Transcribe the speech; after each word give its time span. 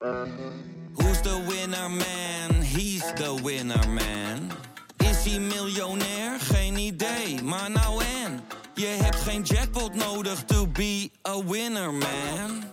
Who's 0.00 1.20
the 1.22 1.44
winner 1.48 1.88
man? 1.88 2.62
He's 2.62 3.02
the 3.14 3.34
winner 3.42 3.88
man. 3.88 4.52
Is 4.98 5.24
hij 5.24 5.38
miljonair? 5.38 6.40
Geen 6.40 6.76
idee, 6.76 7.42
maar 7.42 7.70
nou 7.70 8.02
en. 8.24 8.40
Je 8.74 8.86
hebt 9.02 9.16
geen 9.16 9.42
jackpot 9.42 9.94
nodig 9.94 10.44
to 10.44 10.66
be 10.66 11.10
a 11.28 11.44
winner 11.44 11.92
man. 11.92 12.64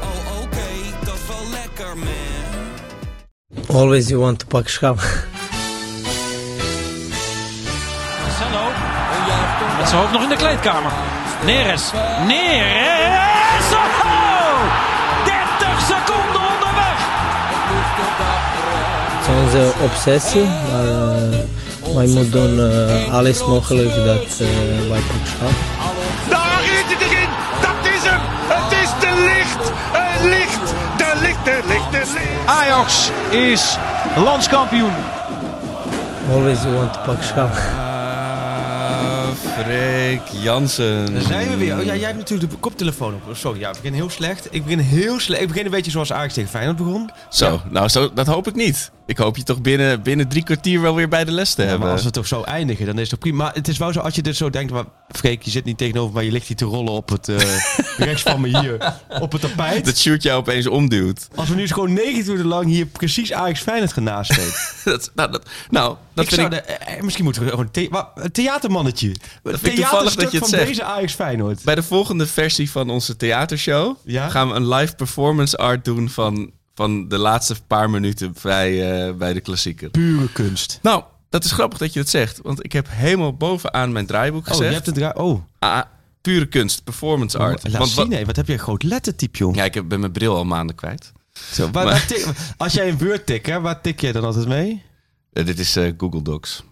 Oh 0.00 0.42
oké, 0.42 0.68
dat 1.04 1.14
is 1.14 1.26
wel 1.28 1.50
lekker 1.50 1.96
man. 1.96 3.76
Always 3.76 4.08
you 4.08 4.20
want 4.20 4.38
to 4.38 4.46
pak 4.46 4.68
schap. 4.68 4.96
Marcelo. 8.22 8.70
Met 9.78 9.88
zijn 9.88 10.00
hoofd 10.00 10.12
nog 10.12 10.22
in 10.22 10.28
de 10.28 10.36
kleedkamer. 10.36 10.92
Neres. 11.44 11.90
Neres. 12.26 13.29
Onze 19.42 19.72
obsessie, 19.82 20.44
maar 20.44 20.84
uh, 20.84 21.94
wij 21.94 22.06
moeten 22.06 22.30
doen 22.30 22.58
uh, 22.58 23.14
alles 23.14 23.44
mogelijk 23.44 23.94
dat 23.94 24.40
uh, 24.40 24.48
wij 24.88 25.00
pak 25.00 25.26
schap. 25.26 25.50
Daar 26.28 26.62
is 26.62 26.92
het 26.92 27.00
erin! 27.00 27.28
Dat 27.60 27.92
is 27.94 28.02
hem! 28.10 28.20
Het 28.48 28.72
is 28.72 28.90
de 29.00 29.12
licht! 29.34 29.72
Het 29.92 30.22
licht! 30.22 30.74
De 30.96 31.20
licht, 31.20 31.44
de 31.44 31.60
licht, 31.66 31.90
de 31.90 32.12
licht! 32.12 32.46
Ajax 32.46 33.10
is 33.30 33.76
landskampioen. 34.16 34.92
Always 36.32 36.62
you 36.62 36.74
want 36.74 36.92
to 36.92 37.00
pak 37.04 37.22
schap. 37.22 37.54
Freek 39.62 40.20
Jansen. 40.42 41.14
Daar 41.14 41.22
zijn 41.22 41.48
we 41.48 41.56
weer. 41.56 41.78
Oh, 41.78 41.84
ja, 41.84 41.94
jij 41.94 42.06
hebt 42.06 42.18
natuurlijk 42.18 42.50
de 42.50 42.58
koptelefoon 42.86 43.14
op. 43.28 43.36
Sorry, 43.36 43.60
ja, 43.60 43.68
ik 43.68 43.74
begin 43.74 43.92
heel 43.92 44.10
slecht. 44.10 44.46
Ik 44.50 44.62
begin 44.62 44.78
heel 44.78 45.20
slecht. 45.20 45.42
Ik 45.42 45.48
begin 45.48 45.64
een 45.64 45.70
beetje 45.70 45.90
zoals 45.90 46.12
Ajax 46.12 46.34
tegen 46.34 46.50
Feyenoord 46.50 46.76
begon. 46.76 47.10
Zo, 47.30 47.44
Ja. 47.52 47.62
nou 47.70 47.88
zo, 47.88 48.12
dat 48.12 48.26
hoop 48.26 48.46
ik 48.48 48.54
niet. 48.54 48.90
Ik 49.06 49.16
hoop 49.18 49.36
je 49.36 49.42
toch 49.42 49.60
binnen, 49.60 50.02
binnen 50.02 50.28
drie 50.28 50.42
kwartier 50.42 50.80
wel 50.80 50.94
weer 50.94 51.08
bij 51.08 51.24
de 51.24 51.30
les 51.32 51.54
te 51.54 51.62
Ja, 51.62 51.68
hebben. 51.68 51.86
maar 51.86 51.96
als 51.96 52.04
we 52.04 52.10
toch 52.10 52.26
zo 52.26 52.42
eindigen, 52.42 52.86
dan 52.86 52.94
is 52.94 53.00
het 53.00 53.10
toch 53.10 53.18
prima. 53.18 53.44
Maar 53.44 53.54
het 53.54 53.68
is 53.68 53.78
wel 53.78 53.92
zo, 53.92 54.00
als 54.00 54.14
je 54.14 54.22
dit 54.22 54.36
zo 54.36 54.50
denkt, 54.50 54.72
maar 54.72 54.84
Freek, 55.08 55.42
je 55.42 55.50
zit 55.50 55.64
niet 55.64 55.78
tegenover, 55.78 56.14
maar 56.14 56.24
je 56.24 56.32
ligt 56.32 56.46
hier 56.46 56.56
te 56.56 56.64
rollen 56.64 56.92
op 56.92 57.08
het, 57.08 57.28
eh, 57.28 57.36
rechts 58.08 58.22
van 58.22 58.40
me 58.40 58.60
hier, 58.60 58.94
op 59.20 59.32
het 59.32 59.40
tapijt. 59.40 59.84
Dat 59.84 59.98
shoot 59.98 60.22
jou 60.22 60.38
opeens 60.38 60.66
omduwt. 60.66 61.28
Als 61.34 61.48
we 61.48 61.54
nu 61.54 61.60
eens 61.60 61.70
gewoon 61.72 61.92
90 61.92 62.26
minuten 62.26 62.46
lang 62.46 62.66
hier 62.66 62.86
precies 62.86 63.32
Ajax 63.32 63.60
Feyenoord 63.60 63.92
gaan 63.92 64.02
nasteken. 64.02 64.52
dat, 64.84 65.10
nou, 65.14 65.30
dat, 65.32 65.42
nou, 65.70 65.96
dat 66.14 66.24
ik 66.24 66.30
vind 66.34 66.40
zou 66.52 66.54
ik... 66.62 66.66
de, 66.66 66.72
eh, 66.72 67.02
misschien 67.02 67.24
moeten 67.24 67.42
we 67.44 67.50
gewoon 67.50 67.68
een, 67.72 67.88
the- 67.90 68.30
theatermannetje. 68.32 69.12
Vind 69.44 69.66
ik 69.66 69.74
toevallig 69.74 70.14
dat 70.14 70.32
je 70.32 70.38
het 70.38 70.48
van 70.48 70.48
zegt. 70.48 70.66
deze 70.66 70.82
Ajax 70.84 71.14
Feyenoord. 71.14 71.64
Bij 71.64 71.74
de 71.74 71.82
volgende 71.82 72.26
versie 72.26 72.69
van 72.70 72.90
onze 72.90 73.16
theatershow 73.16 73.96
Ja? 74.04 74.28
gaan 74.28 74.48
we 74.48 74.54
een 74.54 74.68
live 74.68 74.94
performance 74.94 75.56
art 75.56 75.84
doen 75.84 76.08
van, 76.10 76.50
van 76.74 77.08
de 77.08 77.18
laatste 77.18 77.54
paar 77.66 77.90
minuten 77.90 78.34
bij, 78.42 79.06
eh, 79.08 79.14
bij 79.14 79.32
de 79.32 79.40
klassieker. 79.40 79.90
Pure 79.90 80.32
kunst. 80.32 80.78
Nou, 80.82 81.02
dat 81.28 81.44
is 81.44 81.52
grappig 81.52 81.78
dat 81.78 81.92
je 81.92 82.00
dat 82.00 82.08
zegt. 82.08 82.40
Want 82.42 82.64
ik 82.64 82.72
heb 82.72 82.86
helemaal 82.90 83.36
bovenaan 83.36 83.92
mijn 83.92 84.06
draaiboek 84.06 84.40
Oh, 84.42 84.48
gezegd. 84.48 84.68
je 84.68 84.74
hebt 84.74 84.86
het 84.86 84.98
ra- 84.98 85.14
Oh, 85.24 85.42
ah, 85.58 85.82
pure 86.20 86.46
kunst, 86.46 86.84
performance 86.84 87.38
art. 87.38 87.62
laat 87.62 87.72
Want 87.78 87.94
wat- 87.94 88.08
hé. 88.12 88.24
Wat 88.24 88.36
heb 88.36 88.46
je 88.46 88.52
een 88.52 88.58
groot 88.58 88.82
lettertype, 88.82 89.38
joh. 89.38 89.54
Ja, 89.54 89.64
ik 89.64 89.74
heb, 89.74 89.88
ben 89.88 90.00
mijn 90.00 90.12
bril 90.12 90.36
al 90.36 90.44
maanden 90.44 90.76
kwijt. 90.76 91.12
Zo, 91.52 91.68
Maar- 91.72 92.06
tik- 92.06 92.26
als 92.56 92.72
jij 92.72 92.88
een 92.88 92.98
Word 92.98 93.26
tikt, 93.26 93.46
hè, 93.46 93.60
waar 93.60 93.80
tik 93.80 94.00
je 94.00 94.12
dan 94.12 94.24
altijd 94.24 94.48
mee? 94.48 94.82
Eh, 95.32 95.46
dit 95.46 95.58
is 95.58 95.76
eh, 95.76 95.92
Google 95.98 96.22
Docs. 96.22 96.62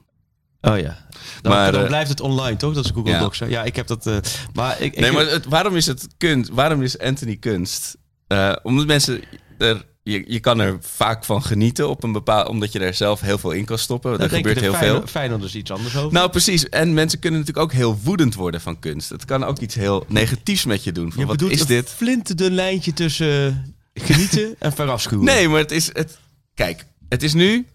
Oh 0.61 0.79
ja. 0.79 1.07
Dan, 1.43 1.53
Maar, 1.53 1.73
dan 1.73 1.81
eh, 1.83 1.87
blijft 1.87 2.09
het 2.11 2.21
online, 2.21 2.57
toch? 2.57 2.75
Dat 2.75 2.85
is 2.85 2.91
Google 2.91 3.11
ja. 3.13 3.19
Docs. 3.21 3.39
hè? 3.39 3.47
Ja, 3.47 3.63
ik 3.65 3.77
heb 3.77 3.87
dat... 3.87 4.07
eh, 4.07 4.17
maar 4.53 4.81
ik, 4.81 4.95
ik, 4.95 5.01
Nee, 5.01 5.13
maar 5.13 5.27
het, 5.27 5.45
waarom 5.45 5.77
is 5.77 5.87
het 5.87 6.07
kunst? 6.17 6.51
Waarom 6.51 6.83
is 6.83 6.99
Anthony 6.99 7.37
kunst? 7.37 7.97
Eh, 8.27 8.57
omdat 8.63 8.87
mensen 8.87 9.21
er, 9.59 9.85
je, 10.03 10.25
je 10.27 10.41
kan 10.41 10.59
er 10.61 10.77
vaak 10.81 11.25
van 11.25 11.43
genieten 11.43 11.89
op 11.89 12.03
een 12.03 12.13
bepaald, 12.13 12.49
omdat 12.49 12.73
je 12.73 12.79
er 12.79 12.95
zelf 12.95 13.21
heel 13.21 13.39
veel 13.39 13.51
in 13.51 13.65
kan 13.65 13.79
stoppen. 13.79 14.11
daar 14.11 14.21
Er 14.21 14.29
denken 14.29 14.51
gebeurt 14.51 14.59
de 14.59 14.71
heel 14.71 14.73
veel. 14.81 14.89
Feyenoord- 14.89 15.11
Feyenoord 15.11 15.41
dus 15.41 15.55
iets 15.55 15.71
anders 15.71 15.97
over. 15.97 16.13
Nou, 16.13 16.31
precies. 16.31 16.69
En 16.69 16.95
mensen 16.95 17.19
kunnen 17.19 17.41
natuurlijk 17.41 17.67
ook 17.67 17.79
heel 17.79 17.99
woedend 18.03 18.35
worden 18.35 18.61
van 18.61 18.79
kunst. 18.79 19.09
Het 19.09 19.25
kan 19.25 19.45
ook 19.45 19.59
iets 19.59 19.75
heel 19.75 20.05
negatiefs 20.09 20.65
met 20.65 20.85
je 20.85 20.93
doen. 20.93 21.11
Van, 21.13 21.21
je 21.21 21.27
wat 21.27 21.37
bedoelt 21.37 21.53
is 21.53 21.61
een 21.61 21.67
dit? 21.67 21.91
flinterdun 21.91 22.53
lijntje 22.55 22.93
tussen 22.93 23.75
genieten 23.95 24.55
en 24.59 24.73
verafschuwen. 24.73 25.25
Nee, 25.25 25.49
maar 25.49 25.59
het 25.61 25.71
is. 25.71 25.91
Het, 25.93 26.19
kijk, 26.55 26.87
het 27.09 27.23
is 27.23 27.33
nu 27.35 27.67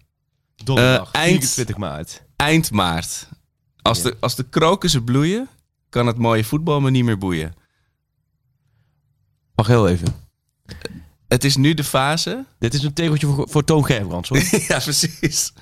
Donderdag, 0.64 1.12
eind- 1.12 1.30
24 1.38 1.76
maart. 1.76 2.22
Eind 2.44 2.70
maart. 2.70 3.28
Als, 3.82 4.02
de, 4.02 4.16
als 4.20 4.34
de 4.34 4.42
krokussen 4.48 5.04
bloeien, 5.04 5.48
kan 5.88 6.06
het 6.06 6.18
mooie 6.18 6.44
voetbal 6.44 6.80
me 6.80 6.90
niet 6.90 7.04
meer 7.04 7.18
boeien. 7.18 7.54
Wacht 9.54 9.68
heel 9.68 9.88
even. 9.88 10.08
Het 11.28 11.44
is 11.44 11.56
nu 11.56 11.74
de 11.74 11.84
fase. 11.84 12.44
Dit 12.58 12.74
is 12.74 12.82
een 12.82 12.92
tegeltje 12.92 13.26
voor, 13.26 13.48
voor 13.50 13.64
Toon 13.64 13.84
Gerbrands, 13.84 14.28
hoor. 14.30 14.38
ja, 14.68 14.78
precies. 14.78 15.52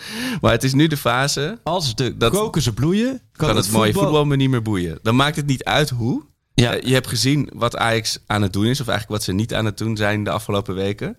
Maar 0.41 0.53
het 0.53 0.65
is 0.65 0.73
nu 0.73 0.87
de 0.87 0.97
fase. 0.97 1.59
Als 1.63 1.95
de 1.95 2.17
Dat- 2.17 2.33
krokussen 2.33 2.75
bloeien, 2.75 3.21
kan, 3.33 3.47
Kan 3.49 3.57
het, 3.57 3.71
mooie 3.71 3.93
voetbal 3.93 4.25
me 4.25 4.37
niet 4.37 4.51
meer 4.51 4.63
boeien. 4.63 4.99
Dan 5.03 5.17
maakt 5.17 5.37
het 5.37 5.47
niet 5.47 5.65
uit 5.65 5.91
hoe. 5.91 6.23
Ja. 6.55 6.75
Eh, 6.77 6.83
je 6.89 6.93
hebt 6.95 7.07
gezien 7.07 7.51
wat 7.55 7.77
Ajax 7.77 8.19
aan 8.27 8.43
het 8.43 8.53
doen 8.53 8.65
is, 8.67 8.81
of 8.81 8.89
eigenlijk 8.89 9.19
wat 9.19 9.23
ze 9.27 9.33
niet 9.33 9.55
aan 9.55 9.65
het 9.65 9.79
doen 9.79 9.97
zijn 9.97 10.25
de 10.25 10.31
afgelopen 10.31 10.75
weken. 10.75 11.17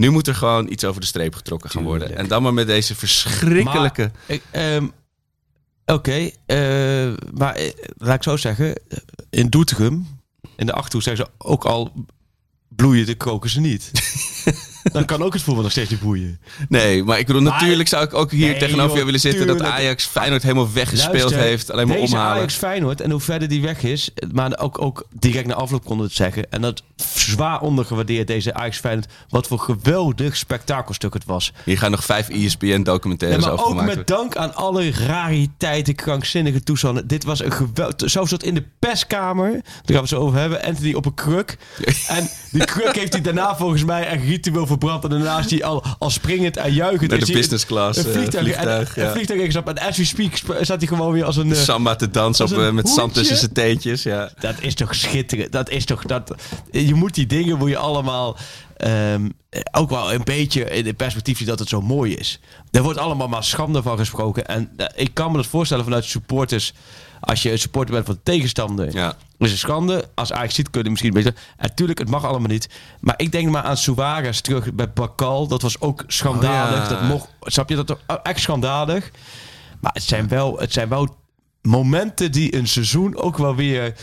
Nu 0.00 0.10
moet 0.10 0.26
er 0.26 0.34
gewoon 0.34 0.70
iets 0.70 0.84
over 0.84 1.00
de 1.00 1.06
streep 1.06 1.34
getrokken 1.34 1.70
gaan 1.70 1.82
worden. 1.82 2.06
Tuurlijk. 2.06 2.22
En 2.22 2.28
dan 2.28 2.42
maar 2.42 2.54
met 2.54 2.66
deze 2.66 2.94
verschrikkelijke. 2.94 4.10
Ehm, 4.50 4.86
Oké, 5.84 6.30
eh, 6.46 7.12
maar 7.34 7.54
eh, 7.54 7.72
laat 7.96 8.14
ik 8.14 8.22
zo 8.22 8.36
zeggen. 8.36 8.80
In 9.30 9.48
Doetinchem, 9.48 10.20
in 10.56 10.66
de 10.66 10.72
Achterhoek 10.72 11.02
zeggen 11.02 11.26
ze 11.26 11.46
ook 11.46 11.64
al 11.64 11.92
bloeien 12.68 13.06
de 13.06 13.14
krokussen 13.14 13.62
niet. 13.62 13.90
Dan 14.92 15.04
kan 15.04 15.22
ook 15.22 15.32
het 15.32 15.42
voetbal 15.42 15.62
nog 15.62 15.72
steeds 15.72 15.90
niet 15.90 16.00
boeien. 16.00 16.40
Nee, 16.68 17.04
maar 17.04 17.18
ik 17.18 17.26
bedoel, 17.26 17.42
Maar- 17.42 17.52
natuurlijk 17.52 17.88
zou 17.88 18.04
ik 18.04 18.14
ook 18.14 18.30
hier 18.30 18.48
Nee, 18.50 18.58
tegenover 18.58 18.92
jou 18.92 19.04
willen 19.04 19.20
zitten 19.20 19.46
dat. 19.46 19.62
Ajax 19.62 20.06
Feyenoord 20.06 20.42
helemaal 20.42 20.72
weggespeeld 20.72 21.14
Luister, 21.14 21.40
heeft. 21.40 21.70
Alleen 21.70 21.88
maar 21.88 21.96
deze 21.96 22.14
omhalen. 22.14 22.36
Ajax 22.36 22.54
Feyenoord 22.54 23.00
en 23.00 23.10
hoe 23.10 23.20
verder 23.20 23.48
die 23.48 23.62
weg 23.62 23.82
is, 23.82 24.10
maar 24.32 24.58
ook, 24.58 24.82
ook 24.82 25.06
direct 25.18 25.46
na 25.46 25.54
afloop 25.54 25.80
konden 25.84 25.98
we 25.98 26.12
het 26.12 26.16
zeggen. 26.16 26.50
En 26.50 26.60
dat 26.60 26.82
zwaar 27.14 27.60
ondergewaardeerd 27.60 28.26
deze 28.26 28.54
Ajax 28.54 28.78
Feyenoord. 28.78 29.08
Wat 29.28 29.46
voor 29.46 29.58
geweldig 29.58 30.36
spektakelstuk 30.36 31.14
het 31.14 31.24
was. 31.24 31.52
Hier 31.64 31.78
gaan 31.78 31.90
nog 31.90 32.04
vijf 32.04 32.28
E 32.28 32.44
ESPN 32.44 32.82
documentaires 32.82 33.44
Ja, 33.44 33.50
maar 33.50 33.60
over 33.60 33.66
ook 33.66 33.74
met 33.74 33.84
worden. 33.84 34.06
dank 34.06 34.36
aan 34.36 34.54
alle 34.54 34.90
rariteiten, 35.06 35.94
krankzinnige 35.94 36.62
toestanden. 36.62 37.06
Dit 37.06 37.24
was 37.24 37.42
een 37.44 37.52
geweld. 37.52 38.02
Zo 38.06 38.24
zat 38.24 38.42
in 38.42 38.54
de 38.54 38.64
perskamer. 38.78 39.50
Daar 39.52 39.62
gaan 39.62 39.94
we 39.94 39.94
het 39.98 40.08
zo 40.08 40.16
over 40.18 40.38
hebben. 40.38 40.62
Anthony 40.62 40.92
op 40.94 41.06
een 41.06 41.14
kruk. 41.14 41.58
En 42.08 42.28
die 42.50 42.64
kruk 42.64 42.96
heeft 42.96 43.12
hij 43.12 43.22
daarna 43.22 43.56
volgens 43.56 43.84
mij 43.84 44.06
echt 44.06 44.22
ritueel 44.24 44.66
verbrand. 44.70 45.04
En 45.04 45.10
daarna 45.10 45.38
is 45.38 45.50
hij 45.50 45.64
al, 45.64 45.84
al 45.98 46.10
springend 46.10 46.56
en 46.56 46.72
juichend. 46.72 47.10
Naar 47.10 47.18
de 47.18 47.32
business 47.32 47.66
class, 47.66 47.98
Een 47.98 48.06
eh, 48.06 48.12
vliegtuig, 48.12 48.44
vliegtuig, 48.44 48.96
en, 48.96 49.02
ja. 49.02 49.08
een 49.08 49.14
vliegtuig 49.14 49.40
ingestapt. 49.40 49.78
En 49.78 49.88
as 49.88 49.96
we 49.96 50.04
speak 50.04 50.36
sp- 50.36 50.56
staat 50.60 50.78
hij 50.78 50.86
gewoon 50.86 51.12
weer 51.12 51.24
als 51.24 51.36
een... 51.36 51.52
eh, 51.52 51.58
Samba 51.58 51.96
te 51.96 52.10
dansen 52.10 52.44
op, 52.44 52.52
eh, 52.52 52.70
met 52.70 52.88
zand 52.88 53.14
tussen 53.14 53.36
zijn 53.36 53.52
teentjes. 53.52 54.02
Ja. 54.02 54.30
dat 54.38 54.54
is 54.60 54.74
toch 54.74 54.94
schitterend. 54.94 55.52
Dat 55.52 55.70
is 55.70 55.84
toch... 55.84 56.02
Dat, 56.02 56.34
je 56.70 56.94
moet 56.94 57.14
die 57.14 57.26
dingen 57.26 57.58
moet 57.58 57.68
je 57.70 57.76
allemaal... 57.76 58.36
ehm, 58.76 59.28
ook 59.72 59.90
wel 59.90 60.12
een 60.12 60.24
beetje 60.24 60.64
in 60.64 60.86
het 60.86 60.96
perspectief 60.96 61.38
zien 61.38 61.46
dat 61.46 61.58
het 61.58 61.68
zo 61.68 61.80
mooi 61.82 62.14
is. 62.14 62.40
Er 62.70 62.82
wordt 62.82 62.98
allemaal 62.98 63.28
maar 63.28 63.44
schande 63.44 63.82
van 63.82 63.98
gesproken. 63.98 64.46
En 64.46 64.70
ik 64.94 65.10
kan 65.14 65.30
me 65.30 65.36
dat 65.36 65.46
voorstellen 65.46 65.84
vanuit 65.84 66.04
supporters. 66.04 66.72
Als 67.20 67.42
je 67.42 67.50
een 67.50 67.58
supporter 67.58 67.94
bent 67.94 68.06
van 68.06 68.14
de 68.14 68.22
tegenstander. 68.22 68.92
Ja. 68.92 69.16
is 69.38 69.50
een 69.50 69.58
schande. 69.58 70.08
Als 70.14 70.32
Ajax 70.32 70.54
ziet, 70.54 70.70
kun 70.70 70.82
je 70.82 70.90
misschien 70.90 71.12
beetje... 71.12 71.34
Natuurlijk, 71.58 71.98
het 71.98 72.08
mag 72.08 72.24
allemaal 72.24 72.48
niet. 72.48 72.68
Maar 73.00 73.14
ik 73.16 73.32
denk 73.32 73.50
maar 73.50 73.62
aan 73.62 73.76
Suarez 73.76 74.40
terug 74.40 74.72
bij 74.72 74.92
Bakal. 74.92 75.46
Dat 75.46 75.62
was 75.62 75.80
ook 75.80 76.04
schandalig. 76.06 76.82
Oh 76.82 76.88
ja. 76.88 76.88
Dat 76.88 77.02
mocht, 77.02 77.28
snap 77.40 77.68
je 77.68 77.84
dat? 77.84 77.98
Echt 78.22 78.40
schandalig. 78.40 79.10
Maar 79.80 79.92
het 79.92 80.02
zijn 80.02 80.28
wel, 80.28 80.58
het 80.58 80.72
zijn 80.72 80.88
wel 80.88 81.16
momenten 81.62 82.32
die 82.32 82.56
een 82.56 82.68
seizoen 82.68 83.16
ook 83.16 83.38
wel 83.38 83.54
weer 83.54 83.94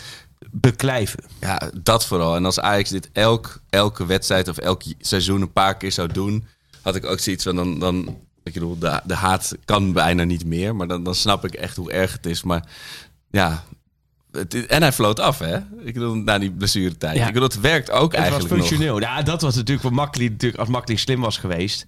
beklijven. 0.51 1.23
Ja, 1.39 1.71
dat 1.81 2.05
vooral. 2.05 2.35
En 2.35 2.45
als 2.45 2.59
Ajax 2.59 2.89
dit 2.89 3.09
elk, 3.13 3.61
elke 3.69 4.05
wedstrijd 4.05 4.47
of 4.47 4.57
elk 4.57 4.81
seizoen 4.99 5.41
een 5.41 5.51
paar 5.51 5.77
keer 5.77 5.91
zou 5.91 6.07
doen, 6.07 6.47
had 6.81 6.95
ik 6.95 7.05
ook 7.05 7.19
zoiets 7.19 7.43
van 7.43 7.55
dan. 7.55 7.79
dan 7.79 8.17
ik 8.43 8.53
bedoel, 8.53 8.79
de, 8.79 9.01
de 9.03 9.13
haat 9.13 9.55
kan 9.65 9.93
bijna 9.93 10.23
niet 10.23 10.45
meer, 10.45 10.75
maar 10.75 10.87
dan, 10.87 11.03
dan 11.03 11.15
snap 11.15 11.45
ik 11.45 11.53
echt 11.53 11.75
hoe 11.75 11.91
erg 11.91 12.11
het 12.11 12.25
is. 12.25 12.43
Maar 12.43 12.67
ja. 13.37 13.63
En 14.67 14.81
hij 14.81 14.93
floot 14.93 15.19
af, 15.19 15.39
hè? 15.39 15.55
Ik 15.83 15.93
bedoel, 15.93 16.15
na 16.15 16.37
die 16.37 16.51
blessuretijd. 16.51 17.17
Ja. 17.17 17.27
Ik 17.27 17.33
bedoel, 17.33 17.47
het 17.47 17.59
werkt 17.59 17.91
ook 17.91 18.11
Het 18.11 18.11
was 18.11 18.29
eigenlijk 18.29 18.49
nog. 18.49 18.67
functioneel. 18.67 18.99
Ja, 18.99 19.21
dat 19.21 19.41
was 19.41 19.55
natuurlijk 19.55 19.81
voor 19.81 19.93
Makkeli. 19.93 20.29
Natuurlijk, 20.29 20.59
als 20.59 20.69
Makkeli 20.69 20.97
slim 20.97 21.21
was 21.21 21.37
geweest, 21.37 21.85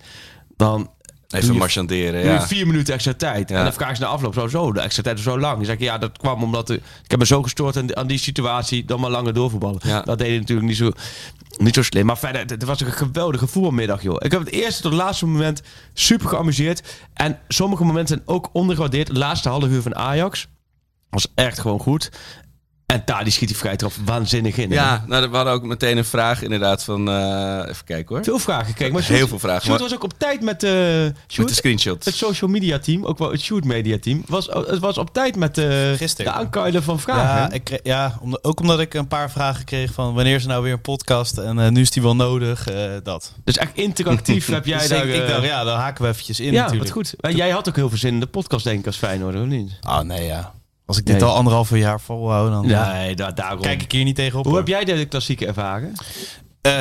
dan 0.58 0.92
Even 1.30 1.56
marchanderen, 1.56 2.24
ja. 2.24 2.48
vier 2.48 2.68
minuten 2.68 2.94
extra 2.94 3.14
tijd. 3.14 3.50
Ja. 3.50 3.58
En 3.58 3.64
dan 3.64 3.74
vraag 3.74 3.98
je 3.98 4.04
na 4.04 4.10
afloop 4.10 4.34
zo, 4.34 4.48
zo, 4.48 4.72
de 4.72 4.80
extra 4.80 5.04
tijd 5.04 5.18
is 5.18 5.24
zo 5.24 5.40
lang. 5.40 5.56
Dan 5.56 5.66
zeg 5.66 5.76
ik, 5.76 5.82
ja, 5.82 5.98
dat 5.98 6.18
kwam 6.18 6.44
omdat 6.44 6.68
de, 6.68 6.74
ik 6.76 7.12
heb 7.12 7.20
me 7.20 7.26
zo 7.26 7.44
gestoord 7.44 7.78
aan, 7.78 7.96
aan 7.96 8.08
die 8.08 8.18
situatie, 8.18 8.86
dan 8.86 9.00
maar 9.00 9.10
langer 9.10 9.34
doorvoetballen. 9.34 9.80
Ja. 9.84 10.02
Dat 10.02 10.18
deed 10.18 10.28
hij 10.28 10.38
natuurlijk 10.38 10.68
niet 10.68 10.78
zo, 10.78 10.92
niet 11.58 11.74
zo 11.74 11.84
slim. 11.84 12.06
Maar 12.06 12.18
verder, 12.18 12.42
het 12.46 12.64
was 12.64 12.82
een 12.82 12.92
geweldige 12.92 13.48
voetbalmiddag, 13.48 14.02
joh. 14.02 14.16
Ik 14.20 14.32
heb 14.32 14.40
het 14.40 14.52
eerste 14.52 14.82
tot 14.82 14.92
het 14.92 15.02
laatste 15.02 15.26
moment 15.26 15.62
super 15.94 16.28
geamuseerd. 16.28 16.98
En 17.14 17.40
sommige 17.48 17.84
momenten 17.84 18.22
ook 18.26 18.50
ondergewaardeerd. 18.54 19.08
De 19.08 19.14
laatste 19.14 19.50
half 19.50 19.68
uur 19.68 19.82
van 19.82 19.96
Ajax 19.96 20.48
was 21.10 21.28
echt 21.36 21.60
gewoon 21.60 21.80
goed. 21.80 22.10
En 22.86 23.02
daar 23.06 23.24
die 23.24 23.34
schiet 23.34 23.48
die 23.48 23.58
vrij 23.58 23.76
trap 23.76 23.92
waanzinnig 24.06 24.58
in. 24.58 24.70
hè? 24.70 24.76
Ja, 24.76 25.04
nou, 25.08 25.30
we 25.30 25.36
hadden 25.36 25.54
ook 25.54 25.64
meteen 25.64 25.98
een 25.98 26.06
vraag 26.06 26.42
inderdaad 26.42 26.84
van... 26.84 27.10
eh, 27.10 27.62
even 27.68 27.86
kijken 27.86 28.16
hoor. 28.16 28.24
Veel 28.24 28.40
vragen 28.40 28.66
gekregen. 28.66 28.94
Maar 28.94 29.04
Heel 29.04 29.28
veel 29.28 29.40
vragen, 29.40 29.62
Sjoerd 29.62 29.80
maar- 29.80 29.90
was 29.90 29.98
ook 29.98 30.04
op 30.04 30.14
tijd 30.20 30.42
met, 30.42 30.64
eh 30.64 30.72
Met 31.38 31.48
de 31.48 31.54
screenshot. 31.54 32.06
het 32.06 32.14
social 32.16 32.50
media 32.50 32.80
team, 32.80 33.06
ook 33.06 33.18
wel 33.18 33.32
het 33.32 33.42
Shoot 33.42 33.64
media 33.64 33.98
team. 34.00 34.24
Was, 34.28 34.46
het 34.48 34.80
was 34.80 34.98
op 34.98 35.14
tijd 35.14 35.36
met 35.36 35.60
Gisteren. 35.96 36.32
de 36.34 36.38
aankuilen 36.40 36.84
van 36.84 37.00
vragen. 37.00 37.42
Ja, 37.42 37.52
ik, 37.52 37.64
kreeg- 37.64 37.80
ja 37.84 38.18
om- 38.22 38.38
ook 38.42 38.60
omdat 38.60 38.80
ik 38.80 38.94
een 38.94 39.08
paar 39.08 39.32
vragen 39.32 39.66
kreeg 39.66 39.94
van 39.94 40.14
wanneer 40.14 40.36
is 40.36 40.42
er 40.44 40.50
nou 40.50 40.64
weer 40.64 40.74
een 40.74 40.82
podcast 40.82 41.38
en 41.38 41.74
nu 41.74 41.82
is 41.82 41.92
die 41.92 42.02
wel 42.02 42.16
nodig, 42.16 42.68
eh, 42.68 42.92
dat. 43.04 43.34
Dus 43.44 43.58
echt 43.58 43.72
interactief 43.76 44.48
heb 44.58 44.66
jij 44.66 44.78
Dus 44.80 44.88
daar... 44.88 45.06
ik, 45.08 45.14
ik 45.22 45.28
dacht, 45.28 45.44
ja, 45.44 45.64
dan 45.64 45.78
haken 45.78 46.04
we 46.04 46.10
eventjes 46.10 46.40
in 46.40 46.52
ja, 46.54 46.62
natuurlijk. 46.62 46.94
wat 46.94 47.06
goed. 47.08 47.14
En 47.20 47.36
jij 47.36 47.50
had 47.50 47.68
ook 47.70 47.76
heel 47.76 47.90
veel 47.90 47.98
zin 47.98 48.14
in 48.14 48.20
de 48.20 48.26
podcast, 48.28 48.64
denk 48.64 48.80
ik, 48.80 48.86
als 48.86 48.98
Feyenoord, 48.98 49.36
of 49.36 49.46
niet? 49.46 49.72
Oh 49.88 50.00
nee, 50.00 50.26
ja. 50.26 50.54
Als 50.90 50.98
ik 50.98 51.06
dit 51.06 51.16
Nee. 51.20 51.24
al 51.24 51.36
anderhalf 51.36 51.70
jaar 51.76 52.02
volhoud, 52.02 52.52
dan 52.52 52.70
eh, 52.72 52.92
Nee, 52.94 53.16
daar, 53.16 53.36
daarom. 53.36 53.62
kijk 53.62 53.82
ik 53.82 53.92
hier 53.92 54.04
niet 54.04 54.16
tegenop. 54.16 54.44
Hoe 54.44 54.54
hoor. 54.54 54.62
heb 54.68 54.86
jij 54.88 54.96
de 54.96 55.06
klassieke 55.06 55.46
ervaren? 55.48 55.94
Eh, 56.62 56.72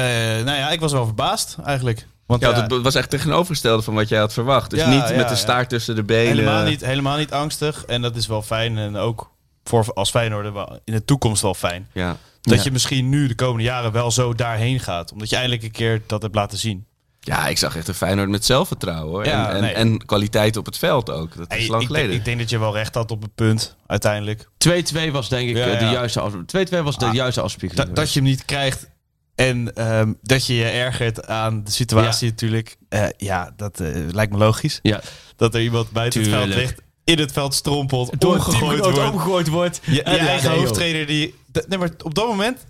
nou 0.44 0.50
ja, 0.56 0.70
ik 0.70 0.80
was 0.80 0.92
wel 0.92 1.04
verbaasd 1.04 1.56
eigenlijk. 1.64 2.06
Want 2.26 2.42
Ja, 2.42 2.48
ja, 2.50 2.62
het 2.62 2.82
was 2.82 2.94
echt 2.94 3.10
tegenovergestelde 3.10 3.82
van 3.82 3.94
wat 3.94 4.08
jij 4.08 4.18
had 4.18 4.32
verwacht. 4.32 4.70
Dus 4.70 4.80
Ja, 4.80 4.88
niet 4.88 5.08
ja, 5.08 5.16
met 5.16 5.28
de 5.28 5.34
ja. 5.34 5.40
staart 5.40 5.68
tussen 5.68 5.94
de 5.94 6.02
benen. 6.02 6.26
helemaal, 6.36 6.64
niet, 6.64 6.84
helemaal 6.84 7.16
niet 7.16 7.32
angstig. 7.32 7.84
En 7.84 8.02
dat 8.02 8.16
is 8.16 8.26
wel 8.26 8.42
fijn. 8.42 8.78
En 8.78 8.96
ook 8.96 9.30
voor 9.64 9.84
als 9.94 10.10
Feyenoord 10.10 10.52
wel 10.52 10.78
in 10.84 10.92
de 10.92 11.04
toekomst 11.04 11.42
wel 11.42 11.54
fijn. 11.54 11.88
Ja. 11.92 12.16
Dat 12.40 12.56
Ja. 12.58 12.62
je 12.64 12.70
misschien 12.70 13.08
nu 13.08 13.28
de 13.28 13.34
komende 13.34 13.62
jaren 13.62 13.92
wel 13.92 14.10
zo 14.10 14.34
daarheen 14.34 14.80
gaat. 14.80 15.12
Omdat 15.12 15.28
je 15.28 15.34
eindelijk 15.36 15.62
een 15.62 15.70
keer 15.70 16.02
dat 16.06 16.22
hebt 16.22 16.34
laten 16.34 16.58
zien. 16.58 16.86
Ja, 17.20 17.46
ik 17.48 17.58
zag 17.58 17.76
echt 17.76 17.88
een 17.88 17.94
Feyenoord 17.94 18.28
met 18.28 18.44
zelfvertrouwen. 18.44 19.10
Hoor. 19.12 19.24
Ja, 19.24 19.48
en, 19.48 19.54
en, 19.54 19.60
nee. 19.60 19.72
en 19.72 20.06
kwaliteit 20.06 20.56
op 20.56 20.66
het 20.66 20.78
veld 20.78 21.10
ook. 21.10 21.36
Dat 21.36 21.50
is 21.52 21.56
Hey, 21.58 21.68
lang 21.68 21.80
ik, 21.82 21.86
geleden. 21.86 22.08
denk, 22.08 22.18
ik 22.20 22.24
denk 22.26 22.38
dat 22.38 22.50
je 22.50 22.58
wel 22.58 22.74
recht 22.74 22.94
had 22.94 23.10
op 23.10 23.22
het 23.22 23.34
punt, 23.34 23.76
uiteindelijk. 23.86 24.48
2-2 24.68 25.10
was 25.12 25.28
denk 25.28 25.48
ik 25.48 25.56
Ja, 25.56 25.64
eh, 25.66 25.78
de 25.78 25.84
juiste 25.94 26.20
af- 26.20 26.32
2-2 26.32 26.82
was 26.82 26.98
de 26.98 27.04
Ah, 27.06 27.14
juiste 27.14 27.40
afspiegeling. 27.40 27.86
Dat, 27.86 27.96
dat 27.96 28.12
je 28.12 28.20
hem 28.20 28.28
niet 28.28 28.44
krijgt 28.44 28.88
en 29.34 29.74
ehm, 29.74 30.12
dat 30.22 30.46
je 30.46 30.54
je 30.54 30.64
ergert 30.64 31.26
aan 31.26 31.64
de 31.64 31.70
situatie 31.70 32.28
natuurlijk. 32.28 32.76
Eh, 32.88 33.06
ja, 33.16 33.52
dat 33.56 33.80
eh, 33.80 33.88
lijkt 34.10 34.32
me 34.32 34.38
logisch. 34.38 34.78
Ja. 34.82 35.00
Dat 35.36 35.54
er 35.54 35.60
iemand 35.62 35.90
buiten 35.90 36.20
het 36.20 36.30
veld 36.30 36.46
ligt, 36.54 36.80
in 37.04 37.18
het 37.18 37.32
veld 37.32 37.54
strompelt, 37.54 38.20
Door 38.20 38.34
omgegooid 38.34 38.78
wordt. 38.80 38.98
omgegooid 38.98 39.48
wordt. 39.48 39.80
Je, 39.84 39.92
je 39.92 40.02
En- 40.02 40.18
eigen 40.18 40.50
nee, 40.50 40.58
hoofdtrainer 40.58 41.06
die... 41.06 41.34
Nee, 41.68 41.78
maar 41.78 41.90
op 42.02 42.14
dat 42.14 42.26
moment 42.26 42.66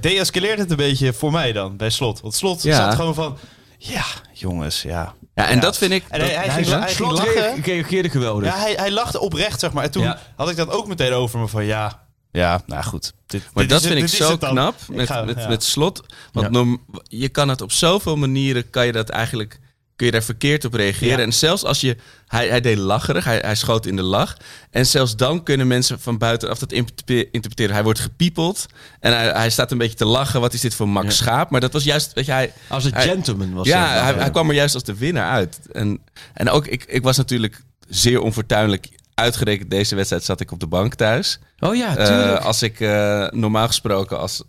deescaleert 0.00 0.58
het 0.58 0.70
een 0.70 0.76
beetje 0.76 1.12
voor 1.12 1.32
mij 1.32 1.52
dan, 1.52 1.76
bij 1.76 1.90
Slot. 1.90 2.20
Want 2.20 2.34
Slot 2.34 2.62
Ja. 2.62 2.76
zat 2.76 2.94
gewoon 2.94 3.14
van... 3.14 3.38
Ja, 3.78 4.04
jongens, 4.32 4.82
ja. 4.82 5.14
ja, 5.34 5.48
en 5.48 5.54
Ja. 5.54 5.60
dat 5.60 5.78
vind 5.78 5.92
ik... 5.92 6.04
En 6.08 6.20
hij, 6.20 6.28
hij, 6.28 6.36
Hij 6.48 6.64
ging, 6.64 6.66
hij 6.78 6.80
ging 6.80 6.90
Slot 6.90 7.12
lachen. 7.12 7.62
reageerde 7.62 8.08
geweldig. 8.10 8.48
Ja, 8.52 8.58
hij, 8.58 8.72
hij 8.72 8.90
lachte 8.90 9.20
oprecht, 9.20 9.60
zeg 9.60 9.72
maar. 9.72 9.84
En 9.84 9.90
toen 9.90 10.02
Ja. 10.02 10.18
had 10.36 10.50
ik 10.50 10.56
dat 10.56 10.70
ook 10.70 10.86
meteen 10.86 11.12
over 11.12 11.38
me 11.38 11.48
van 11.48 11.64
ja... 11.64 12.04
Ja, 12.32 12.62
nou 12.66 12.82
goed. 12.84 13.12
Dit, 13.26 13.42
Maar 13.54 13.62
dit 13.62 13.72
dat 13.72 13.80
is 13.80 13.86
vind 13.86 14.00
het- 14.00 14.10
ik 14.12 14.16
zo 14.16 14.36
knap 14.36 14.74
met, 14.88 15.06
ga- 15.06 15.22
met, 15.24 15.38
ja. 15.38 15.48
met 15.48 15.64
slot. 15.64 16.02
Want 16.32 16.46
Ja. 16.46 16.52
norm- 16.52 16.84
je 17.02 17.28
kan 17.28 17.48
het 17.48 17.60
op 17.60 17.72
zoveel 17.72 18.16
manieren, 18.16 18.70
kan 18.70 18.86
je 18.86 18.92
dat 18.92 19.08
eigenlijk, 19.08 19.60
kun 19.96 20.06
je 20.06 20.12
daar 20.12 20.22
verkeerd 20.22 20.64
op 20.64 20.74
reageren. 20.74 21.16
Ja. 21.18 21.24
En 21.24 21.32
zelfs 21.32 21.64
als 21.64 21.80
je, 21.80 21.96
hij, 22.26 22.48
hij 22.48 22.60
deed 22.60 22.76
lacherig, 22.78 23.24
hij, 23.24 23.38
hij 23.38 23.54
schoot 23.54 23.86
in 23.86 23.96
de 23.96 24.02
lach. 24.02 24.36
En 24.70 24.86
zelfs 24.86 25.16
dan 25.16 25.42
kunnen 25.42 25.66
mensen 25.66 26.00
van 26.00 26.18
buitenaf 26.18 26.58
dat 26.58 26.72
interpre- 26.72 27.24
interpreteren. 27.30 27.74
Hij 27.74 27.82
wordt 27.84 27.98
gepiepeld 27.98 28.66
en 29.00 29.12
hij, 29.12 29.26
hij 29.28 29.50
staat 29.50 29.70
een 29.72 29.78
beetje 29.78 29.96
te 29.96 30.04
lachen. 30.04 30.40
Wat 30.40 30.52
is 30.52 30.60
dit 30.60 30.74
voor 30.74 30.88
Max 30.88 31.06
Ja. 31.06 31.12
Schaap? 31.12 31.50
Maar 31.50 31.60
dat 31.60 31.72
was 31.72 31.84
juist, 31.84 32.12
weet 32.12 32.26
je, 32.26 32.32
hij... 32.32 32.52
Als 32.68 32.84
een 32.84 32.92
hij- 32.94 33.02
gentleman 33.08 33.52
was 33.54 33.66
ja, 33.66 34.02
hij, 34.02 34.14
hij 34.14 34.30
kwam 34.30 34.48
er 34.48 34.54
juist 34.54 34.74
als 34.74 34.84
de 34.84 34.96
winnaar 34.96 35.30
uit. 35.30 35.58
En, 35.72 36.00
en 36.34 36.50
ook, 36.50 36.66
ik, 36.66 36.84
ik 36.84 37.02
was 37.02 37.16
natuurlijk 37.16 37.60
zeer 37.88 38.20
onfortuinlijk. 38.20 38.88
Uitgerekend 39.14 39.70
deze 39.70 39.94
wedstrijd 39.94 40.24
zat 40.24 40.40
ik 40.40 40.50
op 40.52 40.60
de 40.60 40.66
bank 40.66 40.94
thuis. 40.94 41.38
Oh 41.58 41.74
ja, 41.76 41.96
Eh, 41.96 42.06
tuurlijk. 42.06 42.42
als 42.44 42.62
ik 42.62 42.80
eh, 42.80 43.26
normaal 43.30 43.66
gesproken 43.66 44.18
als. 44.18 44.42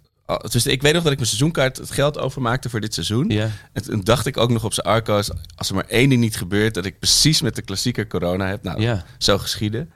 Dus 0.50 0.66
ik 0.66 0.82
weet 0.82 0.94
nog 0.94 1.04
dat 1.04 1.12
ik 1.12 1.18
mijn 1.18 1.30
seizoenkaart 1.30 1.78
het 1.78 1.92
geld 1.92 2.18
overmaakte 2.20 2.70
voor 2.70 2.80
dit 2.80 2.94
seizoen. 2.94 3.30
ja. 3.30 3.50
En 3.74 3.84
toen 3.84 4.02
dacht 4.04 4.26
ik 4.26 4.38
ook 4.38 4.50
nog 4.50 4.64
op 4.64 4.74
zijn 4.74 4.86
arco's, 4.88 5.30
als 5.56 5.70
er 5.70 5.76
maar 5.76 5.86
één 5.88 6.10
ding 6.10 6.22
niet 6.22 6.38
gebeurt, 6.38 6.74
dat 6.74 6.86
ik 6.86 7.00
precies 7.00 7.42
met 7.42 7.56
de 7.56 7.62
klassieker 7.62 8.08
corona 8.08 8.48
heb. 8.48 8.64
Nou, 8.64 8.82
Ja. 8.82 9.06
zo 9.18 9.38
geschieden. 9.38 9.92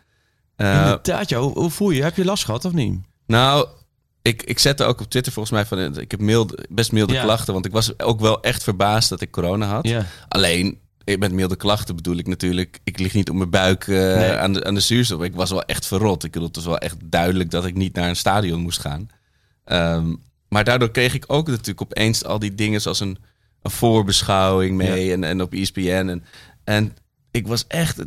Eh, 0.55 0.75
Inderdaad, 0.81 1.29
ja. 1.29 1.39
Hoe, 1.39 1.51
hoe 1.59 1.69
voel 1.69 1.89
je? 1.89 2.03
Heb 2.03 2.15
je 2.15 2.25
last 2.25 2.45
gehad 2.45 2.65
of 2.65 2.71
niet? 2.73 2.99
nou, 3.27 3.67
ik, 4.21 4.43
ik 4.43 4.59
zette 4.59 4.83
ook 4.83 5.01
op 5.01 5.09
Twitter 5.09 5.31
volgens 5.33 5.55
mij 5.55 5.65
van, 5.65 5.77
eh, 5.95 6.01
ik 6.01 6.11
heb 6.11 6.19
milde, 6.19 6.65
best 6.69 6.91
milde 6.91 7.13
Ja. 7.13 7.23
klachten, 7.23 7.53
want 7.53 7.65
ik 7.65 7.71
was 7.71 7.99
ook 7.99 8.19
wel 8.19 8.41
echt 8.41 8.63
verbaasd 8.63 9.09
dat 9.09 9.21
ik 9.21 9.31
corona 9.31 9.65
had. 9.67 9.87
Ja. 9.87 10.05
Alleen, 10.27 10.79
eh, 11.03 11.17
met 11.17 11.31
milde 11.31 11.55
klachten 11.55 11.95
bedoel 11.95 12.17
ik 12.17 12.27
natuurlijk... 12.27 12.79
ik 12.83 12.99
lig 12.99 13.13
niet 13.13 13.29
op 13.29 13.35
mijn 13.35 13.49
buik 13.49 13.87
Nee. 13.87 14.31
aan, 14.31 14.53
de, 14.53 14.63
aan 14.63 14.73
de 14.73 14.79
zuurstof. 14.79 15.21
Ik 15.23 15.35
was 15.35 15.49
wel 15.49 15.63
echt 15.63 15.85
verrot. 15.85 16.23
Ik 16.23 16.31
bedoel, 16.31 16.47
het 16.47 16.55
was 16.55 16.65
wel 16.65 16.77
echt 16.77 16.95
duidelijk 17.05 17.49
dat 17.51 17.65
ik 17.65 17.75
niet 17.75 17.95
naar 17.95 18.09
een 18.09 18.15
stadion 18.15 18.61
moest 18.61 18.79
gaan. 18.79 19.09
Ehm, 19.63 20.15
maar 20.47 20.63
daardoor 20.63 20.91
kreeg 20.91 21.13
ik 21.13 21.23
ook 21.27 21.47
natuurlijk 21.47 21.81
opeens 21.81 22.25
al 22.25 22.39
die 22.39 22.55
dingen... 22.55 22.81
zoals 22.81 22.99
een, 22.99 23.17
een 23.61 23.71
voorbeschouwing 23.71 24.77
mee 24.77 25.11
en, 25.11 25.23
en 25.23 25.41
op 25.41 25.53
ESPN. 25.53 25.79
En, 26.07 26.23
en 26.63 26.95
ik 27.31 27.47
was 27.47 27.67
echt... 27.67 28.05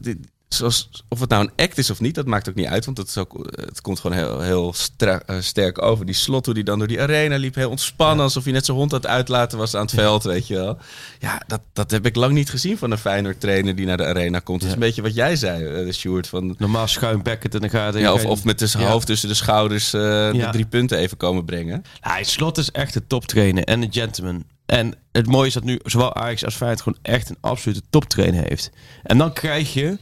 Zoals, 0.57 0.89
of 1.09 1.21
het 1.21 1.31
nou 1.31 1.45
een 1.45 1.65
act 1.65 1.79
is 1.79 1.91
of 1.91 2.01
niet, 2.01 2.15
dat 2.15 2.27
maakt 2.27 2.49
ook 2.49 2.55
niet 2.55 2.67
uit. 2.67 2.85
Want 2.85 2.99
het, 2.99 3.09
is 3.09 3.19
ook, 3.19 3.47
het 3.55 3.81
komt 3.81 4.01
gewoon 4.01 4.17
heel, 4.17 4.41
heel 4.41 4.75
eh, 4.97 5.37
sterk 5.41 5.83
over. 5.83 6.07
Die 6.07 6.15
slot, 6.15 6.45
hoe 6.45 6.55
die 6.55 6.65
dan 6.65 6.79
door 6.79 6.89
die 6.89 7.01
arena 7.01 7.37
liep. 7.37 7.55
Heel 7.55 7.71
ontspannen, 7.71 8.25
alsof 8.25 8.45
hij 8.45 8.53
net 8.53 8.65
zijn 8.65 8.77
hond 8.77 8.93
aan 8.93 8.99
het 8.99 9.09
uitlaten 9.09 9.59
was 9.59 9.75
aan 9.75 9.83
het 9.83 9.95
veld, 9.95 10.23
weet 10.23 10.47
je 10.47 10.55
wel. 10.55 10.79
Ja, 11.19 11.43
dat, 11.47 11.61
dat 11.73 11.91
heb 11.91 12.07
ik 12.07 12.17
lang 12.17 12.33
niet 12.33 12.51
gezien 12.51 12.79
van 12.79 12.91
een 12.91 12.99
Feyenoord 12.99 13.41
trainer 13.41 13.77
die 13.77 13.87
naar 13.87 13.97
de 13.97 14.07
arena 14.07 14.39
komt. 14.39 14.61
Dat 14.61 14.69
is 14.69 14.75
een 14.75 14.81
beetje 14.81 15.03
wat 15.03 15.15
jij 15.15 15.37
zei, 15.37 15.65
eh, 15.67 15.93
Sjoerd. 15.93 16.27
Van, 16.27 16.55
Normaal 16.59 16.89
schuimbekkend 16.89 17.55
en 17.55 17.61
dan 17.61 17.71
gaat 17.71 17.95
ja, 17.95 18.13
of, 18.13 18.25
of 18.25 18.45
met 18.45 18.59
de 18.59 18.69
Ja. 18.79 18.89
hoofd 18.89 19.07
tussen 19.07 19.29
de 19.29 19.35
schouders 19.35 19.93
eh, 19.93 20.01
de 20.33 20.49
drie 20.53 20.67
punten 20.67 20.99
even 20.99 21.17
komen 21.17 21.45
brengen. 21.45 21.85
Hij 22.01 22.25
Slot 22.25 22.59
is 22.59 22.71
echt 22.71 22.95
een 22.95 23.07
toptrainer 23.07 23.65
en 23.65 23.83
een 23.83 23.93
gentleman. 23.93 24.45
En 24.67 24.95
het 25.13 25.27
mooie 25.27 25.47
is 25.47 25.55
dat 25.55 25.65
nu 25.65 25.81
zowel 25.85 26.15
Ajax 26.15 26.45
als 26.45 26.55
Feyenoord 26.55 26.83
gewoon 26.83 26.99
echt 27.03 27.31
een 27.31 27.37
absolute 27.41 27.83
toptrainer 27.91 28.45
heeft. 28.49 28.71
En 29.03 29.19
dan 29.19 29.33
krijg 29.33 29.73
je 29.73 29.99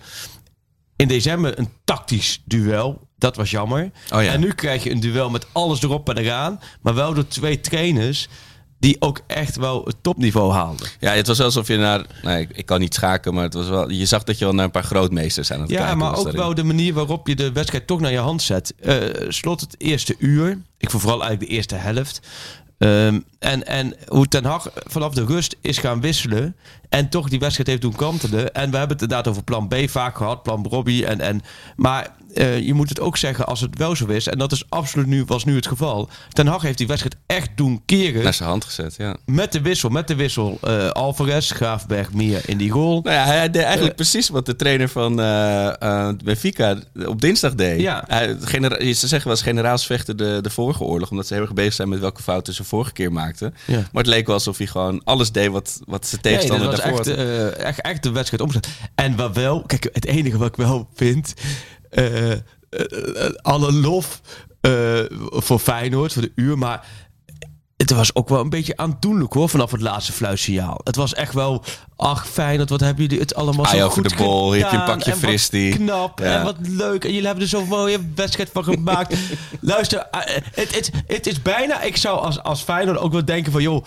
in 1.02 1.08
december 1.08 1.58
een 1.58 1.68
tactisch 1.84 2.42
duel. 2.44 3.08
Dat 3.18 3.36
was 3.36 3.50
jammer. 3.50 3.90
Oh 4.14 4.22
ja. 4.22 4.32
En 4.32 4.40
nu 4.40 4.52
krijg 4.52 4.82
je 4.84 4.90
een 4.90 5.00
duel 5.00 5.30
met 5.30 5.46
alles 5.52 5.82
erop 5.82 6.08
en 6.08 6.18
eraan. 6.18 6.60
Maar 6.80 6.94
wel 6.94 7.14
door 7.14 7.28
twee 7.28 7.60
trainers 7.60 8.28
die 8.78 8.96
ook 8.98 9.20
echt 9.26 9.56
wel 9.56 9.84
het 9.84 9.96
topniveau 10.02 10.52
haalden. 10.52 10.88
Ja, 11.00 11.12
het 11.12 11.26
was 11.26 11.40
alsof 11.40 11.68
je 11.68 11.76
naar... 11.76 12.06
Nee, 12.22 12.40
ik, 12.40 12.50
ik 12.52 12.66
kan 12.66 12.80
niet 12.80 12.94
schaken, 12.94 13.34
maar 13.34 13.42
het 13.44 13.54
was 13.54 13.68
wel, 13.68 13.90
je 13.90 14.06
zag 14.06 14.22
dat 14.24 14.38
je 14.38 14.44
wel 14.44 14.54
naar 14.54 14.64
een 14.64 14.70
paar 14.70 14.82
grootmeesters 14.84 15.52
aan 15.52 15.60
het 15.60 15.70
Ja, 15.70 15.76
kijken 15.78 15.98
maar 15.98 16.10
was 16.10 16.18
ook 16.18 16.24
daarin. 16.24 16.42
wel 16.42 16.54
de 16.54 16.64
manier 16.64 16.92
waarop 16.94 17.26
je 17.26 17.36
de 17.36 17.52
wedstrijd 17.52 17.86
toch 17.86 18.00
naar 18.00 18.12
je 18.12 18.18
hand 18.18 18.42
zet. 18.42 18.74
Eh, 18.80 18.96
slot 19.28 19.60
het 19.60 19.74
eerste 19.78 20.14
uur. 20.18 20.58
Ik 20.78 20.90
vond 20.90 21.02
vooral 21.02 21.20
eigenlijk 21.20 21.50
de 21.50 21.56
eerste 21.56 21.74
helft. 21.74 22.20
Ehm, 22.82 23.20
en, 23.38 23.66
en 23.66 23.94
hoe 24.06 24.28
Ten 24.28 24.44
Hag 24.44 24.70
vanaf 24.74 25.14
de 25.14 25.24
rust 25.24 25.56
is 25.60 25.78
gaan 25.78 26.00
wisselen. 26.00 26.56
En 26.88 27.08
toch 27.08 27.28
die 27.28 27.38
wedstrijd 27.38 27.68
heeft 27.68 27.82
doen 27.82 27.96
kantelen. 27.96 28.54
En 28.54 28.70
we 28.70 28.76
hebben 28.76 28.96
het 28.96 29.02
inderdaad 29.02 29.28
over 29.28 29.42
plan 29.42 29.68
B 29.68 29.74
vaak 29.86 30.16
gehad. 30.16 30.42
Plan 30.42 30.66
Robbie. 30.70 31.06
En, 31.06 31.20
en, 31.20 31.42
maar 31.76 32.10
eh, 32.34 32.58
je 32.58 32.74
moet 32.74 32.88
het 32.88 33.00
ook 33.00 33.16
zeggen 33.16 33.46
als 33.46 33.60
het 33.60 33.78
wel 33.78 33.96
zo 33.96 34.06
is. 34.06 34.26
En 34.28 34.38
dat 34.38 34.52
is 34.52 34.64
absoluut 34.68 35.06
nu, 35.06 35.24
was 35.24 35.44
nu 35.44 35.54
het 35.56 35.66
geval. 35.66 36.08
Ten 36.28 36.46
Hag 36.46 36.62
heeft 36.62 36.78
die 36.78 36.86
wedstrijd 36.86 37.16
echt 37.26 37.50
doen 37.54 37.82
keren. 37.86 38.22
Naar 38.22 38.34
zijn 38.34 38.48
hand 38.48 38.64
gezet, 38.64 38.94
ja. 38.98 39.16
Met 39.26 39.52
de 39.52 39.60
wissel. 39.60 39.88
Met 39.88 40.08
de 40.08 40.14
wissel. 40.14 40.58
eh, 40.60 40.88
Alvarez, 40.88 41.52
Graafberg, 41.52 42.12
Meer 42.12 42.40
in 42.46 42.56
die 42.58 42.70
goal. 42.70 43.00
Nou 43.02 43.16
ja, 43.16 43.24
hij 43.24 43.50
deed 43.50 43.62
eigenlijk 43.62 43.96
precies 43.96 44.28
wat 44.28 44.46
de 44.46 44.56
trainer 44.56 44.88
van 44.88 45.20
eh, 45.20 45.82
eh, 45.82 46.08
Benfica 46.24 46.76
op 47.06 47.20
dinsdag 47.20 47.54
deed. 47.54 47.80
Ja. 47.80 48.04
Hij, 48.06 48.36
ze 48.38 48.94
zeggen 48.94 49.22
wel 49.22 49.32
eens 49.32 49.42
generaals 49.42 49.86
vechten 49.86 50.16
de, 50.16 50.38
de 50.42 50.50
vorige 50.50 50.82
oorlog, 50.84 51.10
omdat 51.10 51.26
ze 51.26 51.34
heel 51.34 51.42
erg 51.42 51.52
bezig 51.54 51.72
zijn 51.72 51.88
met 51.88 51.98
welke 52.00 52.22
fouten 52.22 52.54
ze 52.54 52.64
vorige 52.64 52.92
keer 52.92 53.12
maakten. 53.12 53.54
Ja. 53.66 53.76
Maar 53.76 54.02
het 54.02 54.06
leek 54.06 54.26
wel 54.26 54.34
alsof 54.34 54.58
hij 54.58 54.66
gewoon 54.66 55.00
alles 55.04 55.32
deed 55.32 55.48
wat, 55.50 55.80
wat 55.86 56.08
Nee, 56.12 56.20
tegenstander 56.20 56.70
dat 56.70 56.76
was 56.76 56.84
daarvoor 56.84 57.06
echt, 57.06 57.18
eh, 57.58 57.64
echt, 57.66 57.80
echt 57.80 58.02
de 58.02 58.10
wedstrijd 58.10 58.42
omgezet. 58.42 58.68
En 58.94 59.16
wat 59.16 59.34
wel, 59.34 59.62
kijk, 59.66 59.88
het 59.92 60.04
enige 60.06 60.38
wat 60.38 60.48
ik 60.48 60.56
wel 60.56 60.88
vind, 60.94 61.34
eh, 61.34 61.42
eh, 61.42 61.48
eh, 61.48 61.81
alle 63.42 63.72
lof 63.72 64.20
eh, 64.60 65.00
voor 65.20 65.58
Feyenoord, 65.58 66.12
voor 66.12 66.22
de 66.22 66.32
uur, 66.34 66.58
maar 66.58 66.86
het 67.76 67.90
was 67.90 68.14
ook 68.14 68.28
wel 68.28 68.40
een 68.40 68.50
beetje 68.50 68.76
aandoenlijk 68.76 69.32
hoor, 69.32 69.48
vanaf 69.48 69.70
het 69.70 69.80
laatste 69.80 70.12
fluitsignaal. 70.12 70.80
Het 70.84 70.96
was 70.96 71.14
echt 71.14 71.34
wel, 71.34 71.64
ach 71.96 72.28
Feyenoord, 72.28 72.70
wat 72.70 72.80
hebben 72.80 73.02
jullie 73.02 73.20
het 73.20 73.34
allemaal 73.34 73.66
Ai 73.66 73.78
zo 73.78 73.88
goed 73.88 74.08
de 74.08 74.16
bol, 74.16 74.52
heb 74.52 74.70
je 74.70 74.76
een 74.76 74.84
pakje 74.84 75.16
fristie. 75.16 75.74
knap 75.74 76.18
Ja. 76.18 76.38
en 76.38 76.44
wat 76.44 76.56
leuk. 76.60 77.04
En 77.04 77.10
jullie 77.10 77.26
hebben 77.26 77.44
er 77.44 77.50
zo'n 77.50 77.68
mooie 77.68 77.98
wedstrijd 78.14 78.50
van 78.52 78.64
gemaakt. 78.64 79.16
Luister, 79.60 79.98
eh, 79.98 80.20
het, 80.54 80.74
het, 80.74 80.90
het 81.06 81.26
is 81.26 81.42
bijna, 81.42 81.80
ik 81.80 81.96
zou 81.96 82.20
als, 82.20 82.42
als 82.42 82.62
Feyenoord 82.62 82.98
ook 82.98 83.12
wel 83.12 83.24
denken 83.24 83.52
van 83.52 83.62
joh, 83.62 83.84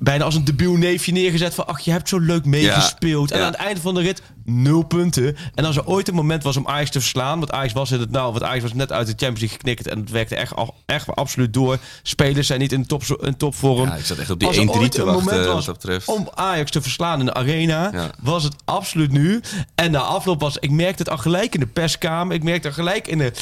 bijna 0.00 0.24
als 0.24 0.34
een 0.34 0.44
debiel 0.44 0.74
neefje 0.76 1.12
neergezet 1.12 1.54
van... 1.54 1.66
ach, 1.66 1.80
je 1.80 1.90
hebt 1.90 2.08
zo 2.08 2.18
leuk 2.18 2.44
meegespeeld. 2.44 3.30
En 3.30 3.38
Ja. 3.38 3.44
aan 3.44 3.52
het 3.52 3.60
einde 3.60 3.80
van 3.80 3.94
de 3.94 4.00
rit, 4.00 4.22
nul 4.44 4.82
punten. 4.82 5.36
En 5.54 5.64
als 5.64 5.76
er 5.76 5.86
ooit 5.86 6.08
een 6.08 6.14
moment 6.14 6.42
was 6.42 6.56
om 6.56 6.66
Ajax 6.68 6.90
te 6.90 7.00
verslaan... 7.00 7.38
want 7.38 7.50
Ajax 7.52 7.72
was 7.72 7.90
in 7.90 8.00
het 8.00 8.10
nou, 8.10 8.32
want 8.32 8.44
Ajax 8.44 8.62
was 8.62 8.72
net 8.74 8.92
uit 8.92 9.06
de 9.06 9.12
Champions 9.12 9.40
League 9.40 9.56
geknikt... 9.58 9.88
en 9.88 9.98
het 10.00 10.10
werkte 10.10 10.36
echt, 10.36 10.52
echt 10.86 11.06
absoluut 11.16 11.52
door. 11.52 11.78
Spelers 12.02 12.46
zijn 12.46 12.60
niet 12.60 12.72
in, 12.72 12.86
top, 12.86 13.02
in 13.20 13.36
topvorm. 13.36 13.88
Ja, 13.88 13.94
ik 13.94 14.04
zat 14.04 14.18
echt 14.18 14.30
op 14.30 14.38
die 14.38 14.48
Als 14.48 14.56
er 14.56 14.62
1-3 14.66 14.66
ooit 14.68 14.92
te 14.92 14.98
een 15.00 15.04
wachten, 15.06 15.24
moment 15.24 15.46
was 15.46 15.66
betreft. 15.66 16.08
om 16.08 16.28
Ajax 16.34 16.70
te 16.70 16.82
verslaan 16.82 17.18
in 17.20 17.26
de 17.26 17.34
arena, 17.34 17.90
Ja. 17.92 18.10
was 18.20 18.42
het 18.44 18.54
absoluut 18.64 19.12
nu. 19.12 19.40
En 19.74 19.90
na 19.90 19.98
afloop 20.00 20.40
was, 20.40 20.56
ik 20.58 20.70
merkte 20.70 21.02
het 21.02 21.10
al 21.12 21.18
gelijk 21.18 21.54
in 21.54 21.60
de 21.60 21.66
perskamer. 21.66 22.34
Ik 22.36 22.42
merkte 22.42 22.68
al 22.68 22.74
gelijk 22.74 23.06
in 23.08 23.18
de, 23.18 23.32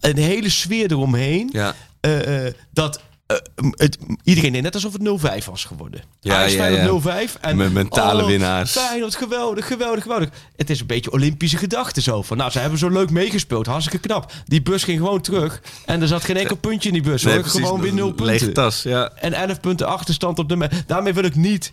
de 0.00 0.20
hele 0.20 0.48
sfeer 0.50 0.90
eromheen. 0.90 1.52
Eh, 2.00 2.46
eh, 2.46 2.54
dat 2.72 3.00
eh, 3.30 3.70
het, 3.70 3.98
iedereen 4.24 4.52
deed 4.52 4.62
net 4.62 4.74
alsof 4.74 4.92
het 4.92 5.42
0-5 5.42 5.44
was 5.44 5.64
geworden. 5.64 6.02
Ja, 6.20 6.42
ja, 6.44 6.66
ja. 6.66 7.00
0-5. 7.28 7.40
En, 7.40 7.56
Met 7.56 7.72
mentale 7.72 8.22
oh, 8.22 8.28
winnaars. 8.28 8.72
Feyenoord, 8.72 9.14
geweldig, 9.14 9.66
geweldig, 9.66 10.02
geweldig. 10.02 10.28
Het 10.56 10.70
is 10.70 10.80
een 10.80 10.86
beetje 10.86 11.12
Olympische 11.12 11.56
gedachten 11.56 12.02
zo. 12.02 12.22
Van, 12.22 12.36
nou, 12.36 12.50
ze 12.50 12.58
hebben 12.58 12.78
zo 12.78 12.88
leuk 12.88 13.10
meegespeeld. 13.10 13.66
Hartstikke 13.66 14.06
knap. 14.08 14.32
Die 14.44 14.62
bus 14.62 14.84
ging 14.84 14.98
gewoon 14.98 15.20
terug. 15.20 15.62
En 15.86 16.00
er 16.02 16.08
zat 16.08 16.24
geen 16.24 16.36
enkel 16.36 16.56
puntje 16.56 16.88
in 16.88 16.94
die 16.94 17.02
bus. 17.02 17.24
hoor. 17.24 17.40
precies, 17.40 17.60
gewoon 17.60 17.80
weer 17.80 17.96
dat- 17.96 18.16
0 18.16 18.26
Lege 18.26 18.38
punten. 18.44 18.52
tas, 18.62 18.82
ja. 18.82 19.10
En 19.14 19.32
11 19.32 19.60
punten 19.60 19.86
achterstand 19.86 20.38
op 20.38 20.48
de... 20.48 20.56
me- 20.56 20.68
Daarmee 20.86 21.12
wil 21.12 21.24
ik 21.24 21.34
niet... 21.34 21.72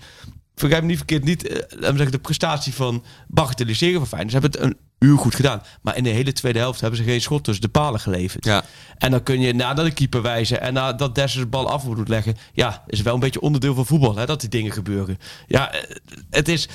Vergeet 0.56 0.82
me 0.82 0.88
niet 0.88 0.98
verkeerd, 0.98 1.24
niet 1.24 1.66
zeggen, 1.80 2.12
de 2.12 2.20
prestatie 2.20 2.74
van 2.74 3.04
bagatelliseren 3.28 4.00
van 4.00 4.08
Feyenoord. 4.08 4.32
Ze 4.34 4.40
hebben 4.40 4.62
het 4.62 4.70
een 4.70 4.78
uur 5.00 5.18
goed 5.18 5.36
gedaan. 5.36 5.62
Maar 5.82 5.98
in 5.98 6.04
de 6.04 6.10
hele 6.10 6.34
tweede 6.34 6.60
helft 6.60 6.82
hebben 6.82 7.00
ze 7.00 7.06
geen 7.06 7.22
schot 7.22 7.44
tussen 7.44 7.64
de 7.64 7.72
palen 7.72 8.00
geleverd. 8.00 8.46
Ja. 8.46 8.64
En 8.98 9.12
dan 9.12 9.24
kun 9.24 9.40
je 9.40 9.54
nadat 9.54 9.86
de 9.86 9.92
keeper 9.92 10.22
wijzen 10.22 10.62
en 10.62 10.74
nadat 10.74 11.16
Dessers 11.16 11.44
de 11.44 11.50
bal 11.50 11.70
af 11.70 11.84
moet 11.84 12.08
leggen. 12.08 12.38
Ja, 12.54 12.84
is 12.88 13.02
wel 13.02 13.14
een 13.14 13.20
beetje 13.20 13.42
onderdeel 13.42 13.76
van 13.76 13.86
voetbal, 13.86 14.16
hè, 14.16 14.26
dat 14.26 14.40
die 14.40 14.50
dingen 14.50 14.72
gebeuren. 14.72 15.18
Ja, 15.48 15.72
het 16.30 16.48
is... 16.48 16.70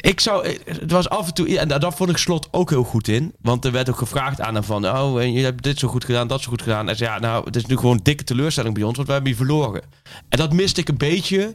Ik 0.00 0.20
zou, 0.20 0.48
het 0.64 0.90
was 0.90 1.08
af 1.08 1.26
en 1.26 1.34
toe, 1.34 1.58
en 1.58 1.68
daar 1.68 1.92
vond 1.92 2.10
ik 2.10 2.16
slot 2.16 2.48
ook 2.50 2.70
heel 2.70 2.84
goed 2.84 3.08
in. 3.08 3.34
Want 3.40 3.64
er 3.64 3.72
werd 3.72 3.90
ook 3.90 3.98
gevraagd 3.98 4.40
aan 4.40 4.54
hem 4.54 4.64
van, 4.64 4.86
oh, 4.86 5.20
en 5.20 5.32
je 5.32 5.44
hebt 5.44 5.62
dit 5.62 5.78
zo 5.78 5.88
goed 5.88 6.04
gedaan, 6.04 6.28
dat 6.28 6.40
zo 6.40 6.50
goed 6.50 6.62
gedaan. 6.62 6.88
En 6.88 6.96
zei, 6.96 7.10
ja, 7.10 7.18
nou, 7.18 7.44
het 7.44 7.56
is 7.56 7.66
nu 7.66 7.76
gewoon 7.76 7.96
een 7.96 8.02
dikke 8.02 8.24
teleurstelling 8.24 8.74
bij 8.74 8.82
ons, 8.82 8.96
want 8.96 9.06
we 9.06 9.12
hebben 9.12 9.32
hier 9.32 9.40
verloren. 9.46 9.82
En 10.28 10.38
dat 10.38 10.52
miste 10.52 10.80
ik 10.80 10.88
een 10.88 10.96
beetje 10.96 11.54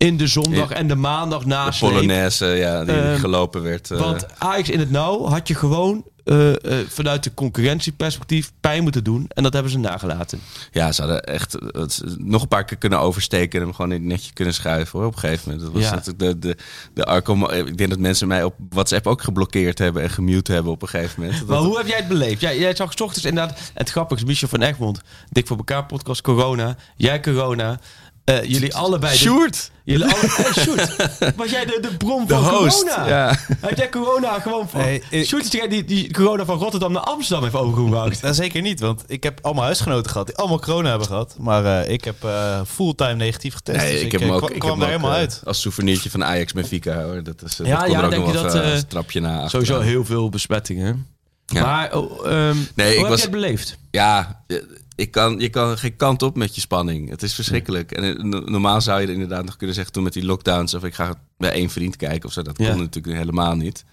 in 0.00 0.16
de 0.16 0.26
zondag 0.26 0.70
en 0.70 0.88
de 0.88 0.94
maandag 0.94 1.40
De 1.40 1.46
na 1.46 1.72
Polonaise, 1.80 2.46
ja, 2.46 2.84
die 2.84 2.94
Ehm, 2.94 3.18
gelopen 3.18 3.62
werd. 3.62 3.90
eh, 3.90 3.98
Want 3.98 4.26
Ajax 4.38 4.68
in 4.70 4.78
het 4.78 4.90
nauw 4.90 5.26
had 5.26 5.48
je 5.48 5.54
gewoon 5.54 6.04
eh, 6.24 6.50
eh, 6.50 6.86
vanuit 6.88 7.24
de 7.24 7.34
concurrentieperspectief 7.34 8.52
pijn 8.60 8.82
moeten 8.82 9.04
doen. 9.04 9.24
En 9.28 9.42
dat 9.42 9.52
hebben 9.52 9.72
ze 9.72 9.78
nagelaten. 9.78 10.40
Ja, 10.72 10.92
ze 10.92 11.00
hadden 11.02 11.22
echt 11.24 11.52
het, 11.66 12.02
nog 12.18 12.42
een 12.42 12.48
paar 12.48 12.64
keer 12.64 12.76
kunnen 12.76 13.00
oversteken 13.00 13.58
en 13.60 13.66
hem 13.66 13.74
gewoon 13.74 13.92
in 13.92 14.00
het 14.00 14.08
netje 14.08 14.32
kunnen 14.32 14.54
schuiven 14.54 14.98
hoor, 14.98 15.08
op 15.08 15.14
een 15.14 15.18
gegeven 15.20 15.42
moment. 15.50 15.64
Dat 15.66 15.74
was 15.74 15.90
Ja. 15.90 15.94
natuurlijk 15.94 16.18
de, 16.42 16.48
de, 16.48 16.56
de 16.94 17.04
Arco, 17.04 17.48
ik 17.50 17.76
denk 17.78 17.90
dat 17.90 17.98
mensen 17.98 18.28
mij 18.28 18.44
op 18.44 18.54
WhatsApp 18.70 19.06
ook 19.06 19.22
geblokkeerd 19.22 19.78
hebben 19.78 20.02
en 20.02 20.10
gemute 20.10 20.52
hebben 20.52 20.72
op 20.72 20.82
een 20.82 20.88
gegeven 20.88 21.22
moment. 21.22 21.46
Maar 21.46 21.56
Dat- 21.56 21.66
hoe 21.66 21.76
heb 21.76 21.86
jij 21.86 21.96
het 21.96 22.08
beleefd? 22.08 22.40
Jij, 22.40 22.58
jij 22.58 22.74
zag 22.76 22.92
's 22.92 23.00
ochtends 23.00 23.24
inderdaad... 23.28 23.58
Het 23.74 23.90
grappige 23.90 24.20
is, 24.20 24.26
Michel 24.26 24.48
van 24.48 24.62
Egmond, 24.62 25.00
Dik 25.30 25.46
voor 25.46 25.56
elkaar 25.56 25.86
podcast, 25.86 26.20
corona. 26.22 26.76
Jij 26.96 27.20
corona. 27.20 27.78
Eh, 28.24 28.44
jullie 28.44 28.74
allebei... 28.74 29.12
de- 29.12 29.18
Sjoerd! 29.18 29.70
Jullie 29.84 30.04
alle, 30.06 30.16
hey, 30.20 30.52
Sjoerd, 30.64 30.96
was 31.36 31.50
jij 31.50 31.64
de, 31.64 31.78
de 31.80 31.96
bron 31.96 32.26
De 32.26 32.34
van 32.34 32.44
host, 32.44 32.84
corona? 32.84 33.08
ja. 33.08 33.38
Heb 33.60 33.76
jij 33.78 33.88
corona 33.88 34.38
gewoon 34.40 34.68
van... 34.68 34.80
Nee, 34.80 35.02
ik- 35.10 35.26
Sjoerd 35.26 35.44
is 35.44 35.50
degene 35.50 35.68
die, 35.68 35.84
die 35.84 36.12
corona 36.12 36.44
van 36.44 36.58
Rotterdam 36.58 36.92
naar 36.92 37.02
Amsterdam 37.02 37.42
heeft 37.42 37.54
overgebracht. 37.56 38.22
Nou, 38.22 38.34
zeker 38.34 38.62
niet, 38.62 38.80
want 38.80 39.04
ik 39.06 39.22
heb 39.22 39.38
allemaal 39.42 39.64
huisgenoten 39.64 40.10
gehad 40.10 40.26
die 40.26 40.36
allemaal 40.36 40.60
corona 40.60 40.88
hebben 40.88 41.06
gehad. 41.06 41.34
Maar 41.38 41.64
eh, 41.82 41.92
ik 41.92 42.04
heb 42.04 42.24
eh, 42.24 42.60
fulltime 42.66 43.14
negatief 43.14 43.54
getest. 43.54 43.78
Nee, 43.78 43.92
dus 43.92 44.00
ik 44.02 44.12
heb 44.12 44.20
eh, 44.20 44.32
ook, 44.32 44.38
kwa- 44.38 44.48
ik 44.54 44.58
kwam 44.58 44.70
heb 44.72 44.80
ook, 44.80 44.86
helemaal 44.86 45.10
eh, 45.12 45.16
uit. 45.16 45.40
als 45.44 45.60
souvenirtje 45.60 46.10
van 46.10 46.24
Ajax 46.24 46.52
Benfica 46.52 47.02
hoor. 47.02 47.22
Dat, 47.22 47.42
is, 47.46 47.60
eh, 47.60 47.66
Ja, 47.66 47.80
dat 47.80 47.90
ja, 47.90 47.98
er 47.98 48.04
ook 48.04 48.10
denk 48.10 48.22
nog 48.24 48.32
je 48.32 48.42
dat, 48.42 48.54
eh, 48.54 48.74
een 48.74 48.86
trapje 48.86 49.20
na. 49.20 49.48
Sowieso 49.48 49.80
heel 49.80 50.04
veel 50.04 50.28
besmettingen. 50.28 51.06
Ja. 51.46 51.62
Maar 51.62 51.96
oh, 51.96 52.26
ehm, 52.26 52.56
Nee, 52.74 52.88
ik 52.90 52.94
hoe 52.94 53.00
heb 53.00 53.08
was- 53.08 53.08
jij 53.08 53.30
het 53.30 53.30
beleefd? 53.30 53.76
Ja, 53.90 54.42
eh, 54.46 54.56
ik 55.00 55.10
kan, 55.10 55.38
je 55.38 55.48
kan 55.48 55.78
geen 55.78 55.96
kant 55.96 56.22
op 56.22 56.36
met 56.36 56.54
je 56.54 56.60
spanning. 56.60 57.08
Het 57.08 57.22
is 57.22 57.34
verschrikkelijk. 57.34 57.92
En 57.92 58.04
eh, 58.04 58.22
no- 58.24 58.40
normaal 58.44 58.80
zou 58.80 59.00
je 59.00 59.06
er 59.06 59.12
inderdaad 59.12 59.44
nog 59.44 59.56
kunnen 59.56 59.74
zeggen... 59.76 59.92
toen 59.92 60.02
met 60.02 60.12
die 60.12 60.24
lockdowns 60.24 60.74
of 60.74 60.84
ik 60.84 60.94
ga 60.94 61.14
bij 61.36 61.52
één 61.52 61.70
vriend 61.70 61.96
kijken 61.96 62.28
of 62.28 62.32
zo. 62.32 62.42
Dat 62.42 62.56
kon 62.56 62.78
natuurlijk 62.78 63.16
helemaal 63.16 63.56
niet. 63.56 63.84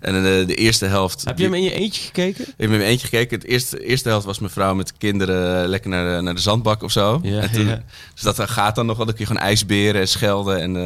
En 0.00 0.14
eh, 0.16 0.22
de 0.46 0.54
eerste 0.54 0.86
helft... 0.86 1.24
Heb 1.24 1.38
je 1.38 1.44
hem 1.44 1.54
in 1.54 1.62
je 1.62 1.72
eentje 1.72 2.02
gekeken? 2.02 2.42
Ik 2.44 2.54
heb 2.56 2.68
met 2.68 2.78
mijn 2.78 2.90
eentje 2.90 3.06
gekeken. 3.06 3.38
Het 3.38 3.46
eerste, 3.48 3.84
eerste 3.84 4.08
helft 4.08 4.26
was 4.26 4.38
mijn 4.38 4.52
vrouw 4.52 4.74
met 4.74 4.86
de 4.86 4.92
kinderen 4.98 5.62
eh, 5.62 5.68
lekker 5.68 5.90
naar 5.90 6.16
de, 6.16 6.22
naar 6.22 6.34
de 6.34 6.40
zandbak 6.40 6.82
of 6.82 6.92
zo. 6.92 7.20
Ja, 7.22 7.40
en 7.40 7.52
toen, 7.52 7.66
ja. 7.66 7.82
Dus 8.14 8.22
dat 8.22 8.40
gaat 8.50 8.74
dan 8.74 8.86
nog 8.86 8.96
wel. 8.96 9.06
Dan 9.06 9.14
kun 9.14 9.24
je 9.24 9.30
gewoon 9.32 9.46
ijsberen 9.48 10.00
en 10.00 10.08
schelden. 10.08 10.60
En, 10.60 10.76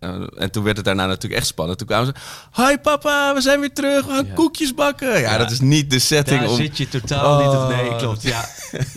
eh, 0.00 0.20
en 0.42 0.50
toen 0.50 0.62
werd 0.64 0.76
het 0.76 0.84
daarna 0.86 1.06
natuurlijk 1.06 1.40
echt 1.40 1.46
spannend. 1.46 1.78
Toen 1.78 1.86
kwamen 1.86 2.06
ze... 2.06 2.12
Hoi 2.50 2.78
papa, 2.78 3.34
we 3.34 3.40
zijn 3.40 3.60
weer 3.60 3.72
terug. 3.72 4.04
We 4.06 4.12
gaan 4.12 4.26
Ja. 4.26 4.32
koekjes 4.34 4.74
bakken. 4.74 5.20
Ja, 5.20 5.38
dat 5.38 5.50
is 5.50 5.60
niet 5.60 5.90
de 5.90 5.98
setting 5.98 6.40
Daar 6.40 6.48
om... 6.48 6.56
zit 6.56 6.76
je 6.78 6.88
totaal 6.88 7.38
niet 7.38 7.56
op. 7.56 7.68
Nee, 7.68 7.90
Oh. 7.90 7.98
klopt. 7.98 8.22
Ja. 8.36 8.44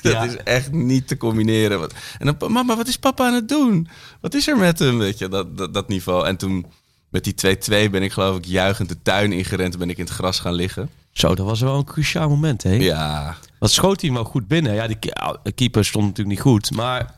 Dat 0.01 0.23
is 0.25 0.35
echt 0.43 0.71
niet 0.71 1.07
te 1.07 1.17
combineren. 1.17 1.79
Wat- 1.79 1.93
En 2.19 2.25
dan, 2.37 2.51
mama, 2.51 2.75
wat 2.75 2.87
is 2.87 2.97
papa 2.97 3.25
aan 3.25 3.33
het 3.33 3.49
doen? 3.49 3.87
Wat 4.21 4.33
is 4.33 4.47
er 4.47 4.57
met 4.57 4.79
hem? 4.79 4.97
Weet 4.97 5.17
je, 5.17 5.27
dat, 5.27 5.57
dat, 5.57 5.73
dat 5.73 5.87
niveau. 5.87 6.25
En 6.27 6.37
toen 6.37 6.65
met 7.09 7.23
die 7.23 7.57
2-2 7.87 7.91
ben 7.91 8.03
ik 8.03 8.11
geloof 8.11 8.37
ik 8.37 8.45
juichend 8.45 8.89
de 8.89 9.01
tuin 9.01 9.31
ingerend. 9.31 9.73
en 9.73 9.79
ben 9.79 9.89
ik 9.89 9.97
in 9.97 10.03
het 10.03 10.13
gras 10.13 10.39
gaan 10.39 10.53
liggen. 10.53 10.89
Zo, 11.11 11.35
dat 11.35 11.45
was 11.45 11.59
wel 11.59 11.77
een 11.77 11.83
cruciaal 11.85 12.29
moment, 12.29 12.63
hè? 12.63 12.73
Ja. 12.73 13.37
Wat 13.59 13.71
schoot 13.71 14.01
hij 14.01 14.11
wel 14.11 14.23
goed 14.23 14.47
binnen? 14.47 14.73
Ja, 14.73 14.87
ah, 15.13 15.33
de 15.43 15.51
keeper 15.51 15.85
stond 15.85 16.05
natuurlijk 16.05 16.35
niet 16.35 16.45
goed, 16.45 16.71
maar... 16.71 17.15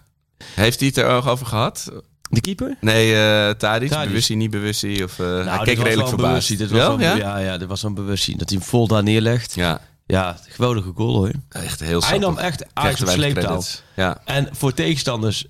Heeft 0.53 0.79
hij 0.79 0.87
het 0.87 0.97
er 0.97 1.07
ook 1.07 1.25
over 1.25 1.45
gehad? 1.45 1.91
De 2.29 2.41
keeper? 2.41 2.77
Nee, 2.81 3.15
eh 3.15 3.49
Tadic, 3.49 4.29
niet 4.29 4.49
bewust 4.51 4.81
hij? 4.81 5.03
Of, 5.03 5.19
eh, 5.19 5.45
hij 5.55 5.57
keek 5.57 5.77
redelijk 5.77 6.01
een 6.01 6.07
verbaasd. 6.07 6.47
Dit 6.47 6.59
was 6.59 6.69
Wel? 6.69 6.99
ja? 6.99 7.15
ja, 7.15 7.37
ja, 7.37 7.57
dit 7.57 7.67
was 7.67 7.79
zo'n 7.79 7.93
bewustzijn. 7.93 8.37
Dat 8.37 8.49
hij 8.49 8.57
hem 8.57 8.67
vol 8.67 8.87
daar 8.87 9.03
neerlegt. 9.03 9.55
Ja, 9.55 9.81
Ja, 10.05 10.37
geweldige 10.47 10.91
goal 10.95 11.15
hoor. 11.15 11.31
echt 11.49 11.79
heel 11.79 12.03
Hij 12.03 12.17
nam 12.17 12.37
echt 12.37 12.65
sleeptouw. 12.73 13.43
credits. 13.43 13.83
Ja. 13.95 14.21
En 14.25 14.49
voor 14.51 14.73
tegenstanders 14.73 15.45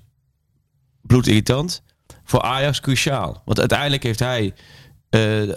bloedirritant. 1.02 1.82
Voor 2.24 2.42
Ajax 2.42 2.80
cruciaal. 2.80 3.42
Want 3.44 3.58
uiteindelijk 3.58 4.02
heeft 4.02 4.18
hij 4.18 4.54
eh, 5.10 5.48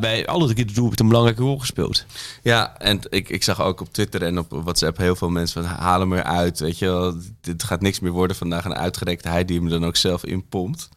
bij 0.00 0.26
alle 0.26 0.46
drie 0.52 0.64
de 0.64 0.72
doelpunten 0.72 1.04
een 1.04 1.10
belangrijke 1.10 1.42
rol 1.42 1.58
gespeeld. 1.58 2.04
Ja, 2.42 2.76
en 2.78 3.00
ik, 3.08 3.28
ik 3.28 3.42
zag 3.42 3.60
ook 3.62 3.80
op 3.80 3.92
Twitter 3.92 4.22
en 4.22 4.38
op 4.38 4.50
WhatsApp 4.50 4.96
heel 4.96 5.16
veel 5.16 5.28
mensen 5.30 5.62
van 5.64 5.72
haal 5.72 6.00
hem 6.00 6.12
eruit. 6.12 6.58
Weet 6.60 6.78
je 6.78 6.86
wel, 6.86 7.14
dit 7.40 7.62
gaat 7.62 7.80
niks 7.80 8.00
meer 8.00 8.12
worden 8.12 8.36
vandaag. 8.36 8.64
En 8.64 8.76
uitgerekend 8.76 9.24
hij 9.32 9.44
die 9.44 9.58
hem 9.60 9.68
dan 9.68 9.84
ook 9.84 9.96
zelf 9.96 10.24
inpompt. 10.24 10.88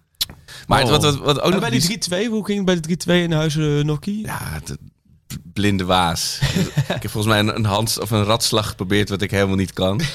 Maar 0.67 0.79
het- 0.79 0.89
wat, 0.89 1.01
wat, 1.03 1.17
wat 1.17 1.41
ook 1.41 1.59
bij 1.59 1.69
die- 1.69 1.87
die 1.87 2.25
3-2, 2.25 2.29
hoe 2.29 2.45
ging 2.45 2.57
het 2.57 2.65
bij 2.65 2.95
de 2.95 3.21
3-2 3.21 3.23
in 3.23 3.31
Huizen 3.31 3.85
Nokkie? 3.85 4.25
Ja, 4.25 4.59
de 4.63 4.77
blinde 5.53 5.85
waas. 5.85 6.39
ik 6.95 7.01
heb 7.01 7.11
volgens 7.11 7.25
mij 7.33 7.39
een, 7.39 7.55
een 7.55 7.65
hand 7.65 7.99
of 7.99 8.11
een 8.11 8.23
ratslag 8.23 8.67
geprobeerd 8.69 9.09
wat 9.09 9.21
ik 9.21 9.31
helemaal 9.31 9.55
niet 9.55 9.73
kan. 9.73 10.01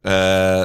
Eh, 0.00 0.64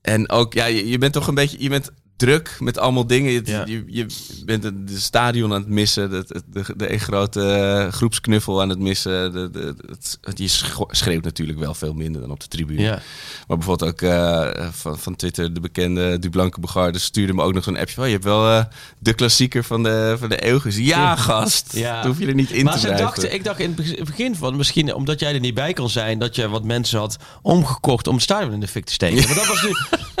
en 0.00 0.30
ook, 0.30 0.52
ja, 0.52 0.64
je, 0.64 0.88
je 0.88 0.98
bent 0.98 1.12
toch 1.12 1.26
een 1.26 1.34
beetje, 1.34 1.62
je 1.62 1.68
bent 1.68 1.90
druk 2.22 2.56
met 2.58 2.78
allemaal 2.78 3.06
dingen. 3.06 3.32
Je, 3.32 3.42
Ja. 3.44 3.62
je, 3.66 3.84
je 3.86 4.06
bent 4.44 4.62
het 4.62 4.88
de 4.88 4.98
stadion 4.98 5.52
aan 5.52 5.60
het 5.60 5.68
missen, 5.68 6.10
de, 6.10 6.24
de, 6.46 6.64
de, 6.76 6.98
grote 6.98 7.40
eh, 7.42 7.92
groepsknuffel 7.92 8.60
aan 8.60 8.68
het 8.68 8.78
missen. 8.78 9.32
De, 9.32 9.50
de, 9.50 9.74
het, 10.20 10.38
je 10.38 10.48
schreeuwt 10.90 11.24
natuurlijk 11.24 11.58
wel 11.58 11.74
veel 11.74 11.94
minder 11.94 12.20
dan 12.20 12.30
op 12.30 12.40
de 12.40 12.48
tribune. 12.48 12.80
Ja. 12.82 13.00
Maar 13.48 13.56
bijvoorbeeld 13.56 13.90
ook 13.90 14.02
eh, 14.02 14.68
van, 14.70 14.98
van 14.98 15.16
Twitter, 15.16 15.54
de 15.54 15.60
bekende 15.60 16.18
Dublanke 16.18 16.60
Begarde 16.60 16.98
stuurde 16.98 17.32
me 17.34 17.42
ook 17.42 17.52
nog 17.54 17.64
zo'n 17.64 17.78
appje 17.78 17.94
van... 17.94 18.06
je 18.06 18.12
hebt 18.12 18.24
wel 18.24 18.48
eh, 18.50 18.64
de 18.98 19.14
klassieker 19.14 19.64
van 19.64 19.82
de, 19.82 20.16
van 20.18 20.28
de 20.28 20.46
eeuw 20.46 20.58
gezien. 20.60 20.84
Ja, 20.84 21.16
gast. 21.16 21.72
Ja. 21.72 21.96
Dat 21.96 22.06
hoef 22.06 22.18
je 22.18 22.26
er 22.26 22.34
niet 22.34 22.50
in 22.50 22.64
maar 22.64 22.72
te 22.72 22.78
ze 22.78 22.86
blijven. 22.86 23.06
dachten, 23.06 23.34
ik 23.34 23.44
dacht 23.44 23.58
in 23.60 23.66
het 23.66 23.76
beg- 23.76 24.04
begin 24.04 24.36
van, 24.36 24.56
misschien 24.56 24.94
omdat 24.94 25.20
jij 25.20 25.34
er 25.34 25.40
niet 25.40 25.54
bij 25.54 25.72
kon 25.72 25.88
zijn, 25.90 26.18
dat 26.18 26.34
je 26.36 26.48
wat 26.48 26.64
mensen 26.64 26.98
had 26.98 27.16
omgekocht 27.42 28.06
om 28.06 28.14
het 28.14 28.22
stadion 28.22 28.52
in 28.52 28.60
de 28.60 28.68
fik 28.68 28.84
te 28.84 28.92
steken. 28.92 29.24
Maar 29.26 29.34
dat 29.36 29.46
was 29.46 29.62
nu, 29.62 29.70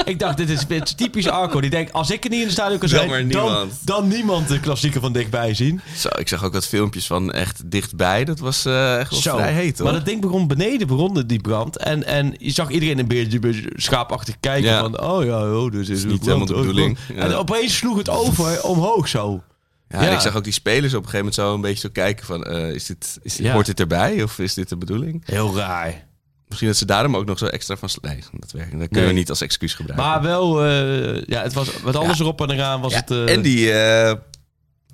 ik 0.04 0.18
dacht, 0.18 0.36
dit 0.36 0.50
is, 0.50 0.66
dit 0.66 0.82
is 0.84 0.92
typisch 0.94 1.28
Arco. 1.28 1.60
Die 1.60 1.70
denkt, 1.70 1.91
als 1.92 2.10
ik 2.10 2.24
er 2.24 2.30
niet 2.30 2.38
in 2.38 2.44
het 2.44 2.52
stadion 2.54 2.78
kan 2.78 2.88
Dan 2.88 2.98
zijn, 3.08 3.28
dan, 3.28 3.42
niemand. 3.52 3.72
dan 3.86 4.08
niemand 4.08 4.48
de 4.48 4.60
klassieker 4.60 5.00
van 5.00 5.12
dichtbij 5.12 5.54
zien. 5.54 5.80
Zo, 5.96 6.08
ik 6.18 6.28
zag 6.28 6.44
ook 6.44 6.52
wat 6.52 6.66
filmpjes 6.66 7.06
van 7.06 7.32
echt 7.32 7.70
dichtbij. 7.70 8.24
Dat 8.24 8.38
was 8.38 8.64
eh, 8.64 8.98
echt 8.98 9.10
wel 9.10 9.20
Zo. 9.20 9.36
vrij 9.36 9.52
heet, 9.52 9.76
hoor. 9.78 9.84
Maar 9.86 9.96
dat 9.96 10.04
ding 10.06 10.20
begon 10.20 10.46
beneden, 10.48 10.86
begon 10.86 11.22
die 11.26 11.40
brand. 11.40 11.76
En, 11.76 12.04
en 12.04 12.34
je 12.38 12.50
zag 12.50 12.70
iedereen 12.70 12.98
een 12.98 13.08
beetje 13.08 13.62
schaapachtig 13.74 14.34
kijken 14.40 14.70
Ja. 14.70 14.80
van, 14.80 15.00
oh 15.00 15.24
ja, 15.24 15.52
oh, 15.54 15.70
dus 15.72 15.88
is 15.88 16.04
niet 16.04 16.12
het 16.12 16.24
helemaal 16.24 16.46
de 16.46 16.52
oh, 16.54 16.58
bedoeling. 16.60 16.94
brand. 17.06 17.18
Ja. 17.20 17.24
En 17.26 17.34
opeens 17.34 17.76
sloeg 17.76 17.96
het 17.98 18.08
over 18.08 18.62
omhoog 18.62 19.08
zo. 19.08 19.42
ja, 19.88 19.98
en 19.98 20.12
ik 20.12 20.20
zag 20.20 20.36
ook 20.36 20.44
die 20.44 20.52
spelers 20.52 20.94
op 20.94 21.04
een 21.04 21.10
gegeven 21.10 21.18
moment 21.18 21.34
zo 21.34 21.54
een 21.54 21.60
beetje 21.60 21.78
zo 21.80 21.88
kijken 21.92 22.26
van... 22.26 22.44
eh, 22.44 22.70
is 22.74 22.86
dit, 22.86 23.18
is 23.22 23.36
dit. 23.36 23.50
Hoort 23.50 23.66
dit 23.66 23.80
erbij 23.80 24.22
of 24.22 24.38
is 24.38 24.54
dit 24.54 24.68
de 24.68 24.76
bedoeling? 24.76 25.22
Heel 25.26 25.56
raar. 25.56 26.10
Misschien 26.52 26.68
dat 26.68 26.78
ze 26.78 26.84
daarom 26.86 27.16
ook 27.16 27.24
nog 27.26 27.38
zo 27.38 27.46
extra 27.46 27.76
van... 27.76 27.88
Nee, 28.02 28.18
dat, 28.38 28.50
werkt, 28.52 28.70
dat 28.70 28.78
kunnen 28.80 28.98
Nee. 29.00 29.06
we 29.06 29.12
niet 29.12 29.28
als 29.30 29.40
excuus 29.40 29.74
gebruiken. 29.74 30.08
Maar 30.08 30.22
wel, 30.22 30.64
eh, 30.64 31.22
ja, 31.26 31.42
het 31.42 31.52
was 31.52 31.80
wat 31.82 31.96
anders 31.96 32.20
erop 32.20 32.40
en 32.40 32.50
eraan 32.50 32.80
was 32.80 32.92
Ja, 32.92 32.98
het... 32.98 33.10
eh, 33.10 33.32
En 33.34 33.42
die... 33.42 33.72
eh, 33.72 34.14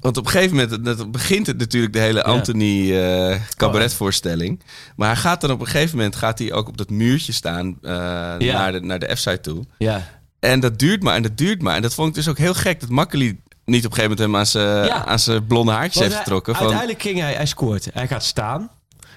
want 0.00 0.16
op 0.16 0.24
een 0.24 0.30
gegeven 0.30 0.56
moment 0.56 0.84
dat 0.84 1.10
begint 1.12 1.46
het 1.46 1.58
natuurlijk 1.58 1.92
de 1.92 1.98
hele 1.98 2.22
Anthony 2.24 2.96
eh 2.96 3.40
cabaretvoorstelling. 3.56 4.62
Maar 4.96 5.08
hij 5.08 5.16
gaat 5.16 5.40
dan 5.40 5.50
op 5.50 5.60
een 5.60 5.66
gegeven 5.66 5.96
moment 5.96 6.16
gaat 6.16 6.38
hij 6.38 6.52
ook 6.52 6.68
op 6.68 6.76
dat 6.76 6.90
muurtje 6.90 7.32
staan 7.32 7.78
Ja. 7.82 8.36
naar 8.38 8.72
de, 8.72 8.80
naar 8.80 8.98
de 8.98 9.16
F-site 9.16 9.40
toe. 9.40 9.64
Ja, 9.78 10.08
En 10.40 10.60
dat 10.60 10.78
duurt 10.78 11.02
maar 11.02 11.14
en 11.14 11.22
dat 11.22 11.36
duurt 11.36 11.62
maar. 11.62 11.76
En 11.76 11.82
dat 11.82 11.94
vond 11.94 12.08
ik 12.08 12.14
dus 12.14 12.28
ook 12.28 12.38
heel 12.38 12.54
gek 12.54 12.80
dat 12.80 12.88
Makkeli 12.88 13.40
niet 13.64 13.84
op 13.86 13.90
een 13.90 13.96
gegeven 13.96 14.02
moment 14.02 14.18
hem 14.18 14.36
aan 14.36 14.46
zijn, 15.18 15.36
Ja. 15.36 15.40
blonde 15.46 15.72
haartjes 15.72 16.02
heeft 16.02 16.16
getrokken. 16.16 16.52
Van, 16.54 16.62
Uiteindelijk 16.62 17.02
ging 17.02 17.18
hij, 17.18 17.32
hij 17.34 17.46
scoort. 17.46 17.88
Hij 17.92 18.08
gaat 18.08 18.24
staan. 18.24 18.70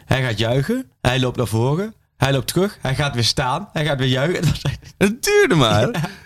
Hij 0.06 0.24
gaat 0.24 0.38
juichen. 0.38 0.86
Hij 1.02 1.20
loopt 1.20 1.38
naar 1.38 1.48
voren. 1.48 1.94
Hij 2.22 2.32
loopt 2.32 2.48
terug. 2.48 2.78
Hij 2.82 2.96
gaat 2.96 3.14
weer 3.14 3.24
staan. 3.24 3.70
Hij 3.74 3.86
gaat 3.86 3.98
weer 4.00 4.08
juichen. 4.08 4.44
Het 4.98 5.24
duurde 5.24 5.56
maar. 5.56 5.84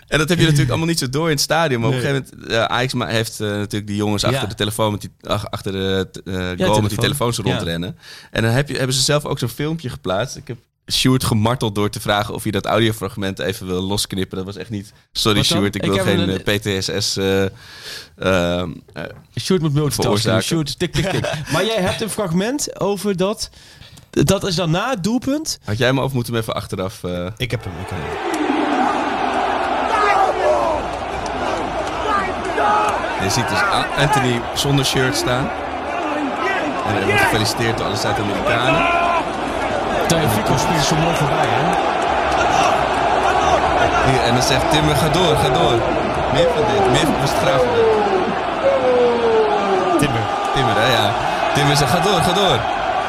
En 0.08 0.18
dat 0.18 0.28
heb 0.28 0.38
je 0.38 0.42
natuurlijk 0.44 0.68
allemaal 0.68 0.86
niet 0.88 0.98
zo 0.98 1.08
door 1.10 1.24
in 1.24 1.30
het 1.32 1.40
stadion. 1.40 1.80
Maar 1.80 1.88
op 1.88 1.94
een 1.94 2.00
gegeven 2.00 2.26
moment, 2.32 2.50
uh, 2.52 2.64
Ajax 2.64 2.92
heeft 3.12 3.40
eh, 3.40 3.48
natuurlijk 3.48 3.86
die 3.86 3.96
jongens 3.96 4.24
achter 4.24 4.40
Ja. 4.40 4.46
de 4.46 4.54
telefoon 4.54 4.90
met 4.92 5.00
die, 5.00 5.10
ach- 5.22 5.50
achter 5.50 5.72
de 5.72 6.08
goal 6.24 6.36
met 6.46 6.56
die 6.58 6.66
telefoon. 6.66 6.98
telefoons 6.98 7.36
rondrennen. 7.38 7.96
En 8.30 8.42
dan 8.42 8.52
heb 8.52 8.68
je, 8.68 8.76
hebben 8.76 8.94
ze 8.96 9.02
zelf 9.02 9.24
ook 9.24 9.38
zo'n 9.38 9.48
filmpje 9.48 9.88
geplaatst. 9.88 10.36
Ik 10.36 10.48
heb 10.48 10.56
Sjoerd 10.92 11.24
gemarteld 11.24 11.74
door 11.74 11.90
te 11.90 12.00
vragen 12.00 12.34
of 12.34 12.42
hij 12.42 12.52
dat 12.52 12.66
audiofragment 12.66 13.38
even 13.38 13.66
wil 13.66 13.82
losknippen. 13.82 14.36
Dat 14.36 14.46
was 14.46 14.56
echt 14.56 14.70
niet. 14.70 14.92
Sorry? 15.12 15.42
Sjoerd, 15.42 15.74
ik 15.74 15.84
Ik 15.84 15.90
wil 15.92 16.04
geen 16.04 16.28
een- 16.28 16.42
PTSS. 16.42 17.16
ehm, 17.16 17.48
eh, 18.16 19.02
Sjoerd 19.40 19.60
moet 19.62 19.72
multitasken. 19.74 20.42
Sjoerd, 20.42 20.78
tik, 20.78 20.92
tik, 20.92 21.04
tik. 21.10 21.22
maar 21.52 21.64
jij 21.64 21.80
hebt 21.80 22.00
een 22.00 22.10
fragment 22.10 22.80
over 22.80 23.16
dat... 23.16 23.50
Dat 24.24 24.44
is 24.46 24.54
dan 24.54 24.70
na 24.70 24.90
het 24.90 25.04
doelpunt. 25.04 25.58
had 25.64 25.78
jij 25.78 25.86
hem 25.86 25.98
of 25.98 26.12
moeten 26.12 26.32
we 26.32 26.38
even 26.38 26.54
achteraf? 26.54 27.04
eh, 27.04 27.26
Ik 27.36 27.50
heb 27.50 27.64
hem. 27.64 27.72
Ik 27.82 27.88
heb 27.88 27.98
hem. 27.98 28.34
Je 33.22 33.30
ziet 33.30 33.48
dus 33.48 33.58
Anthony 33.98 34.40
zonder 34.54 34.84
shirt 34.84 35.16
staan. 35.16 35.48
En 36.86 36.92
hij 36.94 37.04
wordt 37.04 37.20
gefeliciteerd 37.20 37.76
door 37.78 37.86
alle 37.86 37.96
Zuid-Amerikanen. 37.96 38.82
Fico 40.30 40.56
springt 40.56 40.84
zo 40.84 40.96
mooi 40.96 41.14
voorbij, 41.16 41.46
hè? 41.48 41.64
Hier, 44.10 44.20
En 44.22 44.32
dan 44.34 44.42
zegt 44.42 44.70
Timmer, 44.70 44.96
ga 44.96 45.08
door, 45.08 45.36
ga 45.36 45.48
door. 45.48 45.76
Meer 46.32 46.48
van 46.54 46.64
dit, 46.72 46.90
meer 46.90 47.06
van 47.12 47.20
bestraffen. 47.20 47.68
Timber. 49.98 50.20
Timmer, 50.54 50.74
hè, 50.76 50.86
ja. 50.92 51.10
Timmer 51.54 51.76
zegt, 51.76 51.90
ga 51.90 52.00
door, 52.00 52.20
ga 52.20 52.32
door. 52.32 52.58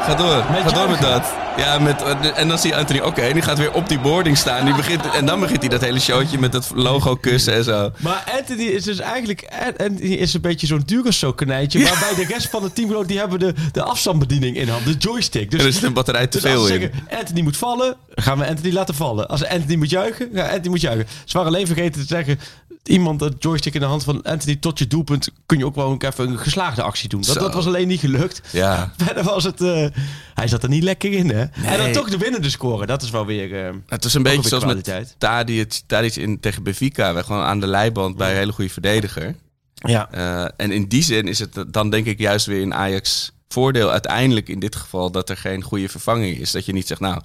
Ga 0.08 0.14
door, 0.14 0.44
Met 0.50 0.62
ga 0.62 0.70
door 0.70 0.90
met 0.90 1.00
dat. 1.00 1.24
Ja, 1.56 1.78
met, 1.78 2.02
en 2.34 2.48
dan 2.48 2.58
zie 2.58 2.70
je 2.70 2.76
Anthony, 2.76 3.00
oké, 3.00 3.32
die 3.32 3.42
gaat 3.42 3.58
weer 3.58 3.72
op 3.72 3.88
die 3.88 3.98
boarding 3.98 4.36
staan. 4.36 4.64
Die 4.64 4.74
begint, 4.74 5.10
en 5.10 5.26
dan 5.26 5.40
begint 5.40 5.60
hij 5.60 5.68
dat 5.68 5.80
hele 5.80 6.00
showtje 6.00 6.38
met 6.38 6.52
dat 6.52 6.70
logo 6.74 7.16
kussen 7.16 7.54
en 7.54 7.64
zo. 7.64 7.90
Maar 7.98 8.24
Anthony 8.38 8.62
is 8.62 8.84
dus 8.84 8.98
eigenlijk... 8.98 9.48
Anthony 9.78 10.12
is 10.14 10.34
een 10.34 10.40
beetje 10.40 10.66
zo'n 10.66 10.82
Duracell-konijntje. 10.86 11.82
Waarbij 11.82 12.14
de 12.14 12.24
rest 12.24 12.48
van 12.48 12.62
het 12.62 12.74
team... 12.74 13.06
Die 13.06 13.18
hebben 13.18 13.38
de, 13.38 13.54
de 13.72 13.82
afstandsbediening 13.82 14.56
in 14.56 14.68
hand. 14.68 14.84
De 14.84 14.94
joystick. 14.98 15.50
Dus 15.50 15.64
er 15.64 15.72
zit 15.72 15.82
een 15.82 15.92
batterij 15.92 16.26
te 16.26 16.40
Dus 16.40 16.50
veel 16.50 16.66
in. 16.66 16.80
zeggen, 16.80 16.90
Anthony 17.18 17.40
moet 17.40 17.56
vallen, 17.56 17.96
gaan 18.14 18.38
we 18.38 18.46
Anthony 18.46 18.72
laten 18.72 18.94
vallen. 18.94 19.28
Als 19.28 19.46
Anthony 19.46 19.76
moet 19.76 19.90
juichen, 19.90 20.28
ja, 20.32 20.44
Anthony 20.44 20.68
moet 20.68 20.80
juichen. 20.80 21.06
Ze 21.24 21.36
waren 21.36 21.52
alleen 21.52 21.66
vergeten 21.66 22.00
te 22.00 22.06
zeggen, 22.06 22.38
iemand 22.82 23.18
dat 23.18 23.34
joystick 23.38 23.74
in 23.74 23.80
de 23.80 23.86
hand 23.86 24.04
van 24.04 24.22
Anthony 24.22 24.56
tot 24.56 24.78
je 24.78 24.86
doelpunt, 24.86 25.28
kun 25.46 25.58
je 25.58 25.66
ook 25.66 25.74
wel 25.74 25.96
even 25.98 26.28
een 26.28 26.38
geslaagde 26.38 26.82
actie 26.82 27.08
doen. 27.08 27.20
Dat, 27.20 27.34
Zo. 27.34 27.40
dat 27.40 27.54
was 27.54 27.66
alleen 27.66 27.88
niet 27.88 28.00
gelukt. 28.00 28.40
Ja. 28.52 28.92
Verder 29.04 29.24
was 29.24 29.44
het, 29.44 29.60
eh, 29.60 29.86
hij 30.34 30.48
zat 30.48 30.62
er 30.62 30.68
niet 30.68 30.82
lekker 30.82 31.12
in, 31.12 31.30
hè? 31.30 31.42
En 31.44 31.78
dan 31.78 31.92
toch 31.92 32.10
de 32.10 32.18
winnende 32.18 32.50
scoren, 32.50 32.86
dat 32.86 33.02
is 33.02 33.10
wel 33.10 33.26
weer... 33.26 33.66
eh, 33.66 33.74
Het 33.86 34.04
is 34.04 34.14
een 34.14 34.22
beetje 34.22 34.48
zoals 34.48 34.64
met 34.64 34.82
kwaliteit. 34.82 35.14
Tadic, 35.18 35.80
Tadic 35.86 36.16
in, 36.16 36.40
tegen 36.40 36.62
Benfica. 36.62 37.14
We 37.14 37.22
gewoon 37.24 37.42
aan 37.42 37.60
de 37.60 37.66
leiband 37.66 38.16
bij 38.16 38.30
een 38.30 38.36
hele 38.36 38.52
goede 38.52 38.70
verdediger. 38.70 39.34
ja. 39.74 40.10
Eh, 40.10 40.48
en 40.56 40.70
in 40.72 40.88
die 40.88 41.02
zin 41.02 41.28
is 41.28 41.38
het 41.38 41.64
dan 41.68 41.90
denk 41.90 42.06
ik 42.06 42.18
juist 42.18 42.46
weer 42.46 42.60
in 42.60 42.74
Ajax 42.74 43.32
voordeel 43.48 43.90
uiteindelijk 43.90 44.48
in 44.48 44.58
dit 44.58 44.76
geval 44.76 45.10
dat 45.10 45.30
er 45.30 45.36
geen 45.36 45.62
goede 45.62 45.88
vervanging 45.88 46.38
is. 46.38 46.50
Dat 46.50 46.66
je 46.66 46.72
niet 46.72 46.86
zegt, 46.86 47.00
nou, 47.00 47.20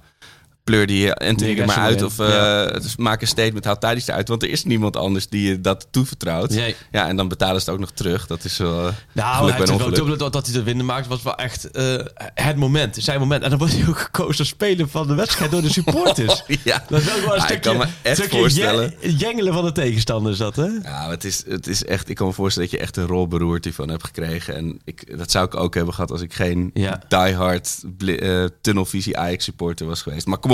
pleur 0.64 0.86
die 0.86 1.06
Nee, 1.34 1.56
er 1.60 1.66
maar 1.66 1.76
uit 1.76 2.02
of 2.02 2.18
eh, 2.18 2.66
dus 2.72 2.96
maak 2.96 3.20
een 3.20 3.26
statement, 3.26 3.64
haal 3.64 3.78
Tadic 3.78 4.08
eruit. 4.08 4.28
Want 4.28 4.42
er 4.42 4.48
is 4.50 4.64
niemand 4.64 4.96
anders 4.96 5.28
die 5.28 5.48
je 5.48 5.60
dat 5.60 5.86
toevertrouwt. 5.90 6.50
Nee. 6.50 6.74
Ja, 6.92 7.08
en 7.08 7.16
dan 7.16 7.28
betalen 7.28 7.60
ze 7.60 7.64
het 7.64 7.74
ook 7.74 7.80
nog 7.80 7.90
terug. 7.90 8.26
Dat 8.26 8.44
is 8.44 8.56
wel 8.58 8.86
eh, 8.86 8.92
Nou, 9.12 9.48
hij 9.50 9.56
heeft 9.58 9.70
ongeluk. 9.70 10.00
ook, 10.00 10.18
dat, 10.18 10.32
dat 10.32 10.46
hij 10.46 10.54
de 10.54 10.62
winnen 10.62 10.86
maakt, 10.86 11.06
was 11.06 11.22
wel 11.22 11.34
echt 11.36 11.70
eh, 11.70 11.94
het 12.34 12.56
moment, 12.56 12.96
zijn 13.00 13.18
moment. 13.20 13.42
En 13.42 13.50
dan 13.50 13.58
wordt 13.58 13.74
hij 13.78 13.88
ook 13.88 13.98
gekozen 13.98 14.38
als 14.38 14.48
speler 14.48 14.88
van 14.88 15.06
de 15.06 15.14
wedstrijd 15.14 15.50
door 15.50 15.62
de 15.62 15.72
supporters. 15.82 16.42
Ja. 16.64 16.84
Dat 16.88 17.00
is 17.00 17.14
ook 17.14 17.24
wel 17.24 17.34
een 17.34 17.40
Ah, 17.40 17.50
ik 17.50 17.50
stukje, 17.50 17.70
kan 17.70 17.76
me 17.76 17.86
echt 18.02 18.16
stukje 18.16 18.38
voorstellen. 18.38 18.94
jen- 19.00 19.16
jengelen 19.16 19.52
van 19.52 19.64
de 19.64 19.72
tegenstander 19.72 20.32
is 20.32 20.38
dat, 20.38 20.56
hè? 20.56 20.68
Ja, 20.82 21.10
het 21.10 21.24
is, 21.24 21.44
het 21.48 21.66
is 21.66 21.84
echt. 21.84 22.08
Ik 22.08 22.16
kan 22.16 22.26
me 22.26 22.32
voorstellen 22.32 22.68
dat 22.70 22.78
je 22.78 22.84
echt 22.84 22.96
een 22.96 23.06
rolberoerte 23.06 23.72
van 23.72 23.88
hebt 23.88 24.04
gekregen. 24.04 24.54
En 24.56 24.80
ik, 24.84 25.18
dat 25.18 25.30
zou 25.30 25.46
ik 25.46 25.54
ook 25.56 25.74
hebben 25.74 25.92
gehard 25.94 26.10
als 26.12 26.20
ik 26.20 26.34
geen 26.34 26.70
Ja. 26.74 27.00
diehard 27.08 27.82
eh, 28.06 28.44
tunnelvisie 28.60 29.18
Ajax 29.18 29.44
supporter 29.44 29.86
was 29.86 30.02
geweest. 30.02 30.26
Maar 30.26 30.38
kom 30.38 30.52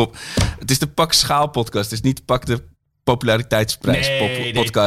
het 0.59 0.71
is 0.71 0.78
de 0.78 0.87
Pak 0.87 1.12
Schaal 1.12 1.49
podcast. 1.49 1.90
Het 1.90 1.99
is 1.99 2.04
niet 2.04 2.25
Pak 2.25 2.47
de 2.47 2.62
populariteitsprijs 3.11 4.09
Nee, 4.09 4.19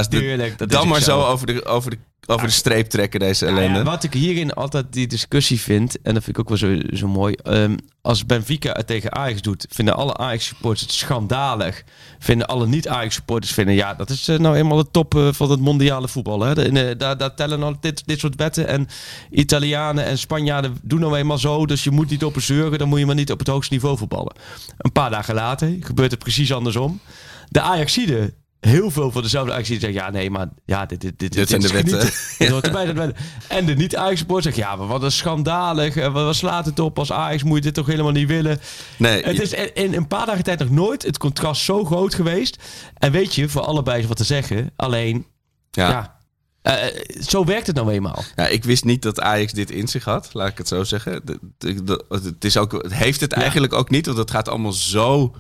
tuurlijk, 0.10 0.58
dat 0.58 0.70
dan 0.70 0.88
maar 0.88 1.02
zo. 1.02 1.20
zo 1.20 1.26
over 1.26 1.48
de, 1.48 1.66
over 1.66 1.90
de, 1.92 1.98
over 2.26 2.48
de 2.48 2.54
streep 2.54 2.90
trekken 2.90 3.20
deze 3.20 3.46
ellende. 3.46 3.78
Ja, 3.78 3.84
wat 3.84 4.04
ik 4.04 4.14
hierin 4.14 4.54
altijd 4.54 4.86
die 4.90 5.08
discussie 5.08 5.60
vind, 5.60 6.02
en 6.02 6.14
dat 6.14 6.24
vind 6.24 6.38
ik 6.38 6.40
ook 6.40 6.50
wel 6.50 6.58
zo, 6.58 6.96
zo 6.96 7.08
mooi. 7.08 7.34
ehm, 7.34 7.76
als 8.02 8.26
Benfica 8.26 8.72
het 8.72 8.88
tegen 8.88 9.16
Ajax 9.16 9.42
doet, 9.42 9.66
vinden 9.70 9.96
alle 9.96 10.18
Ajax-supporters 10.18 10.82
het 10.82 10.92
schandalig. 10.92 11.84
Vinden 12.20 12.48
alle 12.48 12.68
niet-Ajax-supporters 12.68 13.54
vinden, 13.54 13.76
ja, 13.76 13.94
dat 13.94 14.10
is 14.10 14.28
eh, 14.28 14.40
nou 14.40 14.56
eenmaal 14.56 14.78
de 14.78 14.92
top 14.92 15.16
eh, 15.16 15.28
van 15.32 15.52
het 15.52 15.60
mondiale 15.60 16.08
voetbal. 16.08 16.42
Hè? 16.42 16.54
De- 16.56 16.70
eh, 16.90 16.98
daar, 16.98 17.18
daar 17.18 17.34
tellen 17.36 17.64
al 17.64 17.76
dit, 17.82 18.04
dit 18.06 18.20
soort 18.20 18.36
wetten. 18.36 18.68
En 18.68 18.88
Italianen 19.32 20.06
en 20.06 20.18
Spanjaarden 20.18 20.78
doen 20.82 21.00
nou 21.00 21.18
eenmaal 21.18 21.38
zo. 21.38 21.66
Dus 21.66 21.84
je 21.84 21.92
moet 21.92 22.10
niet 22.10 22.24
op 22.24 22.36
een 22.36 22.42
zeuren, 22.42 22.80
dan 22.80 22.88
moet 22.88 23.00
je 23.00 23.06
maar 23.06 23.16
niet 23.16 23.32
op 23.32 23.40
het 23.40 23.48
hoogste 23.48 23.74
niveau 23.74 23.98
voetballen. 23.98 24.34
Een 24.78 24.92
paar 24.92 25.10
dagen 25.10 25.36
later 25.36 25.76
gebeurt 25.80 26.12
het 26.12 26.20
precies 26.20 26.54
andersom. 26.54 27.00
De 27.50 27.62
Ajaxiden 27.62 28.34
heel 28.60 28.92
veel 28.92 29.12
van 29.12 29.22
dezelfde 29.22 29.52
Ajax 29.54 29.68
zeggen 29.68 29.94
ja 29.94 30.10
nee 30.10 30.30
maar 30.30 30.48
ja 30.66 30.86
dit 30.86 31.02
dit 31.02 31.20
dit, 31.20 31.34
Dit 31.34 31.50
zijn 31.50 31.62
is 31.62 31.68
de 31.68 31.74
wetten. 31.74 31.98
genieten. 32.00 32.20
Dit 32.38 32.50
hoort 32.50 32.66
erbij, 32.66 32.86
dat 32.86 32.96
wetten. 32.96 33.24
En 33.48 33.66
de 33.66 33.76
niet 33.76 33.96
Ajax 33.96 34.18
supporter 34.20 34.54
zegt 34.54 34.68
ja 34.68 34.76
maar 34.76 34.88
wat 34.88 35.04
een 35.04 35.12
schandalig 35.12 35.96
en 35.96 36.12
wat 36.12 36.24
wat 36.26 36.36
slaat 36.36 36.66
het 36.66 36.80
op 36.80 37.00
als 37.00 37.12
Ajax 37.12 37.44
moet 37.44 37.58
je 37.58 37.64
dit 37.64 37.74
toch 37.74 37.86
helemaal 37.88 38.12
niet 38.12 38.28
willen. 38.28 38.60
nee, 38.98 39.24
Het 39.24 39.42
is 39.42 39.54
in- 39.74 39.94
een 39.94 40.08
paar 40.08 40.26
dagen 40.26 40.44
tijd 40.44 40.60
nog 40.60 40.70
nooit 40.70 41.04
het 41.04 41.18
contrast 41.18 41.62
zo 41.64 41.86
groot 41.86 42.14
geweest. 42.14 42.58
En 42.98 43.12
weet 43.12 43.36
je 43.36 43.50
voor 43.50 43.62
allebei 43.62 44.00
is 44.02 44.08
wat 44.08 44.18
te 44.18 44.24
zeggen. 44.24 44.72
Alleen 44.76 45.26
ja. 45.72 45.90
ja, 45.90 46.20
eh, 46.62 46.88
eh, 46.88 47.22
zo 47.22 47.46
werkt 47.46 47.68
het 47.68 47.76
nou 47.76 47.92
eenmaal. 47.92 48.24
Ja, 48.36 48.48
ik 48.48 48.64
wist 48.64 48.84
niet 48.86 49.02
dat 49.02 49.20
Ajax 49.22 49.52
dit 49.54 49.72
in 49.72 49.88
zich 49.88 50.04
had, 50.04 50.30
laat 50.34 50.50
ik 50.50 50.58
het 50.58 50.68
zo 50.68 50.84
zeggen. 50.84 51.22
Het, 51.60 52.46
is 52.46 52.58
ook, 52.58 52.72
het 52.72 52.94
heeft 52.94 53.22
het 53.22 53.32
eigenlijk 53.34 53.74
ook 53.74 53.90
niet, 53.90 54.06
want 54.06 54.18
het 54.18 54.32
gaat 54.32 54.48
allemaal 54.50 54.74
zo 54.74 55.36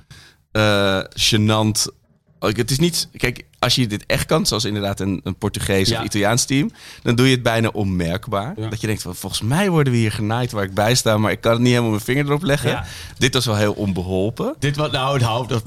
eh 0.53 1.03
gênant. 1.09 1.87
Het 2.39 2.71
is 2.71 2.79
niet, 2.79 3.07
kijk, 3.17 3.45
als 3.63 3.75
je 3.75 3.87
dit 3.87 4.05
echt 4.05 4.25
kan, 4.25 4.45
zoals 4.45 4.65
inderdaad 4.65 4.99
een, 4.99 5.21
een 5.23 5.35
Portugees 5.35 5.89
Ja. 5.89 5.99
of 5.99 6.05
Italiaans 6.05 6.45
team, 6.45 6.71
dan 7.03 7.15
doe 7.15 7.25
je 7.25 7.31
het 7.33 7.43
bijna 7.43 7.67
onmerkbaar. 7.67 8.53
Dat 8.69 8.81
je 8.81 8.87
denkt, 8.87 9.01
van, 9.01 9.15
volgens 9.15 9.41
mij 9.41 9.69
worden 9.69 9.93
we 9.93 9.99
hier 9.99 10.11
genaaid 10.11 10.51
waar 10.51 10.63
ik 10.63 10.73
bij 10.73 10.95
sta, 10.95 11.17
maar 11.17 11.31
ik 11.31 11.41
kan 11.41 11.51
het 11.51 11.59
niet 11.59 11.69
helemaal 11.69 11.91
mijn 11.91 12.03
vinger 12.03 12.25
erop 12.25 12.43
leggen. 12.43 12.69
Ja. 12.69 12.85
Dit 13.17 13.33
was 13.33 13.45
wel 13.45 13.55
heel 13.55 13.73
onbeholpen. 13.73 14.55
Dit 14.59 14.75
wat 14.75 14.91
nou 14.91 15.13
het 15.13 15.23
houdt 15.23 15.49
dat. 15.49 15.63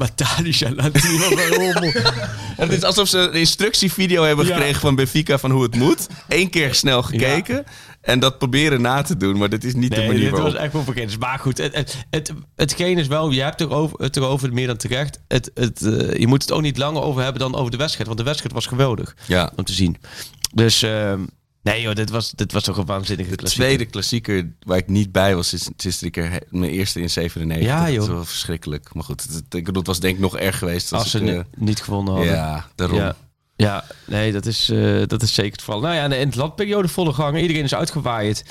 En 2.56 2.68
het 2.68 2.72
is 2.72 2.82
alsof 2.82 3.08
ze 3.08 3.18
een 3.18 3.32
instructievideo 3.32 4.22
hebben 4.22 4.46
gekregen 4.46 4.80
van 4.80 4.94
Benfica 4.94 5.38
van 5.38 5.50
hoe 5.50 5.62
het 5.62 5.74
moet. 5.74 6.06
Eén 6.28 6.50
keer 6.50 6.74
snel 6.74 7.02
gekeken. 7.02 7.64
En 8.06 8.18
dat 8.18 8.38
proberen 8.38 8.80
na 8.80 9.02
te 9.02 9.16
doen, 9.16 9.36
maar 9.36 9.48
dit 9.48 9.64
is 9.64 9.74
niet 9.74 9.94
de 9.94 10.00
manier 10.00 10.20
dit 10.20 10.30
waarop. 10.30 10.52
was 10.52 10.60
echt 10.60 10.72
wel 10.72 10.82
vergeten. 10.82 11.18
Maar 11.18 11.38
goed, 11.38 11.58
het, 11.58 11.74
het, 11.74 11.96
het, 12.10 12.32
hetgeen 12.56 12.98
is 12.98 13.06
wel, 13.06 13.30
je 13.30 13.42
hebt 13.42 13.68
over, 13.70 13.98
het 14.00 14.16
erover 14.16 14.52
meer 14.52 14.66
dan 14.66 14.76
terecht. 14.76 15.20
Het, 15.28 15.50
het, 15.54 15.82
eh, 15.82 16.18
je 16.18 16.26
moet 16.26 16.42
het 16.42 16.52
ook 16.52 16.62
niet 16.62 16.78
langer 16.78 17.02
over 17.02 17.22
hebben 17.22 17.40
dan 17.40 17.54
over 17.54 17.70
de 17.70 17.76
wedstrijd. 17.86 18.06
Want 18.06 18.18
de 18.18 18.24
wedstrijd 18.24 18.54
was 18.54 18.66
geweldig 18.66 19.16
Ja. 19.26 19.52
om 19.56 19.64
te 19.64 19.72
zien. 19.72 19.96
Dus 20.54 20.82
ehm, 20.82 21.20
nee 21.62 21.80
joh, 21.82 21.94
dit 21.94 22.10
was, 22.10 22.30
dit 22.30 22.52
was 22.52 22.62
toch 22.62 22.76
een 22.76 22.86
waanzinnige 22.86 23.30
De 23.30 23.36
klassieker. 23.36 23.66
tweede 23.66 23.90
klassieker 23.90 24.52
waar 24.62 24.78
ik 24.78 24.88
niet 24.88 25.12
bij 25.12 25.34
was, 25.34 25.52
is, 25.52 25.68
is 25.76 25.98
drie 25.98 26.10
keer 26.10 26.42
mijn 26.50 26.70
eerste 26.70 27.00
in 27.00 27.10
97. 27.10 27.66
Ja, 27.68 27.84
Dat 27.84 27.92
joh. 27.94 28.02
is 28.02 28.08
wel 28.08 28.24
verschrikkelijk. 28.24 28.94
Maar 28.94 29.04
goed, 29.04 29.22
het, 29.22 29.54
ik 29.54 29.64
bedoel, 29.64 29.74
het 29.78 29.86
was 29.86 30.00
denk 30.00 30.14
ik 30.14 30.20
nog 30.20 30.36
erg 30.36 30.58
geweest. 30.58 30.92
Als 30.92 31.10
ze 31.10 31.20
ik, 31.20 31.28
eh, 31.28 31.34
ni- 31.34 31.42
niet 31.66 31.82
gewonnen 31.82 32.14
hadden. 32.14 32.32
Ja, 32.32 32.66
daarom. 32.74 32.98
Ja. 32.98 33.16
Ja, 33.56 33.84
nee, 34.06 34.32
dat 34.32 34.46
is, 34.46 34.68
eh, 34.70 35.02
dat 35.06 35.22
is 35.22 35.34
zeker 35.34 35.52
het 35.52 35.60
geval. 35.62 35.80
Nou 35.80 35.94
ja, 35.94 36.04
in 36.04 36.10
de 36.10 36.18
interlandperiode 36.18 36.88
volle 36.88 37.12
gangen. 37.12 37.40
Iedereen 37.40 37.64
is 37.64 37.74
uitgewaaid. 37.74 38.44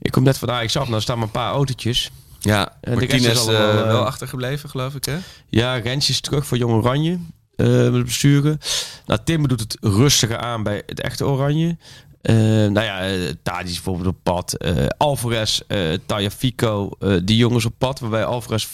Ik 0.00 0.10
kom 0.10 0.22
net 0.22 0.38
van 0.38 0.50
Ajax 0.50 0.76
af. 0.76 0.88
Nou 0.88 1.00
staan 1.02 1.16
maar 1.18 1.26
een 1.26 1.32
paar 1.32 1.52
autootjes. 1.52 2.10
Ja, 2.40 2.68
En 2.80 2.94
de 2.98 2.98
rest 3.06 3.10
Martinez 3.12 3.40
is 3.40 3.46
eh, 3.46 3.68
eh, 3.68 3.86
wel 3.86 4.06
achtergebleven, 4.06 4.68
geloof 4.70 4.94
ik, 4.94 5.04
hè? 5.04 5.16
Ja, 5.48 5.74
Rens 5.76 6.08
is 6.08 6.20
terug 6.20 6.46
voor 6.46 6.56
Jong 6.58 6.72
Oranje. 6.72 7.18
Eh, 7.58 7.66
met 7.66 7.94
het 7.94 8.04
besturen. 8.04 8.58
Nou, 9.06 9.20
Timber 9.24 9.48
doet 9.48 9.60
het 9.60 9.76
rustiger 9.80 10.38
aan 10.38 10.62
bij 10.62 10.82
het 10.86 11.00
echte 11.00 11.26
Oranje. 11.26 11.76
Eh 12.22 12.34
nou 12.36 12.80
ja, 12.80 13.10
uh, 13.10 13.30
Tadic 13.42 13.72
bijvoorbeeld 13.72 14.06
op 14.06 14.16
pad. 14.22 14.52
eh 14.52 14.86
Alvarez, 14.96 15.60
eh 15.66 15.80
Tajafico, 16.06 16.90
eh 16.98 17.16
die 17.24 17.36
jongens 17.36 17.64
op 17.64 17.74
pad. 17.78 18.00
Waarbij 18.00 18.24
Alvarez 18.24 18.66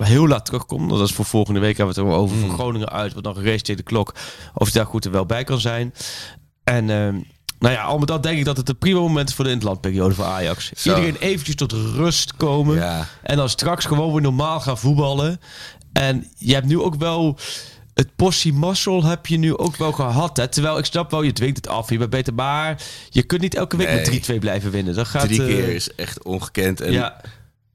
heel 0.00 0.28
laat 0.28 0.44
terugkomt. 0.44 0.90
Dat 0.90 1.08
is 1.08 1.12
voor 1.14 1.24
volgende 1.24 1.60
week 1.60 1.76
hebben 1.76 1.94
we 1.94 2.00
het 2.00 2.10
er 2.10 2.16
over. 2.16 2.36
Van 2.36 2.50
Groningen 2.50 2.88
uit, 2.88 3.12
wordt 3.12 3.26
dan 3.26 3.36
geraced 3.36 3.64
tegen 3.64 3.84
de 3.84 3.90
klok. 3.90 4.14
Of 4.54 4.72
hij 4.72 4.72
daar 4.72 4.90
goed 4.90 5.06
en 5.06 5.12
wel 5.12 5.26
bij 5.26 5.44
kan 5.44 5.60
zijn. 5.60 5.94
En 6.64 6.90
ehm, 6.90 7.14
nou 7.58 7.74
ja, 7.74 7.82
al 7.82 7.98
met 7.98 8.08
dat 8.08 8.22
denk 8.22 8.38
ik 8.38 8.44
dat 8.44 8.56
het 8.56 8.68
een 8.68 8.78
prima 8.78 9.00
moment 9.00 9.28
is 9.28 9.34
voor 9.34 9.44
de 9.44 9.50
interlandperiode 9.50 10.14
voor 10.14 10.24
Ajax. 10.24 10.72
Zo. 10.72 10.88
Iedereen 10.88 11.16
eventjes 11.20 11.54
tot 11.54 11.72
rust 11.72 12.36
komen. 12.36 12.76
Ja. 12.76 13.06
En 13.22 13.36
dan 13.36 13.48
straks 13.48 13.84
gewoon 13.84 14.12
weer 14.12 14.22
normaal 14.22 14.60
gaan 14.60 14.78
voetballen. 14.78 15.40
En 15.92 16.26
je 16.36 16.54
hebt 16.54 16.66
nu 16.66 16.80
ook 16.80 16.94
wel 16.94 17.38
het 17.98 18.16
possie 18.16 18.52
muscle 18.52 19.06
heb 19.06 19.26
je 19.26 19.36
nu 19.36 19.56
ook 19.56 19.76
wel 19.76 19.92
gehad. 19.92 20.36
Hè? 20.36 20.48
Terwijl 20.48 20.78
ik 20.78 20.84
snap 20.84 21.10
wel, 21.10 21.22
je 21.22 21.32
dwingt 21.32 21.56
het 21.56 21.68
af, 21.68 21.90
je 21.90 21.98
bent 21.98 22.10
beter. 22.10 22.34
Maar 22.34 22.82
je 23.10 23.22
kunt 23.22 23.40
niet 23.40 23.54
elke 23.54 23.76
week 23.76 23.86
Nee. 23.88 23.96
met 23.96 24.30
3-2 24.30 24.38
blijven 24.38 24.70
winnen. 24.70 24.94
Dat 24.94 25.06
gaat, 25.06 25.22
Drie 25.26 25.40
eh, 25.40 25.46
keer 25.46 25.68
is 25.68 25.94
echt 25.94 26.22
ongekend. 26.22 26.80
En 26.80 26.92
ja, 26.92 27.20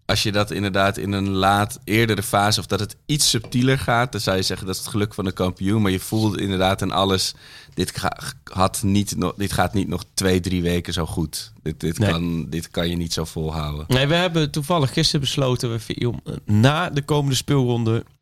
als 0.05 0.23
je 0.23 0.31
dat 0.31 0.51
inderdaad 0.51 0.97
in 0.97 1.12
een 1.12 1.29
laat 1.29 1.79
eerdere 1.83 2.23
fase... 2.23 2.59
of 2.59 2.65
dat 2.65 2.79
het 2.79 2.95
iets 3.05 3.29
subtieler 3.29 3.79
gaat... 3.79 4.12
dan 4.12 4.21
zou 4.21 4.38
je 4.38 4.43
zeggen 4.43 4.67
dat 4.67 4.75
is 4.75 4.81
het 4.81 4.91
geluk 4.91 5.13
van 5.13 5.25
de 5.25 5.31
kampioen. 5.31 5.81
Maar 5.81 5.91
je 5.91 5.99
voelt 5.99 6.39
inderdaad 6.39 6.81
in 6.81 6.91
alles... 6.91 7.33
dit, 7.73 7.97
ga- 7.97 8.17
had 8.43 8.81
niet, 8.83 9.17
nog, 9.17 9.33
dit 9.38 9.53
gaat 9.53 9.73
niet 9.73 9.88
nog 9.88 10.03
twee, 10.13 10.39
drie 10.39 10.62
weken 10.62 10.93
zo 10.93 11.05
goed. 11.05 11.51
Dit, 11.63 11.79
dit, 11.79 11.97
Nee. 11.99 12.09
kan, 12.12 12.49
dit 12.49 12.69
kan 12.69 12.89
je 12.89 12.95
niet 12.95 13.13
zo 13.13 13.25
volhouden. 13.25 13.86
Nee, 13.88 14.07
we 14.07 14.15
hebben 14.15 14.51
toevallig 14.51 14.93
gisteren 14.93 15.21
besloten 15.21 15.71
we, 15.71 16.07
om 16.07 16.19
eh, 16.25 16.33
na 16.45 16.89
de 16.89 17.01
komende 17.01 17.36
speelronde 17.36 17.95
eh, 17.95 18.12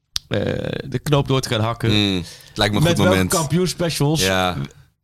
de 0.90 1.00
knoop 1.04 1.28
door 1.28 1.42
te 1.42 1.50
gaan 1.50 1.62
hakken. 1.62 1.92
Mm, 1.92 2.18
het 2.18 2.58
lijkt 2.58 2.74
me 2.74 2.80
een 2.80 2.84
Met 2.86 2.94
goed 2.94 3.02
welke 3.04 3.12
moment. 3.18 3.34
kampioenspecials 3.34 4.22
Ja, 4.22 4.58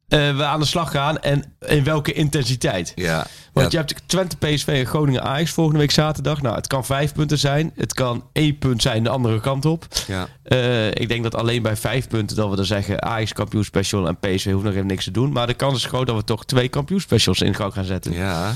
eh, 0.07 0.35
we 0.37 0.43
aan 0.43 0.59
de 0.59 0.65
slag 0.65 0.91
gaan 0.91 1.19
en 1.19 1.43
in 1.59 1.83
welke 1.83 2.13
intensiteit. 2.13 2.91
ja. 2.95 3.27
Want 3.53 3.71
ja. 3.71 3.79
je 3.79 3.85
hebt 3.87 4.01
Twente, 4.09 4.37
PSV 4.37 4.67
en 4.67 4.85
Groningen 4.85 5.23
Ajax 5.23 5.51
volgende 5.51 5.79
week 5.79 5.91
zaterdag. 5.91 6.41
Nou, 6.41 6.55
het 6.55 6.67
kan 6.67 6.85
vijf 6.85 7.13
punten 7.13 7.37
zijn. 7.37 7.71
Het 7.75 7.93
kan 7.93 8.23
één 8.33 8.57
punt 8.57 8.81
zijn 8.81 9.03
de 9.03 9.09
andere 9.09 9.39
kant 9.41 9.65
op. 9.65 9.85
ja. 10.07 10.27
Eh, 10.43 10.87
ik 10.87 11.07
denk 11.07 11.23
dat 11.23 11.35
alleen 11.35 11.61
bij 11.61 11.75
vijf 11.75 12.07
punten 12.07 12.35
dat 12.35 12.49
we 12.49 12.55
dan 12.55 12.65
zeggen 12.65 13.01
Ajax 13.03 13.33
kampioenspecial 13.33 14.07
en 14.07 14.17
PSV 14.19 14.51
hoeft 14.51 14.63
nog 14.63 14.73
even 14.73 14.87
niks 14.87 15.03
te 15.03 15.11
doen. 15.11 15.31
Maar 15.31 15.47
de 15.47 15.53
kans 15.53 15.75
is 15.77 15.85
groot 15.85 16.07
dat 16.07 16.15
we 16.15 16.23
toch 16.23 16.45
twee 16.45 16.67
kampioenspecials 16.67 17.41
in 17.41 17.55
gang 17.55 17.73
gaan 17.73 17.85
zetten. 17.85 18.13
ja. 18.13 18.53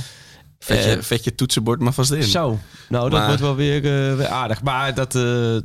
Vet, 0.60 0.84
je, 0.84 0.90
Eh, 0.92 1.02
vet 1.02 1.24
je 1.24 1.36
toetsenbord 1.36 1.80
maar 1.80 1.94
vast 1.94 2.12
in. 2.12 2.24
Zo, 2.24 2.60
nou 2.90 3.10
dat 3.10 3.20
Maar- 3.20 3.28
wordt 3.28 3.42
wel 3.42 3.56
weer, 3.56 3.76
eh, 4.10 4.16
weer 4.16 4.28
aardig. 4.28 4.62
Maar 4.64 4.94
dat, 4.94 5.16
eh, 5.16 5.56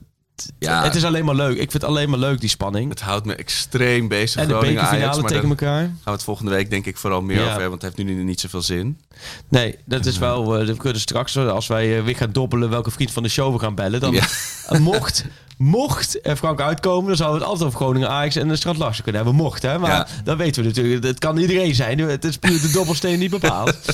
Ja. 0.58 0.82
het 0.82 0.94
is 0.94 1.04
alleen 1.04 1.24
maar 1.24 1.34
leuk. 1.34 1.50
Ik 1.52 1.56
vind 1.70 1.72
het 1.72 1.84
alleen 1.84 2.10
maar 2.10 2.18
leuk, 2.18 2.40
die 2.40 2.48
spanning. 2.48 2.90
Het 2.90 3.00
houdt 3.00 3.26
me 3.26 3.34
extreem 3.34 4.08
bezig. 4.08 4.40
En 4.42 4.48
de 4.48 4.54
bekerfinale 4.58 5.22
tegen 5.22 5.48
elkaar. 5.48 5.80
gaan 5.82 6.00
we 6.04 6.10
het 6.10 6.22
volgende 6.22 6.50
week 6.50 6.70
denk 6.70 6.86
ik 6.86 6.96
vooral 6.96 7.22
meer 7.22 7.36
Ja. 7.36 7.40
over 7.42 7.52
hebben. 7.52 7.70
Want 7.70 7.82
het 7.82 7.96
heeft 7.96 8.08
nu 8.10 8.24
niet 8.24 8.40
zoveel 8.40 8.62
zin. 8.62 9.00
Nee, 9.48 9.78
dat 9.84 10.06
is 10.06 10.18
wel. 10.18 10.58
eh, 10.58 10.66
we 10.66 10.76
kunnen 10.76 11.00
straks, 11.00 11.36
eh, 11.36 11.48
als 11.48 11.66
wij 11.66 11.98
eh, 11.98 12.04
weer 12.04 12.16
gaan 12.16 12.32
dobbelen 12.32 12.70
welke 12.70 12.90
vriend 12.90 13.10
van 13.10 13.22
de 13.22 13.28
show 13.28 13.52
we 13.52 13.58
gaan 13.58 13.74
bellen. 13.74 14.00
Dan 14.00 14.12
Ja. 14.12 14.24
mocht, 14.78 15.24
mocht 15.56 16.18
er 16.26 16.36
Frank 16.36 16.60
uitkomen, 16.60 17.06
dan 17.06 17.16
zouden 17.16 17.38
we 17.38 17.44
het 17.44 17.52
altijd 17.52 17.68
over 17.74 17.84
Groningen 17.86 18.08
Ajax 18.10 18.36
en 18.36 18.48
de 18.48 18.56
Strand 18.56 18.78
Larsen 18.78 19.02
kunnen 19.04 19.22
hebben. 19.24 19.42
Mocht, 19.42 19.62
hè? 19.62 19.78
Maar 19.78 19.90
Ja. 19.90 20.06
dat 20.24 20.36
weten 20.36 20.62
we 20.62 20.68
natuurlijk. 20.68 21.04
Het 21.04 21.18
kan 21.18 21.36
iedereen 21.36 21.74
zijn. 21.74 21.98
Het 21.98 22.24
is 22.24 22.36
puur 22.38 22.60
de 22.60 22.70
dobbelsteen 22.70 23.18
niet 23.18 23.30
bepaald. 23.30 23.76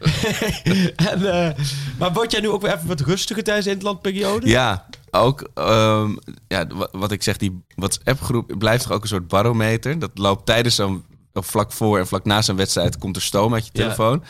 en, 0.96 1.54
maar 1.98 2.12
word 2.12 2.32
jij 2.32 2.40
nu 2.40 2.48
ook 2.48 2.62
weer 2.62 2.74
even 2.74 2.86
wat 2.86 3.00
rustiger 3.00 3.42
tijdens 3.44 3.66
de 3.66 3.72
interlandperiode? 3.72 4.48
Ja, 4.48 4.86
ook 5.10 5.48
ehm, 5.54 6.16
ja, 6.48 6.66
wa- 6.66 6.88
wat 6.92 7.12
ik 7.12 7.22
zeg, 7.22 7.36
die 7.36 7.64
WhatsApp-groep 7.74 8.54
blijft 8.58 8.82
toch 8.82 8.92
ook 8.92 9.02
een 9.02 9.08
soort 9.08 9.28
barometer. 9.28 9.98
Dat 9.98 10.10
loopt 10.14 10.46
tijdens 10.46 10.74
zo'n, 10.74 11.04
vlak 11.32 11.72
voor 11.72 11.98
en 11.98 12.06
vlak 12.06 12.24
na 12.24 12.42
zo'n 12.42 12.56
wedstrijd, 12.56 12.98
komt 12.98 13.16
er 13.16 13.22
stoom 13.22 13.54
uit 13.54 13.64
je 13.64 13.70
Ja. 13.72 13.80
telefoon. 13.82 14.24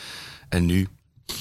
En 0.49 0.65
nu 0.65 0.87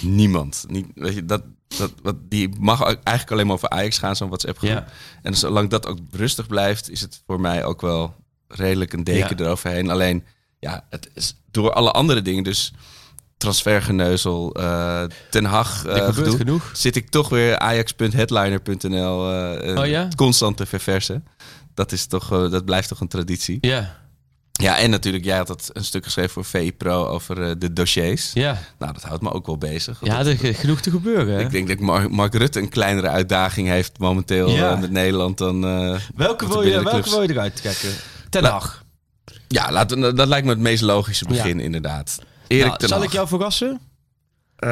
niemand. 0.03 0.64
Niet, 0.68 0.87
weet 0.94 1.14
je, 1.14 1.24
dat, 1.24 1.42
dat, 1.79 1.92
wat, 2.03 2.16
die 2.29 2.48
mag 2.61 2.83
eigenlijk 2.83 3.31
alleen 3.31 3.46
maar 3.46 3.55
over 3.55 3.68
Ajax 3.68 3.98
gaan, 3.98 4.16
zo'n 4.16 4.29
WhatsApp-groep. 4.29 4.70
Ja. 4.70 4.87
En 5.22 5.35
zolang 5.37 5.70
dat 5.70 5.87
ook 5.87 5.98
rustig 6.11 6.46
blijft, 6.46 6.90
is 6.90 7.00
het 7.00 7.22
voor 7.26 7.40
mij 7.40 7.64
ook 7.64 7.81
wel 7.81 8.14
redelijk 8.48 8.92
een 8.92 9.05
deken 9.05 9.37
Ja. 9.38 9.44
eroverheen. 9.44 9.90
Alleen, 9.90 10.24
ja, 10.59 10.87
het 10.90 11.11
is 11.14 11.35
door 11.50 11.72
alle 11.72 11.90
andere 11.90 12.22
dingen, 12.22 12.44
dus 12.44 12.72
transfergeneuzel, 13.40 14.55
eh 14.55 15.03
Ten 15.31 15.44
Hag 15.44 15.81
gedoe, 15.81 16.37
genoeg. 16.37 16.70
zit 16.72 16.96
ik 16.96 17.09
toch 17.09 17.29
weer 17.29 17.59
ajax.headliner.nl 17.59 19.31
eh, 19.31 19.70
eh, 19.70 19.79
Oh 19.79 19.87
ja? 19.87 20.09
constant 20.16 20.57
te 20.57 20.66
verversen. 20.66 21.24
Dat, 21.74 21.92
is 21.92 22.07
toch, 22.07 22.29
dat 22.29 22.64
blijft 22.64 22.88
toch 22.88 23.00
een 23.00 23.09
traditie. 23.09 23.59
Ja. 23.61 23.98
Ja, 24.53 24.79
en 24.79 24.90
natuurlijk, 24.90 25.24
jij 25.24 25.37
had 25.37 25.46
dat 25.46 25.70
een 25.72 25.85
stuk 25.85 26.05
geschreven 26.05 26.31
voor 26.31 26.44
VI 26.44 26.72
Pro 26.72 27.07
over 27.07 27.59
de 27.59 27.72
dossiers. 27.72 28.31
Ja, 28.33 28.59
Nou, 28.79 28.92
dat 28.92 29.03
houdt 29.03 29.22
me 29.22 29.33
ook 29.33 29.46
wel 29.46 29.59
bezig. 29.59 29.98
Ja 30.03 30.18
er 30.18 30.44
is 30.44 30.57
genoeg 30.59 30.81
te 30.81 30.90
gebeuren. 30.90 31.35
hè? 31.35 31.40
ik 31.40 31.50
denk 31.50 31.68
dat 31.68 31.79
Mark, 31.79 32.11
Mark 32.11 32.35
Rutte 32.35 32.59
een 32.61 32.68
kleinere 32.68 33.09
uitdaging 33.09 33.68
heeft 33.68 33.98
momenteel 33.98 34.50
Ja. 34.50 34.76
met 34.76 34.90
Nederland 34.90 35.38
dan... 35.38 35.61
welke, 36.14 36.48
wil 36.48 36.62
je, 36.62 36.83
welke 36.83 37.11
wil 37.11 37.22
je 37.22 37.31
eruit 37.31 37.57
trekken? 37.57 37.90
Ten 38.31 38.44
Hag. 38.44 38.85
Ja, 39.48 39.85
dat 39.85 40.29
lijkt 40.29 40.46
me 40.46 40.53
het 40.53 40.61
meest 40.61 40.83
logische 40.83 41.24
begin, 41.24 41.61
inderdaad. 41.61 42.18
Erik 42.50 42.66
Nou, 42.66 42.78
ten 42.78 42.88
zal 42.88 42.98
Hag. 42.98 43.06
ik 43.06 43.12
jou 43.12 43.28
verrassen? 43.28 43.80
Eh, 44.56 44.68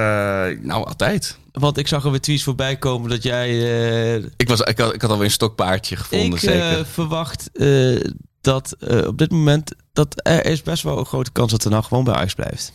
nou, 0.61 0.87
altijd. 0.87 1.39
Want 1.53 1.79
ik 1.79 1.89
zag 1.89 2.05
er 2.05 2.11
weer 2.11 2.21
tweets 2.21 2.43
voorbij 2.43 2.77
komen 2.77 3.11
dat 3.11 3.23
jij... 3.23 3.49
eh, 3.49 4.25
Ik, 4.37 4.49
was, 4.49 4.61
ik, 4.61 4.79
had, 4.79 4.95
ik 4.95 5.01
had 5.03 5.11
alweer 5.11 5.25
een 5.25 5.31
stokpaardje 5.31 5.97
gevonden, 5.97 6.33
ik 6.33 6.39
zeker. 6.39 6.79
eh, 6.79 6.85
verwacht 6.85 7.51
dat 8.41 8.77
op 9.07 9.19
dit 9.19 9.31
moment... 9.31 9.75
dat 9.93 10.21
er 10.27 10.45
is 10.45 10.63
best 10.63 10.83
wel 10.83 10.99
een 10.99 11.07
grote 11.07 11.33
kans 11.33 11.51
dat 11.51 11.65
er 11.65 11.71
nou 11.71 11.85
gewoon 11.85 12.05
bij 12.05 12.15
Ajax 12.15 12.35
blijft. 12.35 12.73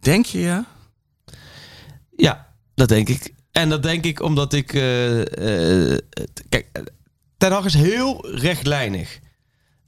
Denk 0.00 0.26
je, 0.26 0.40
ja? 0.40 0.64
Ja, 2.16 2.46
dat 2.74 2.88
denk 2.88 3.08
ik. 3.08 3.34
En 3.52 3.68
dat 3.68 3.82
denk 3.82 4.04
ik 4.04 4.22
omdat 4.22 4.52
ik... 4.52 4.66
kijk, 6.48 6.66
Ten 7.36 7.52
Hag 7.52 7.64
is 7.64 7.74
heel 7.74 8.26
rechtlijnig. 8.30 9.18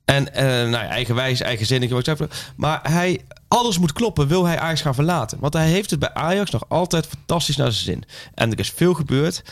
En 0.04 0.34
eh, 0.34 0.44
nou 0.44 0.70
ja, 0.70 0.88
eigenwijs, 0.88 1.40
eigenzinnig. 1.40 2.18
Maar 2.56 2.80
hij, 2.82 3.20
alles 3.54 3.78
moet 3.78 3.92
kloppen, 3.92 4.26
wil 4.26 4.46
hij 4.46 4.58
Ajax 4.58 4.80
gaan 4.80 4.94
verlaten. 4.94 5.38
Want 5.40 5.52
hij 5.52 5.68
heeft 5.68 5.90
het 5.90 5.98
bij 5.98 6.14
Ajax 6.14 6.50
nog 6.50 6.64
altijd 6.68 7.06
fantastisch 7.06 7.56
naar 7.56 7.72
zijn 7.72 7.84
zin. 7.84 8.04
En 8.34 8.52
er 8.52 8.58
is 8.58 8.70
veel 8.70 8.94
gebeurd. 8.94 9.42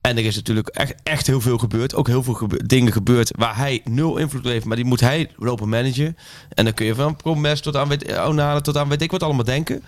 En 0.00 0.16
er 0.16 0.24
is 0.24 0.36
natuurlijk 0.36 0.68
echt, 0.68 0.94
echt 1.02 1.26
heel 1.26 1.40
veel 1.40 1.58
gebeurd. 1.58 1.94
Ook 1.94 2.06
heel 2.06 2.22
veel 2.22 2.34
gebe- 2.34 2.66
dingen 2.66 2.92
gebeurd 2.92 3.30
waar 3.38 3.56
hij 3.56 3.80
nul 3.84 4.16
invloed 4.16 4.44
heeft. 4.44 4.64
Maar 4.64 4.76
die 4.76 4.84
moet 4.84 5.00
hij 5.00 5.30
lopen 5.36 5.68
managen. 5.68 6.16
En 6.48 6.64
dan 6.64 6.74
kun 6.74 6.86
je 6.86 6.94
van 6.94 7.16
Promes 7.16 7.60
tot 7.60 7.76
aan, 7.76 7.88
weet, 7.88 8.18
Onana 8.18 8.60
tot 8.60 8.76
aan 8.76 8.88
weet 8.88 9.02
ik 9.02 9.10
wat 9.10 9.22
allemaal 9.22 9.44
denken. 9.44 9.82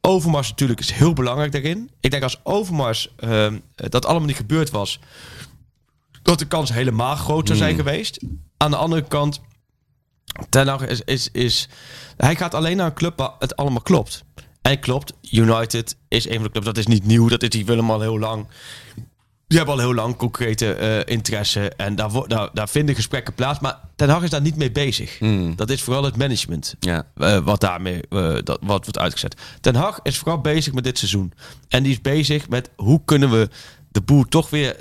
Overmars 0.00 0.48
natuurlijk 0.48 0.80
is 0.80 0.90
heel 0.90 1.12
belangrijk 1.12 1.52
daarin. 1.52 1.90
Ik 2.00 2.10
denk 2.10 2.22
als 2.22 2.40
Overmars 2.42 3.12
ehm, 3.16 3.58
dat 3.74 4.06
allemaal 4.06 4.26
niet 4.26 4.36
gebeurd 4.36 4.70
was... 4.70 5.00
dat 6.22 6.38
de 6.38 6.46
kans 6.46 6.72
helemaal 6.72 7.16
groot 7.16 7.46
zou 7.46 7.58
zijn 7.58 7.76
geweest. 7.76 8.18
Aan 8.56 8.70
de 8.70 8.76
andere 8.76 9.02
kant... 9.02 9.40
Ten 10.48 10.68
Hag 10.68 10.86
is, 10.86 11.00
is, 11.04 11.28
is... 11.32 11.68
Hij 12.16 12.36
gaat 12.36 12.54
alleen 12.54 12.76
naar 12.76 12.86
een 12.86 12.94
club 12.94 13.18
waar 13.18 13.32
het 13.38 13.56
allemaal 13.56 13.82
klopt. 13.82 14.24
En 14.62 14.80
klopt, 14.80 15.12
United 15.30 15.96
is 16.08 16.28
een 16.28 16.34
van 16.34 16.42
de 16.42 16.50
clubs. 16.50 16.66
Dat 16.66 16.76
is 16.76 16.86
niet 16.86 17.04
nieuw, 17.04 17.28
dat 17.28 17.42
is 17.42 17.48
die 17.48 17.66
willen 17.66 17.90
al 17.90 18.00
heel 18.00 18.18
lang. 18.18 18.46
Die 19.46 19.58
hebben 19.58 19.74
al 19.76 19.80
heel 19.80 19.94
lang 19.94 20.16
concrete 20.16 20.72
eh, 20.72 21.14
interesse. 21.14 21.70
En 21.76 21.94
daar, 21.94 22.10
daar, 22.26 22.48
daar 22.52 22.68
vinden 22.68 22.94
gesprekken 22.94 23.34
plaats. 23.34 23.60
Maar 23.60 23.78
Ten 23.96 24.08
Hag 24.08 24.22
is 24.22 24.30
daar 24.30 24.40
niet 24.40 24.56
mee 24.56 24.70
bezig. 24.70 25.18
Hmm. 25.18 25.56
Dat 25.56 25.70
is 25.70 25.82
vooral 25.82 26.04
het 26.04 26.16
management. 26.16 26.76
Ja. 26.80 27.06
eh, 27.16 27.38
wat 27.38 27.60
daarmee 27.60 28.00
eh, 28.08 28.36
dat, 28.44 28.58
wat 28.60 28.84
wordt 28.84 28.98
uitgezet. 28.98 29.36
Ten 29.60 29.74
Hag 29.74 30.00
is 30.02 30.18
vooral 30.18 30.40
bezig 30.40 30.72
met 30.72 30.84
dit 30.84 30.98
seizoen. 30.98 31.32
En 31.68 31.82
die 31.82 31.92
is 31.92 32.00
bezig 32.00 32.48
met 32.48 32.70
hoe 32.76 33.00
kunnen 33.04 33.30
we 33.30 33.48
de 33.88 34.00
boel 34.00 34.24
toch 34.24 34.50
weer 34.50 34.76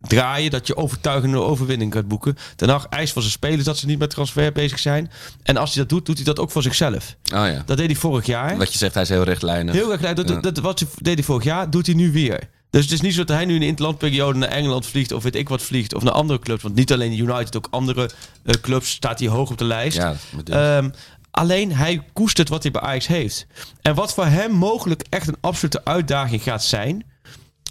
draaien. 0.00 0.50
Dat 0.50 0.66
je 0.66 0.76
overtuigende 0.76 1.38
overwinning 1.40 1.90
kunt 1.90 2.08
boeken. 2.08 2.36
Ten 2.56 2.68
Hag 2.68 2.86
eist 2.86 3.12
van 3.12 3.22
zijn 3.22 3.34
spelers 3.34 3.64
dat 3.64 3.78
ze 3.78 3.86
niet 3.86 3.98
met 3.98 4.10
transfer 4.10 4.52
bezig 4.52 4.78
zijn. 4.78 5.10
En 5.42 5.56
als 5.56 5.74
hij 5.74 5.80
dat 5.82 5.88
doet, 5.88 6.06
doet 6.06 6.16
hij 6.16 6.24
dat 6.24 6.38
ook 6.38 6.50
voor 6.50 6.62
zichzelf. 6.62 7.16
Oh 7.24 7.46
ja. 7.46 7.62
Dat 7.66 7.76
deed 7.76 7.86
hij 7.86 7.96
vorig 7.96 8.26
jaar. 8.26 8.56
Wat 8.56 8.72
je 8.72 8.78
zegt, 8.78 8.94
hij 8.94 9.02
is 9.02 9.08
heel 9.08 9.22
rechtlijnig. 9.22 9.74
Heel 9.74 9.88
leuk. 9.88 10.16
Dat, 10.16 10.28
Ja. 10.28 10.40
dat, 10.40 10.58
wat 10.58 10.78
hij 10.78 10.88
deed 10.98 11.14
hij 11.14 11.24
vorig 11.24 11.44
jaar, 11.44 11.70
doet 11.70 11.86
hij 11.86 11.94
nu 11.94 12.12
weer. 12.12 12.48
Dus 12.70 12.82
het 12.82 12.92
is 12.92 13.00
niet 13.00 13.14
zo 13.14 13.24
dat 13.24 13.36
hij 13.36 13.44
nu 13.44 13.54
in 13.54 13.60
de 13.60 13.66
interlandperiode 13.66 14.38
naar 14.38 14.48
Engeland 14.48 14.86
vliegt 14.86 15.12
of 15.12 15.22
weet 15.22 15.34
ik 15.34 15.48
wat 15.48 15.62
vliegt 15.62 15.94
of 15.94 16.02
naar 16.02 16.12
andere 16.12 16.38
clubs. 16.38 16.62
Want 16.62 16.74
niet 16.74 16.92
alleen 16.92 17.18
United, 17.18 17.56
ook 17.56 17.68
andere 17.70 18.10
eh, 18.44 18.54
clubs 18.60 18.90
staat 18.90 19.18
hij 19.18 19.28
hoog 19.28 19.50
op 19.50 19.58
de 19.58 19.64
lijst. 19.64 19.96
Ja, 19.96 20.16
dit. 20.36 20.48
Ehm, 20.48 20.90
alleen 21.30 21.72
hij 21.72 22.02
koestert 22.12 22.48
wat 22.48 22.62
hij 22.62 22.72
bij 22.72 22.80
Ajax 22.80 23.06
heeft. 23.06 23.46
En 23.82 23.94
wat 23.94 24.14
voor 24.14 24.26
hem 24.26 24.52
mogelijk 24.52 25.04
echt 25.08 25.28
een 25.28 25.36
absolute 25.40 25.84
uitdaging 25.84 26.42
gaat 26.42 26.64
zijn. 26.64 27.04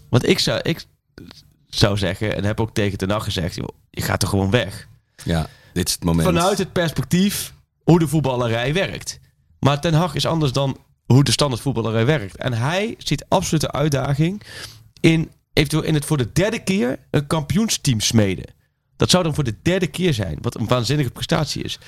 Want 0.10 0.28
ik 0.28 0.40
zou, 0.40 0.60
ik 0.63 0.86
zou 1.70 1.98
zeggen, 1.98 2.36
en 2.36 2.44
heb 2.44 2.60
ook 2.60 2.74
tegen 2.74 2.98
Ten 2.98 3.10
Hag 3.10 3.24
gezegd, 3.24 3.56
joh, 3.56 3.68
je 3.90 4.02
gaat 4.02 4.22
er 4.22 4.28
gewoon 4.28 4.50
weg. 4.52 4.88
ja, 5.24 5.48
dit 5.74 5.88
is 5.88 5.94
het 5.94 6.04
moment. 6.04 6.28
Vanuit 6.28 6.58
het 6.58 6.72
perspectief 6.72 7.54
hoe 7.84 8.00
de 8.00 8.08
voetballerij 8.08 8.74
werkt. 8.74 9.20
Maar 9.60 9.82
Ten 9.82 9.94
Hag 9.94 10.16
is 10.16 10.26
anders 10.26 10.52
dan 10.52 10.78
hoe 11.06 11.24
de 11.24 11.32
standaard 11.32 11.62
voetballerij 11.62 12.06
werkt. 12.06 12.36
En 12.38 12.54
hij 12.54 12.96
ziet 12.98 13.26
absolute 13.28 13.72
uitdaging 13.72 14.42
in 15.00 15.32
eventueel 15.54 15.84
in 15.84 15.94
het 15.94 16.06
voor 16.06 16.18
de 16.18 16.32
derde 16.34 16.60
keer 16.60 17.00
een 17.12 17.28
kampioensteam 17.28 18.00
smeden. 18.00 18.46
Dat 18.96 19.10
zou 19.10 19.24
dan 19.24 19.34
voor 19.36 19.44
de 19.44 19.56
derde 19.62 19.88
keer 19.88 20.14
zijn, 20.14 20.38
wat 20.42 20.56
een 20.56 20.68
waanzinnige 20.68 21.10
prestatie 21.10 21.64
is. 21.64 21.80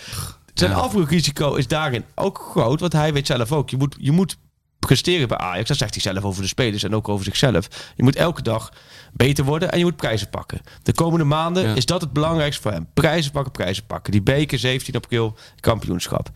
Zijn 0.54 0.72
Ja. 0.72 0.78
afbroekrisico 0.78 1.54
is 1.56 1.68
daarin 1.68 2.04
ook 2.16 2.48
groot, 2.52 2.80
want 2.80 2.94
hij 2.94 3.14
weet 3.14 3.28
zelf 3.28 3.52
ook. 3.52 3.70
Je 3.70 3.78
moet, 3.78 3.96
je 4.00 4.12
moet 4.12 4.38
presteren 4.80 5.28
bij 5.28 5.38
Ajax. 5.38 5.68
Dat 5.68 5.78
zegt 5.78 5.94
hij 5.94 6.14
zelf 6.14 6.24
over 6.24 6.42
de 6.42 6.48
spelers 6.48 6.84
en 6.84 6.96
ook 6.96 7.10
over 7.10 7.26
zichzelf. 7.26 7.68
Je 7.96 8.04
moet 8.04 8.16
elke 8.16 8.42
dag 8.42 8.74
beter 9.14 9.44
worden 9.46 9.72
en 9.72 9.78
je 9.78 9.84
moet 9.84 9.96
prijzen 9.96 10.30
pakken. 10.30 10.62
De 10.84 10.94
komende 10.94 11.26
maanden 11.26 11.64
Ja. 11.68 11.76
is 11.76 11.86
dat 11.86 12.02
het 12.02 12.14
belangrijkste 12.14 12.62
voor 12.62 12.72
hem. 12.72 12.88
Prijzen 12.94 13.32
pakken, 13.32 13.52
prijzen 13.52 13.86
pakken. 13.86 14.12
Die 14.12 14.22
beker 14.22 14.60
17 14.60 14.96
april, 14.96 15.38
kampioenschap. 15.60 16.30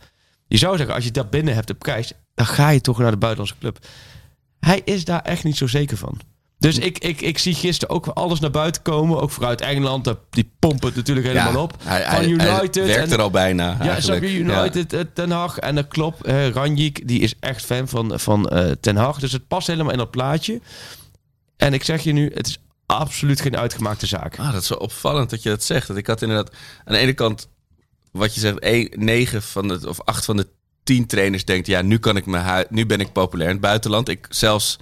Je 0.46 0.56
zou 0.56 0.76
zeggen, 0.76 0.94
als 0.94 1.04
je 1.04 1.10
dat 1.10 1.30
binnen 1.30 1.54
hebt, 1.54 1.66
de 1.66 1.74
prijs, 1.74 2.12
dan 2.34 2.46
ga 2.46 2.68
je 2.68 2.80
toch 2.80 2.98
naar 2.98 3.10
de 3.10 3.16
buitenlandse 3.16 3.58
club. 3.60 3.78
Hij 4.60 4.80
is 4.84 5.04
daar 5.04 5.20
echt 5.22 5.44
niet 5.44 5.56
zo 5.56 5.66
zeker 5.66 5.96
van. 5.96 6.20
Dus 6.58 6.78
ik, 6.78 6.98
ik, 6.98 7.20
ik 7.20 7.38
zie 7.38 7.54
gisteren 7.54 7.94
ook 7.94 8.06
alles 8.06 8.40
naar 8.40 8.50
buiten 8.50 8.82
komen. 8.82 9.20
Ook 9.20 9.30
vooruit 9.30 9.60
Engeland. 9.60 10.04
dat- 10.04 10.18
Die 10.30 10.50
pompen 10.58 10.86
het 10.86 10.96
natuurlijk 10.96 11.26
helemaal 11.26 11.62
op. 11.62 11.76
Hij, 11.82 12.04
Van 12.16 12.24
United. 12.28 12.74
hij 12.74 12.86
werkt 12.86 13.10
en- 13.10 13.16
er 13.16 13.22
al 13.22 13.30
bijna 13.30 13.76
Ja. 13.82 13.94
Xabi 13.94 14.38
United, 14.38 14.92
eh, 14.92 15.00
Ten 15.14 15.30
Hag. 15.30 15.58
En 15.58 15.74
dat 15.74 15.88
klopt. 15.88 16.22
eh 16.24 16.48
Ranjik, 16.48 17.08
die 17.08 17.20
is 17.20 17.34
echt 17.40 17.64
fan 17.64 17.88
van, 17.88 18.20
van 18.20 18.48
eh, 18.48 18.70
Ten 18.70 18.96
Hag. 18.96 19.18
Dus 19.18 19.32
het 19.32 19.48
past 19.48 19.66
helemaal 19.66 19.92
in 19.92 19.98
dat 19.98 20.10
plaatje. 20.10 20.60
En 21.56 21.72
ik 21.74 21.84
zeg 21.84 22.02
je 22.02 22.12
nu, 22.12 22.30
het 22.34 22.46
is 22.46 22.58
absoluut 22.86 23.40
geen 23.40 23.56
uitgemaakte 23.56 24.06
zaak. 24.06 24.38
Ah, 24.38 24.52
dat 24.52 24.62
is 24.62 24.68
wel 24.68 24.78
opvallend 24.78 25.30
dat 25.30 25.42
je 25.42 25.48
dat 25.48 25.62
zegt. 25.64 25.86
Dat 25.88 25.96
ik 25.96 26.06
had 26.06 26.22
inderdaad 26.22 26.50
aan 26.84 26.94
de 26.94 26.98
ene 27.00 27.12
kant, 27.12 27.48
wat 28.12 28.34
je 28.34 28.40
zegt, 28.40 28.58
één- 28.58 28.90
negen 28.94 29.42
van 29.42 29.68
de, 29.68 29.88
of 29.88 30.00
acht 30.00 30.24
van 30.24 30.36
de 30.36 30.46
tien 30.84 31.06
trainers 31.06 31.44
denkt, 31.44 31.66
ja, 31.66 31.82
nu 31.82 31.98
kan 31.98 32.16
ik 32.16 32.26
mijn 32.26 32.66
nu 32.70 32.86
ben 32.86 33.00
ik 33.00 33.12
populair 33.12 33.48
in 33.48 33.54
het 33.56 33.64
buitenland. 33.64 34.08
Ik 34.08 34.26
zelfs 34.30 34.78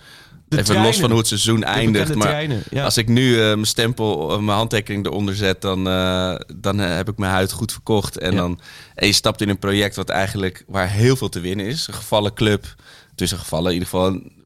even 0.53 0.65
treinen. 0.65 0.87
los 0.87 1.01
van 1.01 1.09
hoe 1.11 1.19
het 1.19 1.29
seizoen 1.29 1.65
eindigt, 1.65 2.15
maar 2.15 2.27
treinen, 2.27 2.63
ja. 2.71 2.85
als 2.85 2.97
ik 2.97 3.09
nu 3.09 3.35
eh, 3.41 3.45
mijn 3.47 3.65
stempel, 3.67 4.33
eh, 4.33 4.39
mijn 4.39 4.57
handtekening 4.57 5.07
eronder 5.07 5.35
zet, 5.37 5.61
dan, 5.61 5.89
eh, 5.89 6.35
dan 6.57 6.79
heb 6.79 7.09
ik 7.09 7.19
mijn 7.19 7.33
huid 7.33 7.53
goed 7.53 7.73
verkocht. 7.73 8.19
En 8.19 8.31
Ja. 8.33 8.37
dan 8.37 8.61
en 8.95 9.07
je 9.07 9.13
stapt 9.13 9.41
in 9.41 9.49
een 9.49 9.59
project 9.59 9.97
wat 9.97 10.09
eigenlijk 10.09 10.65
waar 10.67 10.89
heel 10.91 11.17
veel 11.17 11.29
te 11.29 11.41
winnen 11.41 11.67
is, 11.67 11.87
een 11.87 11.95
gevallen 11.95 12.35
club, 12.35 12.75
tussen 13.15 13.39
gevallen 13.39 13.67
in 13.67 13.73
ieder 13.73 13.89
geval 13.89 14.07
een 14.07 14.45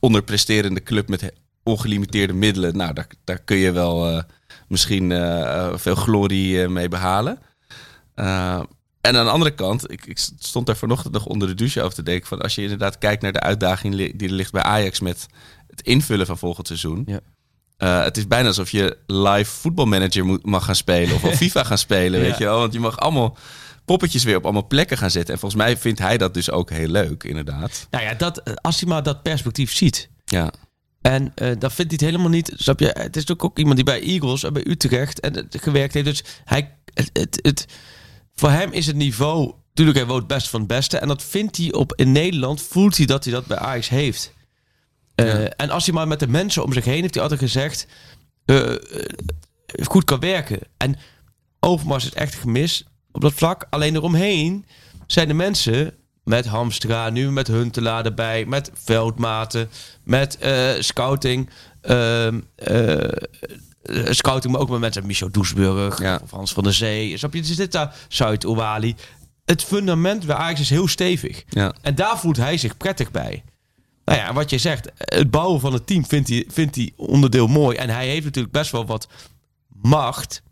onderpresterende 0.00 0.82
club 0.82 1.08
met 1.08 1.32
ongelimiteerde 1.62 2.32
middelen. 2.32 2.76
Nou, 2.76 2.92
daar, 2.92 3.06
daar 3.24 3.38
kun 3.38 3.56
je 3.56 3.72
wel 3.72 4.22
misschien 4.68 5.10
veel 5.74 5.94
glorie 5.94 6.68
mee 6.68 6.88
behalen. 6.88 7.38
En 9.04 9.16
aan 9.16 9.24
de 9.24 9.30
andere 9.30 9.54
kant, 9.54 9.90
ik, 9.92 10.06
ik 10.06 10.18
stond 10.38 10.66
daar 10.66 10.76
vanochtend 10.76 11.12
nog 11.12 11.26
onder 11.26 11.48
de 11.48 11.54
douche 11.54 11.82
over 11.82 11.94
te 11.94 12.02
denken. 12.02 12.26
Van 12.28 12.40
als 12.40 12.54
je 12.54 12.62
inderdaad 12.62 12.98
kijkt 12.98 13.22
naar 13.22 13.32
de 13.32 13.40
uitdaging 13.40 13.94
die 13.96 14.28
er 14.28 14.34
ligt 14.34 14.52
bij 14.52 14.62
Ajax 14.62 15.00
met 15.00 15.26
het 15.70 15.80
invullen 15.80 16.26
van 16.26 16.38
volgend 16.38 16.66
seizoen. 16.66 17.02
Ja. 17.06 17.20
Eh, 17.76 18.02
het 18.04 18.16
is 18.16 18.26
bijna 18.26 18.48
alsof 18.48 18.70
je 18.70 18.96
live 19.06 19.50
voetbalmanager 19.50 20.24
moet, 20.24 20.46
mag 20.46 20.64
gaan 20.64 20.74
spelen. 20.76 21.14
Of 21.14 21.24
op 21.24 21.32
FIFA 21.44 21.64
gaan 21.64 21.78
spelen, 21.78 22.20
Ja. 22.20 22.26
weet 22.26 22.38
je 22.38 22.44
wel. 22.44 22.58
Want 22.58 22.72
je 22.72 22.80
mag 22.80 22.98
allemaal 22.98 23.36
poppetjes 23.84 24.24
weer 24.24 24.36
op 24.36 24.44
allemaal 24.44 24.66
plekken 24.66 24.98
gaan 24.98 25.10
zetten. 25.10 25.34
En 25.34 25.40
volgens 25.40 25.62
mij 25.62 25.76
vindt 25.76 25.98
hij 25.98 26.18
dat 26.18 26.34
dus 26.34 26.50
ook 26.50 26.70
heel 26.70 26.88
leuk, 26.88 27.24
inderdaad. 27.24 27.86
Nou 27.90 28.04
ja, 28.04 28.14
dat, 28.14 28.38
eh, 28.38 28.54
als 28.54 28.80
hij 28.80 28.88
maar 28.88 29.02
dat 29.02 29.22
perspectief 29.22 29.72
ziet. 29.72 30.08
Ja, 30.24 30.52
En 31.00 31.32
eh 31.34 31.46
dat 31.58 31.72
vindt 31.72 31.90
hij 31.90 32.00
het 32.00 32.00
helemaal 32.00 32.28
niet. 32.28 32.52
Snap 32.56 32.80
je? 32.80 32.86
Het 32.86 32.96
is 32.96 33.02
natuurlijk 33.24 33.44
ook 33.44 33.58
iemand 33.58 33.76
die 33.76 33.84
bij 33.84 34.00
Eagles 34.02 34.42
en 34.42 34.52
bij 34.52 34.66
Utrecht 34.66 35.20
en, 35.20 35.46
gewerkt 35.50 35.94
heeft. 35.94 36.06
Dus 36.06 36.24
hij, 36.44 36.74
het, 36.94 37.10
het, 37.12 37.38
het- 37.42 37.66
voor 38.34 38.50
hem 38.50 38.72
is 38.72 38.86
het 38.86 38.96
niveau. 38.96 39.52
Natuurlijk, 39.68 39.98
hij 39.98 40.06
woont 40.06 40.26
best 40.26 40.48
van 40.48 40.60
het 40.60 40.68
beste. 40.68 40.98
En 40.98 41.08
dat 41.08 41.22
vindt 41.22 41.56
hij 41.56 41.72
op 41.72 41.92
in 41.94 42.12
Nederland. 42.12 42.62
Voelt 42.62 42.96
hij 42.96 43.06
dat 43.06 43.24
hij 43.24 43.32
dat 43.32 43.46
bij 43.46 43.58
Ajax 43.58 43.88
heeft. 43.88 44.32
Eh, 45.14 45.26
Ja. 45.26 45.48
En 45.48 45.70
als 45.70 45.84
hij 45.84 45.94
maar 45.94 46.08
met 46.08 46.20
de 46.20 46.28
mensen 46.28 46.64
om 46.64 46.72
zich 46.72 46.84
heen 46.84 47.00
heeft 47.00 47.14
hij 47.14 47.22
altijd 47.22 47.40
gezegd. 47.40 47.86
eh, 48.44 48.72
eh, 48.72 48.78
goed 49.84 50.04
kan 50.04 50.20
werken. 50.20 50.58
En 50.76 50.96
Overmars 51.60 52.04
is 52.04 52.12
echt 52.14 52.34
gemis 52.34 52.84
op 53.12 53.20
dat 53.20 53.32
vlak. 53.32 53.66
Alleen 53.70 53.94
eromheen 53.94 54.66
zijn 55.06 55.28
de 55.28 55.34
mensen 55.34 55.94
met 56.24 56.46
Hamstra, 56.46 57.10
nu 57.10 57.30
met 57.32 57.46
Huntelaar 57.46 58.04
erbij, 58.04 58.44
met 58.44 58.70
veldmaten, 58.74 59.70
met 60.04 60.38
scouting. 60.78 61.50
ehm, 61.80 62.40
eh, 62.54 63.08
eh, 63.84 64.12
scouting, 64.12 64.52
maar 64.52 64.62
ook 64.62 64.70
met 64.70 64.80
mensen, 64.80 65.06
Michel 65.06 65.30
Doesburg, 65.30 65.98
Ja. 66.00 66.20
of 66.22 66.30
Hans 66.30 66.52
van 66.52 66.62
der 66.62 66.74
Zee. 66.74 67.16
Snap 67.18 67.34
je? 67.34 67.40
Dus 67.42 67.56
dit 67.56 67.72
daar, 67.72 67.94
Zuid 68.08 68.44
Owali. 68.44 68.94
Het 69.44 69.62
fundament 69.64 70.26
bij 70.26 70.36
Ajax 70.36 70.60
is 70.60 70.70
heel 70.70 70.88
stevig. 70.88 71.44
ja. 71.48 71.74
En 71.82 71.94
daar 71.94 72.18
voelt 72.18 72.36
hij 72.36 72.56
zich 72.56 72.76
prettig 72.76 73.10
bij. 73.10 73.44
Nou 74.04 74.18
ja, 74.18 74.32
wat 74.32 74.50
je 74.50 74.58
zegt, 74.58 74.90
het 74.96 75.30
bouwen 75.30 75.60
van 75.60 75.72
het 75.72 75.86
team 75.86 76.06
vindt 76.06 76.28
hij, 76.28 76.44
vindt 76.48 76.76
hij 76.76 76.92
onderdeel 76.96 77.46
mooi. 77.46 77.76
En 77.76 77.88
hij 77.90 78.08
heeft 78.08 78.24
natuurlijk 78.24 78.54
best 78.54 78.70
wel 78.70 78.86
wat 78.86 79.08
macht. 79.82 80.42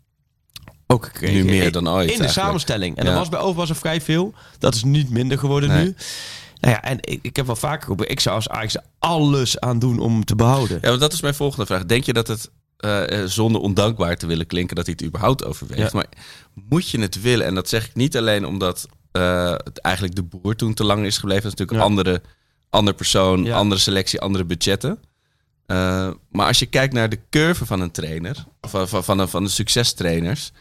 Ook. 0.87 1.21
Nu 1.21 1.43
meer 1.43 1.71
dan 1.71 1.87
ooit, 1.89 2.01
In 2.11 2.17
de 2.17 2.23
eigenlijk. 2.23 2.31
samenstelling. 2.47 2.97
En 2.97 3.05
dat 3.05 3.13
was 3.13 3.29
bij 3.29 3.39
Overmars 3.39 3.69
er 3.69 3.75
vrij 3.75 4.01
veel. 4.01 4.33
Dat 4.59 4.75
is 4.75 4.83
niet 4.83 5.09
minder 5.09 5.37
geworden 5.37 5.69
Nee. 5.69 5.83
nu. 5.83 5.95
Nou 6.59 6.73
ja, 6.75 6.83
en 6.83 6.97
ik, 7.01 7.19
ik 7.21 7.35
heb 7.35 7.45
wel 7.45 7.55
vaker 7.55 7.81
geroepen, 7.81 8.09
ik 8.09 8.19
zou 8.19 8.35
als 8.35 8.49
Ajax 8.49 8.75
alles 8.99 9.59
aan 9.59 9.79
doen 9.79 9.99
om 9.99 10.11
hem 10.13 10.25
te 10.25 10.35
behouden. 10.35 10.79
Ja, 10.81 10.87
want 10.87 10.99
dat 10.99 11.13
is 11.13 11.21
mijn 11.21 11.33
volgende 11.35 11.65
vraag. 11.65 11.85
Denk 11.85 12.03
je 12.03 12.13
dat 12.13 12.27
het, 12.27 12.49
eh, 12.83 13.21
eh, 13.21 13.27
zonder 13.27 13.61
ondankbaar 13.61 14.17
te 14.17 14.27
willen 14.27 14.47
klinken, 14.47 14.75
dat 14.75 14.85
hij 14.85 14.95
het 14.97 15.07
überhaupt 15.07 15.45
overweegt? 15.45 15.91
Ja. 15.91 15.97
Maar 15.97 16.07
moet 16.53 16.89
je 16.89 16.99
het 16.99 17.21
willen? 17.21 17.45
En 17.45 17.55
dat 17.55 17.69
zeg 17.69 17.85
ik 17.87 17.95
niet 17.95 18.17
alleen 18.17 18.45
omdat 18.45 18.87
eh, 19.11 19.51
het 19.51 19.77
eigenlijk 19.77 20.15
de 20.15 20.23
boer 20.23 20.55
toen 20.55 20.73
te 20.73 20.83
lang 20.83 21.05
is 21.05 21.17
gebleven. 21.17 21.43
Dat 21.43 21.53
is 21.53 21.59
natuurlijk 21.59 21.87
Ja. 21.87 21.93
een 21.93 21.97
andere, 21.97 22.21
andere 22.69 22.95
persoon, 22.97 23.43
Ja. 23.43 23.55
andere 23.55 23.81
selectie, 23.81 24.21
andere 24.21 24.45
budgetten. 24.45 24.99
Maar 26.29 26.47
als 26.47 26.59
je 26.59 26.65
kijkt 26.65 26.93
naar 26.93 27.09
de 27.09 27.19
curve 27.29 27.65
van 27.65 27.81
een 27.81 27.91
trainer, 27.91 28.45
van, 28.61 28.87
van, 28.87 29.03
van, 29.03 29.17
de, 29.17 29.27
van 29.27 29.43
de 29.43 29.49
succestrainers. 29.49 30.51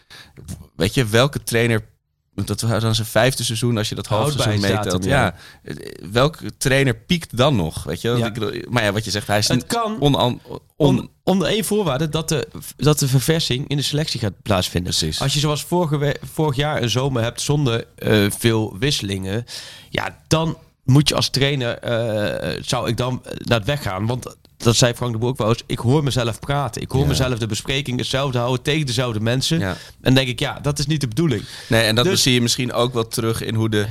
Weet 0.77 0.95
je, 0.95 1.07
welke 1.07 1.43
trainer, 1.43 1.85
dat 2.35 2.61
was 2.61 2.83
dan 2.83 2.95
zijn 2.95 3.07
vijfde 3.07 3.45
seizoen 3.45 3.79
als 3.79 3.89
je 3.89 3.95
dat 3.95 4.07
halfseizoen 4.07 4.45
Houdbaarheidsdatum, 4.45 5.01
meetelt. 5.01 5.05
Ja. 5.05 5.35
ja. 5.65 6.11
welke 6.11 6.57
trainer 6.57 6.95
piekt 6.95 7.37
dan 7.37 7.57
nog? 7.57 7.85
Weet 7.85 8.01
je? 8.01 8.11
Ja. 8.11 8.27
ik 8.27 8.71
maar 8.71 8.83
ja, 8.83 8.93
wat 8.93 9.05
je 9.05 9.11
zegt, 9.11 9.27
hij 9.27 9.39
is 9.39 9.49
Het 9.49 9.57
niet 9.57 9.67
kan 9.67 10.01
on, 10.01 10.41
On, 10.77 11.11
onder 11.23 11.49
één 11.49 11.65
voorwaarde 11.65 12.09
dat 12.09 12.29
de, 12.29 12.49
dat 12.77 12.99
de 12.99 13.09
verversing 13.09 13.69
in 13.69 13.77
de 13.77 13.83
selectie 13.83 14.21
gaat 14.21 14.43
plaatsvinden. 14.43 14.95
Precies. 14.97 15.21
Als 15.21 15.35
je 15.35 15.41
zoals 15.41 15.65
vorige, 15.65 16.17
vorig 16.33 16.57
jaar 16.57 16.83
een 16.83 16.91
zomer 16.91 17.23
hebt 17.23 17.41
zonder 17.41 17.87
eh, 17.97 18.27
veel 18.31 18.77
wisselingen, 18.79 19.45
ja, 19.91 20.19
dan 20.27 20.57
moet 20.85 21.09
je 21.09 21.15
als 21.15 21.31
trainer, 21.31 21.79
eh, 21.79 22.63
zou 22.63 22.89
ik 22.89 22.97
dan 22.97 23.23
naar 23.39 23.59
het 23.59 23.67
weggaan. 23.67 24.07
Want 24.07 24.37
dat 24.63 24.77
zei 24.77 24.95
Frank 24.95 25.13
de 25.13 25.19
Boer 25.19 25.29
ook 25.29 25.39
wel 25.39 25.49
eens, 25.49 25.63
ik 25.67 25.79
hoor 25.79 26.03
mezelf 26.05 26.39
praten. 26.39 26.83
Ik 26.83 26.91
hoor 26.91 27.03
Ja. 27.03 27.07
mezelf 27.09 27.39
de 27.39 27.47
bespreking 27.47 27.99
hetzelfde 27.99 28.39
houden 28.39 28.63
tegen 28.63 28.87
dezelfde 28.87 29.21
mensen. 29.21 29.59
Ja. 29.59 29.77
En 30.01 30.15
denk 30.15 30.29
ik, 30.29 30.39
ja, 30.39 30.59
dat 30.61 30.79
is 30.79 30.87
niet 30.87 31.01
de 31.01 31.09
bedoeling. 31.09 31.43
Nee, 31.69 31.83
en 31.83 31.95
dat 31.95 32.05
Dus- 32.05 32.23
zie 32.23 32.35
je 32.35 32.41
misschien 32.43 32.73
ook 32.73 32.93
wel 32.95 33.09
terug 33.09 33.43
in 33.43 33.55
hoe, 33.55 33.69
de, 33.69 33.87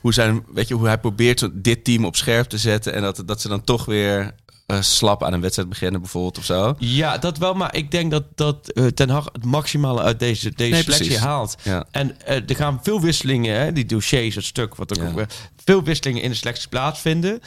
hoe, 0.00 0.12
zijn, 0.12 0.44
weet 0.54 0.68
je, 0.68 0.74
hoe 0.74 0.86
hij 0.86 0.98
probeert 0.98 1.48
dit 1.52 1.84
team 1.84 2.04
op 2.04 2.16
scherp 2.16 2.48
te 2.48 2.58
zetten. 2.58 2.92
En 2.92 3.02
dat, 3.02 3.22
dat 3.26 3.40
ze 3.40 3.48
dan 3.48 3.64
toch 3.64 3.84
weer 3.84 4.34
eh, 4.66 4.80
slap 4.80 5.22
aan 5.24 5.32
een 5.32 5.40
wedstrijd 5.40 5.68
beginnen, 5.68 6.00
bijvoorbeeld 6.00 6.38
of 6.38 6.44
zo. 6.44 6.74
Ja, 6.78 7.18
dat 7.18 7.38
wel, 7.38 7.54
maar 7.54 7.74
ik 7.76 7.90
denk 7.90 8.10
dat, 8.10 8.24
dat 8.34 8.68
eh, 8.68 8.86
Ten 8.86 9.08
Hag 9.10 9.28
het 9.32 9.44
maximale 9.44 10.00
uit 10.02 10.18
deze, 10.18 10.52
deze 10.54 10.70
Nee, 10.70 10.82
selectie 10.82 11.06
precies. 11.06 11.24
haalt. 11.24 11.56
Ja. 11.62 11.84
En 11.90 12.20
eh, 12.26 12.36
er 12.50 12.56
gaan 12.56 12.80
veel 12.82 13.00
wisselingen, 13.00 13.60
hè, 13.60 13.72
die 13.72 13.86
dossiers, 13.86 14.34
het 14.34 14.44
stuk, 14.44 14.74
wat 14.74 14.98
ook, 14.98 15.04
Ja. 15.16 15.20
ook 15.22 15.26
veel 15.64 15.82
wisselingen 15.82 16.22
in 16.22 16.30
de 16.30 16.36
selectie 16.36 16.68
plaatsvinden. 16.68 17.40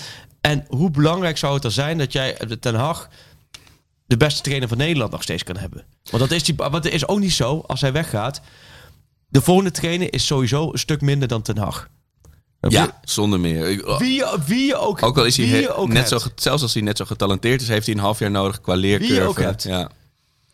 En 0.49 0.65
hoe 0.67 0.91
belangrijk 0.91 1.38
zou 1.38 1.53
het 1.53 1.62
dan 1.62 1.71
zijn 1.71 1.97
dat 1.97 2.12
jij 2.12 2.38
eh, 2.38 2.49
Ten 2.51 2.75
Hag 2.75 3.10
de 4.05 4.17
beste 4.17 4.41
trainer 4.41 4.67
van 4.67 4.77
Nederland 4.77 5.12
nog 5.12 5.21
steeds 5.23 5.43
kan 5.43 5.58
hebben? 5.58 5.86
Want 6.03 6.23
dat 6.23 6.31
is, 6.31 6.43
die, 6.43 6.55
want 6.55 6.73
het 6.84 6.93
is 6.93 7.08
ook 7.08 7.19
niet 7.19 7.34
zo, 7.34 7.63
als 7.67 7.81
hij 7.81 7.91
weggaat. 7.91 8.41
De 9.27 9.41
volgende 9.41 9.71
trainer 9.71 10.13
is 10.13 10.25
sowieso 10.25 10.71
een 10.71 10.79
stuk 10.79 11.01
minder 11.01 11.27
dan 11.27 11.41
Ten 11.41 11.58
Hag. 11.58 11.88
Ja, 12.60 12.99
zonder 13.03 13.39
meer. 13.39 13.88
Oh, 13.88 13.99
Wie, 13.99 14.13
je- 14.13 14.38
wie 14.45 14.65
je 14.65 14.75
ook, 14.75 15.03
ook 15.03 15.17
al 15.17 15.25
is 15.25 15.38
hij 15.38 15.45
he- 15.45 15.86
net 15.88 16.10
hebt. 16.10 16.21
zo, 16.21 16.29
zelfs 16.36 16.62
als 16.62 16.73
hij 16.73 16.84
net 16.84 16.97
zo 16.97 17.05
getalenteerd 17.05 17.62
is, 17.62 17.67
heeft 17.67 17.86
hij 17.86 17.95
een 17.95 18.01
half 18.01 18.19
jaar 18.19 18.31
nodig 18.31 18.62
qua 18.62 18.73
leercurve. 18.73 19.13
Wie 19.13 19.21
je 19.21 19.27
ook 19.27 19.39
hebt. 19.39 19.63
Ja. 19.63 19.89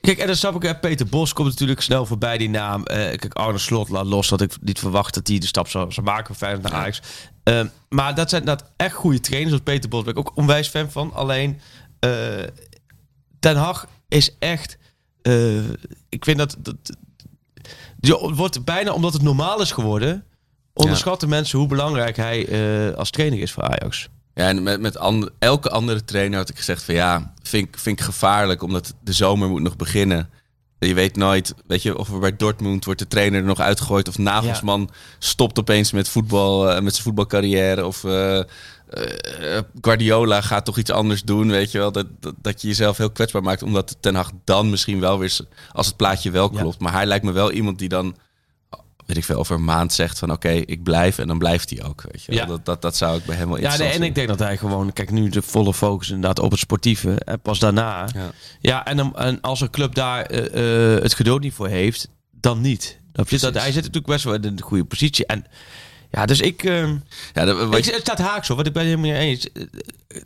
Kijk, 0.01 0.17
en 0.17 0.27
dan 0.27 0.35
snap 0.35 0.55
ik, 0.55 0.61
hè, 0.61 0.75
Peter 0.75 1.05
Bos 1.05 1.33
komt 1.33 1.47
natuurlijk 1.49 1.81
snel 1.81 2.05
voorbij 2.05 2.37
die 2.37 2.49
naam. 2.49 2.83
Eh, 2.85 2.97
kijk, 2.97 3.33
Arne 3.33 3.57
Slot 3.57 3.89
laat 3.89 4.05
los 4.05 4.27
dat 4.29 4.41
ik 4.41 4.53
niet 4.61 4.79
verwacht 4.79 5.13
dat 5.13 5.27
hij 5.27 5.37
de 5.39 5.45
stap 5.45 5.67
zou, 5.67 5.91
zou 5.91 6.05
maken 6.05 6.25
van 6.25 6.35
Feyenoord 6.35 6.63
naar 6.63 6.73
Ajax. 6.81 7.01
Ehm, 7.43 7.67
maar 7.89 8.15
dat 8.15 8.29
zijn 8.29 8.45
dat 8.45 8.71
echt 8.77 8.95
goede 8.95 9.19
trainers, 9.19 9.49
zoals 9.49 9.63
Peter 9.63 9.89
Bos 9.89 10.03
ben 10.03 10.13
ik 10.13 10.19
ook 10.19 10.31
onwijs 10.35 10.67
fan 10.67 10.91
van. 10.91 11.13
Alleen, 11.13 11.59
eh 11.99 12.43
Ten 13.39 13.55
Hag 13.55 13.87
is 14.07 14.35
echt... 14.39 14.77
eh, 15.21 15.69
ik 16.09 16.23
vind 16.25 16.37
dat... 16.37 16.55
dat 16.59 16.75
die 17.97 18.13
wordt 18.13 18.65
bijna, 18.65 18.93
omdat 18.93 19.13
het 19.13 19.21
normaal 19.21 19.61
is 19.61 19.71
geworden... 19.71 20.25
onderschatten 20.73 21.29
mensen 21.29 21.59
hoe 21.59 21.67
belangrijk 21.67 22.15
hij 22.15 22.47
eh, 22.47 22.95
als 22.97 23.09
trainer 23.09 23.39
is 23.39 23.51
voor 23.51 23.63
Ajax. 23.63 24.09
Ja, 24.33 24.47
en 24.47 24.63
met, 24.63 24.79
met 24.79 24.97
and- 24.97 25.29
elke 25.39 25.69
andere 25.69 26.03
trainer 26.03 26.37
had 26.37 26.49
ik 26.49 26.57
gezegd 26.57 26.83
van 26.83 26.95
ja, 26.95 27.33
vind, 27.43 27.67
vind 27.71 27.99
ik 27.99 28.05
gevaarlijk, 28.05 28.63
omdat 28.63 28.93
de 29.03 29.13
zomer 29.13 29.49
moet 29.49 29.61
nog 29.61 29.75
beginnen. 29.75 30.29
Je 30.87 30.93
weet 30.93 31.15
nooit, 31.15 31.53
weet 31.67 31.81
je, 31.81 31.97
of 31.97 32.09
er 32.09 32.19
bij 32.19 32.35
Dortmund 32.35 32.85
wordt 32.85 32.99
de 32.99 33.07
trainer 33.07 33.39
er 33.39 33.45
nog 33.45 33.59
uitgegooid 33.59 34.07
of 34.07 34.17
Nagelsman 34.17 34.89
stopt 35.19 35.59
opeens 35.59 35.91
met 35.91 36.09
voetbal, 36.09 36.69
eh, 36.69 36.81
met 36.81 36.91
zijn 36.93 37.03
voetbalcarrière 37.03 37.85
of 37.85 38.03
eh, 38.03 38.39
eh, 38.39 38.45
Guardiola 39.81 40.41
gaat 40.41 40.65
toch 40.65 40.77
iets 40.77 40.91
anders 40.91 41.23
doen, 41.23 41.49
weet 41.49 41.71
je 41.71 41.77
wel, 41.77 41.91
dat, 41.91 42.05
dat, 42.19 42.33
dat 42.41 42.61
je 42.61 42.67
jezelf 42.67 42.97
heel 42.97 43.11
kwetsbaar 43.11 43.43
maakt, 43.43 43.63
omdat 43.63 43.97
Ten 43.99 44.15
Hag 44.15 44.31
dan 44.43 44.69
misschien 44.69 44.99
wel 44.99 45.19
weer, 45.19 45.37
als 45.71 45.87
het 45.87 45.97
plaatje 45.97 46.31
wel 46.31 46.49
Ja. 46.53 46.59
klopt, 46.59 46.79
maar 46.79 46.93
hij 46.93 47.05
lijkt 47.05 47.25
me 47.25 47.31
wel 47.31 47.51
iemand 47.51 47.79
die 47.79 47.89
dan 47.89 48.15
weet 49.05 49.17
ik 49.17 49.23
veel, 49.23 49.35
over 49.37 49.55
een 49.55 49.63
maand 49.63 49.93
zegt 49.93 50.19
van 50.19 50.31
oké, 50.31 50.49
ik 50.49 50.83
blijf 50.83 51.17
en 51.17 51.27
dan 51.27 51.37
blijft 51.37 51.69
hij 51.69 51.83
ook, 51.83 52.03
weet 52.11 52.23
je. 52.23 52.33
Ja. 52.33 52.45
Dat, 52.45 52.65
dat, 52.65 52.81
dat 52.81 52.95
zou 52.95 53.17
ik 53.17 53.25
bij 53.25 53.35
hem 53.35 53.47
wel 53.49 53.59
Ja, 53.59 53.77
nee, 53.77 53.89
en 53.89 54.03
ik 54.03 54.15
denk 54.15 54.27
dat 54.27 54.39
hij 54.39 54.57
gewoon, 54.57 54.93
kijk, 54.93 55.11
nu 55.11 55.29
de 55.29 55.41
volle 55.41 55.73
focus 55.73 56.09
inderdaad 56.09 56.39
op 56.39 56.51
het 56.51 56.59
sportieve. 56.59 57.15
En 57.15 57.39
pas 57.39 57.59
daarna. 57.59 58.07
Ja. 58.15 58.31
Ja, 58.59 58.85
en, 58.85 58.97
dan- 58.97 59.15
en 59.17 59.41
als 59.41 59.61
een 59.61 59.69
club 59.69 59.95
daar 59.95 60.21
eh, 60.25 60.93
eh, 60.95 61.01
het 61.03 61.13
geduld 61.13 61.41
niet 61.41 61.53
voor 61.53 61.67
heeft, 61.67 62.07
dan 62.31 62.61
niet. 62.61 62.99
Dat, 63.11 63.29
hij 63.29 63.65
zit 63.65 63.75
natuurlijk 63.75 64.05
best 64.05 64.23
wel 64.23 64.33
in 64.33 64.43
een 64.45 64.61
goede 64.61 64.83
positie. 64.85 65.25
En 65.25 65.45
Ja, 66.11 66.25
dus 66.25 66.39
ik... 66.41 66.63
ehm, 66.63 66.95
Ja, 67.33 67.45
dat- 67.45 67.57
wat 67.67 67.77
ik 67.77 67.85
je- 67.85 67.91
het 67.91 68.01
staat 68.01 68.19
haaks 68.19 68.49
op, 68.49 68.57
wat 68.57 68.67
ik 68.67 68.73
ben 68.73 68.81
het 68.87 68.91
helemaal 68.91 69.17
mee 69.19 69.27
eens. 69.29 69.47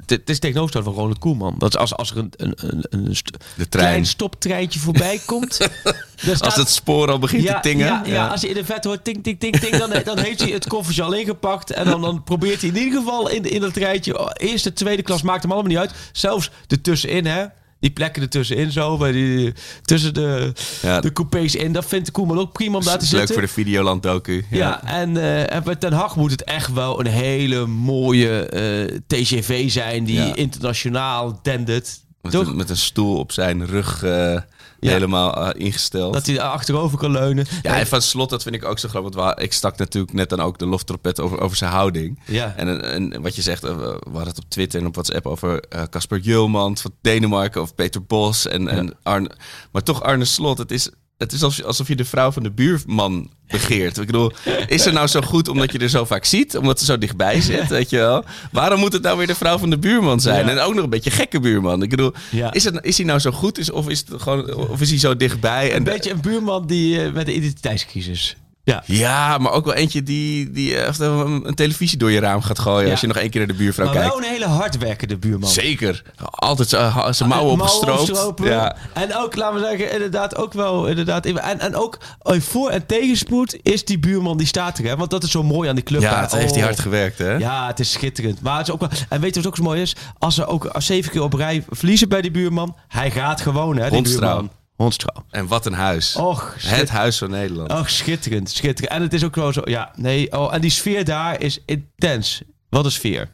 Het 0.06 0.30
is 0.30 0.39
tegenovergesteld 0.39 0.84
van 0.86 0.93
Ronald 0.93 1.19
Koeman. 1.19 1.56
Dat 1.58 1.69
is 1.69 1.78
als, 1.80 1.95
als 1.95 2.12
er 2.12 2.17
een, 2.17 2.32
een, 2.38 2.54
een, 2.58 2.86
een 2.89 3.15
st- 3.15 3.32
de 3.56 3.69
trein. 3.69 3.88
klein 3.88 4.06
stoptreintje 4.06 4.80
voorbij 4.80 5.19
komt. 5.26 5.54
staat- 6.15 6.41
Als 6.41 6.56
het 6.56 6.69
spoor 6.69 7.12
al 7.12 7.19
begint 7.19 7.43
ja, 7.43 7.54
te 7.60 7.69
tingen. 7.69 7.86
Ja, 7.86 8.02
ja, 8.06 8.28
als 8.28 8.41
hij 8.41 8.50
in 8.50 8.56
de 8.56 8.65
vet 8.65 8.84
hoort 8.84 9.04
ting, 9.04 9.24
ting, 9.24 9.39
ting, 9.39 9.56
ting, 9.60 9.76
dan, 9.78 9.91
dan 10.04 10.17
heeft 10.19 10.39
hij 10.39 10.50
het 10.50 10.67
koffertje 10.67 11.04
al 11.04 11.13
ingepakt. 11.13 11.71
En 11.71 11.86
dan, 11.86 12.02
dan 12.02 12.24
probeert 12.24 12.62
hij 12.62 12.69
in 12.69 12.78
ieder 12.78 13.00
geval 13.00 13.30
in, 13.30 13.43
in 13.52 13.62
dat 13.62 13.76
rijtje... 13.76 14.19
oh, 14.19 14.30
Eerste, 14.34 14.74
tweede 14.74 15.02
klas 15.02 15.21
maakt 15.21 15.41
hem 15.41 15.52
allemaal 15.52 15.69
niet 15.71 15.80
uit. 15.80 15.91
Zelfs 16.12 16.50
ertussenin, 16.67 17.26
hè. 17.26 17.45
Die 17.86 17.93
plekken 17.93 18.21
ertussenin 18.21 18.71
zo, 18.71 18.98
bij 18.98 19.12
die, 19.12 19.54
tussen 19.82 20.13
de, 20.13 20.54
Ja. 20.82 21.00
de 21.02 21.13
coupés 21.13 21.56
in. 21.56 21.71
Dat 21.74 21.86
vindt 21.86 22.12
Koeman 22.12 22.39
ook 22.39 22.52
prima 22.54 22.78
om 22.78 22.84
daar 22.84 22.98
te 22.98 23.04
leuk 23.04 23.10
zitten. 23.17 23.34
voor 23.36 23.43
de 23.43 23.48
Videoland 23.52 24.04
docu. 24.04 24.45
Ja, 24.50 24.84
en, 24.84 25.17
eh, 25.17 25.54
en 25.54 25.63
bij 25.63 25.76
Ten 25.76 25.93
Hag 25.93 26.15
moet 26.15 26.32
het 26.32 26.43
echt 26.43 26.74
wel 26.74 27.00
een 27.00 27.06
hele 27.08 27.65
mooie 27.65 28.39
eh, 28.39 28.98
TGV 29.08 29.69
zijn 29.71 30.04
die 30.04 30.15
Ja. 30.15 30.36
internationaal 30.36 31.39
dendert. 31.43 32.00
Met, 32.21 32.32
Toch? 32.32 32.48
een, 32.48 32.56
met 32.56 32.69
een 32.69 32.78
stoel 32.78 33.17
op 33.17 33.32
zijn 33.32 33.65
rug 33.65 34.04
eh, 34.80 34.90
helemaal 34.90 35.36
eh, 35.36 35.66
ingesteld. 35.66 36.14
Dat 36.14 36.26
hij 36.26 36.36
daar 36.36 36.50
achterover 36.50 36.98
kan 36.98 37.12
leunen. 37.12 37.46
Ja, 37.62 37.80
en 37.80 37.88
van 37.88 38.02
slot, 38.02 38.30
dat 38.30 38.44
vind 38.44 38.56
ik 38.56 38.66
ook 38.66 38.80
zo 38.80 38.90
grappig. 38.90 39.16
Want 39.16 39.42
ik 39.42 39.54
stak 39.54 39.78
natuurlijk 39.78 40.14
net 40.14 40.30
dan 40.30 40.40
ook 40.40 40.58
de 40.58 40.66
loftrompet 40.66 41.20
over, 41.20 41.40
over 41.40 41.58
zijn 41.58 41.72
houding. 41.72 42.20
Ja. 42.26 42.54
En, 42.56 42.84
en 42.84 43.22
wat 43.22 43.36
je 43.36 43.42
zegt, 43.42 43.64
eh, 43.64 43.78
we 43.78 44.00
hadden 44.04 44.28
het 44.28 44.38
op 44.38 44.50
Twitter 44.50 44.80
en 44.80 44.88
op 44.88 44.94
WhatsApp 44.94 45.26
over 45.26 45.60
eh, 45.60 45.84
Casper 45.90 46.20
Julman 46.20 46.78
van 46.78 46.92
Denemarken 47.02 47.62
of 47.62 47.76
Peter 47.76 48.06
Bos 48.06 48.48
en, 48.48 48.68
en 48.68 48.98
Arne. 49.04 49.32
Maar 49.72 49.84
toch 49.84 50.02
Arne 50.02 50.26
Slot, 50.26 50.58
het 50.58 50.72
is, 50.72 50.90
het 51.17 51.32
is 51.32 51.43
alsof, 51.43 51.65
alsof 51.65 51.88
je 51.88 51.95
de 51.95 52.06
vrouw 52.06 52.32
van 52.32 52.43
de 52.43 52.51
buurman 52.51 53.30
begeert. 53.47 53.97
Ik 53.97 54.06
bedoel, 54.06 54.32
is 54.67 54.86
er 54.86 54.93
nou 54.93 55.08
zo 55.08 55.21
goed 55.21 55.47
omdat 55.47 55.71
je 55.71 55.80
er 55.80 55.89
zo 55.89 56.06
vaak 56.06 56.25
ziet? 56.25 56.58
Omdat 56.58 56.80
ze 56.80 56.86
zo 56.86 56.97
dichtbij 56.97 57.41
zit, 57.41 57.67
weet 57.67 57.89
je 57.89 57.97
wel? 57.97 58.23
Waarom 58.51 58.80
moet 58.80 58.93
het 58.93 59.01
nou 59.01 59.17
weer 59.17 59.28
de 59.28 59.36
vrouw 59.36 59.58
van 59.58 59.69
de 59.69 59.78
buurman 59.78 60.19
zijn? 60.19 60.45
Ja. 60.45 60.51
En 60.51 60.60
ook 60.60 60.73
nog 60.73 60.84
een 60.84 60.89
beetje 60.89 61.12
gekke 61.12 61.39
buurman. 61.39 61.82
Ik 61.84 61.89
bedoel, 61.89 62.13
Ja. 62.32 62.54
is, 62.54 62.63
het, 62.63 62.78
is 62.82 62.97
hij 62.97 63.06
nou 63.06 63.19
zo 63.19 63.32
goed 63.32 63.58
is, 63.58 63.71
of, 63.71 63.89
is 63.89 64.04
het 64.08 64.21
gewoon, 64.21 64.54
of 64.54 64.82
is 64.82 64.89
hij 64.89 64.99
zo 64.99 65.15
dichtbij? 65.17 65.71
En 65.71 65.78
Een 65.78 65.84
beetje 65.84 66.12
een 66.12 66.21
buurman 66.21 66.67
die 66.67 67.01
eh, 67.04 67.12
met 67.13 67.28
een 67.28 67.36
identiteitscrisis. 67.36 68.36
Ja. 68.65 68.84
ja, 68.86 69.38
maar 69.38 69.51
ook 69.51 69.65
wel 69.65 69.73
eentje 69.73 70.04
die, 70.04 70.51
die 70.51 70.75
eh, 70.75 70.88
echt 70.88 70.99
een, 70.99 71.47
een 71.47 71.54
televisie 71.56 71.97
door 71.97 72.12
je 72.12 72.19
raam 72.19 72.41
gaat 72.41 72.60
gooien 72.60 72.86
Ja. 72.86 72.91
als 72.91 73.01
je 73.01 73.08
nog 73.08 73.17
één 73.17 73.30
keer 73.30 73.39
naar 73.39 73.56
de 73.56 73.63
buurvrouw 73.63 73.86
Maar 73.86 73.95
kijkt. 73.95 74.10
wel 74.10 74.17
een 74.23 74.30
hele 74.32 74.45
hardwerkende 74.45 75.17
buurman. 75.17 75.49
Zeker. 75.49 76.01
Altijd 76.30 76.69
zijn 77.15 77.30
mouwen 77.30 77.54
opgestroopt. 77.62 78.39
Ja. 78.43 78.75
En 78.93 79.15
ook, 79.15 79.36
laten 79.36 79.62
we 79.62 79.67
zeggen, 79.67 79.91
inderdaad 79.91 80.36
ook 80.36 80.54
wel... 80.54 80.86
Inderdaad, 80.88 81.25
en, 81.25 81.60
en 81.60 81.75
ook 81.75 81.97
eh, 82.21 82.39
voor- 82.41 82.69
en 82.69 82.86
tegenspoed 82.86 83.58
is 83.62 83.86
die 83.86 83.99
buurman 83.99 84.38
die 84.38 84.47
staat 84.47 84.78
er. 84.78 84.86
Hè? 84.86 84.95
Want 84.95 85.10
dat 85.10 85.23
is 85.23 85.32
zo 85.32 85.43
mooi 85.43 85.69
aan 85.69 85.75
die 85.75 85.84
club. 85.84 86.01
ja, 86.01 86.21
het 86.21 86.32
heeft 86.32 86.49
hij 86.54 86.60
Oh. 86.60 86.67
hard 86.67 86.80
gewerkt, 86.80 87.17
hè? 87.17 87.32
Ja, 87.34 87.67
het 87.67 87.80
is 87.80 87.91
schitterend. 87.91 88.41
Maar 88.41 88.58
het 88.58 88.67
is 88.67 88.73
ook 88.73 88.80
wel, 88.80 88.89
en 89.10 89.21
weet 89.21 89.36
je 89.36 89.39
wat 89.41 89.49
ook 89.49 89.56
zo 89.58 89.63
mooi 89.63 89.82
is? 89.82 89.95
Als 90.19 90.36
ze 90.36 90.45
ook 90.45 90.65
als 90.65 90.86
zeven 90.86 91.12
keer 91.12 91.21
op 91.23 91.34
rij 91.34 91.63
verliezen 91.69 92.10
bij 92.10 92.21
die 92.21 92.32
buurman, 92.32 92.75
hij 92.88 93.12
gaat 93.12 93.41
gewoon, 93.41 93.78
hè? 93.78 93.89
Die 93.89 94.01
buurman. 94.01 94.51
Hondstrouw. 94.76 95.26
En 95.30 95.48
wat 95.48 95.66
een 95.66 95.74
huis. 95.74 96.16
Och, 96.16 96.56
het 96.58 96.90
huis 96.90 97.18
van 97.18 97.30
Nederland. 97.30 97.72
Och, 97.72 97.90
schitterend, 97.90 98.50
schitterend. 98.50 98.94
En 98.94 99.02
het 99.02 99.14
is 99.14 99.24
ook 99.24 99.36
wel 99.36 99.54
zo, 99.54 99.62
ja, 99.66 99.92
nee. 99.96 100.32
Oh, 100.32 100.54
en 100.54 100.62
die 100.62 100.70
sfeer 100.70 101.06
daar 101.06 101.42
is 101.42 101.60
intens. 101.66 102.42
Wat 102.70 102.86
een 102.86 102.92
sfeer. 102.92 103.30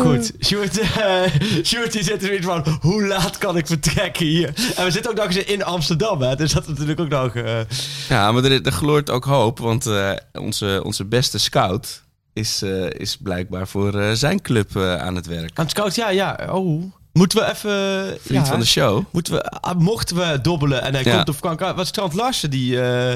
Goed, 0.00 0.32
Sjoerd, 0.44 0.78
eh 0.78 1.22
Sjoerd 1.64 1.92
die 1.92 2.02
zit 2.02 2.22
er 2.22 2.28
weer 2.28 2.42
van, 2.42 2.78
hoe 2.80 3.06
laat 3.06 3.38
kan 3.38 3.56
ik 3.56 3.66
vertrekken 3.66 4.26
hier? 4.26 4.52
En 4.76 4.84
we 4.84 4.90
zitten 4.90 5.10
ook 5.10 5.16
nog 5.16 5.26
eens 5.26 5.36
in 5.36 5.62
Amsterdam, 5.64 6.22
hè? 6.22 6.36
Dus 6.36 6.52
dat 6.52 6.62
is 6.62 6.68
natuurlijk 6.68 7.00
ook 7.00 7.08
nog... 7.08 7.34
eh, 7.34 7.60
Ja, 8.08 8.32
maar 8.32 8.44
er, 8.44 8.62
er 8.66 8.72
gloort 8.72 9.10
ook 9.10 9.24
hoop, 9.24 9.58
want 9.58 9.86
eh, 9.86 10.12
onze, 10.32 10.80
onze 10.84 11.04
beste 11.04 11.38
scout 11.38 12.02
is, 12.32 12.62
is 12.92 13.16
blijkbaar 13.16 13.68
voor 13.68 14.16
zijn 14.16 14.42
club 14.42 14.76
aan 14.76 15.16
het 15.16 15.26
werk. 15.26 15.50
aan 15.58 15.64
het 15.64 15.70
scout, 15.70 15.94
ja, 15.94 16.08
ja. 16.10 16.38
Oh, 16.50 16.92
moeten 17.12 17.38
we 17.38 17.44
even... 17.50 18.18
Vriend 18.20 18.44
ja, 18.46 18.50
van 18.50 18.60
de 18.60 18.66
show. 18.66 19.04
Moeten 19.12 19.32
we, 19.32 19.42
ah, 19.50 19.78
mochten 19.78 20.16
we 20.16 20.40
dobbelen 20.42 20.82
en 20.82 20.94
hij 20.94 21.04
Ja. 21.04 21.14
komt 21.16 21.28
op 21.28 21.34
Frankrijk. 21.36 21.76
Wat 21.76 21.86
Strand 21.86 22.14
Larsen, 22.14 22.50
die 22.50 22.80
eh, 22.82 23.14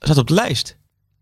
staat 0.00 0.18
op 0.18 0.28
de 0.28 0.34
lijst. 0.34 0.76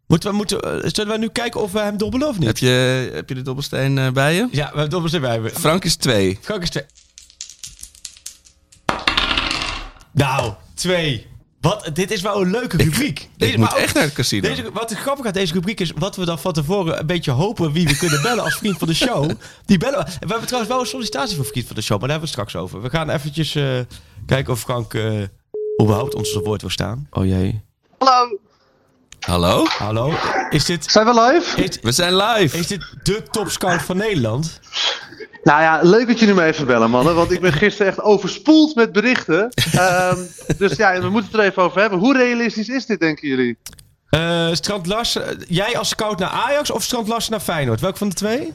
Moeten 0.06 0.30
we, 0.30 0.36
moeten, 0.36 0.90
zullen 0.94 1.12
we 1.12 1.18
nu 1.18 1.28
kijken 1.28 1.60
of 1.62 1.72
we 1.72 1.80
hem 1.80 1.96
dobbelen 1.96 2.28
of 2.28 2.38
niet? 2.38 2.46
Heb 2.46 2.58
je, 2.58 3.10
heb 3.14 3.28
je 3.28 3.34
de 3.34 3.42
dobbelsteen 3.42 3.98
eh, 3.98 4.10
bij 4.10 4.34
je? 4.34 4.48
Ja, 4.50 4.62
we 4.62 4.62
hebben 4.62 4.90
dobbels 4.90 5.12
erbij. 5.12 5.40
We- 5.42 5.50
Frank 5.50 5.84
is 5.84 5.96
twee. 5.96 6.38
Frank 6.42 6.62
is 6.62 6.70
twee. 6.70 6.84
Nou, 10.12 10.52
twee. 10.74 11.26
Wat, 11.62 11.90
dit 11.92 12.10
is 12.10 12.20
wel 12.20 12.40
een 12.40 12.50
leuke 12.50 12.76
rubriek. 12.76 13.28
Ik 13.36 13.56
moet 13.56 13.74
echt 13.74 13.94
naar 13.94 14.02
het 14.02 14.12
casino. 14.12 14.48
Deze, 14.48 14.72
wat 14.72 14.92
grappig 14.92 15.26
aan 15.26 15.32
deze 15.32 15.52
rubriek 15.52 15.80
is, 15.80 15.92
wat 15.96 16.16
we 16.16 16.24
dan 16.24 16.38
van 16.38 16.52
tevoren 16.52 16.98
een 16.98 17.06
beetje 17.06 17.30
hopen 17.30 17.72
wie 17.72 17.86
we 17.86 17.96
kunnen 17.96 18.22
bellen 18.22 18.44
als 18.44 18.54
vriend 18.56 18.78
van 18.78 18.88
de 18.88 18.94
show. 18.94 19.30
Die 19.66 19.78
bellen 19.78 19.98
we. 19.98 20.04
We 20.04 20.26
hebben 20.26 20.46
trouwens 20.46 20.72
wel 20.72 20.80
een 20.80 20.86
sollicitatie 20.86 21.36
voor 21.36 21.44
vriend 21.44 21.66
van 21.66 21.76
de 21.76 21.82
show, 21.82 21.98
maar 22.00 22.08
daar 22.08 22.18
hebben 22.18 22.34
we 22.36 22.40
het 22.42 22.48
straks 22.50 22.64
over. 22.64 22.82
We 22.82 22.90
gaan 22.96 23.10
eventjes 23.10 23.54
eh, 23.54 23.64
kijken 24.26 24.52
of 24.52 24.60
Frank 24.60 24.94
eh 24.94 25.22
überhaupt 25.82 26.14
ons 26.14 26.34
woord 26.44 26.60
wil 26.60 26.70
staan. 26.70 27.06
Oh 27.10 27.24
jee. 27.26 27.62
Hallo, 27.98 28.38
Hallo? 29.20 29.64
Hallo, 29.78 30.12
is 30.50 30.64
dit, 30.64 30.90
zijn 30.90 31.06
we 31.06 31.20
live? 31.20 31.62
is, 31.62 31.78
We 31.82 31.92
zijn 31.92 32.16
live. 32.16 32.58
is 32.58 32.66
dit 32.66 32.94
de 33.02 33.22
topscout 33.30 33.82
van 33.82 33.96
Nederland? 33.96 34.60
Nou 35.42 35.62
ja, 35.62 35.80
leuk 35.82 36.06
dat 36.06 36.18
jullie 36.18 36.34
me 36.34 36.44
even 36.44 36.66
bellen, 36.66 36.90
mannen. 36.90 37.14
Want 37.14 37.30
ik 37.30 37.40
ben 37.40 37.52
gisteren 37.52 37.86
echt 37.86 38.00
overspoeld 38.00 38.74
met 38.74 38.92
berichten. 38.92 39.50
Ehm, 39.72 40.18
dus 40.58 40.76
ja, 40.76 41.00
we 41.00 41.08
moeten 41.08 41.30
het 41.30 41.40
er 41.40 41.46
even 41.46 41.62
over 41.62 41.80
hebben. 41.80 41.98
Hoe 41.98 42.16
realistisch 42.16 42.68
is 42.68 42.86
dit, 42.86 43.00
denken 43.00 43.28
jullie? 43.28 43.58
Eh 44.10 44.48
Strand 44.52 44.86
Larsen, 44.86 45.28
eh, 45.28 45.46
jij 45.48 45.78
als 45.78 45.88
scout 45.88 46.18
naar 46.18 46.28
Ajax 46.28 46.70
of 46.70 46.82
Strand 46.82 47.08
Larsen 47.08 47.30
naar 47.30 47.40
Feyenoord? 47.40 47.80
Welk 47.80 47.96
van 47.96 48.08
de 48.08 48.14
twee? 48.14 48.52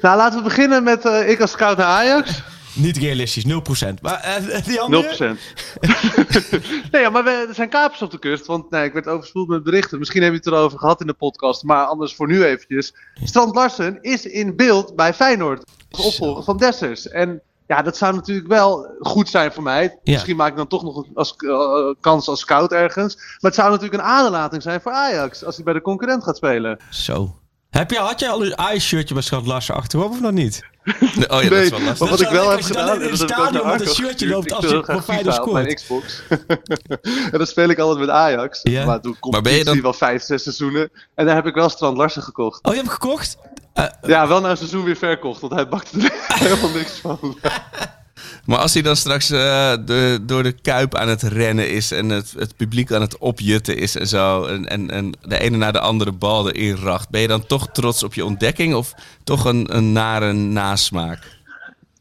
Nou, 0.00 0.16
laten 0.16 0.38
we 0.38 0.44
beginnen 0.44 0.84
met 0.84 1.04
eh, 1.04 1.28
ik 1.28 1.40
als 1.40 1.50
scout 1.50 1.76
naar 1.76 1.86
Ajax. 1.86 2.42
0%. 2.42 2.56
Niet 2.76 2.96
realistisch, 2.96 3.44
0%. 3.44 4.00
Maar 4.02 4.20
eh, 4.20 4.64
die 4.64 4.80
andere? 4.80 5.16
nee, 6.90 7.02
ja, 7.02 7.10
maar 7.10 7.24
we, 7.24 7.44
er 7.48 7.54
zijn 7.54 7.68
kapers 7.68 8.02
op 8.02 8.10
de 8.10 8.18
kust. 8.18 8.46
Want 8.46 8.70
nee, 8.70 8.84
ik 8.84 8.92
werd 8.92 9.06
overspoeld 9.06 9.48
met 9.48 9.62
berichten. 9.62 9.98
Misschien 9.98 10.22
hebben 10.22 10.40
we 10.40 10.48
het 10.48 10.56
erover 10.56 10.78
gehad 10.78 11.00
in 11.00 11.06
de 11.06 11.12
podcast. 11.12 11.62
Maar 11.62 11.84
anders 11.84 12.14
voor 12.14 12.26
nu 12.26 12.44
eventjes. 12.44 12.94
Strand 13.24 13.54
Larsen 13.54 13.98
is 14.02 14.26
in 14.26 14.56
beeld 14.56 14.96
bij 14.96 15.14
Feyenoord. 15.14 15.64
Opvolger 16.04 16.42
van 16.42 16.56
Dessers. 16.56 17.08
En 17.08 17.40
ja, 17.66 17.82
dat 17.82 17.96
zou 17.96 18.14
natuurlijk 18.14 18.48
wel 18.48 18.86
goed 19.00 19.28
zijn 19.28 19.52
voor 19.52 19.62
mij. 19.62 19.82
Ja. 19.82 20.12
Misschien 20.12 20.36
maak 20.36 20.50
ik 20.50 20.56
dan 20.56 20.66
toch 20.66 20.82
nog 20.82 20.96
een 20.96 21.10
als, 21.14 21.36
eh, 21.36 21.94
kans 22.00 22.28
als 22.28 22.40
scout 22.40 22.72
ergens. 22.72 23.14
Maar 23.16 23.36
het 23.40 23.54
zou 23.54 23.70
natuurlijk 23.70 24.02
een 24.02 24.08
aderlating 24.08 24.62
zijn 24.62 24.80
voor 24.80 24.92
Ajax. 24.92 25.44
Als 25.44 25.54
hij 25.54 25.64
bij 25.64 25.74
de 25.74 25.80
concurrent 25.80 26.24
gaat 26.24 26.36
spelen. 26.36 26.78
Zo. 26.90 27.34
Heb 27.76 27.90
je, 27.90 27.98
had 27.98 28.20
jij 28.20 28.28
al 28.28 28.44
een 28.44 28.58
Ajax-shirtje 28.58 29.14
bij 29.14 29.22
Strand 29.22 29.46
Larsen 29.46 29.74
achterop 29.74 30.10
of 30.10 30.20
nog 30.20 30.32
niet? 30.32 30.62
Oh 30.86 30.92
ja, 31.02 31.26
dat 31.26 31.50
Nee, 31.50 31.62
is 31.62 31.70
wel 31.70 31.80
lastig. 31.80 31.80
maar 31.80 31.96
wat 31.98 32.08
Dat 32.08 32.20
ik 32.20 32.28
wel 32.28 32.50
heb 32.50 32.62
gedaan, 32.62 32.94
in 33.02 33.08
het 33.10 33.18
dat 33.18 33.30
stadion 33.30 33.66
met 33.66 33.80
een 33.80 33.86
shirtje 33.86 34.04
gestuurd. 34.06 34.30
loopt 34.30 34.46
Ik 34.46 34.52
als 34.52 34.64
je 34.64 34.82
voor 34.92 35.02
Feyenoord 35.02 35.40
op 35.40 35.52
mijn 35.52 35.78
scoort. 35.78 36.04
Xbox. 36.06 36.22
en 37.32 37.38
dan 37.38 37.46
speel 37.46 37.68
ik 37.68 37.78
altijd 37.78 37.98
met 37.98 38.08
Ajax. 38.08 38.60
Ja. 38.62 38.84
Maar 38.84 39.00
toen 39.00 39.10
dan- 39.10 39.20
competitie 39.20 39.82
wel 39.82 39.92
vijf, 39.92 40.22
zes 40.22 40.42
seizoenen. 40.42 40.90
En 41.14 41.26
daar 41.26 41.34
heb 41.34 41.46
ik 41.46 41.54
wel 41.54 41.68
Strand 41.68 41.96
Larsen 41.96 42.22
gekocht. 42.22 42.56
Oh, 42.62 42.72
je 42.74 42.78
hebt 42.80 42.90
hem 42.90 43.00
gekocht? 43.00 43.36
Eh, 43.72 43.84
Ja, 44.02 44.28
wel 44.28 44.40
na 44.40 44.50
een 44.50 44.56
seizoen 44.56 44.84
weer 44.84 44.96
verkocht, 44.96 45.40
want 45.40 45.52
hij 45.54 45.68
bakte 45.68 45.98
er 46.00 46.12
helemaal 46.48 46.70
niks 46.70 46.92
van. 46.92 47.38
Maar 48.44 48.58
als 48.58 48.72
hij 48.72 48.82
dan 48.82 48.96
straks 48.96 49.30
eh, 49.30 49.74
de, 49.84 50.18
door 50.22 50.42
de 50.42 50.52
kuip 50.52 50.94
aan 50.94 51.08
het 51.08 51.22
rennen 51.22 51.70
is 51.70 51.90
en 51.90 52.08
het, 52.08 52.34
het 52.38 52.56
publiek 52.56 52.92
aan 52.92 53.00
het 53.00 53.18
opjutten 53.18 53.76
is 53.76 53.96
en 53.96 54.06
zo. 54.06 54.44
En, 54.44 54.68
en, 54.68 54.90
en 54.90 55.12
de 55.22 55.38
ene 55.38 55.56
naar 55.56 55.72
de 55.72 55.80
andere 55.80 56.12
bal 56.12 56.50
erin 56.50 56.76
racht. 56.76 57.10
Ben 57.10 57.20
je 57.20 57.28
dan 57.28 57.46
toch 57.46 57.68
trots 57.72 58.02
op 58.02 58.14
je 58.14 58.24
ontdekking 58.24 58.74
of 58.74 58.94
toch 59.24 59.44
een, 59.44 59.76
een 59.76 59.92
nare 59.92 60.32
nasmaak? 60.32 61.34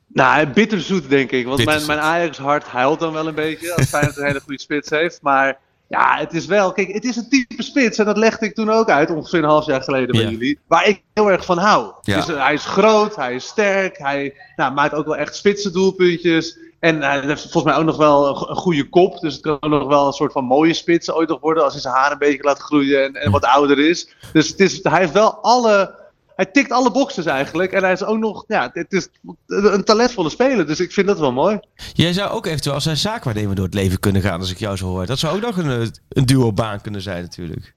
Nou, 0.08 0.48
bitterzoet 0.48 1.10
denk 1.10 1.32
ik. 1.32 1.46
Want 1.46 1.66
mijn, 1.66 1.86
mijn 1.86 2.00
Ajax-hart 2.00 2.68
huilt 2.68 3.00
dan 3.00 3.14
wel 3.14 3.28
een 3.28 3.36
beetje 3.36 3.76
als 3.76 3.86
Feyenoord 3.86 4.18
een 4.18 4.26
hele 4.26 4.40
goede 4.40 4.62
spits 4.62 4.90
heeft. 4.90 5.20
Maar 5.22 5.58
ja, 5.88 6.18
het 6.18 6.34
is 6.34 6.46
wel... 6.46 6.72
Kijk, 6.72 6.94
het 6.94 7.04
is 7.04 7.16
een 7.16 7.30
type 7.30 7.64
spits. 7.64 7.98
En 7.98 8.06
dat 8.06 8.18
legde 8.18 8.46
ik 8.46 8.56
toen 8.56 8.70
ook 8.70 8.90
uit, 8.90 9.10
ongeveer 9.10 9.40
een 9.40 9.50
half 9.50 9.66
jaar 9.66 9.82
geleden 9.82 10.12
bij 10.12 10.22
Ja. 10.22 10.30
jullie. 10.30 10.60
Waar 10.68 10.88
ik 10.88 11.02
heel 11.14 11.32
erg 11.32 11.46
van 11.46 11.58
hou. 11.58 11.94
Ja. 12.02 12.16
Dus, 12.16 12.26
hij 12.28 12.54
is 12.54 12.66
groot, 12.66 13.16
hij 13.16 13.36
is 13.36 13.46
sterk. 13.48 13.98
Hij 13.98 14.34
nou, 14.56 14.74
maakt 14.74 14.94
ook 14.94 15.06
wel 15.06 15.16
echt 15.18 15.36
spitse 15.36 15.72
doelpuntjes. 15.72 16.58
En 16.80 17.02
hij 17.02 17.20
heeft 17.20 17.42
volgens 17.42 17.64
mij 17.64 17.76
ook 17.76 17.86
nog 17.86 17.98
wel 17.98 18.28
een 18.50 18.56
goede 18.56 18.90
kop. 18.90 19.20
Dus 19.20 19.34
het 19.34 19.42
kan 19.42 19.58
ook 19.60 19.70
nog 19.70 19.88
wel 19.88 20.08
een 20.08 20.14
soort 20.14 20.32
van 20.32 20.44
mooie 20.44 20.74
spits 20.74 21.12
ooit 21.12 21.30
nog 21.30 21.40
worden. 21.40 21.64
Als 21.64 21.74
hij 21.74 21.82
zijn 21.82 21.94
haar 21.94 22.12
een 22.12 22.18
beetje 22.18 22.44
laat 22.44 22.60
groeien 22.60 23.04
en, 23.04 23.14
en 23.14 23.32
wat 23.32 23.46
ouder 23.46 23.80
is. 23.80 24.16
Dus 24.34 24.48
het 24.50 24.60
is, 24.60 24.80
hij 24.84 25.00
heeft 25.00 25.14
wel 25.14 25.36
alle... 25.42 26.04
Hij 26.36 26.46
tikt 26.46 26.72
alle 26.72 26.92
boxes 26.92 27.26
eigenlijk. 27.26 27.72
En 27.72 27.84
hij 27.84 27.92
is 27.92 28.04
ook 28.04 28.18
nog... 28.18 28.44
Ja, 28.48 28.70
het 28.74 28.94
is 28.94 29.10
een 29.48 29.84
talentvolle 29.84 30.30
speler. 30.30 30.68
Dus 30.68 30.80
ik 30.80 30.92
vind 30.92 31.08
dat 31.08 31.20
wel 31.20 31.32
mooi. 31.32 31.60
jij 31.94 32.14
zou 32.14 32.30
ook 32.30 32.46
eventueel 32.46 32.76
als 32.76 32.86
een 32.86 32.98
zaakwaarnemer 32.98 33.56
door 33.56 33.66
het 33.66 33.74
leven 33.74 34.00
kunnen 34.00 34.22
gaan, 34.22 34.40
als 34.40 34.52
ik 34.52 34.58
jou 34.60 34.78
zo 34.78 34.86
hoor. 34.86 35.06
Dat 35.06 35.20
zou 35.20 35.36
ook 35.36 35.42
nog 35.42 35.58
een, 35.58 35.82
eh, 35.82 35.88
een 36.10 36.26
duo-baan 36.26 36.82
kunnen 36.82 37.02
zijn 37.02 37.22
natuurlijk. 37.22 37.74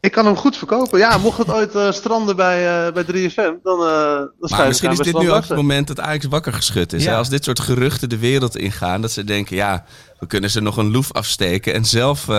Ik 0.00 0.12
kan 0.12 0.26
hem 0.26 0.36
goed 0.36 0.56
verkopen. 0.56 0.98
Ja, 0.98 1.18
mocht 1.18 1.38
het 1.38 1.50
ooit 1.50 1.74
eh, 1.74 1.92
stranden 1.92 2.36
bij, 2.36 2.86
eh, 2.86 2.92
bij 2.92 3.04
3FM, 3.04 3.52
dan, 3.62 3.80
eh 3.80 4.14
dan 4.16 4.30
Maar 4.38 4.66
misschien 4.66 4.90
is 4.90 4.98
dit 4.98 5.18
nu 5.18 5.30
ook 5.30 5.42
het 5.42 5.56
moment 5.56 5.86
dat 5.86 6.00
Ajax 6.00 6.24
wakker 6.24 6.52
geschud 6.52 6.92
is. 6.92 7.04
Ja. 7.04 7.10
hè? 7.10 7.16
Als 7.16 7.28
dit 7.28 7.44
soort 7.44 7.60
geruchten 7.60 8.08
de 8.08 8.18
wereld 8.18 8.56
ingaan, 8.56 9.00
dat 9.00 9.10
ze 9.10 9.24
denken, 9.24 9.56
ja, 9.56 9.84
we 10.18 10.26
kunnen 10.26 10.50
ze 10.50 10.60
nog 10.60 10.76
een 10.76 10.90
loef 10.90 11.12
afsteken. 11.12 11.74
En 11.74 11.84
zelf, 11.84 12.28
eh, 12.28 12.34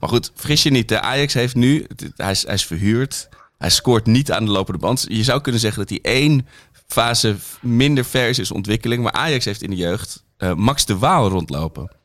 maar 0.00 0.08
goed, 0.08 0.30
vergis 0.34 0.62
je 0.62 0.70
niet, 0.70 0.88
de 0.88 1.00
Ajax 1.00 1.34
heeft 1.34 1.54
nu, 1.54 1.86
hij 2.16 2.30
is, 2.30 2.44
hij 2.44 2.54
is 2.54 2.66
verhuurd, 2.66 3.28
hij 3.58 3.70
scoort 3.70 4.06
niet 4.06 4.32
aan 4.32 4.44
de 4.44 4.50
lopende 4.50 4.80
band. 4.80 5.06
Je 5.08 5.22
zou 5.22 5.40
kunnen 5.40 5.60
zeggen 5.60 5.86
dat 5.86 5.90
hij 5.90 6.12
één 6.12 6.46
fase 6.86 7.36
minder 7.60 8.04
ver 8.04 8.28
is 8.28 8.38
in 8.38 8.50
ontwikkeling. 8.50 9.02
Maar 9.02 9.12
Ajax 9.12 9.44
heeft 9.44 9.62
in 9.62 9.70
de 9.70 9.76
jeugd 9.76 10.24
eh, 10.36 10.54
Max 10.54 10.86
de 10.86 10.98
Waal 10.98 11.28
rondlopen. 11.28 11.96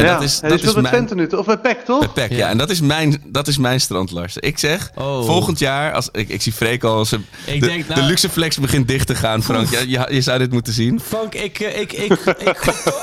En 0.00 0.06
ja, 0.06 0.14
dat 0.14 0.22
is, 0.22 0.40
hij 0.40 0.50
dat 0.50 0.62
is 0.62 0.74
mijn... 0.74 1.08
Nu, 1.14 1.26
of 1.26 1.46
met 1.46 1.62
PEC, 1.62 1.84
toch? 1.84 2.12
Bij 2.12 2.28
PEC, 2.28 2.38
ja. 2.38 2.48
En 2.48 2.58
dat 2.58 2.70
is 2.70 2.80
mijn, 2.80 3.22
dat 3.26 3.48
is 3.48 3.58
mijn 3.58 3.80
strand, 3.80 4.10
Lars. 4.10 4.36
Ik 4.36 4.58
zeg, 4.58 4.90
Oh. 4.94 5.24
volgend 5.26 5.58
jaar, 5.58 5.92
als, 5.92 6.08
ik, 6.12 6.28
ik 6.28 6.42
zie 6.42 6.52
Freek 6.52 6.84
al, 6.84 7.00
Ik 7.00 7.60
de, 7.60 7.66
denk, 7.66 7.88
nou- 7.88 8.00
de 8.00 8.06
luxe 8.06 8.28
flex 8.28 8.58
begint 8.58 8.88
dicht 8.88 9.06
te 9.06 9.14
gaan, 9.14 9.42
Frank. 9.42 9.68
Ja, 9.70 9.80
je, 10.08 10.14
je 10.14 10.20
zou 10.20 10.38
dit 10.38 10.52
moeten 10.52 10.72
zien. 10.72 11.00
Frank, 11.00 11.34
ik, 11.34 11.60
eh, 11.60 11.80
ik, 11.80 11.92
ik, 11.92 12.10
ik, 12.12 12.48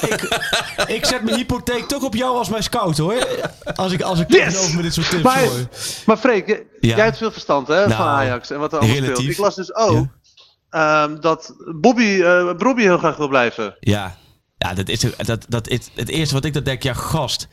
ik, 0.02 0.40
ik 0.88 1.06
zet 1.06 1.24
mijn 1.24 1.36
hypotheek 1.38 1.84
toch 1.88 2.04
op 2.04 2.16
jou 2.16 2.38
als 2.38 2.50
mijn 2.50 2.64
scout 2.64 2.98
hoor. 2.98 3.28
Als 3.76 3.92
ik, 3.92 4.02
als 4.02 4.20
ik 4.20 4.32
Yes! 4.34 4.58
over 4.58 4.74
met 4.76 4.84
dit 4.84 4.94
soort 4.94 5.10
tips 5.10 5.24
Maar, 5.24 5.40
hoor. 5.44 5.68
maar 6.06 6.18
Freek, 6.18 6.48
Ja. 6.80 6.96
jij 6.96 7.06
hebt 7.06 7.18
veel 7.18 7.32
verstand 7.32 7.68
hè, 7.68 7.80
van 7.82 7.90
Nou, 7.90 8.02
Ajax 8.10 8.52
en 8.52 8.60
wat 8.60 8.74
er 8.74 8.80
allemaal 8.80 8.96
relatief. 8.98 9.18
speelt. 9.18 9.32
Ik 9.38 9.38
las 9.44 9.56
dus 9.56 9.76
ook 9.76 10.06
ehm, 10.70 11.20
dat 11.20 11.54
Bobby, 11.76 12.22
eh 12.22 12.52
Bobby 12.58 12.82
heel 12.82 12.98
graag 12.98 13.18
wil 13.18 13.28
blijven. 13.28 13.76
Ja, 13.80 14.16
ja 14.58 14.74
dat 14.74 14.90
is, 14.90 15.06
dat, 15.18 15.46
dat 15.50 15.68
is 15.68 15.80
het 15.96 16.10
eerste 16.10 16.34
wat 16.34 16.46
ik 16.46 16.54
dan 16.54 16.64
denk. 16.64 16.84
Ja, 16.84 16.94
gast. 16.94 17.48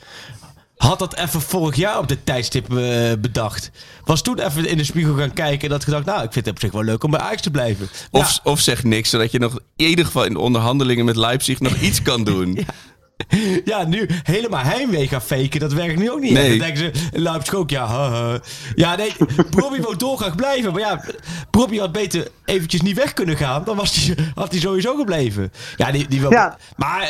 Had 0.76 0.98
dat 0.98 1.16
even 1.16 1.40
vorig 1.40 1.76
jaar 1.76 1.98
op 1.98 2.08
dit 2.08 2.26
tijdstip 2.26 2.76
eh, 2.76 3.12
bedacht. 3.18 3.70
Was 4.04 4.22
toen 4.22 4.38
even 4.38 4.66
in 4.66 4.76
de 4.76 4.84
spiegel 4.84 5.14
gaan 5.16 5.32
kijken 5.32 5.68
en 5.68 5.74
had 5.74 5.84
gedacht... 5.84 6.04
nou, 6.04 6.22
ik 6.22 6.32
vind 6.32 6.44
het 6.46 6.54
op 6.54 6.60
zich 6.60 6.72
wel 6.72 6.82
leuk 6.82 7.04
om 7.04 7.10
bij 7.10 7.20
Ajax 7.20 7.42
te 7.42 7.50
blijven. 7.50 7.88
Of, 8.10 8.40
of 8.42 8.60
zeg 8.60 8.84
niks, 8.84 9.10
zodat 9.10 9.30
je 9.30 9.38
nog 9.38 9.58
in 9.76 9.88
ieder 9.88 10.04
geval 10.04 10.24
in 10.24 10.32
de 10.32 10.38
onderhandelingen 10.38 11.04
met 11.04 11.16
Leipzig 11.16 11.60
nog 11.60 11.76
iets 11.76 12.02
kan 12.02 12.24
doen. 12.24 12.58
Ja, 12.66 12.74
nu 13.86 14.08
helemaal 14.22 14.62
heimwee 14.62 15.08
gaan 15.08 15.22
faken, 15.22 15.60
dat 15.60 15.72
werkt 15.72 15.98
nu 15.98 16.10
ook 16.10 16.20
niet. 16.20 16.32
Nee. 16.32 16.48
Dan 16.48 16.58
denken 16.58 16.76
ze, 16.76 17.18
Leipzig 17.20 17.54
ook, 17.54 17.70
ja, 17.70 17.86
haha. 17.86 18.40
Ja, 18.74 18.96
nee, 18.96 19.12
Bobby 19.50 19.80
wou 19.80 19.96
dolgraag 19.96 20.34
blijven. 20.34 20.72
Maar 20.72 20.80
ja, 20.80 21.04
Bobby 21.50 21.78
had 21.78 21.92
beter 21.92 22.28
eventjes 22.44 22.80
niet 22.80 22.96
weg 22.96 23.12
kunnen 23.12 23.36
gaan. 23.36 23.64
Dan 23.64 23.76
was 23.76 23.94
hij, 23.94 24.16
had 24.34 24.50
hij 24.50 24.60
sowieso 24.60 24.96
gebleven. 24.96 25.52
Ja, 25.76 25.92
die, 25.92 26.08
die 26.08 26.20
wil... 26.20 26.30
Ja. 26.30 26.58
Maar 26.76 27.02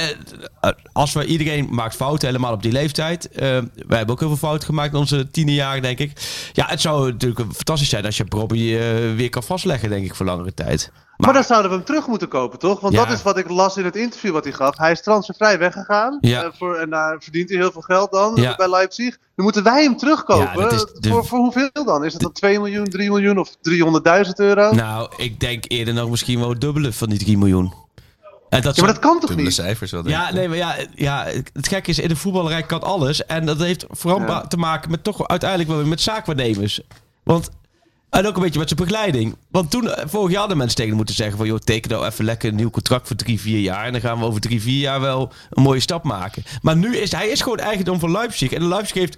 eh, 0.61 0.71
als 0.93 1.13
we, 1.13 1.25
iedereen 1.25 1.69
maakt 1.71 1.97
fouten, 1.97 2.29
helemaal 2.29 2.53
op 2.53 2.63
die 2.63 2.73
leeftijd. 2.73 3.29
Eh, 3.29 3.41
wij 3.75 3.97
hebben 3.97 4.09
ook 4.09 4.21
heel 4.21 4.29
veel 4.29 4.49
fouten 4.49 4.67
gemaakt 4.67 4.93
in 4.93 4.99
onze 4.99 5.31
tiende 5.31 5.55
jaren, 5.55 5.83
denk 5.83 5.99
ik. 5.99 6.13
Ja, 6.53 6.67
het 6.67 6.81
zou 6.81 7.13
natuurlijk 7.13 7.41
fantastisch 7.41 7.89
zijn 7.89 8.05
als 8.05 8.17
je 8.17 8.25
Bobby 8.25 8.75
eh, 8.75 9.15
weer 9.17 9.31
kan 9.31 9.43
vastleggen, 9.43 9.89
denk 9.89 10.05
ik, 10.05 10.15
voor 10.15 10.27
langere 10.27 10.55
tijd. 10.55 10.93
Maar, 11.17 11.33
dan 11.33 11.45
zouden 11.45 11.71
we 11.71 11.77
hem 11.77 11.87
terug 11.87 12.07
moeten 12.07 12.29
kopen, 12.29 12.59
toch? 12.59 12.81
Want 12.81 12.95
Ja. 12.95 13.05
dat 13.05 13.15
is 13.15 13.23
wat 13.23 13.39
ik 13.39 13.49
las 13.49 13.77
in 13.77 13.85
het 13.85 13.97
interview 13.97 14.33
wat 14.33 14.45
hij 14.45 14.53
gaf. 14.53 14.77
Hij 14.79 14.91
is 14.93 15.03
transfervrij 15.03 15.59
weggegaan. 15.59 16.19
Ja. 16.21 16.43
eh, 16.43 16.49
voor, 16.59 16.75
en 16.77 16.91
daar 16.91 17.17
verdient 17.23 17.49
hij 17.49 17.59
heel 17.59 17.73
veel 17.73 17.81
geld 17.81 18.12
dan 18.12 18.33
Ja. 18.35 18.55
bij 18.57 18.71
Leipzig. 18.71 19.17
Dan 19.37 19.45
moeten 19.45 19.62
wij 19.62 19.83
hem 19.83 19.97
terugkopen. 19.97 20.69
De- 20.69 21.09
voor, 21.09 21.27
voor 21.27 21.39
hoeveel 21.39 21.71
dan? 21.85 22.05
Is 22.05 22.12
het 22.12 22.23
dan 22.23 22.33
2 22.33 22.59
miljoen, 22.59 22.85
3 22.85 23.09
miljoen 23.11 23.39
of 23.39 23.57
300.000 23.62 24.33
euro? 24.39 24.73
Nou, 24.75 25.12
ik 25.17 25.41
denk 25.41 25.65
eerder 25.69 25.95
nog 25.95 26.11
misschien 26.11 26.39
wel 26.39 26.49
het 26.49 26.61
dubbele 26.61 26.93
van 26.93 27.09
die 27.09 27.19
3 27.19 27.39
miljoen. 27.39 27.73
En 28.49 28.62
dat 28.62 28.77
ja, 28.77 28.83
maar 28.85 28.93
dat 28.93 29.03
kan 29.03 29.21
toch 29.21 29.37
niet? 29.37 29.55
cijfers 29.55 29.91
wel, 29.91 30.09
Ja, 30.09 30.33
nee, 30.33 30.49
maar 30.49 30.57
ja, 30.57 30.75
ja, 30.95 31.25
het 31.53 31.69
gekke 31.69 31.91
is, 31.91 31.99
in 31.99 32.09
de 32.09 32.17
voetballerij 32.17 32.62
kan 32.62 32.83
alles. 32.83 33.27
En 33.27 33.47
dat 33.47 33.59
heeft 33.59 33.85
vooral 33.89 34.47
te 34.49 34.57
maken 34.57 34.91
met 34.91 35.05
toch 35.05 35.29
uiteindelijk 35.29 35.71
wel 35.71 35.79
weer 35.79 35.89
met 35.89 36.01
zaakwaarnemers. 36.01 36.81
Want, 37.23 37.51
en 38.15 38.27
ook 38.27 38.37
een 38.37 38.43
beetje 38.43 38.59
met 38.59 38.69
zijn 38.69 38.81
begeleiding. 38.81 39.37
Want 39.51 39.71
toen, 39.71 39.91
eh, 39.91 40.05
vorig 40.07 40.31
jaar 40.31 40.39
hadden 40.39 40.57
mensen 40.57 40.77
tegen 40.77 40.89
hem 40.91 40.97
moeten 40.99 41.15
zeggen 41.15 41.37
van... 41.37 41.47
joh, 41.47 41.59
teken 41.59 41.91
nou 41.91 42.07
even 42.07 42.25
lekker 42.25 42.49
een 42.49 42.55
nieuw 42.55 42.71
contract 42.71 43.07
voor 43.07 43.17
drie, 43.17 43.41
vier 43.41 43.61
jaar. 43.61 43.85
En 43.85 43.93
dan 43.93 44.01
gaan 44.01 44.19
we 44.19 44.25
over 44.25 44.41
drie, 44.41 44.61
vier 44.62 44.81
jaar 44.81 45.01
wel 45.01 45.33
een 45.51 45.62
mooie 45.62 45.81
stap 45.81 46.05
maken. 46.05 46.43
Maar 46.62 46.77
nu 46.77 46.97
is 46.97 47.12
hij 47.12 47.29
is 47.29 47.41
gewoon 47.41 47.59
eigendom 47.59 47.99
van 47.99 48.11
Leipzig. 48.11 48.53
En 48.53 48.69
Leipzig 48.69 48.97
heeft 48.97 49.17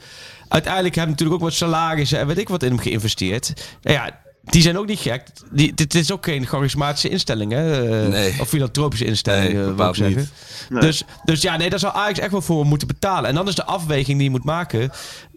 uiteindelijk 0.49 0.95
hem 0.95 1.09
natuurlijk 1.09 1.37
ook 1.37 1.49
wat 1.49 1.53
salarissen 1.57 2.19
en 2.19 2.27
weet 2.27 2.39
ik 2.39 2.49
wat 2.49 2.63
in 2.63 2.69
hem 2.69 2.79
geïnvesteerd. 2.79 3.53
Nou 3.83 3.97
ja... 3.97 4.25
Die 4.47 4.63
zijn 4.63 4.79
ook 4.79 4.87
niet 4.87 4.99
gek. 4.99 5.23
Die, 5.51 5.75
dit 5.75 5.95
is 5.95 6.13
ook 6.13 6.25
geen 6.25 6.47
charismatische 6.47 7.09
instelling, 7.09 7.53
hè? 7.53 7.89
Eh, 8.03 8.09
Nee. 8.09 8.35
Of 8.41 8.49
filantropische 8.49 9.05
instelling, 9.05 9.53
Nee, 9.53 9.65
eh, 9.65 9.75
wou 9.77 9.89
ik 9.89 9.95
zeggen. 9.95 10.29
Dus, 10.69 11.03
dus 11.25 11.43
ja, 11.43 11.57
nee, 11.57 11.71
daar 11.71 11.79
zou 11.79 11.95
Ajax 11.95 12.19
echt 12.19 12.31
wel 12.31 12.43
voor 12.43 12.67
moeten 12.67 12.89
betalen. 12.89 13.29
En 13.29 13.35
dan 13.35 13.49
is 13.49 13.55
de 13.55 13.65
afweging 13.65 14.17
die 14.19 14.27
je 14.27 14.31
moet 14.31 14.45
maken. 14.45 14.91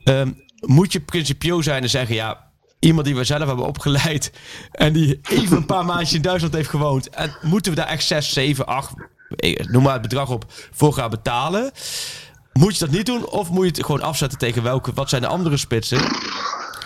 ehm, 0.03 0.31
moet 0.59 0.91
je 0.91 0.99
principieel 0.99 1.63
zijn 1.63 1.83
en 1.83 1.89
zeggen, 1.89 2.15
ja, 2.15 2.48
iemand 2.79 3.05
die 3.05 3.15
we 3.15 3.23
zelf 3.23 3.45
hebben 3.47 3.65
opgeleid. 3.67 4.31
en 4.71 4.93
die 4.93 5.19
even 5.29 5.57
een 5.57 5.65
paar 5.65 5.85
maandjes 5.85 6.13
in 6.13 6.21
Duitsland 6.21 6.53
heeft 6.53 6.69
gewoond. 6.69 7.09
En 7.09 7.35
moeten 7.41 7.71
we 7.71 7.77
daar 7.77 7.87
echt 7.87 8.03
6, 8.03 8.33
7, 8.33 8.65
8, 8.65 8.93
eh, 9.35 9.65
noem 9.65 9.83
maar 9.83 9.93
het 9.93 10.01
bedrag 10.01 10.29
op, 10.29 10.45
voor 10.71 10.93
gaan 10.93 11.09
betalen? 11.09 11.71
Moet 12.53 12.73
je 12.77 12.79
dat 12.85 12.93
niet 12.95 13.05
doen? 13.05 13.27
Of 13.29 13.49
moet 13.49 13.63
je 13.63 13.71
het 13.71 13.85
gewoon 13.85 14.01
afzetten 14.01 14.37
tegen 14.39 14.63
welke, 14.63 14.93
wat 14.93 15.09
zijn 15.09 15.21
de 15.21 15.27
andere 15.27 15.57
spitsen? 15.57 15.99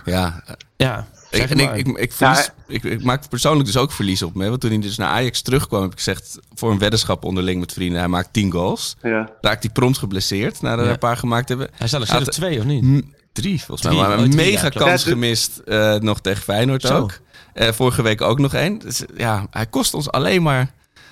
Ja, 0.05 0.43
Ja, 0.77 1.07
Ik, 1.29 1.49
en 1.49 1.59
ik, 1.59 1.75
ik, 1.75 1.87
ik, 1.97 2.13
verlies, 2.13 2.49
ik, 2.67 2.83
ik 2.83 3.03
maak 3.03 3.29
persoonlijk 3.29 3.65
dus 3.65 3.77
ook 3.77 3.91
verlies 3.91 4.21
op 4.23 4.35
me. 4.35 4.49
Want 4.49 4.61
toen 4.61 4.69
hij 4.71 4.79
dus 4.79 4.97
naar 4.97 5.09
Ajax 5.09 5.41
terugkwam, 5.41 5.81
heb 5.81 5.91
ik 5.91 5.97
gezegd 5.97 6.39
voor 6.53 6.71
een 6.71 6.77
weddenschap 6.79 7.23
onderling 7.23 7.59
met 7.59 7.73
vrienden. 7.73 7.99
Hij 7.99 8.07
maakt 8.07 8.33
10 8.33 8.51
goals. 8.51 8.95
Ja. 9.01 9.29
Raakt 9.41 9.63
hij 9.63 9.71
prompt 9.71 9.97
geblesseerd 9.97 10.61
nadat 10.61 10.77
we 10.77 10.81
Ja. 10.81 10.87
er 10.87 10.93
een 10.93 10.99
paar 10.99 11.17
gemaakt 11.17 11.49
hebben. 11.49 11.69
Hij 11.73 11.87
staat 11.87 12.09
er 12.09 12.25
twee, 12.27 12.59
of 12.59 12.65
niet? 12.65 13.05
Drie, 13.33 13.63
volgens 13.63 13.87
mij. 13.87 13.95
Maar 13.97 14.17
oh, 14.17 14.23
een 14.23 14.31
drie, 14.31 14.45
mega 14.51 14.69
kans 14.69 15.03
gemist 15.03 15.57
eh, 15.57 15.95
nog 15.95 16.19
tegen 16.21 16.43
Feyenoord 16.43 16.81
Zo. 16.81 16.97
ook. 16.97 17.19
Eh, 17.53 17.71
vorige 17.71 18.01
week 18.01 18.21
ook 18.21 18.39
nog 18.39 18.53
één. 18.53 18.79
Dus, 18.79 19.03
ja, 19.15 19.47
hij 19.51 19.65
kost 19.65 19.93
ons 19.93 20.11
alleen 20.11 20.41
maar, 20.43 20.71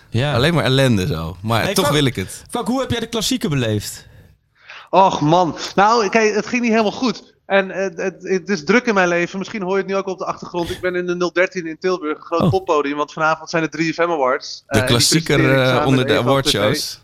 Ja. 0.09 0.33
alleen 0.33 0.53
maar 0.53 0.63
ellende 0.63 1.07
zo. 1.07 1.37
Maar 1.41 1.63
Hey, 1.63 1.73
toch 1.73 1.85
Frank- 1.85 1.97
wil 1.99 2.05
ik 2.07 2.15
het. 2.15 2.43
Frank, 2.49 2.67
hoe 2.67 2.79
heb 2.79 2.91
jij 2.91 2.99
de 2.99 3.07
klassieker 3.07 3.49
beleefd? 3.49 4.07
Och 4.89 5.21
man. 5.21 5.57
Nou, 5.75 6.09
kijk, 6.09 6.35
het 6.35 6.45
ging 6.45 6.61
niet 6.61 6.71
helemaal 6.71 6.91
goed. 6.91 7.33
En 7.45 7.69
het, 7.69 7.97
het, 7.97 8.15
het 8.19 8.49
is 8.49 8.63
druk 8.63 8.85
in 8.85 8.93
mijn 8.93 9.07
leven. 9.07 9.37
Misschien 9.39 9.61
hoor 9.61 9.71
je 9.71 9.77
het 9.77 9.87
nu 9.87 9.95
ook 9.95 10.07
op 10.07 10.17
de 10.17 10.25
achtergrond. 10.25 10.69
Ik 10.69 10.81
ben 10.81 10.95
in 10.95 11.05
de 11.05 11.31
013 11.33 11.67
in 11.67 11.77
Tilburg, 11.79 12.17
een 12.17 12.23
groot 12.23 12.41
Oh. 12.41 12.49
poppodium. 12.49 12.97
Want 12.97 13.13
vanavond 13.13 13.49
zijn 13.49 13.63
de 13.63 13.69
3FM 13.69 13.99
Awards. 14.11 14.63
De 14.67 14.79
Eh, 14.79 14.85
klassieker 14.85 15.53
eh, 15.63 15.85
onder 15.85 16.07
de 16.07 16.17
awardshows. 16.17 17.01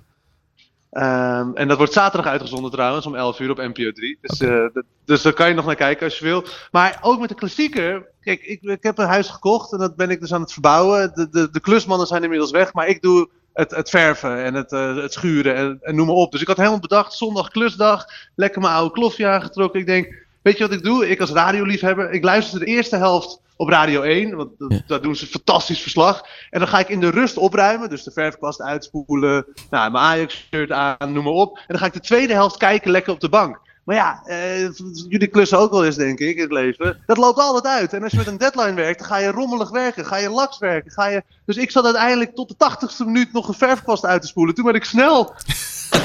Ehm, 0.92 1.52
en 1.54 1.68
dat 1.68 1.78
wordt 1.78 1.94
zaterdag 1.94 2.32
uitgezonden 2.32 2.72
trouwens, 2.72 3.06
om 3.06 3.16
11 3.16 3.40
uur 3.40 3.50
op 3.50 3.58
NPO 3.58 3.92
3. 3.92 4.18
Dus, 4.22 4.40
eh, 4.42 4.50
dat- 4.74 4.84
dus 5.06 5.22
daar 5.22 5.34
kan 5.34 5.48
je 5.48 5.54
nog 5.54 5.66
naar 5.66 5.76
kijken 5.76 6.06
als 6.06 6.20
je 6.20 6.26
wil. 6.26 6.44
Maar 6.72 7.00
ook 7.02 7.20
met 7.20 7.30
de 7.30 7.36
klassieker. 7.36 8.06
Kijk, 8.22 8.42
ik, 8.42 8.62
ik 8.62 8.84
heb 8.84 8.98
een 8.98 9.08
huis 9.08 9.30
gekocht 9.30 9.72
en 9.72 9.78
dat 9.80 9.96
ben 9.96 10.10
ik 10.10 10.20
dus 10.20 10.34
aan 10.34 10.42
het 10.42 10.54
verbouwen. 10.54 11.12
De, 11.14 11.30
de, 11.30 11.50
de 11.52 11.60
klusmannen 11.60 12.08
zijn 12.08 12.24
inmiddels 12.24 12.52
weg, 12.52 12.74
maar 12.74 12.88
ik 12.88 13.02
doe 13.02 13.30
het, 13.54 13.72
het 13.72 13.90
verven 13.90 14.44
en 14.44 14.54
het, 14.54 14.72
eh, 14.72 14.96
het 14.96 15.14
schuren 15.14 15.56
en, 15.56 15.78
en 15.82 15.96
noem 15.96 16.08
maar 16.08 16.16
op. 16.16 16.32
Dus 16.32 16.42
ik 16.42 16.48
had 16.48 16.58
helemaal 16.58 16.80
bedacht, 16.80 17.14
zondag 17.14 17.50
klusdag, 17.50 18.06
lekker 18.36 18.62
mijn 18.62 18.74
oude 18.74 18.94
klofje 18.94 19.28
aangetrokken. 19.28 19.80
Ik 19.80 19.86
denk, 19.86 20.26
weet 20.48 20.58
je 20.58 20.68
wat 20.68 20.78
ik 20.78 20.84
doe? 20.84 21.10
Ik 21.10 21.20
als 21.22 21.32
radioliefhebber, 21.32 22.12
ik 22.12 22.24
luister 22.24 22.60
de 22.60 22.66
eerste 22.66 22.96
helft 22.96 23.42
op 23.56 23.70
Radio 23.70 24.02
1, 24.02 24.36
want 24.36 24.50
dat, 24.58 24.72
Ja. 24.72 24.82
daar 24.88 25.02
doen 25.02 25.16
ze 25.16 25.24
een 25.24 25.30
fantastisch 25.30 25.82
verslag. 25.82 26.24
En 26.50 26.60
dan 26.60 26.68
ga 26.68 26.80
ik 26.80 26.90
in 26.90 27.00
de 27.00 27.10
rust 27.10 27.38
opruimen, 27.38 27.90
dus 27.90 28.04
de 28.04 28.12
verfkwast 28.12 28.62
uitspoelen, 28.62 29.46
nou, 29.70 29.92
mijn 29.92 30.04
Ajax-shirt 30.04 30.72
aan, 30.72 31.14
noem 31.14 31.24
maar 31.24 31.34
op. 31.34 31.58
En 31.58 31.64
dan 31.68 31.78
ga 31.78 31.86
ik 31.86 31.94
de 31.94 32.00
tweede 32.00 32.34
helft 32.34 32.58
kijken 32.58 32.92
lekker 32.92 33.14
op 33.14 33.20
de 33.20 33.30
bank. 33.30 33.60
Maar 33.84 33.96
ja, 33.96 34.22
eh, 34.26 34.70
jullie 35.10 35.28
klussen 35.28 35.58
ook 35.60 35.72
wel 35.72 35.86
eens, 35.86 35.96
denk 35.96 36.20
ik, 36.20 36.36
in 36.36 36.42
het 36.42 36.52
leven. 36.52 37.04
Dat 37.06 37.18
loopt 37.18 37.40
altijd 37.40 37.66
uit. 37.66 37.94
En 37.94 38.04
als 38.04 38.12
je 38.12 38.18
met 38.18 38.28
een 38.28 38.38
deadline 38.38 38.74
werkt, 38.74 39.00
dan 39.00 39.08
ga 39.08 39.18
je 39.18 39.32
rommelig 39.32 39.70
werken. 39.70 40.06
Ga 40.06 40.18
je 40.18 40.30
laks 40.30 40.58
werken. 40.58 40.92
Ga 40.92 41.08
je... 41.08 41.24
Dus 41.46 41.58
ik 41.58 41.72
zat 41.72 41.86
uiteindelijk 41.86 42.36
tot 42.36 42.48
de 42.48 42.56
tachtigste 42.58 43.06
minuut 43.06 43.34
nog 43.34 43.48
een 43.48 43.54
verfkwast 43.54 44.06
uit 44.06 44.22
te 44.22 44.28
spoelen. 44.28 44.56
Toen 44.56 44.66
ben 44.66 44.74
ik 44.74 44.84
snel 44.84 45.34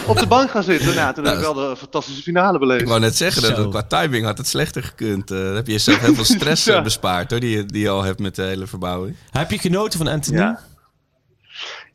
op 0.06 0.18
de 0.18 0.26
bank 0.26 0.50
gaan 0.50 0.62
zitten. 0.62 0.94
Nou, 0.94 1.14
toen 1.14 1.24
heb 1.24 1.34
ik 1.34 1.40
wel 1.40 1.54
de 1.54 1.76
fantastische 1.76 2.22
finale 2.22 2.52
Ik 2.52 2.58
beleefd. 2.60 2.88
wou 2.88 3.00
net 3.00 3.16
zeggen, 3.16 3.54
dat 3.54 3.68
qua 3.68 3.82
timing 3.82 4.24
had 4.24 4.38
het 4.38 4.46
slechter 4.48 4.82
gekund. 4.82 5.30
Eh, 5.30 5.38
dan 5.38 5.54
heb 5.54 5.66
je 5.66 5.72
jezelf 5.72 5.98
heel 6.00 6.14
veel 6.14 6.24
stress 6.36 6.66
eh, 6.66 6.74
Ja. 6.74 6.82
bespaard, 6.82 7.30
hoor, 7.30 7.40
die, 7.40 7.56
je- 7.56 7.64
die 7.66 7.82
je 7.82 7.88
al 7.88 8.02
hebt 8.02 8.18
met 8.20 8.34
de 8.34 8.42
hele 8.42 8.66
verbouwing. 8.66 9.16
Heb 9.30 9.50
je 9.50 9.58
genoten 9.58 9.98
van 9.98 10.08
Anthony? 10.08 10.38
Ja. 10.38 10.60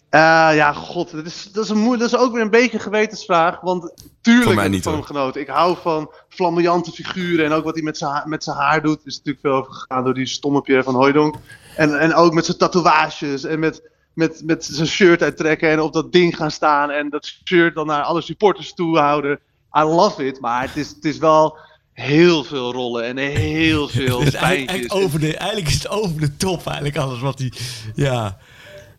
Eh, 0.09 0.55
ja, 0.55 0.73
god, 0.73 1.11
dat 1.11 1.25
is, 1.25 1.49
dat, 1.53 1.63
is 1.63 1.69
een 1.69 1.77
moe- 1.77 1.97
dat 1.97 2.07
is 2.07 2.17
ook 2.17 2.33
weer 2.33 2.41
een 2.41 2.49
beetje 2.49 2.77
een 2.77 2.83
gewetensvraag. 2.83 3.59
Want 3.61 3.93
tuurlijk 4.21 4.55
heb 4.55 4.65
ik 4.65 4.71
niet, 4.71 4.83
van 4.83 4.93
hem 4.93 5.03
genoten. 5.03 5.41
Ik 5.41 5.47
hou 5.47 5.77
van 5.81 6.11
flamboyante 6.29 6.91
figuren. 6.91 7.45
En 7.45 7.51
ook 7.51 7.63
wat 7.63 7.73
hij 7.73 7.83
met 7.83 7.97
zijn 7.97 8.11
ha- 8.11 8.23
met 8.25 8.43
zijn 8.43 8.57
haar 8.57 8.81
doet. 8.81 8.99
Is 9.05 9.15
natuurlijk 9.17 9.39
veel 9.45 9.53
overgegaan 9.55 10.03
door 10.03 10.13
die 10.13 10.25
stomme 10.25 10.61
Pierre 10.61 10.83
van 10.83 10.95
Hooijdonk. 10.95 11.35
En, 11.75 11.99
en 11.99 12.13
ook 12.13 12.33
met 12.33 12.45
zijn 12.45 12.57
tatoeages. 12.57 13.43
En 13.43 13.59
met, 13.59 13.81
met, 14.17 14.41
met 14.45 14.65
zijn 14.65 14.87
shirt 14.87 15.21
uittrekken. 15.21 15.69
En 15.69 15.79
op 15.79 15.93
dat 15.93 16.11
ding 16.11 16.35
gaan 16.35 16.51
staan. 16.51 16.89
En 16.89 17.09
dat 17.09 17.25
shirt 17.45 17.75
dan 17.75 17.87
naar 17.87 18.01
alle 18.03 18.21
supporters 18.21 18.73
toe 18.73 18.97
houden. 18.97 19.39
I 19.77 19.81
love 19.81 20.25
it. 20.25 20.39
Maar 20.39 20.61
het 20.61 20.75
is, 20.75 20.89
het 20.89 21.05
is 21.05 21.17
wel 21.17 21.57
heel 21.93 22.43
veel 22.43 22.71
rollen. 22.71 23.03
En 23.05 23.17
heel 23.17 23.87
veel 23.97 24.21
is 24.21 24.33
eigenlijk, 24.33 24.65
pijntjes. 24.65 24.91
echt 24.91 25.03
over 25.03 25.19
de, 25.19 25.37
eigenlijk 25.37 25.67
is 25.69 25.73
het 25.73 25.89
over 25.89 26.19
de 26.19 26.37
top, 26.37 26.65
eigenlijk 26.65 26.97
alles 26.97 27.19
wat 27.19 27.39
hij... 27.39 27.51
Ja. 27.95 28.37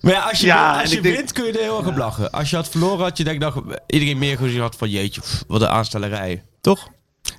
Maar 0.01 0.13
ja, 0.13 0.21
als 0.21 0.41
je, 0.41 0.47
Ja, 0.47 0.81
als 0.81 0.91
je 0.91 0.97
ik 0.97 1.03
denk- 1.03 1.17
wint 1.17 1.33
kun 1.33 1.45
je 1.45 1.53
er 1.53 1.59
heel 1.63 1.79
erg 1.79 1.87
op 1.87 1.97
lachen. 1.97 2.31
Als 2.31 2.51
je 2.51 2.57
had 2.57 2.69
verloren 2.69 3.05
had 3.05 3.17
je 3.19 3.25
denk 3.25 3.43
ik 3.43 3.55
nog 3.55 3.63
iedereen 3.87 4.19
meer 4.19 4.37
gezien 4.37 4.61
had 4.61 4.77
van 4.77 4.89
jeetje, 4.91 5.21
wat 5.47 5.61
een 5.63 5.69
aanstellerij. 5.69 6.45
Toch? 6.61 6.89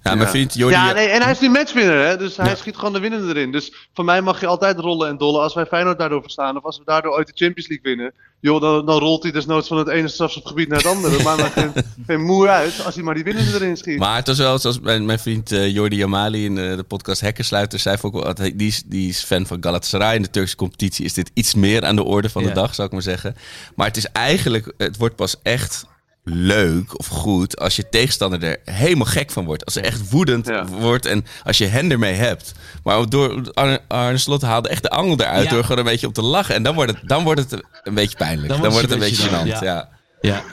Ja, 0.04 0.16
mijn 0.16 0.30
vriend 0.30 0.54
Jordi... 0.54 0.76
Ja, 0.76 0.92
nee, 0.94 1.08
en 1.08 1.22
hij 1.22 1.32
is 1.32 1.40
nu 1.40 1.50
matchwinner, 1.50 2.06
hè? 2.08 2.18
dus 2.18 2.38
hij 2.38 2.46
Ja. 2.50 2.56
schiet 2.56 2.76
gewoon 2.76 2.94
de 2.94 3.00
winnende 3.00 3.28
erin. 3.28 3.52
Dus 3.52 3.74
voor 3.94 4.06
mij 4.06 4.22
mag 4.22 4.40
je 4.40 4.48
altijd 4.48 4.80
rollen 4.80 5.08
en 5.10 5.18
dollen 5.18 5.42
als 5.42 5.54
wij 5.54 5.66
Feyenoord 5.66 6.00
daardoor 6.00 6.22
verstaan. 6.22 6.58
Of 6.58 6.64
als 6.64 6.78
we 6.78 6.84
daardoor 6.86 7.12
ooit 7.14 7.28
de 7.28 7.34
Champions 7.46 7.70
League 7.70 7.96
winnen. 7.96 8.14
Joh, 8.42 8.62
dan, 8.62 8.86
dan 8.86 9.00
rolt 9.00 9.24
hij 9.24 9.32
desnoods 9.32 9.68
van 9.68 9.78
het 9.78 9.88
ene 9.88 10.08
strafschopgebied 10.08 10.68
naar 10.68 10.78
het 10.78 10.88
andere. 10.88 11.14
Dat 11.24 11.38
maakt 11.38 11.54
geen, 11.54 11.72
geen 12.08 12.22
moer 12.22 12.50
uit 12.50 12.86
als 12.86 12.96
hij 12.96 13.04
maar 13.04 13.14
die 13.16 13.24
winnende 13.24 13.54
erin 13.54 13.78
schiet. 13.78 13.98
Maar 14.00 14.16
het 14.16 14.28
was 14.28 14.38
wel 14.38 14.60
zoals 14.60 14.80
mijn, 14.80 15.06
mijn 15.06 15.20
vriend 15.20 15.52
eh, 15.52 15.74
Jordi 15.74 15.96
Jamali 15.96 16.46
in 16.46 16.58
eh, 16.58 16.76
de 16.76 16.84
podcast 16.84 17.22
Hekkensluiter 17.22 17.80
zei 17.80 17.98
ook 18.02 18.14
wel, 18.24 18.34
die, 18.34 18.68
is, 18.68 18.84
die 18.86 19.10
is 19.10 19.24
fan 19.24 19.46
van 19.46 19.58
Galatasaray. 19.64 20.16
In 20.16 20.22
de 20.22 20.30
Turkse 20.30 20.56
competitie 20.56 21.06
is 21.06 21.14
dit 21.14 21.32
iets 21.34 21.54
meer 21.54 21.86
aan 21.86 21.96
de 21.96 22.04
orde 22.04 22.30
van 22.30 22.42
de 22.42 22.48
Ja. 22.48 22.54
dag, 22.54 22.76
zou 22.76 22.88
ik 22.88 22.94
maar 22.94 23.02
zeggen. 23.04 23.36
Maar 23.76 23.88
het 23.88 23.98
is 23.98 24.06
eigenlijk, 24.12 24.74
het 24.78 24.98
wordt 24.98 25.16
pas 25.16 25.36
echt 25.44 25.86
leuk 26.34 27.00
of 27.00 27.08
goed 27.08 27.60
als 27.60 27.76
je 27.76 27.90
tegenstander 27.90 28.44
er 28.44 28.58
helemaal 28.64 29.06
gek 29.06 29.32
van 29.32 29.46
wordt. 29.46 29.66
Als 29.66 29.74
ze 29.74 29.82
echt 29.82 30.10
woedend 30.10 30.48
Ja. 30.48 30.66
wordt 30.66 31.06
en 31.06 31.26
als 31.44 31.58
je 31.58 31.66
hen 31.66 31.92
ermee 31.92 32.14
hebt. 32.14 32.52
Maar 32.84 33.10
door 33.10 33.52
Arne, 33.54 33.82
Arne 33.88 34.18
Slot 34.18 34.42
haalde 34.42 34.70
echt 34.70 34.84
de 34.84 34.90
angel 34.90 35.20
eruit 35.20 35.44
Ja. 35.44 35.50
door 35.50 35.62
gewoon 35.64 35.78
een 35.78 35.84
beetje 35.92 36.08
op 36.08 36.14
te 36.14 36.22
lachen. 36.22 36.56
En 36.56 36.64
dan 36.64 36.76
wordt 36.76 36.92
het, 36.92 37.08
dan 37.10 37.24
wordt 37.24 37.40
het 37.40 37.64
een 37.84 37.94
beetje 37.94 38.18
pijnlijk. 38.18 38.48
Dan, 38.50 38.60
wordt 38.60 38.82
het 38.82 38.92
een 38.92 39.00
beetje 39.00 39.28
gênant. 39.30 39.56
gênant, 39.58 39.64
Ja. 39.64 39.90
Ja. 40.22 40.44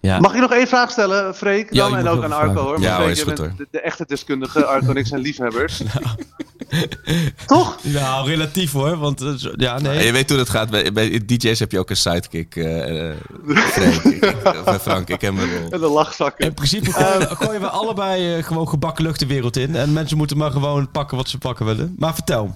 Ja. 0.00 0.18
Mag 0.18 0.34
ik 0.34 0.40
nog 0.40 0.52
één 0.52 0.66
vraag 0.66 0.90
stellen, 0.90 1.34
Freek? 1.34 1.72
Ja, 1.74 1.82
Dan? 1.82 1.90
je 1.90 1.96
en 1.96 2.04
mag 2.04 2.12
ook 2.12 2.22
aan 2.22 2.28
vragen. 2.30 2.48
Arco 2.48 2.62
hoor. 2.62 2.80
Ja, 2.80 2.86
Want 2.86 2.96
hoor, 2.96 3.02
Freek, 3.04 3.10
is 3.10 3.16
jij 3.16 3.24
goed, 3.26 3.36
bent 3.36 3.48
hoor. 3.48 3.58
de, 3.58 3.66
de 3.70 3.80
echte 3.80 4.04
deskundige. 4.06 4.64
Arco 4.64 4.90
en 4.90 4.96
ik 4.96 5.06
zijn 5.06 5.20
liefhebbers. 5.20 5.80
Toch? 7.46 7.76
Nou, 7.82 8.28
relatief 8.28 8.72
hoor. 8.72 8.96
Want 8.98 9.20
eh, 9.20 9.28
ja, 9.56 9.76
En 9.76 9.82
nee. 9.82 10.06
je 10.06 10.12
weet 10.12 10.28
hoe 10.28 10.38
dat 10.38 10.48
gaat. 10.48 10.70
Bij, 10.70 10.92
bij 10.92 11.20
DJ's 11.26 11.58
heb 11.58 11.72
je 11.72 11.78
ook 11.78 11.90
een 11.90 11.96
sidekick. 11.96 12.56
eh 12.56 13.10
eh, 13.10 13.16
Freek. 13.46 13.94
Ik- 14.02 14.80
Frank, 14.80 15.08
ik 15.08 15.20
heb 15.26 15.32
een 15.38 15.58
rol. 15.58 15.70
En 15.70 15.80
de 15.80 15.88
lachzakken. 15.88 16.46
In 16.46 16.54
principe 16.54 16.92
gooien, 16.92 17.36
gooien 17.36 17.60
we 17.60 17.68
allebei 17.68 18.36
eh, 18.36 18.44
gewoon 18.44 18.68
gebakken 18.68 19.04
lucht 19.04 19.18
de 19.20 19.26
wereld 19.26 19.56
in. 19.56 19.76
En 19.76 19.92
mensen 19.92 20.16
moeten 20.16 20.36
maar 20.36 20.50
gewoon 20.50 20.90
pakken 20.90 21.16
wat 21.16 21.28
ze 21.28 21.38
pakken 21.38 21.66
willen. 21.66 21.94
Maar 21.98 22.14
vertel. 22.14 22.54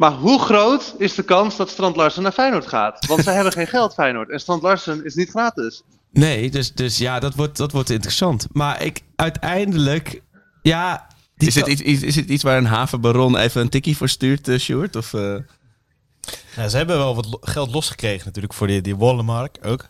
Maar 0.00 0.12
hoe 0.12 0.40
groot 0.40 0.94
is 0.98 1.14
de 1.14 1.22
kans 1.22 1.56
dat 1.56 1.68
Strand 1.70 1.96
Larsen 1.96 2.22
naar 2.22 2.32
Feyenoord 2.32 2.66
gaat? 2.66 3.06
Want 3.06 3.22
zij 3.24 3.34
hebben 3.34 3.52
geen 3.52 3.66
geld, 3.76 3.94
Feyenoord. 3.94 4.30
En 4.30 4.40
Strand 4.40 4.62
Larsen 4.62 5.04
is 5.04 5.14
niet 5.14 5.30
gratis. 5.30 5.82
Nee, 6.12 6.50
dus, 6.50 6.72
dus 6.72 6.98
ja, 6.98 7.18
dat 7.18 7.34
wordt, 7.34 7.56
dat 7.56 7.72
wordt 7.72 7.90
interessant. 7.90 8.46
Maar 8.52 8.82
ik 8.82 9.00
uiteindelijk, 9.16 10.22
ja... 10.62 11.06
Is 11.36 11.54
het, 11.54 11.66
iets, 11.66 12.02
is 12.02 12.16
het 12.16 12.28
iets 12.28 12.42
waar 12.42 12.56
een 12.56 12.66
havenbaron 12.66 13.36
even 13.36 13.60
een 13.60 13.68
tikkie 13.68 13.96
voor 13.96 14.08
stuurt, 14.08 14.50
Sjoerd? 14.58 14.96
Of, 14.96 15.14
eh? 15.14 15.36
Ja, 16.56 16.68
ze 16.68 16.76
hebben 16.76 16.96
wel 16.96 17.14
wat 17.14 17.26
lo- 17.26 17.38
geld 17.40 17.72
losgekregen 17.72 18.26
natuurlijk 18.26 18.54
voor 18.54 18.66
die, 18.66 18.80
die 18.80 18.96
Wallenmark 18.96 19.58
ook. 19.62 19.88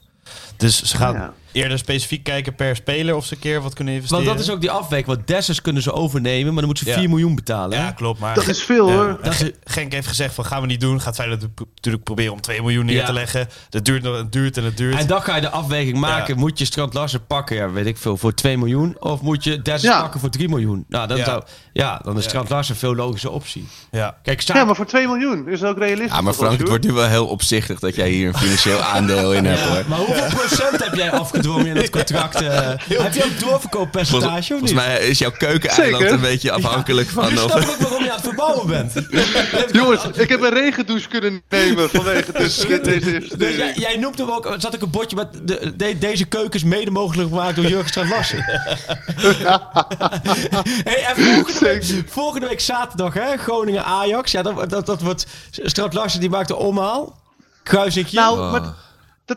Dus 0.61 0.82
ze 0.82 0.96
gaan 0.96 1.14
Ja. 1.14 1.32
eerder 1.52 1.78
specifiek 1.78 2.24
kijken 2.24 2.54
per 2.54 2.76
speler 2.76 3.16
of 3.16 3.24
ze 3.26 3.34
een 3.34 3.40
keer 3.40 3.61
wat 3.62 3.74
kunnen 3.74 3.94
investeren. 3.94 4.24
Want 4.24 4.36
dat 4.38 4.46
is 4.46 4.52
ook 4.52 4.61
die 4.61 4.70
afweging. 4.70 5.06
Want 5.06 5.26
Dessers 5.26 5.61
kunnen 5.61 5.82
ze 5.82 5.92
overnemen, 5.92 6.44
maar 6.46 6.54
dan 6.62 6.64
moeten 6.66 6.84
ze 6.84 6.90
Ja. 6.92 6.98
4 6.98 7.08
miljoen 7.08 7.34
betalen. 7.34 7.78
Ja, 7.78 7.90
klopt. 7.92 8.20
Maar 8.20 8.34
Dat 8.34 8.48
is 8.48 8.62
veel 8.62 8.88
Ja, 8.88 8.94
hoor. 8.94 9.18
en 9.22 9.32
Ge- 9.32 9.54
Genk 9.64 9.92
heeft 9.92 10.06
gezegd 10.06 10.34
van 10.34 10.44
gaan 10.44 10.61
we 10.61 10.66
niet 10.66 10.80
doen. 10.80 11.00
Gaat 11.00 11.14
Feyenoord 11.14 11.42
natuurlijk 11.74 12.04
proberen 12.04 12.32
om 12.32 12.40
2 12.40 12.61
miljoen 12.62 12.84
neer 12.84 12.96
Ja. 12.96 13.04
te 13.06 13.12
leggen. 13.12 13.48
Dat 13.68 13.84
duurt, 13.84 14.02
nog- 14.02 14.16
het 14.16 14.32
duurt 14.32 14.56
en 14.56 14.64
het 14.64 14.76
duurt. 14.76 14.98
En 14.98 15.06
dan 15.06 15.22
ga 15.22 15.34
je 15.34 15.40
de 15.40 15.50
afweging 15.50 15.98
maken. 15.98 16.34
Ja. 16.34 16.40
Moet 16.40 16.58
je 16.58 16.64
Strand 16.64 16.94
Larsen 16.94 17.26
pakken, 17.26 17.56
ja, 17.56 17.70
weet 17.70 17.86
ik 17.86 17.96
veel, 17.98 18.16
voor 18.16 18.34
2 18.34 18.58
miljoen? 18.58 18.96
Of 18.98 19.20
moet 19.20 19.44
je 19.44 19.62
Dessers 19.62 19.92
Ja. 19.92 20.00
pakken 20.00 20.20
voor 20.20 20.30
3 20.30 20.48
miljoen? 20.48 20.84
Nou, 20.88 21.06
dan 21.08 21.16
Ja. 21.16 21.24
zou, 21.24 21.42
ja, 21.72 22.00
dan 22.04 22.16
is 22.16 22.22
Ja. 22.22 22.28
Strand 22.28 22.48
Larsen 22.48 22.74
een 22.74 22.80
veel 22.80 22.94
logische 22.94 23.30
optie. 23.30 23.68
ja. 23.90 24.16
Kijk, 24.22 24.40
Ja, 24.40 24.64
maar 24.64 24.76
voor 24.76 24.86
2 24.86 25.06
miljoen 25.06 25.48
is 25.48 25.61
dat 25.61 25.70
ook 25.70 25.78
realistisch. 25.78 26.16
Ja, 26.16 26.20
maar 26.20 26.32
Frank, 26.32 26.58
het 26.58 26.68
wordt 26.68 26.84
nu 26.84 26.92
wel 26.92 27.06
heel 27.06 27.26
opzichtig 27.26 27.78
dat 27.78 27.94
jij 27.94 28.08
hier 28.11 28.28
een 28.28 28.34
financieel 28.38 28.78
aandeel 28.80 29.32
in 29.34 29.44
hebt, 29.44 29.61
hoor. 29.61 29.84
Maar 29.88 29.98
hoeveel 29.98 30.30
heb 30.59 30.94
jij 30.94 31.11
afgedwongen 31.12 31.66
in 31.66 31.76
het 31.76 31.90
contract? 31.98 32.34
eh? 32.40 32.68
heb 32.88 33.14
je 33.14 33.24
ook 33.24 33.40
doorverkooppercentage 33.40 34.30
Volgens, 34.30 34.51
of 34.51 34.61
niet? 34.61 34.70
volgens 34.70 34.72
mij 34.72 35.09
is 35.09 35.18
jouw 35.18 35.30
keukeneiland 35.38 35.96
Zeker. 36.03 36.12
een 36.14 36.20
beetje 36.20 36.53
afhankelijk 36.53 37.09
van... 37.09 37.28
nu 37.32 37.38
Of, 37.38 37.51
snap 37.51 37.61
ik 37.61 37.76
waarom 37.80 38.03
je 38.05 38.11
aan 38.11 38.16
het 38.16 38.24
verbouwen 38.26 38.66
bent. 38.66 38.92
Jongens, 39.72 40.03
ik 40.14 40.28
heb 40.28 40.40
een 40.42 40.53
regendouche 40.55 41.09
kunnen 41.09 41.42
nemen 41.48 41.90
vanwege 41.90 42.32
dit, 42.32 42.66
deze 42.84 43.22
Dus 43.36 43.57
jij, 43.57 43.72
jij 43.76 43.96
noemt 43.96 44.18
hem 44.18 44.30
ook, 44.30 44.55
zat 44.59 44.74
ik 44.74 44.82
een 44.82 44.90
bordje 44.90 45.16
met 45.16 45.28
de, 45.48 45.72
de- 45.76 45.98
deze 45.98 46.24
keuken 46.24 46.53
is 46.53 46.64
mede 46.64 46.90
mogelijk 46.90 47.28
gemaakt 47.28 47.57
door 47.57 47.66
Jurgen 47.66 47.88
Strand 47.88 48.09
Larsen. 48.11 48.44
hey, 50.84 51.05
en 51.05 51.16
volgende 51.24 51.59
week, 51.61 52.05
volgende 52.09 52.48
week 52.48 52.61
zaterdag, 52.61 53.14
hè, 53.14 53.36
Groningen 53.36 53.84
Ajax. 53.84 54.30
Ja, 54.32 54.42
dat, 54.42 54.70
dat, 54.70 54.86
dat 54.86 55.01
wordt 55.01 55.26
Strand 55.51 55.92
Larsen 55.92 56.20
die 56.20 56.30
maakt 56.30 56.48
de 56.48 56.57
omhaal. 56.57 57.18
Kruisingje. 57.62 58.16
Nou, 58.16 58.38
Oh. 58.38 58.51
maar 58.53 58.62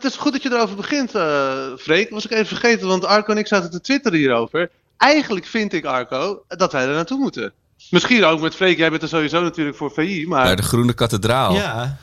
dat 0.02 0.12
is 0.12 0.16
goed 0.16 0.32
dat 0.32 0.42
je 0.42 0.52
erover 0.52 0.76
begint, 0.76 1.14
eh 1.14 1.66
Freek. 1.78 2.10
Was 2.10 2.24
ik 2.24 2.30
even 2.30 2.46
vergeten, 2.46 2.86
want 2.86 3.04
Arco 3.04 3.32
en 3.32 3.38
ik 3.38 3.46
zaten 3.46 3.70
te 3.70 3.80
twitteren 3.80 4.18
hierover. 4.18 4.70
Eigenlijk 4.96 5.46
vind 5.46 5.72
ik, 5.72 5.84
Arco, 5.84 6.44
dat 6.48 6.72
wij 6.72 6.86
er 6.86 6.94
naartoe 6.94 7.18
moeten. 7.18 7.52
Misschien 7.90 8.24
ook 8.24 8.40
met 8.40 8.54
Freek, 8.54 8.78
jij 8.78 8.90
bent 8.90 9.02
er 9.02 9.08
sowieso 9.08 9.42
natuurlijk 9.42 9.76
voor 9.76 9.90
VI, 9.90 10.26
maar... 10.26 10.44
naar 10.44 10.56
de 10.56 10.62
Groene 10.62 10.94
Kathedraal. 10.94 11.54
ja. 11.54 11.96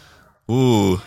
Oeh. 0.47 0.99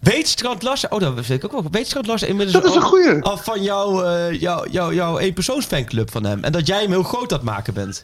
Weet 0.00 0.28
Strand 0.28 0.62
Larsen, 0.62 0.92
oh 0.92 1.00
dat 1.00 1.14
weet 1.14 1.30
ik 1.30 1.44
ook 1.44 1.52
wel. 1.52 1.70
Weet 1.70 1.86
Strand 1.86 2.06
Larsen 2.06 2.28
inmiddels 2.28 2.62
Dat 2.62 2.70
is 2.70 2.76
een 2.76 2.82
goeie. 2.82 3.22
al 3.22 3.36
van 3.36 3.62
jouw, 3.62 4.02
eh 4.02 4.40
jouw, 4.40 4.66
jouw, 4.70 4.92
jouw 4.92 5.18
eenpersoonsfanclub 5.18 6.10
van 6.10 6.24
hem. 6.24 6.44
En 6.44 6.52
dat 6.52 6.66
jij 6.66 6.80
hem 6.80 6.90
heel 6.90 7.02
groot 7.02 7.32
aan 7.32 7.38
het 7.38 7.46
maken 7.46 7.74
bent. 7.74 8.02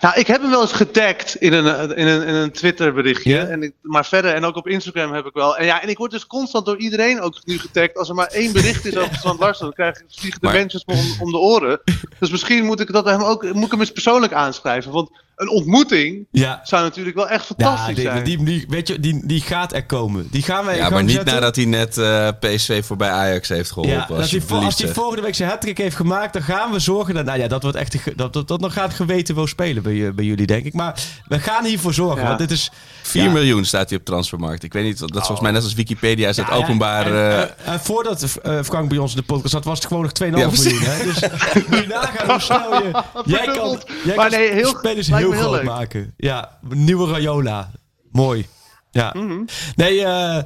Nou, 0.00 0.18
ik 0.18 0.26
heb 0.26 0.40
hem 0.40 0.50
wel 0.50 0.60
eens 0.60 0.72
getagd 0.72 1.34
in 1.34 1.52
een, 1.52 1.66
eh, 1.66 1.98
in 1.98 2.06
een, 2.06 2.26
in 2.26 2.34
een 2.34 2.52
Twitter 2.52 2.92
berichtje. 2.94 3.38
En 3.38 3.62
ik, 3.62 3.72
maar 3.82 4.06
verder, 4.06 4.34
en 4.34 4.44
ook 4.44 4.56
op 4.56 4.68
Instagram 4.68 5.12
heb 5.12 5.26
ik 5.26 5.32
wel. 5.34 5.56
En 5.56 5.64
ja, 5.64 5.82
en 5.82 5.88
ik 5.88 5.98
word 5.98 6.10
dus 6.10 6.26
constant 6.26 6.66
door 6.66 6.76
iedereen 6.76 7.20
ook 7.20 7.40
nu 7.44 7.58
getagd. 7.58 7.96
Als 7.96 8.08
er 8.08 8.14
maar 8.14 8.26
één 8.26 8.52
bericht 8.52 8.84
is 8.84 8.96
over 8.96 9.14
Strand 9.14 9.40
Larsen, 9.40 9.64
dan 9.64 9.74
krijg 9.74 9.96
ik, 9.98 10.04
vliegen 10.08 10.40
de 10.40 10.48
mensen 10.48 10.82
me 10.86 10.94
om, 10.94 11.16
om 11.20 11.30
de 11.30 11.38
oren. 11.38 11.80
Dus 12.18 12.30
misschien 12.30 12.64
moet 12.64 12.80
ik 12.80 12.92
dat 12.92 13.04
hem 13.04 13.22
ook, 13.22 13.52
moet 13.52 13.64
ik 13.64 13.70
hem 13.70 13.80
eens 13.80 13.92
persoonlijk 13.92 14.32
aanschrijven. 14.32 14.92
Want 14.92 15.10
een 15.36 15.48
ontmoeting 15.48 16.26
Ja. 16.30 16.60
zou 16.64 16.82
natuurlijk 16.82 17.16
wel 17.16 17.28
echt 17.28 17.48
Ja, 17.56 17.66
fantastisch 17.66 17.94
die, 17.96 18.04
zijn. 18.04 18.24
die, 18.24 18.44
die, 18.44 18.64
weet 18.68 18.88
je, 18.88 19.00
die, 19.00 19.26
die 19.26 19.40
gaat 19.40 19.72
er 19.72 19.86
komen. 19.86 20.28
Die 20.30 20.42
gaan 20.42 20.64
wij 20.64 20.76
Ja, 20.76 20.88
maar 20.90 21.02
niet 21.02 21.12
zetten. 21.14 21.34
nadat 21.34 21.56
hij 21.56 21.64
net 21.64 21.98
eh, 21.98 22.28
PSV 22.40 22.84
voorbij 22.84 23.10
Ajax 23.10 23.48
heeft 23.48 23.68
geholpen. 23.68 23.92
Ja, 23.94 23.98
dat 24.08 24.30
hij, 24.30 24.40
als 24.58 24.78
hij 24.78 24.88
volgende 24.94 25.22
week 25.22 25.34
zijn 25.34 25.48
hat 25.50 25.64
heeft 25.64 25.96
gemaakt, 25.96 26.32
dan 26.32 26.42
gaan 26.42 26.70
we 26.72 26.78
zorgen 26.78 27.14
dat, 27.14 27.24
nou 27.24 27.38
ja, 27.38 27.48
dat 27.48 27.62
wordt 27.62 27.76
echt, 27.78 28.16
dat, 28.16 28.32
dat, 28.32 28.48
dat 28.48 28.60
nog 28.60 28.72
gaat 28.72 28.94
geweten 28.94 29.34
wel 29.34 29.46
spelen 29.46 29.82
bij, 29.82 30.14
bij 30.14 30.24
jullie, 30.24 30.46
denk 30.46 30.64
ik. 30.64 30.72
Maar 30.72 31.00
we 31.28 31.38
gaan 31.40 31.64
hiervoor 31.64 31.94
zorgen, 31.94 32.20
Ja. 32.20 32.26
want 32.26 32.38
dit 32.38 32.50
is... 32.50 32.70
4 33.02 33.22
ja. 33.22 33.30
miljoen 33.30 33.64
staat 33.64 33.88
hij 33.88 33.98
op 33.98 34.04
transfermarkt. 34.04 34.62
Ik 34.62 34.72
weet 34.72 34.84
niet, 34.84 34.98
dat 34.98 35.10
is 35.10 35.16
volgens 35.16 35.40
mij 35.40 35.50
net 35.50 35.62
als 35.62 35.74
Wikipedia 35.74 36.28
is 36.28 36.36
dat 36.36 36.46
Ja, 36.46 36.54
ja. 36.54 36.62
openbaar... 36.62 37.06
En, 37.06 37.12
eh, 37.12 37.42
eh, 37.42 37.48
en 37.64 37.80
voordat 37.80 38.24
Frank 38.64 38.88
bij 38.88 38.98
ons 38.98 39.10
in 39.10 39.16
de 39.16 39.22
podcast 39.22 39.50
zat, 39.50 39.64
was 39.64 39.78
het 39.78 39.86
gewoon 39.86 40.02
nog 40.02 40.12
2,5 40.12 40.38
Ja, 40.40 40.48
precies. 40.48 40.64
miljoen. 40.72 40.88
Hè? 40.90 41.04
Dus 41.04 41.18
je 41.80 41.84
nagaan 41.88 42.30
hoe 42.30 42.40
snel 42.40 42.82
je... 42.82 42.90
Jij 43.34 43.44
kan, 43.46 43.80
jij 44.04 44.16
Maar 44.16 44.30
kan 44.30 44.38
nee, 44.38 44.50
heel- 44.52 44.68
spelers 44.78 45.08
lijkt 45.08 45.23
heel 45.32 45.40
groot 45.40 45.54
leuk. 45.54 45.64
maken. 45.64 46.14
Ja, 46.16 46.58
nieuwe 46.68 47.10
Rayola. 47.12 47.70
Mooi. 48.12 48.46
Ja. 48.90 49.10
Mhm. 49.16 49.38
Nee, 49.74 50.04
eh, 50.04 50.42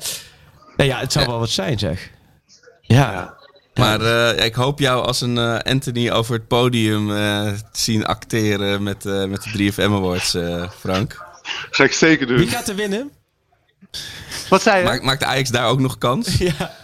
nee, 0.76 0.86
ja, 0.86 0.98
het 0.98 1.12
zou 1.12 1.26
wel 1.26 1.38
wat 1.38 1.50
zijn, 1.50 1.78
zeg. 1.78 2.10
Ja. 2.80 3.36
Maar 3.74 4.00
eh, 4.00 4.44
ik 4.44 4.54
hoop 4.54 4.78
jou 4.78 5.04
als 5.06 5.20
een 5.20 5.38
eh, 5.38 5.58
Anthony 5.72 6.10
over 6.10 6.34
het 6.34 6.48
podium 6.48 7.10
eh, 7.10 7.16
te 7.72 7.80
zien 7.80 8.06
acteren 8.06 8.82
met, 8.82 9.06
eh, 9.06 9.24
met 9.24 9.42
de 9.42 9.50
3FM 9.72 9.80
Awards, 9.92 10.34
eh, 10.34 10.70
Frank. 10.78 11.24
Ga 11.70 11.84
ik 11.84 11.92
zeker 11.92 12.26
doen. 12.26 12.36
Wie 12.36 12.48
gaat 12.48 12.68
er 12.68 12.74
winnen? 12.74 13.10
Wat 14.48 14.62
zei 14.62 14.78
je? 14.78 14.84
Maakt, 14.84 15.02
maakt 15.02 15.22
Ajax 15.24 15.50
daar 15.50 15.66
ook 15.68 15.80
nog 15.80 15.98
kans? 15.98 16.36
Ja, 16.58 16.74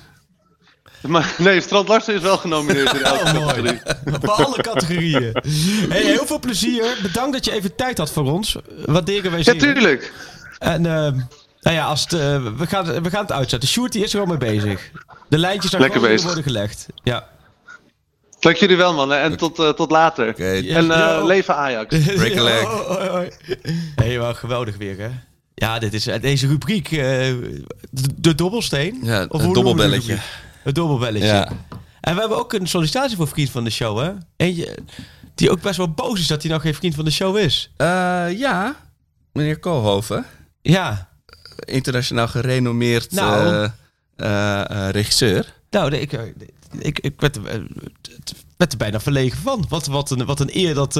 Maar, 1.08 1.34
nee, 1.38 1.60
Strand 1.60 1.88
Larsen 1.88 2.14
is 2.14 2.20
wel 2.20 2.36
genomineerd 2.36 2.94
in 2.94 3.02
elke 3.02 3.24
oh, 3.38 3.46
categorie. 3.46 3.80
Op 4.14 4.24
alle 4.28 4.56
categorieën. 4.62 5.36
Hey, 5.88 6.02
heel 6.02 6.26
veel 6.26 6.38
plezier. 6.38 6.98
Bedankt 7.02 7.32
dat 7.32 7.44
je 7.44 7.52
even 7.52 7.74
tijd 7.74 7.98
had 7.98 8.12
voor 8.12 8.32
ons. 8.32 8.56
Waarderen 8.84 9.30
wij 9.30 9.38
Ja, 9.38 9.44
zeer. 9.44 9.58
tuurlijk. 9.58 10.12
En 10.58 10.86
eh, 10.86 11.12
nou 11.60 11.76
ja, 11.76 11.84
als 11.86 12.00
het, 12.00 12.12
eh, 12.12 12.42
we, 12.56 12.66
gaan, 12.66 13.02
we 13.02 13.10
gaan 13.10 13.22
het 13.22 13.32
uitzetten. 13.32 13.68
Sjoerd 13.68 13.92
die 13.92 14.04
is 14.04 14.14
er 14.14 14.20
al 14.20 14.26
mee 14.26 14.36
bezig. 14.36 14.90
De 15.28 15.38
lijntjes 15.38 15.70
zijn 15.70 16.00
bezig. 16.00 16.22
worden 16.26 16.42
gelegd. 16.44 16.86
Ja. 17.02 17.26
Dank 18.40 18.56
jullie 18.56 18.76
wel, 18.76 18.94
mannen. 18.94 19.20
En 19.20 19.36
tot, 19.36 19.58
eh, 19.58 19.68
tot 19.68 19.90
later. 19.90 20.28
Oké, 20.28 20.44
En 20.44 20.64
eh, 20.64 20.84
Ja. 20.86 21.24
leven 21.24 21.56
Ajax. 21.56 21.96
Break 22.16 22.36
a 22.36 22.42
leg. 22.42 22.68
Hey, 23.94 24.18
wel 24.18 24.34
geweldig 24.34 24.76
weer, 24.76 24.98
hè? 24.98 25.08
Ja, 25.54 25.78
dit 25.78 25.94
is, 25.94 26.08
deze 26.20 26.46
rubriek, 26.46 26.90
eh, 26.90 26.98
de, 26.98 28.08
de 28.16 28.34
dobbelsteen. 28.34 28.98
Ja, 29.02 29.26
Of 29.28 29.42
die 29.42 29.52
dobbelbelletje. 29.52 30.18
Het 30.64 30.74
dobbelbelletje. 30.74 31.26
Ja. 31.26 31.48
En 32.00 32.14
we 32.14 32.20
hebben 32.20 32.38
ook 32.38 32.52
een 32.52 32.66
sollicitatie 32.68 33.16
voor 33.16 33.28
vriend 33.28 33.50
van 33.50 33.64
de 33.64 33.70
show, 33.70 33.98
hè? 33.98 34.12
Eentje 34.36 34.78
die 35.34 35.50
ook 35.50 35.60
best 35.60 35.76
wel 35.76 35.90
boos 35.90 36.20
is 36.20 36.26
dat 36.26 36.42
hij 36.42 36.52
nog 36.52 36.62
geen 36.62 36.74
vriend 36.74 36.94
van 36.94 37.04
de 37.04 37.10
show 37.10 37.36
is. 37.36 37.70
Eh, 37.76 37.86
ja, 38.38 38.76
meneer 39.32 39.58
Koolhoven. 39.58 40.24
Ja. 40.62 41.08
Internationaal 41.58 42.28
gerenommeerd 42.28 43.12
Nou. 43.12 43.70
eh, 44.16 44.60
eh, 44.60 44.90
regisseur. 44.90 45.54
Nou, 45.70 45.94
ik, 45.94 46.12
ik, 46.78 46.98
ik 46.98 47.20
werd, 47.20 47.38
werd 48.56 48.72
er 48.72 48.78
bijna 48.78 49.00
verlegen 49.00 49.38
van. 49.38 49.64
Wat, 49.68 49.86
wat, 49.86 50.10
een, 50.10 50.24
wat 50.24 50.40
een 50.40 50.50
eer 50.56 50.74
dat, 50.74 50.92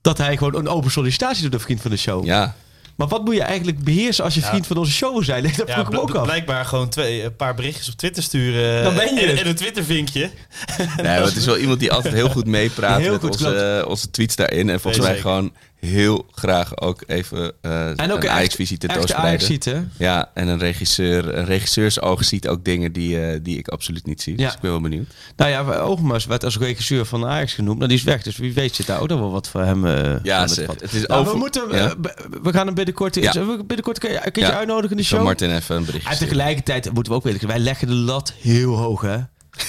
dat 0.00 0.18
hij 0.18 0.36
gewoon 0.36 0.54
een 0.54 0.68
open 0.68 0.90
sollicitatie 0.90 1.42
doet, 1.42 1.54
een 1.54 1.60
vriend 1.60 1.80
van 1.80 1.90
de 1.90 1.96
show. 1.96 2.24
Ja. 2.24 2.54
Maar 2.96 3.08
wat 3.08 3.24
moet 3.24 3.34
je 3.34 3.42
eigenlijk 3.42 3.84
beheersen 3.84 4.24
als 4.24 4.34
je 4.34 4.40
Ja. 4.40 4.46
vriend 4.48 4.66
van 4.66 4.76
onze 4.76 4.92
show 4.92 5.12
wil 5.12 5.22
zijn? 5.22 5.42
Dat 5.42 5.52
vroeg 5.54 5.68
Ja, 5.68 5.80
ik 5.80 5.88
me 5.90 6.00
ook 6.00 6.14
af. 6.14 6.22
blijkbaar 6.24 6.64
gewoon 6.64 6.88
twee, 6.88 7.22
een 7.24 7.36
paar 7.36 7.54
berichtjes 7.54 7.88
op 7.88 7.94
Twitter 7.94 8.22
sturen. 8.22 8.82
Dan 8.84 8.94
ben 8.94 9.14
je 9.14 9.20
en, 9.20 9.28
het. 9.28 9.40
en 9.40 9.46
een 9.46 9.54
Twittervinkje. 9.54 10.30
Nee, 11.02 11.06
het 11.06 11.36
is 11.36 11.46
wel 11.46 11.58
iemand 11.58 11.80
die 11.80 11.92
altijd 11.92 12.14
heel 12.14 12.28
goed 12.28 12.46
meepraat 12.46 13.00
met 13.00 13.10
goed, 13.20 13.30
onze, 13.30 13.84
onze 13.88 14.10
tweets 14.10 14.36
daarin. 14.36 14.70
En 14.70 14.80
volgens 14.80 15.04
Nee, 15.04 15.12
mij 15.12 15.22
zeker. 15.22 15.30
gewoon 15.30 15.52
heel 15.84 16.26
graag 16.30 16.80
ook 16.80 17.02
even 17.06 17.52
eh 17.60 18.00
En 18.00 18.12
ook 18.12 18.22
een 18.22 18.30
Ajax-visie 18.30 18.78
tentoonspreiden. 18.78 19.90
Ja, 19.98 20.30
en 20.34 20.48
een 20.48 20.58
regisseur, 20.58 21.34
een 21.38 21.44
regisseursoog 21.44 22.24
ziet 22.24 22.48
ook 22.48 22.64
dingen 22.64 22.92
die, 22.92 23.20
eh, 23.20 23.38
die 23.42 23.58
ik 23.58 23.68
absoluut 23.68 24.06
niet 24.06 24.22
zie. 24.22 24.38
Ja. 24.38 24.44
Dus 24.44 24.54
ik 24.54 24.60
ben 24.60 24.70
wel 24.70 24.80
benieuwd. 24.80 25.06
Nou 25.36 25.50
ja, 25.50 25.74
Overmars 25.78 26.26
werd 26.26 26.44
als 26.44 26.58
regisseur 26.58 27.04
van 27.04 27.26
Ajax 27.26 27.52
genoemd. 27.54 27.76
Nou, 27.76 27.88
die 27.88 27.98
is 27.98 28.04
weg. 28.04 28.22
Dus 28.22 28.36
wie 28.36 28.52
weet 28.52 28.74
zit 28.74 28.86
daar 28.86 29.00
ook 29.00 29.08
nog 29.08 29.18
wel 29.18 29.30
wat 29.30 29.48
voor 29.48 29.60
hem 29.60 29.86
eh 29.86 30.14
Ja, 30.22 30.46
zeg, 30.46 30.66
het 30.66 30.92
is 30.92 31.06
Nou, 31.06 31.20
over- 31.20 31.32
we 31.32 31.38
moeten... 31.38 31.62
Ja. 31.70 31.94
we 32.42 32.52
gaan 32.52 32.66
hem 32.66 32.74
binnenkort... 32.74 33.14
Ja. 33.14 33.32
binnenkort 33.66 33.98
kun 33.98 34.12
je, 34.12 34.30
kun 34.30 34.42
je 34.42 34.52
uitnodigen 34.52 34.90
in 34.90 34.96
de 34.96 35.04
show? 35.04 35.22
Martin 35.22 35.54
even 35.54 35.76
een 35.76 35.84
berichtje 35.84 36.10
En 36.10 36.18
tegelijkertijd 36.18 36.92
moeten 36.92 37.12
we 37.12 37.18
ook 37.18 37.24
weten, 37.24 37.48
wij 37.48 37.58
leggen 37.58 37.88
de 37.88 37.94
lat 37.94 38.32
heel 38.40 38.76
hoog, 38.76 39.00
hè? 39.00 39.16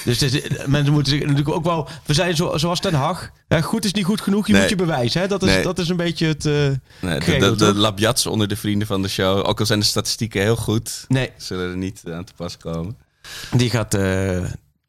Dus 0.06 0.20
het 0.20 0.34
is- 0.34 0.66
mensen 0.66 0.94
moeten 0.94 1.12
zich 1.14 1.22
natuurlijk 1.22 1.50
ook 1.50 1.64
wel... 1.64 1.88
We 2.06 2.14
zijn 2.14 2.36
zo, 2.36 2.58
zoals 2.58 2.80
Ten 2.80 2.94
Hag. 2.94 3.30
Hè, 3.48 3.62
goed 3.62 3.86
is 3.86 3.94
niet 3.94 4.06
goed 4.06 4.22
genoeg, 4.22 4.46
je 4.48 4.52
Nee. 4.52 4.62
moet 4.62 4.70
je 4.70 4.76
bewijzen. 4.76 5.22
Hè? 5.22 5.28
Dat, 5.28 5.44
is, 5.44 5.50
Nee. 5.50 5.64
dat 5.64 5.80
is 5.80 5.90
een 5.90 5.96
beetje 5.98 6.28
het... 6.28 6.46
eh, 6.46 6.54
Nee, 7.02 7.40
de, 7.40 7.56
de, 7.56 8.30
onder 8.30 8.48
de 8.48 8.56
vrienden 8.56 8.88
van 8.88 9.02
de 9.02 9.08
show. 9.08 9.48
Ook 9.48 9.60
al 9.60 9.66
zijn 9.66 9.80
de 9.80 9.86
statistieken 9.86 10.42
heel 10.42 10.56
goed, 10.56 11.06
nee, 11.08 11.32
zullen 11.38 11.70
er 11.70 11.78
niet 11.78 12.02
aan 12.12 12.24
te 12.24 12.34
pas 12.36 12.58
komen. 12.58 12.98
die 13.52 13.70
gaat 13.70 13.94
eh, 13.94 14.38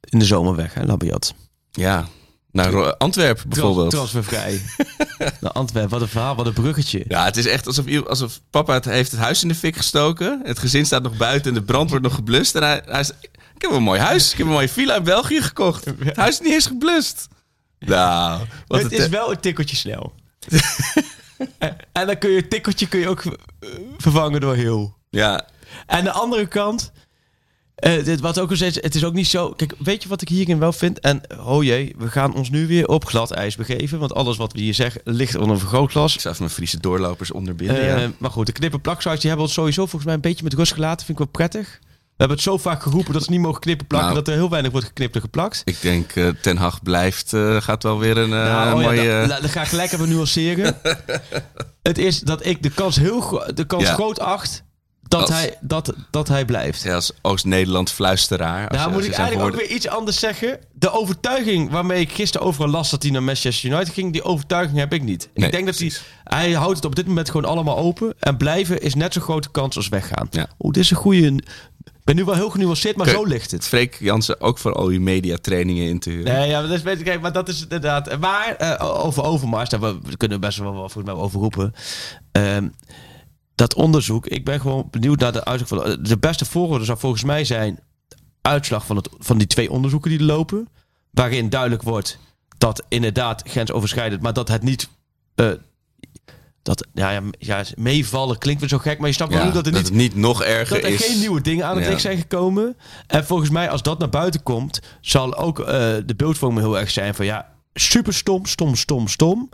in 0.00 0.18
de 0.18 0.24
zomer 0.24 0.54
weg, 0.56 0.74
hè, 0.74 0.84
Labiat. 0.84 1.34
Ja, 1.70 2.06
naar 2.52 2.70
Ro- 2.70 2.94
Antwerpen 2.98 3.48
bijvoorbeeld. 3.48 3.90
Transfervrij. 3.90 4.60
Naar 5.40 5.52
Antwerpen, 5.52 5.90
wat 5.90 6.00
een 6.00 6.08
verhaal, 6.08 6.36
wat 6.36 6.46
een 6.46 6.52
bruggetje. 6.52 7.04
Ja, 7.08 7.24
het 7.24 7.36
is 7.36 7.46
echt 7.46 7.66
alsof, 7.66 8.06
alsof 8.06 8.40
papa 8.50 8.74
het 8.74 8.84
heeft 8.84 9.10
het 9.10 9.20
huis 9.20 9.42
in 9.42 9.48
de 9.48 9.54
fik 9.54 9.76
gestoken. 9.76 10.40
Het 10.44 10.58
gezin 10.58 10.86
staat 10.86 11.02
nog 11.02 11.16
buiten 11.16 11.48
en 11.54 11.58
de 11.58 11.64
brand 11.64 11.90
wordt 11.90 12.04
nog 12.04 12.14
geblust. 12.14 12.54
En 12.54 12.62
hij, 12.62 12.82
hij 12.86 13.00
is, 13.00 13.10
ik 13.56 13.62
heb 13.62 13.70
een 13.70 13.82
mooi 13.82 14.00
huis. 14.00 14.32
Ik 14.32 14.38
heb 14.38 14.46
een 14.46 14.52
mooie 14.52 14.68
villa 14.68 14.96
in 14.96 15.02
België 15.04 15.42
gekocht. 15.42 15.84
Het 15.84 16.16
huis 16.16 16.34
is 16.34 16.40
niet 16.40 16.52
eens 16.52 16.66
geblust. 16.66 17.28
Nou, 17.78 18.42
wat 18.66 18.82
het 18.82 18.92
is 18.92 19.04
te- 19.04 19.08
wel 19.08 19.30
een 19.30 19.40
tikkeltje 19.40 19.76
snel. 19.76 20.12
en, 21.58 21.76
en 21.92 22.06
dan 22.06 22.18
kun 22.18 22.30
je 22.30 22.36
het 22.36 22.50
tikkeltje 22.50 22.88
kun 22.88 23.00
je 23.00 23.08
ook 23.08 23.24
eh, 23.24 23.68
vervangen 23.98 24.40
door 24.40 24.54
heel. 24.54 24.94
Ja, 25.10 25.46
En 25.86 26.04
de 26.04 26.10
andere 26.10 26.46
kant, 26.46 26.92
eh, 27.74 28.04
dit, 28.04 28.20
wat 28.20 28.38
ook 28.38 28.54
steeds, 28.54 28.78
het 28.80 28.94
is 28.94 29.04
ook 29.04 29.12
niet 29.12 29.26
zo. 29.26 29.50
Kijk, 29.52 29.74
weet 29.78 30.02
je 30.02 30.08
wat 30.08 30.22
ik 30.22 30.28
hierin 30.28 30.58
wel 30.58 30.72
vind? 30.72 31.00
En 31.00 31.20
oh 31.44 31.64
jee, 31.64 31.94
we 31.98 32.08
gaan 32.08 32.34
ons 32.34 32.50
nu 32.50 32.66
weer 32.66 32.88
op 32.88 33.04
glad 33.06 33.30
ijs 33.30 33.56
begeven. 33.56 33.98
Want 33.98 34.14
alles 34.14 34.36
wat 34.36 34.52
we 34.52 34.60
hier 34.60 34.74
zeggen 34.74 35.00
ligt 35.04 35.34
onder 35.34 35.50
een 35.50 35.58
vergrootglas. 35.58 36.14
ik 36.14 36.20
zou 36.20 36.34
even 36.34 36.44
mijn 36.46 36.56
Friese 36.56 36.80
doorlopers 36.80 37.30
onderbinden. 37.32 37.80
Eh, 37.80 38.02
ja. 38.02 38.10
Maar 38.18 38.30
goed, 38.30 38.46
de 38.46 38.52
knippen 38.52 38.80
die 38.82 39.28
hebben 39.28 39.38
ons 39.38 39.52
sowieso 39.52 39.80
volgens 39.80 40.04
mij 40.04 40.14
een 40.14 40.20
beetje 40.20 40.44
met 40.44 40.54
rust 40.54 40.72
gelaten. 40.72 41.06
Vind 41.06 41.18
ik 41.20 41.24
wel 41.24 41.46
prettig. 41.46 41.78
We 42.16 42.22
hebben 42.24 42.36
het 42.36 42.46
zo 42.46 42.58
vaak 42.58 42.82
geroepen 42.82 43.12
dat 43.12 43.22
ze 43.24 43.30
niet 43.30 43.40
mogen 43.40 43.60
knippen 43.60 43.86
plakken. 43.86 44.10
Nou. 44.12 44.24
dat 44.24 44.34
er 44.34 44.40
heel 44.40 44.50
weinig 44.50 44.72
wordt 44.72 44.86
geknipt 44.86 45.14
en 45.14 45.20
geplakt. 45.20 45.62
Ik 45.64 45.80
denk 45.80 46.12
eh, 46.12 46.28
Ten 46.42 46.56
Hag 46.56 46.82
blijft, 46.82 47.32
eh, 47.32 47.56
gaat 47.60 47.82
wel 47.82 47.98
weer 47.98 48.16
een 48.16 48.32
eh, 48.32 48.42
Nou, 48.42 48.74
oh 48.74 48.80
ja, 48.80 48.86
mooie... 48.86 49.08
dan, 49.18 49.28
la- 49.28 49.40
dan 49.40 49.48
ga 49.50 49.62
ik 49.62 49.70
lekker 49.72 49.98
weer 49.98 50.08
nuanceren. 50.08 50.76
het 51.82 51.98
is 51.98 52.20
dat 52.20 52.46
ik 52.46 52.62
de 52.62 52.70
kans, 52.70 52.96
heel 52.96 53.42
de 53.54 53.64
kans 53.66 53.82
Ja. 53.82 53.94
groot 53.94 54.20
acht 54.20 54.64
dat, 55.02 55.20
Als- 55.20 55.30
hij, 55.30 55.56
dat, 55.60 55.92
dat 56.10 56.28
hij 56.28 56.44
blijft. 56.44 56.82
ja, 56.82 56.94
als 56.94 57.12
Oost-Nederland 57.22 57.90
fluisteraar. 57.90 58.68
Als 58.68 58.78
Nou 58.78 58.92
moet 58.92 59.04
ik 59.04 59.12
eigenlijk 59.12 59.54
ook 59.54 59.60
weer 59.60 59.70
iets 59.70 59.88
anders 59.88 60.18
zeggen. 60.18 60.58
De 60.72 60.90
overtuiging 60.90 61.70
waarmee 61.70 62.00
ik 62.00 62.12
gisteren 62.12 62.46
overal 62.46 62.68
las 62.70 62.90
dat 62.90 63.02
hij 63.02 63.12
naar 63.12 63.22
Manchester 63.22 63.70
United 63.70 63.94
ging, 63.94 64.12
die 64.12 64.22
overtuiging 64.22 64.78
heb 64.78 64.92
ik 64.92 65.02
niet. 65.02 65.28
Nee, 65.34 65.46
ik 65.46 65.52
denk 65.52 65.66
dat 65.66 65.78
hij, 65.78 65.92
hij 66.24 66.52
houdt 66.52 66.76
het 66.76 66.84
op 66.84 66.96
dit 66.96 67.06
moment 67.06 67.30
gewoon 67.30 67.50
allemaal 67.50 67.76
open. 67.78 68.14
En 68.18 68.36
blijven 68.36 68.80
is 68.80 68.94
net 68.94 69.12
zo'n 69.12 69.22
grote 69.22 69.50
kans 69.50 69.76
als 69.76 69.88
weggaan. 69.88 70.26
Ja. 70.30 70.46
Oeh, 70.58 70.72
dit 70.72 70.82
is 70.82 70.90
een 70.90 70.96
goede... 70.96 71.38
Ik 72.06 72.14
ben 72.14 72.24
nu 72.24 72.30
wel 72.30 72.40
heel 72.40 72.50
genuanceerd, 72.50 72.96
maar 72.96 73.08
zo 73.08 73.24
ligt 73.24 73.50
het. 73.50 73.66
Freek 73.66 73.96
Jansen 74.00 74.40
ook 74.40 74.58
voor 74.58 74.72
al 74.72 74.90
je 74.90 75.00
mediatrainingen 75.00 75.88
in 75.88 75.98
te 75.98 76.10
huren. 76.10 76.34
Nee, 76.34 76.48
ja, 76.48 76.62
dat 76.62 76.70
is, 76.70 76.82
weet 76.82 76.98
ik, 76.98 77.04
kijk, 77.04 77.20
maar 77.20 77.32
dat 77.32 77.48
is 77.48 77.62
inderdaad. 77.62 78.18
Maar 78.18 78.56
eh, 78.56 79.04
over 79.04 79.22
Overmars, 79.24 79.68
daar 79.68 79.80
we, 79.80 79.98
we 80.02 80.16
kunnen 80.16 80.40
best 80.40 80.58
wel 80.58 80.72
wat 80.74 80.92
volgens 80.92 81.14
mij 81.14 81.22
over 81.22 81.40
roepen. 81.40 81.72
Ehm, 82.32 82.68
dat 83.54 83.74
onderzoek, 83.74 84.26
ik 84.26 84.44
ben 84.44 84.60
gewoon 84.60 84.88
benieuwd 84.90 85.18
naar 85.20 85.32
de 85.32 85.44
uitslag 85.44 85.82
van. 85.82 86.02
De 86.02 86.18
beste 86.18 86.44
volgorde 86.44 86.84
zou 86.84 86.98
volgens 86.98 87.24
mij 87.24 87.44
zijn 87.44 87.78
uitslag 88.42 88.86
van, 88.86 88.96
het, 88.96 89.08
van 89.18 89.38
die 89.38 89.46
twee 89.46 89.70
onderzoeken 89.70 90.10
die 90.10 90.22
lopen. 90.22 90.68
Waarin 91.10 91.48
duidelijk 91.48 91.82
wordt 91.82 92.18
dat 92.58 92.84
inderdaad 92.88 93.42
grensoverschrijdend, 93.48 94.22
maar 94.22 94.32
dat 94.32 94.48
het 94.48 94.62
niet. 94.62 94.88
eh, 95.34 95.50
dat 96.66 96.86
ja, 96.94 97.10
ja, 97.10 97.22
ja, 97.38 97.64
meevallen 97.76 98.38
klinkt 98.38 98.60
weer 98.60 98.70
zo 98.70 98.78
gek, 98.78 98.98
maar 98.98 99.08
je 99.08 99.14
snapt 99.14 99.32
wel 99.32 99.44
Ja, 99.44 99.50
dat 99.50 99.66
er 99.66 99.72
niet 99.72 99.82
het 99.82 99.92
niet 99.92 100.16
nog 100.16 100.42
erger 100.42 100.74
dat 100.74 100.84
er 100.84 100.94
is. 100.94 101.04
geen 101.06 101.18
nieuwe 101.18 101.40
dingen 101.40 101.66
aan 101.66 101.76
het 101.76 101.86
licht 101.86 102.00
zijn 102.00 102.18
gekomen. 102.18 102.76
En 103.06 103.26
volgens 103.26 103.50
mij, 103.50 103.70
als 103.70 103.82
dat 103.82 103.98
naar 103.98 104.08
buiten 104.08 104.42
komt, 104.42 104.80
zal 105.00 105.36
ook 105.36 105.60
eh, 105.60 105.66
de 106.06 106.14
beeldvorming 106.16 106.60
heel 106.66 106.78
erg 106.78 106.90
zijn 106.90 107.14
van 107.14 107.24
ja, 107.24 107.52
super 107.74 108.14
stom, 108.14 108.46
stom, 108.46 108.74
stom, 108.74 109.08
stom. 109.08 109.48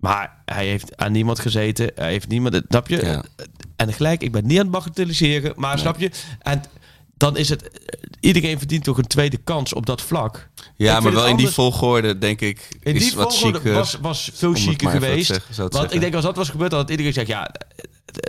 Maar 0.00 0.42
hij 0.44 0.66
heeft 0.66 0.96
aan 0.96 1.12
niemand 1.12 1.38
gezeten. 1.38 1.90
Hij 1.94 2.10
heeft 2.10 2.28
niemand. 2.28 2.62
Snap 2.68 2.88
je? 2.88 3.22
En 3.76 3.92
gelijk, 3.92 4.22
ik 4.22 4.32
ben 4.32 4.46
niet 4.46 4.58
aan 4.58 4.62
het 4.62 4.72
bagatelliseren. 4.72 5.52
Maar 5.56 5.78
snap 5.78 5.98
je? 5.98 6.10
En 6.38 6.62
dan 7.16 7.36
is 7.36 7.48
het. 7.48 7.70
Iedereen 8.20 8.58
verdient 8.58 8.84
toch 8.84 8.98
een 8.98 9.06
tweede 9.06 9.36
kans 9.36 9.72
op 9.72 9.86
dat 9.86 10.02
vlak. 10.02 10.48
Ja, 10.76 11.00
maar 11.00 11.12
wel 11.12 11.26
in 11.26 11.36
die 11.36 11.48
volgorde, 11.48 12.18
denk 12.18 12.40
ik, 12.40 12.68
in 12.80 12.94
is 12.94 13.02
die 13.04 13.14
wat 13.16 13.32
volgorde 13.32 13.58
chiquer. 13.58 13.74
was, 13.74 13.98
was 14.00 14.30
veel 14.34 14.54
chiquer 14.54 14.88
even 14.88 15.00
geweest. 15.00 15.26
zeggen- 15.26 15.54
Want 15.56 15.72
zeggen. 15.74 15.92
ik 15.94 16.00
denk 16.00 16.14
als 16.14 16.24
dat 16.24 16.36
was 16.36 16.48
gebeurd, 16.48 16.70
dan 16.70 16.80
had 16.80 16.90
iedereen 16.90 17.12
gezegd... 17.12 17.30
ja, 17.30 17.50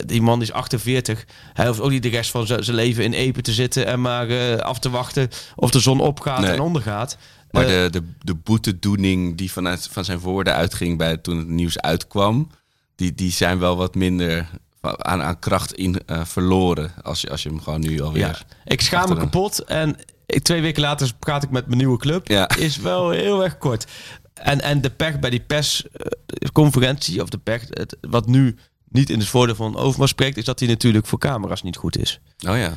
die 0.06 0.22
man 0.22 0.42
is 0.42 0.52
48. 0.52 1.26
Hij 1.54 1.68
hoeft 1.68 1.80
ook 1.80 1.90
niet 1.90 2.04
de 2.04 2.10
rest 2.10 2.32
van 2.32 2.48
zijn 2.48 2.74
leven 2.74 3.04
in 3.04 3.14
Epen 3.14 3.44
te 3.44 3.54
zitten... 3.54 3.86
en 3.86 4.02
maar 4.02 4.30
eh, 4.30 4.56
af 4.58 4.80
te 4.80 4.90
wachten 4.90 5.30
of 5.56 5.72
de 5.72 5.80
zon 5.80 6.00
opgaat 6.00 6.40
Nee. 6.42 6.52
en 6.52 6.60
ondergaat. 6.60 7.18
Maar 7.52 7.64
Eh, 7.66 7.70
de, 7.70 7.90
de, 7.90 8.04
de 8.22 8.34
boetedoening 8.36 9.38
die 9.38 9.52
vanuit 9.52 9.88
van 9.92 10.06
zijn 10.06 10.20
woorden 10.20 10.54
uitging 10.54 10.98
bij, 10.98 11.18
toen 11.18 11.38
het 11.38 11.48
nieuws 11.48 11.80
uitkwam, 11.80 12.52
die, 12.96 13.14
die 13.14 13.32
zijn 13.32 13.60
wel 13.60 13.76
wat 13.78 13.96
minder 13.96 14.50
aan, 14.82 15.22
aan 15.22 15.40
kracht 15.40 15.74
in, 15.74 16.02
eh, 16.06 16.26
verloren. 16.26 16.94
Als 17.04 17.22
je, 17.22 17.30
als 17.30 17.44
je 17.44 17.50
hem 17.50 17.62
gewoon 17.62 17.80
nu 17.80 18.02
alweer. 18.02 18.22
ja, 18.22 18.38
ik 18.66 18.82
schaam 18.82 19.10
me 19.10 19.16
kapot 19.16 19.60
en 19.64 19.96
ik, 20.26 20.44
twee 20.44 20.62
weken 20.62 20.82
later 20.82 21.12
praat 21.20 21.44
ik 21.44 21.50
met 21.50 21.66
mijn 21.66 21.78
nieuwe 21.78 21.98
club. 21.98 22.28
Ja. 22.28 22.50
Is 22.58 22.78
wel 22.78 23.10
heel 23.10 23.44
erg 23.44 23.58
kort. 23.58 23.86
En, 24.34 24.62
en 24.62 24.82
de 24.82 24.90
pech 24.90 25.20
bij 25.20 25.30
die 25.30 25.44
persconferentie, 25.48 27.22
of 27.22 27.30
de 27.30 27.38
pech, 27.38 27.62
het, 27.70 27.98
wat 28.02 28.28
nu 28.28 28.56
niet 28.90 29.10
in 29.10 29.20
het 29.20 29.28
voordeel 29.28 29.56
van 29.56 29.76
Overmars 29.76 30.12
spreekt, 30.12 30.38
is 30.38 30.46
dat 30.46 30.60
hij 30.60 30.68
natuurlijk 30.68 31.06
voor 31.06 31.20
camera's 31.20 31.64
niet 31.64 31.78
goed 31.78 31.98
is. 31.98 32.20
Oh 32.48 32.58
ja. 32.58 32.74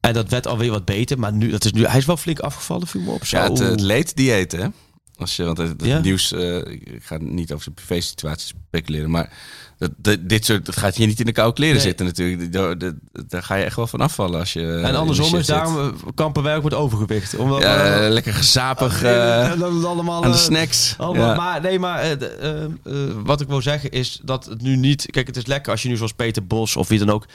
En 0.00 0.12
dat 0.12 0.28
werd 0.28 0.46
alweer 0.46 0.70
wat 0.70 0.84
beter, 0.84 1.18
maar 1.18 1.32
nu, 1.32 1.50
dat 1.50 1.64
is 1.64 1.72
nu, 1.72 1.86
hij 1.86 1.98
is 1.98 2.04
wel 2.04 2.16
flink 2.16 2.38
afgevallen, 2.38 2.86
viel 2.86 3.00
me 3.00 3.10
op. 3.10 3.24
Zo. 3.24 3.36
Ja, 3.36 3.48
het, 3.48 3.58
het 3.58 3.80
leeddieet, 3.80 4.52
hè? 4.52 4.66
Als 5.18 5.36
je, 5.36 5.44
want 5.44 5.58
het, 5.58 5.68
het 5.68 5.84
Ja. 5.84 5.98
nieuws, 5.98 6.32
eh, 6.32 6.56
ik 6.66 6.98
ga 7.02 7.16
niet 7.20 7.52
over 7.52 7.62
zijn 7.62 7.74
privé-situatie 7.74 8.54
speculeren, 8.68 9.10
maar 9.10 9.32
dat, 9.78 9.90
dat- 9.96 10.28
dit 10.28 10.44
soort, 10.44 10.66
dat 10.66 10.76
gaat 10.76 10.96
je 10.96 11.06
niet 11.06 11.20
in 11.20 11.26
de 11.26 11.32
koude 11.32 11.54
kleren 11.54 11.74
Nee. 11.74 11.84
zitten 11.84 12.06
natuurlijk. 12.06 12.52
Daar, 12.52 12.78
daar, 12.78 12.92
daar 13.28 13.42
ga 13.42 13.54
je 13.54 13.64
echt 13.64 13.76
wel 13.76 13.86
van 13.86 14.00
afvallen 14.00 14.38
als 14.40 14.52
je. 14.52 14.60
eh, 14.60 14.84
En 14.84 14.92
de 14.92 14.98
andersom 14.98 15.36
is 15.36 15.46
daarom 15.46 15.78
eh, 15.78 15.92
kampen 16.14 16.42
wij 16.42 16.56
ook 16.56 16.62
met 16.62 16.74
overgewicht. 16.74 17.36
Omdat 17.36 17.62
Ja, 17.62 18.00
we- 18.00 18.08
lekker 18.08 18.32
gezapig 18.34 19.00
het 19.02 19.84
allemaal, 19.84 20.24
aan 20.24 20.30
de 20.30 20.36
snacks. 20.36 20.94
allemaal- 20.98 21.28
Ja. 21.28 21.34
Maar 21.36 21.60
nee, 21.60 21.78
maar 21.78 22.16
wat 23.24 23.40
ik 23.40 23.48
wil 23.48 23.62
zeggen 23.62 23.90
is 23.90 24.20
dat 24.24 24.44
het 24.44 24.62
nu 24.62 24.76
niet. 24.76 25.06
Kijk, 25.10 25.26
het 25.26 25.36
is 25.36 25.46
lekker 25.46 25.72
als 25.72 25.82
je 25.82 25.88
nu 25.88 25.96
zoals 25.96 26.12
Peter 26.12 26.46
Bos 26.46 26.76
of 26.76 26.88
wie 26.88 26.98
dan 26.98 27.10
ook 27.10 27.26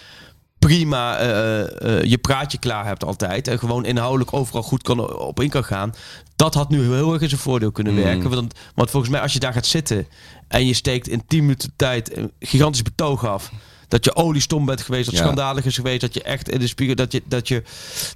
prima 0.68 1.18
eh, 1.18 1.62
eh, 1.98 2.04
je 2.04 2.18
praatje 2.18 2.58
klaar 2.58 2.86
hebt 2.86 3.04
altijd 3.04 3.48
en 3.48 3.60
gewoon 3.60 3.86
inhoudelijk 3.86 4.34
overal 4.34 4.64
goed 4.64 4.82
kan, 4.84 5.18
op 5.20 5.40
in 5.42 5.50
kan 5.50 5.64
gaan. 5.64 5.94
Dat 6.36 6.54
had 6.54 6.70
nu 6.70 6.82
heel 6.94 7.14
erg 7.14 7.22
in 7.22 7.30
zijn 7.30 7.42
voordeel 7.42 7.72
kunnen 7.72 7.94
Mm. 7.94 8.04
werken. 8.04 8.30
Want, 8.30 8.54
want 8.76 8.90
volgens 8.90 9.12
mij 9.12 9.22
als 9.22 9.34
je 9.34 9.40
daar 9.40 9.54
gaat 9.54 9.66
zitten 9.66 10.08
en 10.48 10.66
je 10.66 10.74
steekt 10.74 11.08
in 11.08 11.24
10 11.28 11.40
minuten 11.42 11.72
tijd 11.76 12.18
een 12.18 12.32
gigantisch 12.40 12.82
betoog 12.82 13.26
af. 13.28 13.52
Dat 13.88 14.06
je 14.06 14.16
oliestom 14.16 14.66
bent 14.66 14.82
geweest, 14.82 15.06
dat 15.06 15.14
Ja. 15.14 15.20
schandalig 15.22 15.66
is 15.66 15.76
geweest, 15.76 16.02
dat 16.02 16.14
je 16.14 16.24
echt 16.24 16.50
in 16.50 16.60
de 16.60 16.68
spiegel, 16.68 16.96
dat 16.96 17.12
je, 17.12 17.22
dat 17.26 17.48
je 17.48 17.62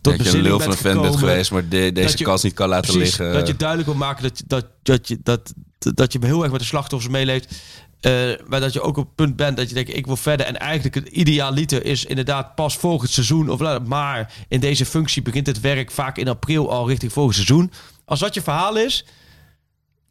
tot 0.01 0.17
dat 0.17 0.25
je 0.31 0.37
een 0.37 0.43
lul 0.43 0.59
van 0.59 0.67
bent 0.67 0.71
een 0.71 0.77
vent 0.91 1.01
bent 1.01 1.15
geweest, 1.15 1.51
maar 1.51 1.67
de- 1.69 1.91
deze 1.93 2.23
kans 2.23 2.43
niet 2.43 2.53
kan 2.53 2.69
laten 2.69 2.91
Precies, 2.93 3.17
liggen. 3.17 3.37
Dat 3.37 3.47
je 3.47 3.55
duidelijk 3.55 3.87
wil 3.89 3.97
maken 3.97 4.23
dat, 4.23 4.37
je- 4.37 4.43
dat, 4.47 4.65
dat, 4.83 5.07
je, 5.07 5.19
dat, 5.23 5.53
dat 5.79 6.13
je 6.13 6.19
heel 6.21 6.41
erg 6.43 6.51
met 6.51 6.59
de 6.59 6.65
slachtoffers 6.65 7.11
meeleeft. 7.13 7.55
Eh, 7.99 8.31
maar 8.47 8.59
dat 8.59 8.73
je 8.73 8.81
ook 8.81 8.97
op 8.97 9.05
het 9.05 9.15
punt 9.15 9.35
bent 9.35 9.57
dat 9.57 9.67
je 9.69 9.75
denkt, 9.75 9.95
ik 9.95 10.05
wil 10.05 10.15
verder. 10.17 10.45
En 10.45 10.59
eigenlijk 10.59 10.95
het 10.95 11.07
idealiter 11.07 11.85
is 11.85 12.05
inderdaad 12.05 12.55
pas 12.55 12.77
volgend 12.77 13.11
seizoen. 13.11 13.49
Of, 13.49 13.79
maar 13.79 14.33
in 14.47 14.59
deze 14.59 14.85
functie 14.85 15.21
begint 15.21 15.47
het 15.47 15.59
werk 15.59 15.91
vaak 15.91 16.17
in 16.17 16.27
april 16.27 16.71
al 16.71 16.87
richting 16.87 17.13
volgend 17.13 17.35
seizoen. 17.35 17.71
Als 18.05 18.19
dat 18.19 18.33
je 18.33 18.41
verhaal 18.41 18.77
is, 18.77 19.05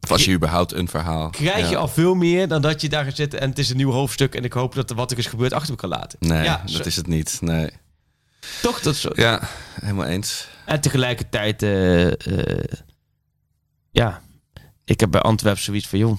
of 0.01 0.11
als 0.11 0.25
je 0.25 0.31
überhaupt 0.33 0.73
een 0.73 0.87
verhaal. 0.87 1.29
krijg 1.29 1.69
je 1.69 1.77
al 1.77 1.87
veel 1.87 2.13
meer 2.15 2.47
dan 2.47 2.61
dat 2.61 2.81
je 2.81 2.89
daar 2.89 3.03
gaat 3.05 3.15
zitten. 3.15 3.39
En 3.41 3.49
het 3.49 3.59
is 3.59 3.69
een 3.69 3.77
nieuw 3.77 3.91
hoofdstuk. 3.91 4.35
En 4.35 4.43
ik 4.43 4.53
hoop 4.53 4.75
dat 4.75 4.89
wat 4.89 5.11
er 5.11 5.17
is 5.17 5.25
gebeurd 5.25 5.53
achter 5.53 5.71
me 5.71 5.77
kan 5.77 5.89
laten. 5.89 6.17
Nee, 6.21 6.43
ja, 6.43 6.61
dat 6.65 6.71
zo- 6.71 6.83
is 6.83 6.95
het 6.95 7.07
niet. 7.07 7.37
Nee. 7.41 7.69
toch 8.61 8.79
dat 8.79 8.95
zo. 8.95 9.09
Ja, 9.13 9.41
helemaal 9.81 10.05
eens. 10.05 10.47
En 10.65 10.81
tegelijkertijd, 10.81 11.63
eh, 11.63 12.07
eh, 12.07 12.63
ja, 13.91 14.21
ik 14.85 14.99
heb 14.99 15.11
bij 15.11 15.21
Antwerpen 15.21 15.63
zoiets 15.63 15.87
van, 15.87 15.99
joh. 15.99 16.17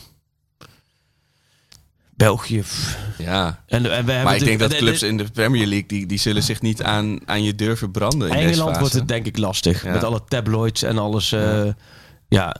België. 2.18 2.62
Ja. 3.18 3.62
En, 3.66 3.76
en 3.76 3.82
we 3.82 3.88
hebben 3.94 4.22
Maar 4.22 4.36
ik 4.36 4.44
denk 4.44 4.58
dat 4.58 4.74
clubs 4.76 5.02
in 5.02 5.16
de 5.16 5.24
Premier 5.32 5.66
League, 5.66 5.88
die, 5.88 6.06
die 6.06 6.18
zullen 6.18 6.42
zich 6.42 6.60
niet 6.60 6.82
aan, 6.82 7.18
aan 7.28 7.42
je 7.42 7.54
deur 7.54 7.76
verbranden 7.76 8.28
in 8.30 8.34
Engeland 8.36 8.78
wordt 8.78 8.94
het 8.94 9.08
denk 9.08 9.26
ik 9.26 9.38
lastig. 9.38 9.82
Ja. 9.84 9.92
Met 9.92 10.04
alle 10.04 10.24
tabloids 10.28 10.82
en 10.82 10.98
alles. 10.98 11.32
eh, 11.32 11.66
ja. 12.28 12.56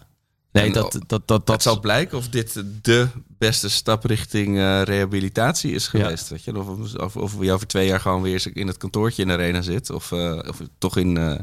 Nee, 0.52 0.64
En 0.66 0.72
dat, 0.72 0.92
dat, 0.92 1.08
dat, 1.08 1.26
dat, 1.28 1.48
het 1.48 1.62
zal 1.62 1.80
blijken 1.80 2.18
of 2.18 2.28
dit 2.28 2.62
de 2.82 3.08
beste 3.38 3.68
stap 3.70 4.04
richting 4.04 4.58
eh, 4.58 4.82
rehabilitatie 4.82 5.72
is 5.72 5.86
geweest. 5.88 6.28
Weet 6.28 6.44
je? 6.44 6.58
Of, 6.58 6.94
of, 6.96 7.16
of 7.16 7.34
je 7.40 7.52
over 7.52 7.66
twee 7.66 7.86
jaar 7.86 8.00
gewoon 8.00 8.22
weer 8.22 8.46
in 8.52 8.66
het 8.66 8.76
kantoortje 8.76 9.22
in 9.22 9.28
de 9.28 9.34
arena 9.34 9.62
zit. 9.62 9.90
Of, 9.90 10.12
eh, 10.12 10.38
of 10.48 10.60
toch 10.78 10.96
in, 10.96 11.16
eh, 11.16 11.34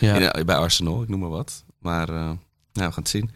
Ja. 0.00 0.32
in- 0.34 0.46
bij 0.46 0.56
Arsenal, 0.56 1.02
ik 1.02 1.08
noem 1.08 1.20
maar 1.20 1.28
wat. 1.30 1.64
Maar 1.78 2.08
eh, 2.08 2.30
nou, 2.74 2.86
we 2.88 2.92
gaan 2.94 3.02
het 3.02 3.08
zien. 3.08 3.30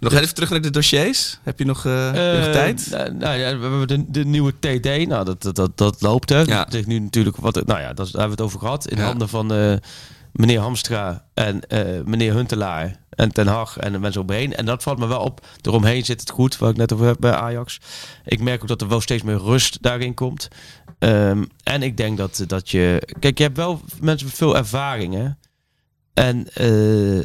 Nog 0.00 0.12
even 0.12 0.34
terug 0.34 0.50
naar 0.50 0.60
de 0.60 0.70
dossiers. 0.70 1.38
Heb 1.42 1.58
je 1.58 1.64
nog, 1.64 1.86
eh, 1.86 1.92
nog 2.06 2.14
Eh, 2.46 2.52
tijd? 2.52 2.88
nou, 2.90 3.14
nou 3.14 3.38
ja, 3.38 3.56
we 3.58 3.62
hebben 3.62 3.88
de, 3.88 4.04
de 4.10 4.24
nieuwe 4.24 4.52
TD. 4.58 5.06
Nou, 5.08 5.24
dat, 5.24 5.42
dat, 5.42 5.56
dat, 5.56 5.78
dat 5.78 6.00
loopt 6.00 6.28
hè. 6.28 6.40
Ja. 6.40 6.64
Dat 6.64 6.74
is 6.74 6.86
nu 6.86 6.98
natuurlijk 6.98 7.36
wat. 7.36 7.54
Nou 7.66 7.80
ja, 7.80 7.92
dat, 7.92 7.96
daar 7.96 8.20
hebben 8.20 8.24
we 8.24 8.30
het 8.30 8.40
over 8.40 8.58
gehad. 8.58 8.88
In 8.88 8.96
Ja. 8.96 9.04
handen 9.04 9.28
van 9.28 9.52
eh, 9.52 9.74
meneer 10.32 10.60
Hamstra 10.60 11.24
en 11.34 11.66
eh, 11.68 12.02
meneer 12.04 12.34
Huntelaar 12.34 13.00
en 13.10 13.32
Ten 13.32 13.46
Hag 13.46 13.78
en 13.78 13.92
de 13.92 13.98
mensen 13.98 14.20
omheen. 14.20 14.54
En 14.54 14.64
dat 14.66 14.82
valt 14.82 14.98
me 14.98 15.06
wel 15.06 15.20
op. 15.20 15.46
Eromheen 15.62 16.04
zit 16.04 16.20
het 16.20 16.30
goed, 16.30 16.58
wat 16.58 16.70
ik 16.70 16.76
net 16.76 16.92
over 16.92 17.06
heb 17.06 17.16
bij 17.20 17.32
Ajax. 17.34 17.78
Ik 18.24 18.40
merk 18.40 18.62
ook 18.62 18.68
dat 18.68 18.80
er 18.80 18.88
wel 18.88 19.00
steeds 19.00 19.22
meer 19.22 19.38
rust 19.38 19.82
daarin 19.82 20.14
komt. 20.14 20.48
Ehm, 20.98 21.44
en 21.62 21.82
ik 21.82 21.96
denk 21.96 22.16
dat, 22.16 22.44
dat 22.46 22.70
je... 22.70 23.08
Kijk, 23.18 23.38
je 23.38 23.44
hebt 23.44 23.56
wel 23.56 23.80
mensen 24.00 24.26
met 24.26 24.36
veel 24.36 24.56
ervaring, 24.56 25.14
hè. 25.14 25.28
En 26.14 26.48
eh, 26.54 27.22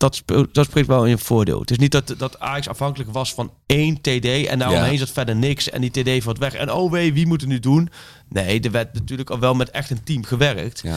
dat, 0.00 0.14
speelt, 0.14 0.54
dat 0.54 0.66
spreekt 0.66 0.86
wel 0.86 1.04
in 1.04 1.10
je 1.10 1.18
voordeel. 1.18 1.60
Het 1.60 1.70
is 1.70 1.78
niet 1.78 1.92
dat, 1.92 2.14
dat 2.18 2.40
Ajax 2.40 2.68
afhankelijk 2.68 3.12
was 3.12 3.34
van 3.34 3.52
één 3.66 4.00
TD 4.00 4.46
en 4.46 4.58
daaromheen 4.58 4.92
Ja. 4.92 4.98
zat 4.98 5.10
verder 5.10 5.36
niks 5.36 5.70
en 5.70 5.80
die 5.80 5.90
TD 5.90 6.22
valt 6.22 6.38
weg. 6.38 6.54
En 6.54 6.72
oh 6.72 6.90
wee, 6.90 7.12
wie 7.12 7.26
moet 7.26 7.40
het 7.40 7.50
nu 7.50 7.58
doen? 7.58 7.90
Nee, 8.28 8.60
er 8.60 8.70
werd 8.70 8.94
natuurlijk 8.94 9.30
al 9.30 9.38
wel 9.38 9.54
met 9.54 9.70
echt 9.70 9.90
een 9.90 10.02
team 10.04 10.24
gewerkt. 10.24 10.80
Ja. 10.82 10.96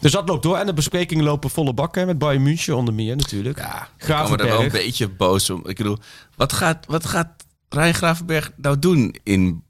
Dus 0.00 0.12
dat 0.12 0.28
loopt 0.28 0.42
door. 0.42 0.56
En 0.56 0.66
de 0.66 0.72
besprekingen 0.72 1.24
lopen 1.24 1.50
volle 1.50 1.74
bakken 1.74 2.06
met 2.06 2.18
Bayern 2.18 2.42
München 2.42 2.76
onder 2.76 2.94
meer 2.94 3.16
natuurlijk. 3.16 3.58
Ja, 3.58 3.88
ik 3.98 4.06
kan 4.06 4.30
me 4.30 4.36
er 4.36 4.46
wel 4.46 4.62
een 4.62 4.70
beetje 4.70 5.08
boos 5.08 5.50
om. 5.50 5.58
Ik 5.66 5.76
bedoel, 5.76 5.98
wat 6.36 6.52
gaat, 6.52 6.86
wat 6.86 7.06
gaat 7.06 7.44
Ryan 7.68 7.94
Gravenberg 7.94 8.52
nou 8.56 8.78
doen 8.78 9.16
in 9.22 9.62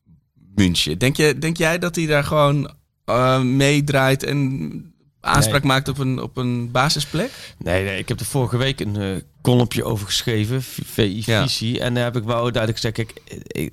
München? 0.54 0.98
Denk, 0.98 1.16
je, 1.16 1.38
denk 1.38 1.56
jij 1.56 1.78
dat 1.78 1.96
hij 1.96 2.06
daar 2.06 2.24
gewoon 2.24 2.74
eh, 3.04 3.40
meedraait 3.40 4.22
en 4.22 4.94
aanspraak 5.26 5.62
Nee. 5.62 5.70
maakt 5.72 5.88
op 5.88 5.98
een, 5.98 6.22
op 6.22 6.36
een 6.36 6.70
basisplek? 6.70 7.54
Nee, 7.58 7.84
nee, 7.84 7.98
ik 7.98 8.08
heb 8.08 8.20
er 8.20 8.26
vorige 8.26 8.56
week 8.56 8.80
een 8.80 8.96
eh 8.96 9.16
kolompje 9.40 9.84
over 9.84 10.06
geschreven, 10.06 10.62
VI 10.62 11.22
Ja. 11.26 11.42
Visie. 11.42 11.80
En 11.80 11.94
daar 11.94 12.04
heb 12.04 12.16
ik 12.16 12.24
wel 12.24 12.40
duidelijk 12.52 12.72
gezegd, 12.74 12.94
kijk, 12.94 13.20
ik- 13.46 13.72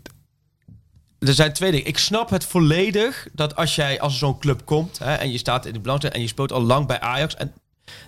er 1.20 1.34
zijn 1.34 1.54
twee 1.54 1.72
dingen. 1.72 1.88
Ik 1.88 1.98
snap 1.98 2.30
het 2.30 2.46
volledig 2.46 3.28
dat 3.34 3.56
als 3.56 3.76
jij 3.76 4.00
als 4.02 4.18
zo'n 4.18 4.40
club 4.40 4.66
komt 4.66 5.00
hè, 5.00 5.14
en 5.14 5.32
je 5.32 5.38
staat 5.38 5.66
in 5.66 5.74
de 5.74 5.80
belangstelling 5.80 6.18
en 6.20 6.24
je 6.26 6.32
speelt 6.34 6.52
al 6.52 6.62
lang 6.62 6.88
bij 6.88 7.00
Ajax. 7.00 7.36
En 7.36 7.54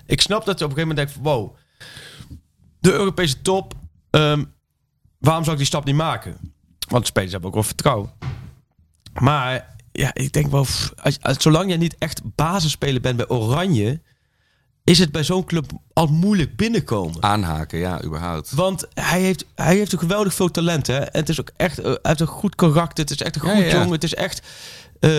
ik 0.06 0.22
snap 0.22 0.46
dat 0.46 0.60
je 0.60 0.66
op 0.66 0.72
een 0.72 0.78
gegeven 0.78 0.96
moment 0.96 0.98
denkt, 0.98 1.12
van, 1.14 1.24
wow, 1.24 1.56
de 2.80 2.92
Europese 2.92 3.42
top, 3.42 3.74
ehm, 4.10 4.44
waarom 5.20 5.42
zou 5.44 5.52
ik 5.56 5.58
die 5.62 5.66
stap 5.72 5.86
niet 5.86 5.96
maken? 5.96 6.38
Want 6.88 7.02
de 7.02 7.10
spelers 7.10 7.32
hebben 7.32 7.50
ook 7.50 7.56
wel 7.56 7.66
vertrouwen. 7.66 8.10
Maar 9.20 9.75
ja, 9.98 10.14
ik 10.14 10.32
denk 10.34 10.52
wel, 10.52 10.66
als, 11.02 11.18
als- 11.22 11.38
zolang 11.42 11.68
jij 11.70 11.78
niet 11.78 11.96
echt 11.98 12.22
basisspeler 12.36 13.02
bent 13.02 13.18
bij 13.18 13.28
Oranje, 13.30 14.02
is 14.84 15.00
het 15.00 15.12
bij 15.12 15.24
zo'n 15.24 15.46
club 15.46 15.72
al 15.94 16.08
moeilijk 16.08 16.56
binnenkomen. 16.56 17.24
Aanhaken, 17.24 17.80
ja, 17.80 18.04
überhaupt. 18.04 18.52
Want 18.52 18.86
hij 18.94 19.22
heeft, 19.22 19.46
hij 19.56 19.76
heeft 19.76 19.92
een 19.94 20.00
geweldig 20.00 20.34
veel 20.34 20.52
talent. 20.52 20.88
Hè? 20.88 20.98
En 20.98 21.20
het 21.20 21.30
is 21.30 21.40
ook 21.40 21.52
echt, 21.58 21.80
eh, 21.80 21.84
hij 21.86 21.98
heeft 22.02 22.20
een 22.20 22.28
goed 22.28 22.56
karakter. 22.56 23.04
Het 23.04 23.14
is 23.14 23.22
echt 23.22 23.36
een 23.36 23.42
goed 23.42 23.58
ja. 23.58 23.72
jongen. 23.72 23.92
Het 23.92 24.04
is 24.04 24.14
echt. 24.16 24.42
eh, 25.00 25.10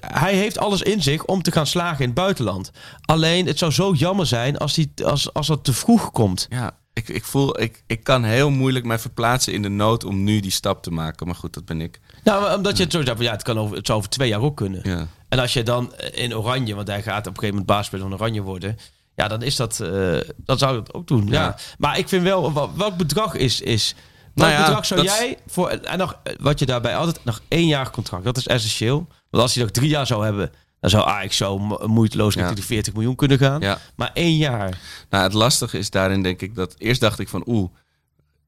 hij 0.00 0.34
heeft 0.34 0.58
alles 0.58 0.82
in 0.82 1.02
zich 1.02 1.24
om 1.24 1.42
te 1.42 1.52
gaan 1.52 1.66
slagen 1.66 1.98
in 2.00 2.06
het 2.06 2.14
buitenland. 2.14 2.70
Alleen 3.04 3.46
het 3.46 3.58
zou 3.58 3.72
zo 3.72 3.92
jammer 3.92 4.26
zijn 4.26 4.56
als, 4.56 4.76
hij, 4.76 4.90
als, 5.04 5.32
als 5.32 5.46
dat 5.46 5.64
te 5.64 5.72
vroeg 5.72 6.10
komt. 6.10 6.46
Ja, 6.50 6.78
ik, 6.98 7.08
ik 7.08 7.24
voel, 7.24 7.60
ik, 7.60 7.82
ik 7.86 8.04
kan 8.04 8.24
heel 8.24 8.50
moeilijk 8.50 8.84
mij 8.84 8.98
verplaatsen 8.98 9.52
in 9.52 9.62
de 9.62 9.68
nood 9.68 10.04
om 10.04 10.24
nu 10.24 10.40
die 10.40 10.50
stap 10.50 10.82
te 10.82 10.90
maken. 10.90 11.26
Maar 11.26 11.34
goed, 11.34 11.54
dat 11.54 11.64
ben 11.64 11.80
ik. 11.80 12.00
Nou, 12.24 12.56
omdat 12.56 12.76
je 12.76 12.82
het 12.82 12.92
zo 12.92 13.02
ja, 13.18 13.30
het, 13.32 13.42
kan 13.42 13.58
over, 13.58 13.76
het 13.76 13.86
zou 13.86 13.98
over 13.98 14.10
twee 14.10 14.28
jaar 14.28 14.40
ook 14.40 14.56
kunnen. 14.56 14.80
Ja. 14.82 15.06
En 15.28 15.38
als 15.38 15.52
je 15.52 15.62
dan 15.62 15.94
eh, 15.94 16.22
in 16.22 16.36
Oranje, 16.36 16.74
want 16.74 16.88
hij 16.88 17.02
gaat 17.02 17.18
op 17.18 17.26
een 17.26 17.38
gegeven 17.38 17.48
moment 17.48 17.66
baasspeler 17.66 18.04
van 18.08 18.14
Oranje 18.14 18.42
worden. 18.42 18.76
Ja, 19.14 19.28
dan 19.28 19.42
is 19.42 19.56
dat, 19.56 19.80
eh 19.80 20.16
dan 20.36 20.58
zou 20.58 20.76
je 20.76 20.82
dat 20.82 20.94
ook 20.94 21.06
doen. 21.06 21.26
Ja. 21.26 21.32
Ja. 21.42 21.56
Maar 21.78 21.98
ik 21.98 22.08
vind 22.08 22.22
wel, 22.22 22.52
wel- 22.52 22.76
welk 22.76 22.96
bedrag 22.96 23.34
is, 23.34 23.60
is 23.60 23.94
Nou 24.34 24.50
ja, 24.50 24.64
bedrag 24.64 24.86
zou 24.86 25.02
jij 25.02 25.38
voor, 25.46 25.68
en 25.68 25.98
nog, 25.98 26.18
eh, 26.22 26.32
wat 26.40 26.58
je 26.58 26.66
daarbij 26.66 26.96
altijd, 26.96 27.24
nog 27.24 27.40
één 27.48 27.66
jaar 27.66 27.90
contract, 27.90 28.24
dat 28.24 28.36
is 28.36 28.46
essentieel. 28.46 29.06
Want 29.30 29.42
als 29.42 29.54
hij 29.54 29.62
nog 29.62 29.72
drie 29.72 29.88
jaar 29.88 30.06
zou 30.06 30.24
hebben, 30.24 30.50
dan 30.80 30.90
zou 30.90 31.06
Ajax 31.06 31.36
zo 31.36 31.58
mo- 31.58 31.80
moeiteloos 31.86 32.34
Ja. 32.34 32.38
richting 32.40 32.60
de 32.60 32.66
40 32.66 32.92
miljoen 32.94 33.16
kunnen 33.16 33.38
gaan. 33.38 33.60
Ja. 33.60 33.78
Maar 33.96 34.10
één 34.14 34.36
jaar. 34.36 34.78
Nou, 35.10 35.22
het 35.24 35.32
lastige 35.32 35.78
is 35.78 35.90
daarin 35.90 36.22
denk 36.22 36.40
ik 36.42 36.54
dat... 36.54 36.74
Eerst 36.78 37.00
dacht 37.00 37.18
ik 37.18 37.28
van, 37.28 37.42
oeh, 37.46 37.68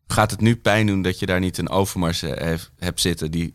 gaat 0.07 0.31
het 0.31 0.41
nu 0.41 0.57
pijn 0.57 0.87
doen 0.87 1.03
dat 1.03 1.19
je 1.19 1.27
daar 1.27 1.41
niet 1.41 1.59
een 1.59 1.69
Overmars 1.71 2.23
eh, 2.23 2.55
hebt 2.79 3.01
zitten... 3.01 3.31
die 3.31 3.55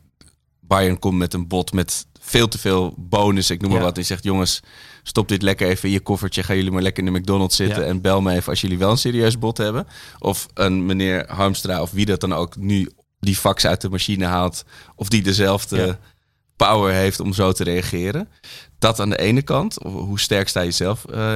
Bayern 0.60 1.00
komt 1.00 1.18
met 1.18 1.34
een 1.34 1.48
bot 1.48 1.74
met 1.74 2.06
veel 2.22 2.48
te 2.48 2.58
veel 2.58 2.94
bonus, 2.98 3.50
ik 3.50 3.62
noem 3.62 3.70
maar 3.72 3.80
Ja. 3.80 3.86
wat. 3.86 3.96
Die 3.96 4.04
zegt, 4.04 4.24
jongens, 4.24 4.60
stop 5.04 5.28
dit 5.28 5.42
lekker 5.42 5.68
even 5.68 5.88
in 5.88 5.94
je 5.94 6.00
koffertje. 6.00 6.44
Gaan 6.44 6.56
jullie 6.56 6.72
maar 6.72 6.82
lekker 6.82 7.04
in 7.06 7.14
de 7.14 7.20
McDonald's 7.20 7.56
zitten 7.56 7.82
Ja. 7.84 7.88
en 7.90 8.02
bel 8.02 8.22
me 8.22 8.34
even 8.34 8.50
als 8.50 8.62
jullie 8.62 8.78
wel 8.78 8.92
een 8.92 8.98
serieus 8.98 9.40
bot 9.40 9.58
hebben. 9.58 9.88
Of 10.20 10.48
een 10.54 10.86
meneer 10.86 11.26
Harmstra 11.32 11.82
of 11.82 11.92
wie 11.92 12.06
dat 12.06 12.20
dan 12.20 12.34
ook 12.34 12.56
nu 12.56 12.92
die 13.20 13.36
fax 13.36 13.66
uit 13.66 13.82
de 13.82 13.90
machine 13.90 14.26
haalt. 14.26 14.64
Of 14.96 15.10
die 15.10 15.22
dezelfde 15.22 15.78
Ja. 15.78 16.00
Power 16.56 16.94
heeft 16.94 17.20
om 17.20 17.34
zo 17.34 17.52
te 17.52 17.64
reageren. 17.64 18.30
Dat 18.80 19.00
aan 19.00 19.10
de 19.10 19.18
ene 19.20 19.42
kant. 19.42 19.76
Hoe 19.84 20.20
sterk 20.20 20.48
sta 20.48 20.62
je 20.62 20.72
zelf 20.72 21.06
eh, 21.06 21.34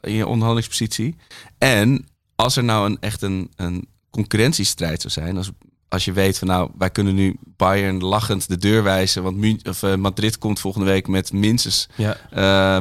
in 0.00 0.12
je 0.14 0.26
onderhandelingspositie? 0.26 1.16
En 1.58 2.06
als 2.34 2.56
er 2.56 2.64
nou 2.64 2.86
een, 2.86 2.96
echt 3.00 3.22
een, 3.22 3.50
een 3.56 3.88
concurrentiestrijd 4.10 5.00
zou 5.00 5.12
zijn. 5.12 5.36
Als, 5.36 5.50
als 5.88 6.04
je 6.04 6.12
weet 6.12 6.38
van 6.38 6.48
nou, 6.48 6.70
wij 6.78 6.90
kunnen 6.90 7.14
nu 7.14 7.36
Bayern 7.56 7.98
lachend 8.00 8.48
de 8.48 8.56
deur 8.56 8.82
wijzen. 8.82 9.22
Want 9.22 9.66
of, 9.68 9.82
eh, 9.82 9.94
Madrid 9.94 10.38
komt 10.38 10.60
volgende 10.60 10.86
week 10.86 11.08
met 11.08 11.32
minstens 11.32 11.88
Ja. 11.96 12.16
eh, 12.30 12.76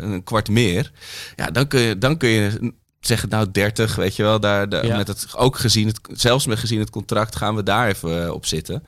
een 0.00 0.22
kwart 0.24 0.48
meer. 0.48 0.92
Ja, 1.36 1.46
dan 1.50 1.66
kun 1.66 1.80
je, 1.80 1.98
dan 1.98 2.16
kun 2.16 2.28
je 2.28 2.72
zeggen, 3.06 3.28
nou 3.28 3.50
30, 3.52 3.94
weet 3.94 4.16
je 4.16 4.22
wel. 4.22 4.40
Daar, 4.40 4.68
daar- 4.68 4.86
Ja. 4.86 4.96
met 4.96 5.08
het, 5.08 5.26
ook 5.36 5.58
gezien 5.58 5.86
het, 5.86 6.00
zelfs 6.12 6.46
met 6.46 6.58
gezien 6.58 6.78
het 6.78 6.90
contract 6.90 7.36
gaan 7.36 7.54
we 7.54 7.62
daar 7.62 7.88
even 7.88 8.24
eh, 8.24 8.30
op 8.30 8.46
zitten. 8.46 8.82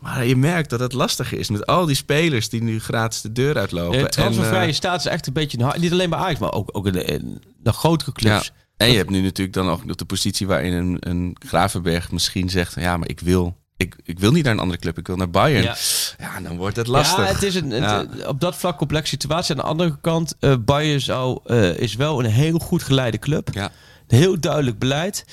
Maar 0.00 0.26
je 0.26 0.36
merkt 0.36 0.70
dat 0.70 0.80
het 0.80 0.92
lastig 0.92 1.32
is 1.32 1.50
met 1.50 1.66
al 1.66 1.86
die 1.86 1.96
spelers 1.96 2.48
die 2.48 2.62
nu 2.62 2.80
gratis 2.80 3.20
de 3.20 3.32
deur 3.32 3.58
uitlopen. 3.58 4.02
De 4.02 4.08
transfervrije 4.08 4.68
eh, 4.68 4.74
staat 4.74 4.98
is 5.00 5.06
echt 5.06 5.26
een 5.26 5.32
beetje, 5.32 5.58
een 5.58 5.80
niet 5.80 5.92
alleen 5.92 6.10
bij 6.10 6.18
Ajax, 6.18 6.38
maar 6.38 6.52
ook, 6.52 6.68
ook 6.72 6.86
in 6.86 6.92
de, 6.92 7.04
in 7.04 7.42
de 7.62 7.72
grotere 7.72 8.12
clubs. 8.12 8.46
ja. 8.46 8.52
En 8.76 8.90
je 8.90 8.96
hebt 8.96 9.10
nu 9.10 9.20
natuurlijk 9.20 9.56
dan 9.56 9.68
ook 9.70 9.84
nog 9.84 9.96
de 9.96 10.04
positie 10.04 10.46
waarin 10.46 10.72
een, 10.72 10.96
een 11.00 11.36
Gravenberg 11.46 12.12
misschien 12.12 12.48
zegt, 12.50 12.74
ja, 12.74 12.96
maar 12.96 13.08
ik 13.08 13.20
wil, 13.20 13.56
ik, 13.80 13.96
ik 14.04 14.18
wil 14.18 14.32
niet 14.32 14.44
naar 14.44 14.52
een 14.52 14.58
andere 14.58 14.78
club, 14.80 14.98
ik 14.98 15.06
wil 15.06 15.16
naar 15.16 15.30
Bayern. 15.30 15.62
Ja. 15.62 15.76
Ja, 16.18 16.40
dan 16.40 16.56
wordt 16.56 16.76
het 16.76 16.86
lastig. 16.86 17.18
Ja, 17.26 17.32
het 17.32 17.42
is 17.42 17.54
een, 17.54 17.70
het- 17.70 17.82
Ja. 17.82 18.26
op 18.28 18.40
dat 18.40 18.56
vlak 18.56 18.78
complexe 18.78 19.10
situatie. 19.10 19.50
Aan 19.54 19.60
de 19.60 19.66
andere 19.68 19.98
kant, 20.00 20.34
eh 20.40 20.54
Bayern 20.64 21.00
zou, 21.00 21.40
eh, 21.44 21.76
is 21.78 21.94
wel 21.94 22.18
een 22.24 22.30
heel 22.30 22.58
goed 22.58 22.82
geleide 22.82 23.18
club. 23.18 23.48
Ja. 23.52 23.70
Heel 24.06 24.40
duidelijk 24.40 24.78
beleid. 24.78 25.24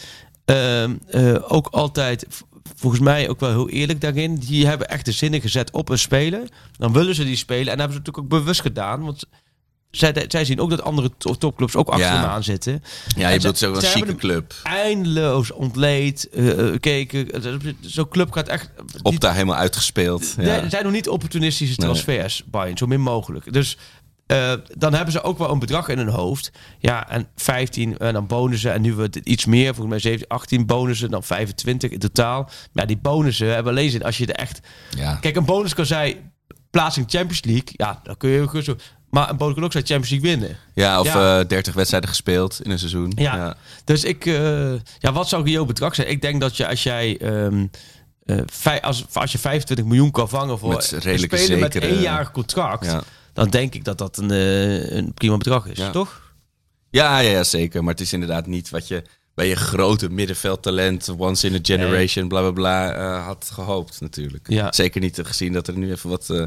Ehm, 0.45 0.95
eh, 1.09 1.35
ook 1.47 1.67
altijd, 1.67 2.25
volgens 2.75 3.01
mij 3.01 3.29
ook 3.29 3.39
wel 3.39 3.49
heel 3.49 3.69
eerlijk 3.69 4.01
daarin. 4.01 4.35
Die 4.35 4.67
hebben 4.67 4.87
echt 4.89 5.05
de 5.05 5.11
zinnen 5.11 5.41
gezet 5.41 5.71
op 5.71 5.89
een 5.89 5.99
speler. 5.99 6.47
Dan 6.77 6.93
willen 6.93 7.15
ze 7.15 7.23
die 7.23 7.35
spelen. 7.35 7.71
En 7.71 7.77
dat 7.77 7.79
hebben 7.79 7.93
ze 7.93 7.99
natuurlijk 7.99 8.33
ook 8.33 8.39
bewust 8.41 8.61
gedaan. 8.61 9.03
Want 9.03 9.23
zij, 9.91 10.25
zij 10.27 10.45
zien 10.45 10.59
ook 10.59 10.69
dat 10.69 10.81
andere 10.81 11.11
to- 11.17 11.33
topclubs 11.35 11.75
ook 11.75 11.87
achter 11.87 12.05
Ja. 12.07 12.19
hem 12.21 12.29
aan 12.29 12.43
zitten. 12.43 12.83
Ja, 13.15 13.29
je 13.29 13.35
bedoelt 13.37 13.57
ze- 13.57 13.65
zo 13.65 13.73
een 13.73 13.81
ze 13.81 13.87
chique 13.87 14.15
club. 14.15 14.53
Eindeloos 14.63 15.51
ontleed, 15.51 16.29
eh, 16.29 16.67
eh, 16.73 16.79
keken. 16.79 17.27
Zo'n 17.81 18.07
club 18.09 18.31
gaat 18.31 18.47
echt... 18.47 18.69
Op 19.01 19.19
daar 19.19 19.33
helemaal 19.33 19.55
uitgespeeld. 19.55 20.33
Ja. 20.37 20.43
Nee, 20.43 20.49
er 20.59 20.69
zijn 20.69 20.83
nog 20.83 20.91
niet 20.91 21.09
opportunistische 21.09 21.75
Nee. 21.77 21.85
transfers, 21.89 22.43
Bayern, 22.45 22.77
zo 22.77 22.85
min 22.85 23.01
mogelijk. 23.01 23.53
Dus 23.53 23.77
eh, 24.25 24.53
dan 24.77 24.93
hebben 24.93 25.11
ze 25.11 25.21
ook 25.21 25.37
wel 25.37 25.51
een 25.51 25.59
bedrag 25.59 25.87
in 25.87 25.97
hun 25.97 26.07
hoofd. 26.09 26.51
Ja, 26.79 27.09
en 27.09 27.27
15 27.35 27.97
en 27.97 28.13
dan 28.13 28.27
bonussen. 28.27 28.73
En 28.73 28.81
nu 28.81 28.93
wordt 28.93 29.15
het 29.15 29.25
iets 29.27 29.45
meer, 29.45 29.65
volgens 29.67 29.87
mij 29.89 29.99
17, 29.99 30.27
18 30.27 30.65
bonussen, 30.65 31.09
dan 31.11 31.23
25 31.23 31.91
in 31.91 31.99
totaal. 31.99 32.41
Maar 32.43 32.53
ja, 32.73 32.85
die 32.85 32.97
bonussen 32.97 33.53
hebben 33.53 33.71
alleen 33.71 33.89
zin 33.89 34.03
als 34.03 34.17
je 34.17 34.25
er 34.25 34.35
echt... 34.35 34.59
Ja. 34.97 35.15
Kijk, 35.15 35.35
een 35.35 35.45
bonus 35.45 35.73
kan 35.73 35.85
zijn 35.85 36.31
plaatsing 36.69 37.05
Champions 37.09 37.43
League. 37.43 37.69
Ja, 37.71 37.99
dan 38.03 38.17
kun 38.17 38.29
je 38.29 38.47
gewoon 38.47 38.63
zo... 38.63 38.75
Maar 39.09 39.29
een 39.29 39.37
ook 39.63 39.71
zijn 39.71 39.85
Champions 39.85 40.09
League 40.09 40.29
winnen. 40.29 40.57
Ja, 40.73 40.99
of 40.99 41.05
Ja. 41.05 41.39
eh 41.39 41.47
30 41.47 41.73
wedstrijden 41.73 42.09
gespeeld 42.09 42.59
in 42.63 42.71
een 42.71 42.79
seizoen. 42.79 43.11
Ja. 43.15 43.55
Dus 43.83 44.03
ik, 44.03 44.25
eh, 44.25 44.71
ja, 44.99 45.11
wat 45.13 45.27
zou 45.29 45.49
jouw 45.49 45.65
bedrag 45.65 45.95
zijn? 45.95 46.09
Ik 46.09 46.21
denk 46.21 46.41
dat 46.41 46.57
je 46.57 46.67
als 46.67 46.83
jij, 46.83 47.17
ehm, 47.17 47.65
eh, 48.25 48.37
vij- 48.45 48.81
als, 48.81 49.05
als 49.13 49.31
je 49.31 49.37
25 49.37 49.85
miljoen 49.85 50.11
kan 50.11 50.29
vangen 50.29 50.59
voor 50.59 50.69
Met 50.69 50.91
een 51.05 51.19
speler 51.19 51.59
met 51.59 51.75
één 51.75 51.99
jaar 52.01 52.31
contract, 52.31 52.85
Ja. 52.85 53.03
dan 53.33 53.49
denk 53.49 53.73
ik 53.73 53.83
dat 53.83 53.97
dat 53.97 54.17
een, 54.17 54.31
eh, 54.31 54.91
een 54.91 55.13
prima 55.13 55.37
bedrag 55.37 55.65
is, 55.67 55.79
toch? 55.91 56.21
Ja, 56.89 57.19
ja, 57.19 57.29
ja, 57.29 57.43
zeker. 57.43 57.83
Maar 57.83 57.93
het 57.93 58.01
is 58.01 58.13
inderdaad 58.13 58.45
niet 58.47 58.69
wat 58.69 58.87
je 58.87 59.03
bij 59.37 59.47
je 59.47 59.55
grote 59.55 60.09
middenveldtalent, 60.09 61.09
once 61.17 61.47
in 61.47 61.55
a 61.55 61.59
generation, 61.61 62.27
bla 62.27 62.39
bla 62.41 62.51
bla, 62.51 62.93
eh, 62.93 63.25
had 63.25 63.49
gehoopt 63.53 64.01
natuurlijk. 64.01 64.49
Ja. 64.49 64.71
Zeker 64.71 65.01
niet 65.01 65.19
gezien 65.23 65.53
dat 65.53 65.67
er 65.67 65.77
nu 65.77 65.91
even 65.91 66.09
wat 66.09 66.29
eh, 66.29 66.43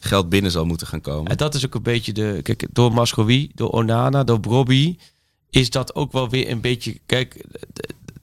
geld 0.00 0.28
binnen 0.28 0.50
zal 0.50 0.64
moeten 0.64 0.86
gaan 0.86 1.00
komen. 1.00 1.30
En 1.30 1.36
dat 1.36 1.54
is 1.54 1.66
ook 1.66 1.74
een 1.74 1.82
beetje 1.82 2.12
de. 2.12 2.40
Kijk, 2.42 2.66
door 2.72 2.92
Mascowie, 2.92 3.50
door 3.54 3.70
Onana, 3.70 4.24
door 4.24 4.40
Brobby. 4.40 4.96
Is 5.50 5.70
dat 5.70 5.94
ook 5.94 6.12
wel 6.12 6.28
weer 6.28 6.50
een 6.50 6.60
beetje. 6.60 7.00
Kijk, 7.06 7.44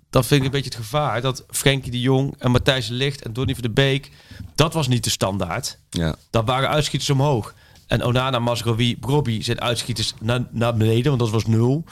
dat 0.10 0.26
vind 0.26 0.40
ik 0.40 0.46
een 0.46 0.52
beetje 0.52 0.70
het 0.70 0.80
gevaar. 0.80 1.22
Dat 1.22 1.46
Frenkie 1.50 1.92
de 1.92 2.02
Jong 2.02 2.36
en 2.38 2.52
Matthijs 2.52 2.88
Ligt 2.88 3.22
en 3.22 3.34
Donny 3.34 3.54
van 3.54 3.64
de 3.64 3.70
Beek. 3.70 4.12
Dat 4.56 4.74
was 4.74 4.88
niet 4.88 5.04
de 5.04 5.10
standaard. 5.10 5.80
Ja. 5.90 6.16
Dat 6.30 6.46
waren 6.46 6.70
uitschieters 6.70 7.10
omhoog. 7.10 7.54
En 7.88 8.04
Onana, 8.04 8.40
Mascowie, 8.40 8.98
Brobby 8.98 9.42
zijn 9.42 9.62
uitschieters 9.62 10.14
naar, 10.22 10.48
naar 10.52 10.76
beneden, 10.78 11.06
want 11.06 11.20
dat 11.20 11.30
was 11.30 11.46
nul. 11.46 11.84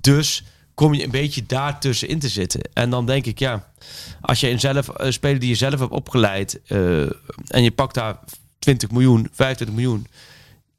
Dus 0.00 0.44
kom 0.74 0.94
je 0.94 1.04
een 1.04 1.10
beetje 1.10 1.46
daartussen 1.46 2.08
in 2.08 2.18
te 2.18 2.28
zitten. 2.28 2.60
En 2.72 2.90
dan 2.90 3.06
denk 3.06 3.26
ik, 3.26 3.38
ja, 3.38 3.72
als 4.20 4.40
je 4.40 4.50
een 4.50 4.60
zelf, 4.60 4.88
een 4.94 5.12
speler 5.12 5.38
die 5.38 5.48
je 5.48 5.54
zelf 5.54 5.78
hebt 5.78 5.92
opgeleid 5.92 6.60
eh, 6.66 7.02
en 7.46 7.62
je 7.62 7.70
pakt 7.70 7.94
daar 7.94 8.18
20 8.58 8.90
miljoen, 8.90 9.28
25 9.32 9.76
miljoen, 9.76 10.06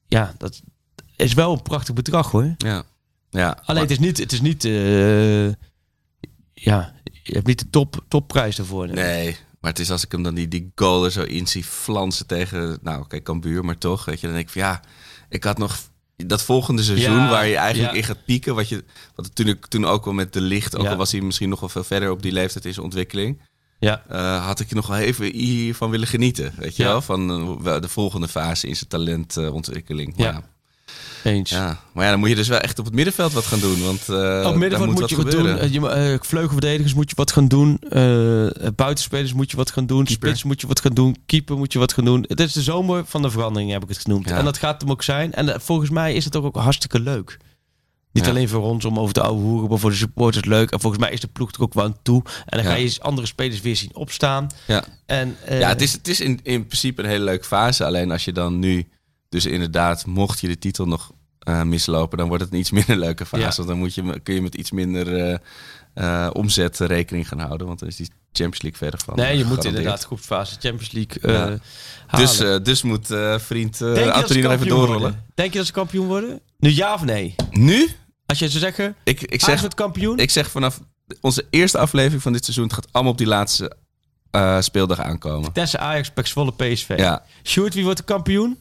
ja, 0.07 0.33
dat 0.37 0.61
is 1.15 1.33
wel 1.33 1.53
een 1.53 1.61
prachtig 1.61 1.93
bedrag 1.93 2.31
hoor. 2.31 2.53
Ja. 2.57 2.83
ja. 3.29 3.57
Alleen 3.65 3.81
het 3.81 3.91
is 3.91 3.99
niet, 3.99 4.17
het 4.17 4.31
is 4.31 4.41
niet, 4.41 4.65
eh, 4.65 5.47
ja, 6.53 6.93
je 7.03 7.33
hebt 7.33 7.47
niet 7.47 7.59
de 7.59 7.69
top, 7.69 8.03
topprijs 8.07 8.57
ervoor. 8.57 8.87
Nee, 8.87 9.37
maar 9.59 9.71
het 9.71 9.79
is 9.79 9.91
als 9.91 10.03
ik 10.03 10.11
hem 10.11 10.23
dan 10.23 10.35
die, 10.35 10.47
die 10.47 10.71
goal 10.75 11.05
er 11.05 11.11
zo 11.11 11.23
in 11.23 11.47
zie 11.47 11.63
flansen 11.63 12.27
tegen, 12.27 12.77
nou 12.81 13.01
oké, 13.01 13.21
Cambuur, 13.21 13.65
maar 13.65 13.77
toch, 13.77 14.05
weet 14.05 14.19
je, 14.19 14.25
dan 14.25 14.35
denk 14.35 14.47
ik 14.47 14.53
van 14.53 14.61
ja, 14.61 14.81
ik 15.29 15.43
had 15.43 15.57
nog 15.57 15.79
dat 16.15 16.43
volgende 16.43 16.83
seizoen 16.83 17.15
Ja, 17.15 17.29
waar 17.29 17.47
je 17.47 17.55
eigenlijk 17.55 17.91
ja. 17.93 17.97
in 17.97 18.03
gaat 18.03 18.25
pieken, 18.25 18.55
wat 18.55 18.69
je, 18.69 18.83
wat 19.15 19.25
het 19.25 19.35
toen, 19.35 19.59
toen 19.69 19.85
ook 19.85 20.05
wel 20.05 20.13
met 20.13 20.33
de 20.33 20.41
licht, 20.41 20.77
ook 20.77 20.83
Ja. 20.83 20.91
al 20.91 20.97
was 20.97 21.11
hij 21.11 21.21
misschien 21.21 21.49
nog 21.49 21.59
wel 21.59 21.69
veel 21.69 21.83
verder 21.83 22.11
op 22.11 22.21
die 22.21 22.31
leeftijd 22.31 22.65
in 22.65 22.73
zijn 22.73 22.85
ontwikkeling, 22.85 23.41
Ja, 23.79 24.03
eh, 24.09 24.45
had 24.45 24.59
ik 24.59 24.73
nog 24.73 24.87
wel 24.87 24.97
even 24.97 25.25
hiervan 25.33 25.89
willen 25.89 26.07
genieten, 26.07 26.53
weet 26.57 26.75
je 26.75 26.83
wel, 26.83 27.01
van 27.01 27.29
eh, 27.65 27.81
de 27.81 27.89
volgende 27.89 28.27
fase 28.27 28.67
in 28.67 28.75
zijn 28.75 28.89
talentontwikkeling. 28.89 30.13
Ja. 30.15 30.23
ja. 30.31 30.51
Eens. 31.25 31.49
Ja, 31.49 31.79
maar 31.93 32.03
ja, 32.03 32.09
dan 32.11 32.19
moet 32.19 32.29
je 32.29 32.35
dus 32.35 32.47
wel 32.47 32.59
echt 32.59 32.79
op 32.79 32.85
het 32.85 32.93
middenveld 32.93 33.33
wat 33.33 33.45
gaan 33.45 33.59
doen. 33.59 33.83
Want 33.83 33.99
eh 33.99 34.15
Op 34.15 34.19
daar 34.19 34.57
middenveld 34.57 34.89
moet 34.89 34.99
moet 34.99 35.09
je 35.09 35.15
wat 35.15 35.25
wat 35.25 35.33
doen. 35.33 35.41
gebeuren. 35.41 35.61
Eh, 35.93 36.03
je, 36.05 36.11
eh, 36.13 36.19
vleugelverdedigers 36.21 36.93
moet 36.93 37.09
je 37.09 37.15
wat 37.15 37.31
gaan 37.31 37.47
doen. 37.47 37.79
Buitenspelers 38.75 39.33
moet 39.33 39.51
je 39.51 39.57
wat 39.57 39.71
gaan 39.71 39.85
doen. 39.85 40.03
Keeper. 40.05 40.27
Spits 40.27 40.43
moet 40.43 40.61
je 40.61 40.67
wat 40.67 40.79
gaan 40.81 40.93
doen. 40.93 41.15
Keeper 41.25 41.57
moet 41.57 41.73
je 41.73 41.79
wat 41.79 41.93
gaan 41.93 42.05
doen. 42.05 42.25
Het 42.27 42.39
is 42.39 42.53
de 42.53 42.61
zomer 42.61 43.03
van 43.05 43.21
de 43.21 43.29
verandering, 43.31 43.71
heb 43.71 43.83
ik 43.83 43.89
het 43.89 43.97
genoemd. 43.97 44.29
Ja. 44.29 44.37
En 44.37 44.45
dat 44.45 44.57
gaat 44.57 44.81
hem 44.81 44.91
ook 44.91 45.03
zijn. 45.03 45.33
En 45.33 45.61
volgens 45.61 45.89
mij 45.89 46.13
is 46.13 46.25
het 46.25 46.35
ook, 46.35 46.45
ook 46.45 46.55
hartstikke 46.55 46.99
leuk. 46.99 47.37
Niet 48.11 48.23
Ja. 48.25 48.29
alleen 48.29 48.49
voor 48.49 48.61
ons 48.61 48.85
om 48.85 48.99
over 48.99 49.13
de 49.13 49.21
oude 49.21 49.41
hoeren, 49.41 49.69
maar 49.69 49.77
voor 49.79 49.89
de 49.89 49.95
supporters 49.95 50.45
leuk. 50.45 50.71
En 50.71 50.79
volgens 50.79 51.01
mij 51.01 51.11
is 51.11 51.19
de 51.19 51.27
ploeg 51.27 51.51
er 51.51 51.61
ook 51.61 51.73
wel 51.73 51.83
aan 51.83 51.97
toe. 52.03 52.21
En 52.25 52.57
dan 52.57 52.63
Ja. 52.63 52.69
ga 52.71 52.75
je 52.75 52.95
andere 53.01 53.27
spelers 53.27 53.61
weer 53.61 53.75
zien 53.75 53.95
opstaan. 53.95 54.47
Ja. 54.67 54.83
En, 55.05 55.35
Ja, 55.49 55.67
het 55.69 55.81
is, 55.81 55.91
het 55.93 56.07
is 56.07 56.19
in, 56.19 56.39
in 56.43 56.65
principe 56.65 57.03
een 57.03 57.09
hele 57.09 57.23
leuke 57.23 57.45
fase. 57.45 57.85
Alleen 57.85 58.11
als 58.11 58.25
je 58.25 58.31
dan 58.31 58.59
nu, 58.59 58.87
dus 59.33 59.45
inderdaad, 59.45 60.05
mocht 60.05 60.39
je 60.39 60.47
de 60.47 60.57
titel 60.57 60.85
nog 60.85 61.11
eh, 61.39 61.61
mislopen, 61.63 62.17
dan 62.17 62.27
wordt 62.27 62.43
het 62.43 62.53
een 62.53 62.59
iets 62.59 62.71
minder 62.79 62.97
leuke 62.97 63.25
fase. 63.25 63.43
Ja. 63.43 63.53
Want 63.55 63.67
dan 63.67 63.77
moet 63.77 63.93
je, 63.93 64.19
kun 64.19 64.33
je 64.33 64.41
met 64.41 64.55
iets 64.55 64.71
minder 64.71 65.39
eh, 65.93 66.29
omzet 66.33 66.79
rekening 66.79 67.27
gaan 67.27 67.39
houden. 67.39 67.67
Want 67.67 67.79
dan 67.79 67.87
is 67.87 67.95
die 67.95 68.09
Champions 68.31 68.61
League 68.61 68.79
verder 68.79 68.99
van. 69.05 69.15
Nee, 69.15 69.37
je 69.37 69.45
moet 69.45 69.65
inderdaad 69.65 70.03
groepsfase 70.03 70.55
Champions 70.59 70.91
League 70.91 71.31
Ja. 71.33 71.59
halen. 72.07 72.27
Dus, 72.27 72.63
dus 72.63 72.81
moet 72.81 73.07
vriend 73.37 73.81
uh, 73.81 74.11
Anthony 74.11 74.41
nog 74.41 74.51
even 74.51 74.67
doorrollen. 74.67 74.99
worden? 75.01 75.25
Denk 75.35 75.51
je 75.51 75.57
dat 75.57 75.67
ze 75.67 75.73
kampioen 75.73 76.07
worden? 76.07 76.39
Nu 76.57 76.69
ja 76.69 76.93
of 76.93 77.03
nee? 77.03 77.35
Nu? 77.49 77.89
Als 78.25 78.39
je 78.39 78.47
zou 78.47 78.59
zeggen, 78.59 78.95
Ik, 79.03 79.21
ik, 79.21 79.41
zeg, 79.41 79.59
wordt 79.59 79.75
kampioen? 79.75 80.17
ik 80.17 80.29
zeg 80.29 80.51
vanaf 80.51 80.79
onze 81.21 81.45
eerste 81.49 81.77
aflevering 81.77 82.21
van 82.21 82.33
dit 82.33 82.43
seizoen, 82.43 82.63
het 82.65 82.73
gaat 82.73 82.87
allemaal 82.91 83.11
op 83.11 83.17
die 83.17 83.27
laatste 83.27 83.75
speeldag 84.59 84.99
aankomen. 84.99 85.43
Vitesse, 85.43 85.77
Ajax, 85.77 86.11
Pek 86.11 86.27
Zwolle, 86.27 86.53
PSV. 86.53 86.93
Ja. 86.97 87.23
Sjoerd, 87.43 87.73
wie 87.73 87.83
wordt 87.83 87.97
de 87.99 88.05
kampioen? 88.05 88.57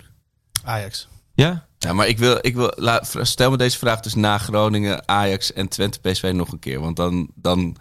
Ajax. 0.64 1.08
Ja? 1.34 1.66
Ja, 1.78 1.92
maar 1.92 2.06
ik 2.08 2.18
wil, 2.18 2.38
ik 2.40 2.54
wil 2.54 2.72
la- 2.76 3.02
stel 3.22 3.50
me 3.50 3.56
deze 3.56 3.78
vraag 3.78 4.00
dus 4.00 4.14
na 4.14 4.38
Groningen, 4.38 5.08
Ajax 5.08 5.52
en 5.52 5.68
Twente 5.68 6.00
PSV 6.00 6.30
nog 6.34 6.52
een 6.52 6.58
keer. 6.58 6.80
Want 6.80 6.96
dan, 6.96 7.28
dan 7.34 7.76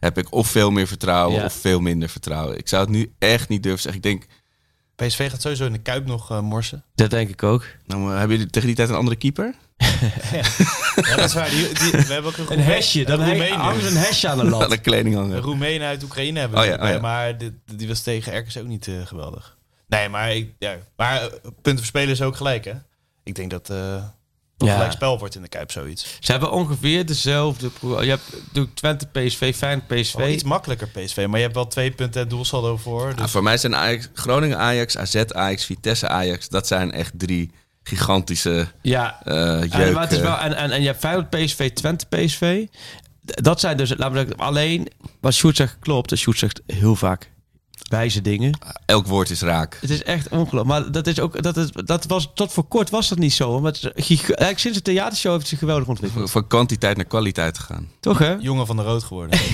heb 0.00 0.18
ik 0.18 0.32
of 0.32 0.48
veel 0.48 0.70
meer 0.70 0.86
vertrouwen 0.86 1.38
Ja. 1.38 1.44
of 1.44 1.52
veel 1.52 1.80
minder 1.80 2.08
vertrouwen. 2.08 2.58
Ik 2.58 2.68
zou 2.68 2.82
het 2.82 2.90
nu 2.90 3.12
echt 3.18 3.48
niet 3.48 3.62
durven 3.62 3.80
zeggen. 3.82 4.02
Ik 4.02 4.08
denk, 4.08 4.26
PSV 4.96 5.30
gaat 5.30 5.40
sowieso 5.42 5.64
in 5.66 5.72
de 5.72 5.78
Kuip 5.78 6.06
nog 6.06 6.30
eh, 6.30 6.40
morsen. 6.40 6.84
Dat 6.94 7.10
denk 7.10 7.28
ik 7.30 7.42
ook. 7.42 7.64
nou, 7.86 8.10
hebben 8.10 8.36
jullie 8.36 8.50
tegen 8.52 8.66
die 8.68 8.76
tijd 8.76 8.88
een 8.88 8.94
andere 8.94 9.16
keeper? 9.16 9.54
Ja, 11.02 11.16
dat 11.16 11.24
is 11.24 11.34
waar. 11.34 11.50
Die, 11.50 11.68
die- 11.74 11.90
we 11.90 12.12
hebben 12.12 12.30
ook 12.30 12.36
een, 12.36 12.52
Een 12.52 12.64
hesje. 12.64 13.04
Dan 13.04 13.20
een 13.20 13.26
hangt 13.40 13.82
Roemeen 13.82 13.96
hesje 13.96 14.28
aan 14.28 14.38
de 14.38 14.44
lat. 14.44 14.70
de 14.70 14.78
kleding 14.78 15.14
Een 15.14 15.20
hangen. 15.20 15.40
Roemeen 15.40 15.82
uit 15.82 16.02
Oekraïne 16.02 16.38
hebben 16.40 16.58
we 16.58 16.64
Oh 16.64 16.70
ja, 16.70 16.82
oh 16.84 16.88
ja. 16.88 16.98
maar 17.00 17.38
die, 17.38 17.60
die 17.76 17.88
was 17.88 18.00
tegen 18.02 18.38
RKC 18.38 18.56
ook 18.58 18.66
niet 18.66 18.88
eh, 18.88 18.94
geweldig. 19.06 19.56
Nee, 19.98 20.08
maar, 20.08 20.32
ik, 20.34 20.52
ja, 20.58 20.76
maar 20.96 21.20
eh, 21.22 21.26
punten 21.42 21.76
voor 21.76 21.84
spelers 21.86 22.20
is 22.20 22.26
ook 22.26 22.36
gelijk, 22.36 22.64
hè? 22.64 22.72
Ik 23.24 23.34
denk 23.34 23.50
dat 23.50 23.70
eh 23.70 24.04
Ja. 24.58 24.72
gelijk 24.72 24.92
spel 24.92 25.18
wordt 25.18 25.34
in 25.34 25.42
de 25.42 25.48
Kuip, 25.48 25.70
zoiets. 25.70 26.16
Ze 26.20 26.30
hebben 26.30 26.50
ongeveer 26.52 27.06
dezelfde... 27.06 27.70
Je 27.80 28.08
hebt 28.08 28.22
natuurlijk 28.44 28.74
Twente, 28.74 29.06
PSV, 29.06 29.54
Feyenoord, 29.56 29.86
PSV. 29.86 30.14
Wel 30.14 30.28
iets 30.28 30.42
makkelijker 30.42 30.88
PSV, 30.88 31.26
maar 31.28 31.36
je 31.36 31.42
hebt 31.44 31.54
wel 31.54 31.66
twee 31.66 31.90
punten 31.90 32.20
het 32.20 32.30
doelsaldo 32.30 32.76
voor. 32.76 33.08
Dus 33.10 33.18
Ja, 33.18 33.28
voor 33.28 33.42
mij 33.42 33.56
zijn 33.56 33.76
Ajax, 33.76 34.08
Groningen 34.14 34.58
Ajax, 34.58 34.96
AZ 34.98 35.14
Ajax, 35.28 35.64
Vitesse 35.64 36.08
Ajax. 36.08 36.48
Dat 36.48 36.66
zijn 36.66 36.92
echt 36.92 37.12
drie 37.16 37.50
gigantische 37.82 38.66
Ja. 38.82 39.20
eh 39.24 39.74
En, 39.74 39.98
het 39.98 40.12
is 40.12 40.20
wel, 40.20 40.38
en, 40.38 40.54
en, 40.56 40.70
en 40.70 40.80
je 40.80 40.86
hebt 40.86 41.00
Feyenoord, 41.00 41.30
PSV, 41.30 41.70
Twente, 41.72 42.06
PSV. 42.06 42.66
Dat 43.22 43.60
zijn 43.60 43.76
dus, 43.76 43.88
laten 43.90 44.12
we 44.12 44.18
zeggen, 44.18 44.36
alleen 44.36 44.88
wat 45.20 45.34
Sjoerd 45.34 45.56
zegt 45.56 45.76
klopt. 45.80 46.10
En 46.10 46.18
Sjoerd 46.18 46.38
zegt 46.38 46.62
heel 46.66 46.96
vaak 46.96 47.30
wijze 47.88 48.20
dingen. 48.20 48.58
Elk 48.86 49.06
woord 49.06 49.30
is 49.30 49.40
raak. 49.40 49.78
Het 49.80 49.90
is 49.90 50.02
echt 50.02 50.28
ongelooflijk. 50.28 50.66
Maar 50.66 50.92
dat 50.92 51.06
is 51.06 51.20
ook, 51.20 51.42
dat, 51.42 51.56
is, 51.56 51.70
dat 51.72 52.04
was, 52.06 52.30
tot 52.34 52.52
voor 52.52 52.64
kort 52.64 52.90
was 52.90 53.08
dat 53.08 53.18
niet 53.18 53.32
zo. 53.32 53.60
Maar 53.60 53.72
het 53.72 53.82
is 53.94 54.04
giga- 54.04 54.26
eigenlijk 54.26 54.58
sinds 54.58 54.78
de 54.78 54.84
theatershow 54.84 55.30
heeft 55.30 55.40
het 55.42 55.50
zich 55.50 55.58
geweldig 55.58 55.88
ontwikkeld. 55.88 56.30
Van 56.30 56.46
kwantiteit 56.46 56.96
naar 56.96 57.06
kwaliteit 57.06 57.54
te 57.54 57.60
gaan. 57.62 57.88
Toch 58.00 58.18
hè? 58.18 58.32
jongen 58.32 58.66
van 58.66 58.76
de 58.76 58.82
rood 58.82 59.02
geworden. 59.02 59.38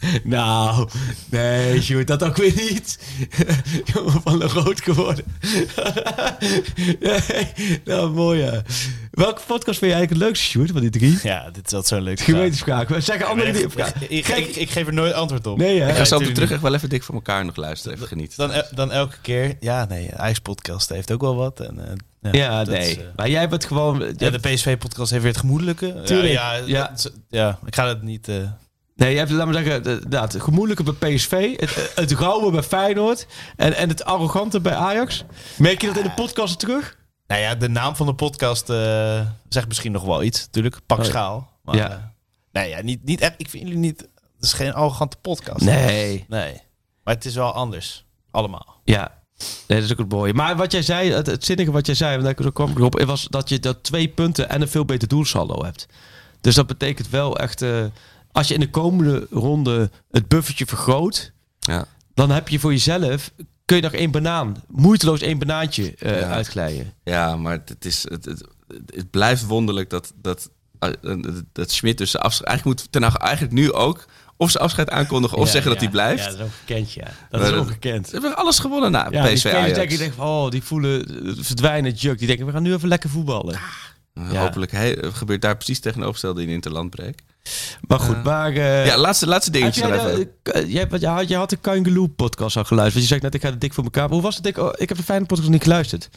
Nou, 0.24 0.88
nee, 1.30 1.82
Sjoerd, 1.82 2.06
dat 2.06 2.22
ook 2.22 2.36
weer 2.36 2.52
niet. 2.56 2.98
Jongen 3.94 4.22
van 4.22 4.38
de 4.38 4.46
rood 4.46 4.80
geworden. 4.80 5.24
nee, 7.00 7.52
nou, 7.84 8.10
mooi 8.10 8.42
ja. 8.42 8.62
Welke 9.10 9.40
podcast 9.46 9.78
vind 9.78 9.92
je 9.92 9.96
eigenlijk 9.96 10.10
het 10.10 10.18
leukste, 10.18 10.44
Sjoerd, 10.46 10.70
van 10.70 10.80
die 10.80 10.90
drie? 10.90 11.18
ja, 11.22 11.44
dit 11.50 11.66
is 11.66 11.72
altijd 11.72 11.86
zo'n 11.86 12.02
leuke 12.02 12.22
vraag. 12.22 12.36
Gewetensvraag. 12.36 12.88
We 12.88 13.00
zeggen 13.00 13.26
andere 13.26 13.50
Ik, 13.50 13.72
ik, 13.72 14.08
ik, 14.08 14.28
ik, 14.28 14.56
ik 14.56 14.70
geef 14.70 14.86
er 14.86 14.92
nooit 14.92 15.12
antwoord 15.12 15.46
op. 15.46 15.58
Nee, 15.58 15.80
hè? 15.80 15.88
Ik 15.88 15.94
ga 15.96 16.04
zo 16.04 16.16
op 16.16 16.22
terug 16.24 16.50
echt 16.50 16.60
wel 16.62 16.74
even 16.74 16.88
dik 16.88 17.02
voor 17.02 17.14
elkaar 17.14 17.44
nog 17.44 17.56
luisteren. 17.56 17.96
Even 17.96 18.08
genieten. 18.08 18.48
Dan, 18.48 18.62
dan 18.74 18.92
elke 18.92 19.16
keer, 19.22 19.56
ja, 19.60 19.84
nee, 19.84 20.08
IJs-podcast 20.08 20.88
heeft 20.88 21.12
ook 21.12 21.20
wel 21.20 21.36
wat. 21.36 21.60
En, 21.60 21.78
eh, 22.22 22.32
Ja, 22.32 22.64
dat 22.64 22.74
nee. 22.74 22.90
is, 22.90 22.96
eh, 22.96 23.04
maar 23.16 23.30
jij 23.30 23.48
bent 23.48 23.64
gewoon... 23.64 24.14
ja, 24.16 24.30
de 24.30 24.38
PSV-podcast 24.38 25.10
heeft 25.10 25.22
weer 25.22 25.32
het 25.32 25.40
gemoedelijke. 25.40 26.02
Tuurlijk, 26.04 26.32
Ja, 26.32 26.54
ja, 26.54 26.64
ja. 26.66 26.92
ja, 27.28 27.58
ik 27.66 27.74
ga 27.74 27.88
het 27.88 28.02
niet... 28.02 28.28
eh, 28.28 28.36
Nee, 28.96 29.12
je 29.12 29.18
hebt, 29.18 29.30
laat 29.30 29.44
maar 29.46 29.64
zeggen, 29.64 29.82
het 30.10 30.42
gemoedelijke 30.42 30.92
bij 30.92 31.14
PSV, 31.14 31.60
het, 31.60 31.92
het 31.94 32.10
rauwe 32.12 32.50
bij 32.50 32.62
Feyenoord 32.62 33.26
en, 33.56 33.76
en 33.76 33.88
het 33.88 34.04
arrogante 34.04 34.60
bij 34.60 34.74
Ajax. 34.74 35.24
Merk 35.58 35.80
je 35.80 35.86
dat 35.86 35.96
in 35.96 36.02
de 36.02 36.10
podcast 36.14 36.58
terug? 36.58 36.96
Nou 37.26 37.40
ja, 37.40 37.54
de 37.54 37.68
naam 37.68 37.96
van 37.96 38.06
de 38.06 38.14
podcast 38.14 38.70
eh, 38.70 39.20
zegt 39.48 39.68
misschien 39.68 39.92
nog 39.92 40.04
wel 40.04 40.22
iets, 40.22 40.44
natuurlijk. 40.44 40.80
Pak 40.86 40.98
Oh 40.98 41.04
schaal. 41.04 41.58
Maar, 41.62 41.76
Ja. 41.76 41.90
eh, 41.90 41.96
nee, 42.52 42.68
ja, 42.68 42.82
niet, 42.82 43.04
niet 43.04 43.20
echt. 43.20 43.34
Ik 43.36 43.48
vind 43.50 43.62
jullie 43.62 43.78
niet. 43.78 44.00
Het 44.36 44.44
is 44.44 44.52
geen 44.52 44.74
arrogante 44.74 45.16
podcast. 45.16 45.64
Nee. 45.64 46.24
Nee. 46.28 46.60
Maar 47.04 47.14
het 47.14 47.24
is 47.24 47.34
wel 47.34 47.52
anders. 47.52 48.04
Allemaal. 48.30 48.80
Ja, 48.84 49.22
nee, 49.66 49.78
dat 49.78 49.82
is 49.82 49.92
ook 49.92 49.98
het 49.98 50.12
mooie. 50.12 50.34
Maar 50.34 50.56
wat 50.56 50.72
jij 50.72 50.82
zei, 50.82 51.10
het, 51.12 51.26
het 51.26 51.44
zinnige 51.44 51.70
wat 51.70 51.86
jij 51.86 51.94
zei, 51.94 52.22
want 52.22 52.36
daar 52.38 52.52
kwam 52.52 52.70
ik 52.70 52.76
erop, 52.78 53.00
was 53.02 53.26
dat 53.30 53.48
je 53.48 53.58
dat 53.58 53.82
twee 53.82 54.08
punten 54.08 54.48
en 54.48 54.60
een 54.62 54.68
veel 54.68 54.84
beter 54.84 55.08
doelsaldo 55.08 55.64
hebt. 55.64 55.86
Dus 56.40 56.54
dat 56.54 56.66
betekent 56.66 57.08
wel 57.10 57.38
echt, 57.38 57.62
eh, 57.62 57.84
als 58.36 58.48
je 58.48 58.54
in 58.54 58.60
de 58.60 58.70
komende 58.70 59.26
ronde 59.30 59.90
het 60.10 60.28
buffertje 60.28 60.66
vergroot, 60.66 61.32
Ja. 61.58 61.86
dan 62.14 62.30
heb 62.30 62.48
je 62.48 62.58
voor 62.58 62.72
jezelf, 62.72 63.30
kun 63.64 63.76
je 63.76 63.82
nog 63.82 63.92
één 63.92 64.10
banaan, 64.10 64.56
moeiteloos 64.68 65.20
één 65.20 65.38
banaantje 65.38 65.94
eh, 65.98 66.20
Ja. 66.20 66.26
uitglijden. 66.28 66.92
Ja, 67.04 67.36
maar 67.36 67.62
het, 67.64 67.84
is, 67.84 68.02
het, 68.08 68.24
het, 68.24 68.44
het 68.94 69.10
blijft 69.10 69.46
wonderlijk 69.46 69.90
dat, 69.90 70.12
dat, 70.22 70.50
eh, 70.78 70.90
dat, 71.52 71.70
Schmidt 71.70 71.98
dus 71.98 72.16
afscheid... 72.16 72.48
Eigenlijk 72.48 72.78
moet 72.80 72.92
Ten 72.92 73.02
Hag 73.02 73.16
eigenlijk 73.16 73.52
nu 73.54 73.72
ook 73.72 74.04
of 74.36 74.50
zijn 74.50 74.64
afscheid 74.64 74.90
aankondigen 74.90 75.38
of 75.38 75.44
Ja, 75.46 75.50
zeggen 75.52 75.70
dat 75.70 75.80
ja. 75.80 75.86
hij 75.86 75.92
blijft. 75.92 76.24
Ja, 76.24 76.30
dat 76.30 76.38
is 76.38 76.44
ongekend, 76.44 76.92
ja. 76.92 77.04
Dat 77.30 77.40
Maar 77.40 77.52
is 77.52 77.58
ongekend. 77.58 78.06
Ze 78.06 78.12
hebben 78.12 78.36
alles 78.36 78.58
gewonnen 78.58 78.90
na 78.90 79.08
Ja, 79.10 79.22
die 79.24 79.32
PSV 79.34 79.46
Ajax. 79.46 79.74
denken, 79.74 79.98
denken 79.98 80.16
van, 80.16 80.26
oh, 80.26 80.50
die 80.50 80.62
voelen 80.62 81.24
eh, 81.26 81.32
verdwijnen, 81.44 81.92
juk. 81.92 82.18
Die 82.18 82.26
denken, 82.26 82.46
we 82.46 82.52
gaan 82.52 82.62
nu 82.62 82.72
even 82.74 82.88
lekker 82.88 83.10
voetballen. 83.10 83.54
Uh, 84.14 84.32
Ja. 84.32 84.40
Hopelijk 84.40 84.72
he- 84.72 85.12
gebeurt 85.12 85.42
daar 85.42 85.56
precies 85.56 85.80
tegenovergestelde 85.80 86.42
in 86.42 86.48
Interlandbreek. 86.48 87.20
Maar 87.88 88.00
goed, 88.00 88.24
maar... 88.24 88.52
eh, 88.52 88.86
ja, 88.86 88.96
laatste, 88.98 89.26
laatste 89.26 89.50
dingetje 89.50 89.80
jij, 89.80 89.90
nog 89.90 90.06
even. 90.06 90.30
de, 90.42 90.52
eh, 90.52 90.72
jij, 90.72 90.86
je, 90.98 91.06
had, 91.08 91.28
je 91.28 91.36
had 91.36 91.50
de 91.50 91.56
Kangaloo 91.56 92.06
podcast 92.06 92.56
al 92.56 92.64
geluisterd. 92.64 92.94
Want 92.94 92.94
je 93.08 93.10
zegt 93.10 93.22
net, 93.22 93.34
ik 93.34 93.42
ga 93.42 93.50
de 93.50 93.58
dik 93.58 93.74
voor 93.74 93.84
elkaar. 93.84 94.02
Maar 94.04 94.12
Hoe 94.12 94.22
was 94.22 94.34
het 94.34 94.44
dik? 94.44 94.58
Oh, 94.58 94.68
ik 94.76 94.88
heb 94.88 94.98
de 94.98 95.04
fijne 95.04 95.26
podcast 95.26 95.48
niet 95.50 95.62
geluisterd. 95.62 96.08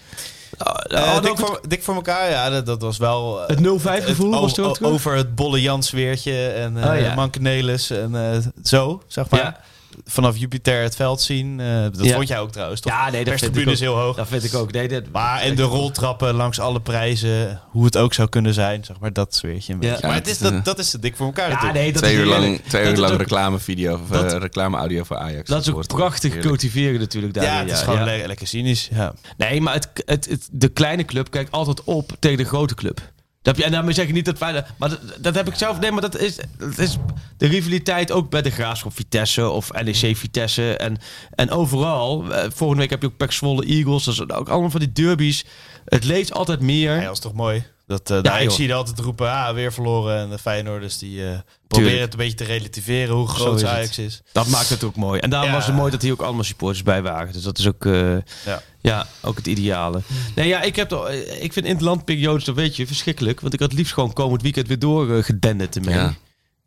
Oh, 0.58 0.74
Eh, 1.00 1.02
oh, 1.16 1.22
dik, 1.22 1.38
voor, 1.38 1.62
dik 1.68 1.84
voor 1.84 1.96
elkaar, 1.96 2.30
ja, 2.30 2.50
dat, 2.50 2.66
dat 2.66 2.82
was 2.82 2.98
wel... 2.98 3.42
eh, 3.48 3.48
het 3.48 3.60
0-5 4.02 4.06
gevoel 4.06 4.32
was 4.42 4.58
er 4.58 4.84
over 4.86 5.16
het 5.16 5.36
bolle 5.36 5.62
Jans 5.62 5.92
weertje 5.92 6.48
en 6.48 6.78
eh 6.84 6.90
Oh, 6.92 7.00
ja. 7.00 7.14
Mankenelis 7.16 7.90
en 7.90 8.16
eh, 8.34 8.38
zo, 8.64 9.02
zeg 9.08 9.30
maar. 9.30 9.40
Ja. 9.40 9.60
Vanaf 10.06 10.38
Jupiter 10.38 10.82
het 10.82 10.96
veld 10.96 11.22
zien. 11.22 11.60
eh, 11.60 11.82
dat 11.82 12.06
Ja. 12.06 12.16
vond 12.16 12.28
jij 12.28 12.40
ook 12.40 12.52
trouwens, 12.52 12.82
toch? 12.82 12.92
Ja, 12.92 13.10
nee, 13.10 13.24
dat 13.26 13.40
vind 13.40 13.58
ik 13.58 13.66
is 13.68 13.80
heel 13.80 13.96
hoog. 13.96 14.16
Dat 14.16 14.28
vind 14.28 14.44
ik 14.44 14.54
ook. 14.54 14.72
Nee, 14.72 14.88
dat, 14.88 15.04
Maar 15.12 15.42
en 15.42 15.56
de 15.56 15.62
roltrappen 15.62 16.34
langs 16.34 16.60
alle 16.60 16.82
prijzen, 16.82 17.62
hoe 17.70 17.86
het 17.86 17.98
ook 17.98 18.14
zou 18.14 18.30
kunnen 18.30 18.54
zijn, 18.54 18.84
zeg 18.86 19.00
maar, 19.00 19.14
dat 19.14 19.36
sfeertje 19.36 19.74
een 19.74 19.82
Ja. 19.82 19.88
beetje. 19.90 20.02
Ja, 20.02 20.08
maar 20.08 20.18
het 20.18 20.28
is, 20.28 20.38
dat, 20.38 20.52
eh, 20.54 20.64
dat 20.64 20.80
is 20.80 20.90
te 20.90 21.00
dik 21.00 21.16
voor 21.16 21.26
elkaar 21.26 21.48
ja, 21.48 21.54
natuurlijk. 21.54 21.80
nee, 21.84 21.92
dat 21.94 22.02
Twee 22.02 22.14
is 22.14 22.20
uur 22.20 22.26
lang, 22.26 22.62
twee 22.68 22.92
uur 22.92 22.98
lang 22.98 23.18
reclamevideo 23.18 23.94
of 23.94 24.08
dat- 24.10 24.34
eh, 24.34 24.40
reclameaudio 24.40 25.04
voor 25.04 25.18
Ajax. 25.18 25.50
Dat 25.50 25.62
is 25.62 25.74
ook 25.74 25.88
prachtig 25.88 26.22
heerlijk. 26.24 26.48
cultiveren 26.48 27.00
natuurlijk 27.00 27.34
daar. 27.34 27.44
ja, 27.44 27.60
het 27.60 27.72
is 27.72 27.80
gewoon 27.82 28.04
le- 28.04 28.24
lekker 28.28 28.48
cynisch. 28.48 28.90
Ja. 28.94 29.14
Nee, 29.38 29.62
maar 29.62 29.74
het, 29.74 29.90
het, 30.06 30.26
het- 30.30 30.48
de 30.52 30.68
kleine 30.68 31.06
club 31.06 31.30
kijkt 31.32 31.52
altijd 31.52 31.84
op 31.84 32.12
tegen 32.20 32.38
de 32.38 32.44
grote 32.46 32.76
club. 32.76 33.02
Dat, 33.42 33.58
en 33.58 33.72
daarmee 33.72 33.94
zeg 33.94 34.08
ik 34.08 34.14
niet 34.14 34.26
dat 34.26 34.38
fijne. 34.38 34.66
Maar 34.78 34.90
dat, 34.90 35.00
dat 35.20 35.36
heb 35.36 35.48
ik 35.48 35.56
zelf. 35.56 35.80
Nee, 35.80 35.92
maar 35.92 36.02
dat 36.02 36.18
is, 36.18 36.36
dat 36.58 36.78
is 36.78 36.98
de 37.38 37.48
rivaliteit 37.48 38.12
ook 38.12 38.30
bij 38.30 38.42
de 38.42 38.50
Graafschap 38.50 38.96
Vitesse 38.96 39.50
of 39.50 39.72
NEC 39.84 40.18
Vitesse. 40.18 40.78
En, 40.78 40.98
en 41.36 41.50
overal. 41.52 42.34
eh, 42.34 42.50
volgende 42.54 42.82
week 42.82 42.90
heb 42.90 43.02
je 43.02 43.08
ook 43.08 43.18
Pek 43.18 43.32
Zwolle 43.32 43.66
Eagles. 43.66 44.04
Dat 44.04 44.14
is 44.14 44.22
ook 44.22 44.50
allemaal 44.50 44.70
van 44.70 44.80
die 44.80 44.92
derbies. 44.92 45.46
Het 45.86 46.04
leeft 46.04 46.34
altijd 46.34 46.60
meer. 46.60 46.96
Ja, 46.96 47.04
dat 47.04 47.14
is 47.14 47.20
toch 47.20 47.34
mooi. 47.34 47.64
Dat, 47.90 48.10
uh, 48.10 48.20
Ja, 48.22 48.38
ik 48.38 48.48
joh. 48.48 48.56
zie 48.56 48.68
je 48.68 48.74
altijd 48.74 49.00
roepen, 49.00 49.32
ah, 49.32 49.54
weer 49.54 49.74
verloren. 49.74 50.18
En 50.18 50.30
de 50.30 50.38
Feyenoorders 50.38 50.98
die 50.98 51.26
eh, 51.30 51.40
proberen 51.68 52.02
het 52.02 52.12
een 52.12 52.18
beetje 52.20 52.36
te 52.38 52.44
relativeren 52.44 53.16
hoe 53.16 53.28
groot 53.28 53.56
is 53.56 53.62
het. 53.62 53.72
Ajax 53.72 53.98
is. 53.98 54.22
Dat 54.32 54.48
maakt 54.48 54.70
het 54.70 54.84
ook 54.84 54.96
mooi. 54.96 55.20
En 55.20 55.30
daarom 55.30 55.50
Ja. 55.50 55.56
was 55.56 55.66
het 55.66 55.76
mooi 55.76 55.92
dat 55.92 56.02
hier 56.02 56.12
ook 56.12 56.22
allemaal 56.22 56.44
supporters 56.44 56.84
bij 56.84 57.02
waren. 57.02 57.34
Dus 57.34 57.44
dat 57.44 57.58
is 57.58 57.68
ook, 57.68 57.86
eh, 57.86 58.12
Ja. 58.46 58.62
ja, 58.82 59.08
ook 59.22 59.38
het 59.38 59.48
ideale. 59.48 60.02
Nee, 60.36 60.48
ja, 60.48 60.62
ik, 60.62 60.76
heb 60.76 60.90
toch, 60.90 61.08
eh, 61.08 61.44
ik 61.44 61.54
vind 61.54 61.66
interlandperiodes, 61.66 62.44
dat 62.44 62.56
weet 62.56 62.76
je, 62.76 62.88
verschrikkelijk. 62.88 63.40
Want 63.40 63.54
ik 63.54 63.60
had 63.60 63.74
liefst 63.74 63.94
gewoon 63.94 64.14
komend 64.14 64.42
weekend 64.42 64.68
weer 64.68 64.80
door 64.80 65.08
uh, 65.08 65.24
gedenderd 65.24 65.76
ermee. 65.76 65.96
Ja. 65.96 66.14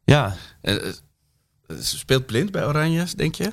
Ja. 0.05 0.37
Eh, 0.61 0.75
eh, 0.87 0.93
speelt 1.81 2.27
blind 2.27 2.51
bij 2.51 2.67
Oranjes, 2.67 3.15
denk 3.15 3.35
je? 3.35 3.53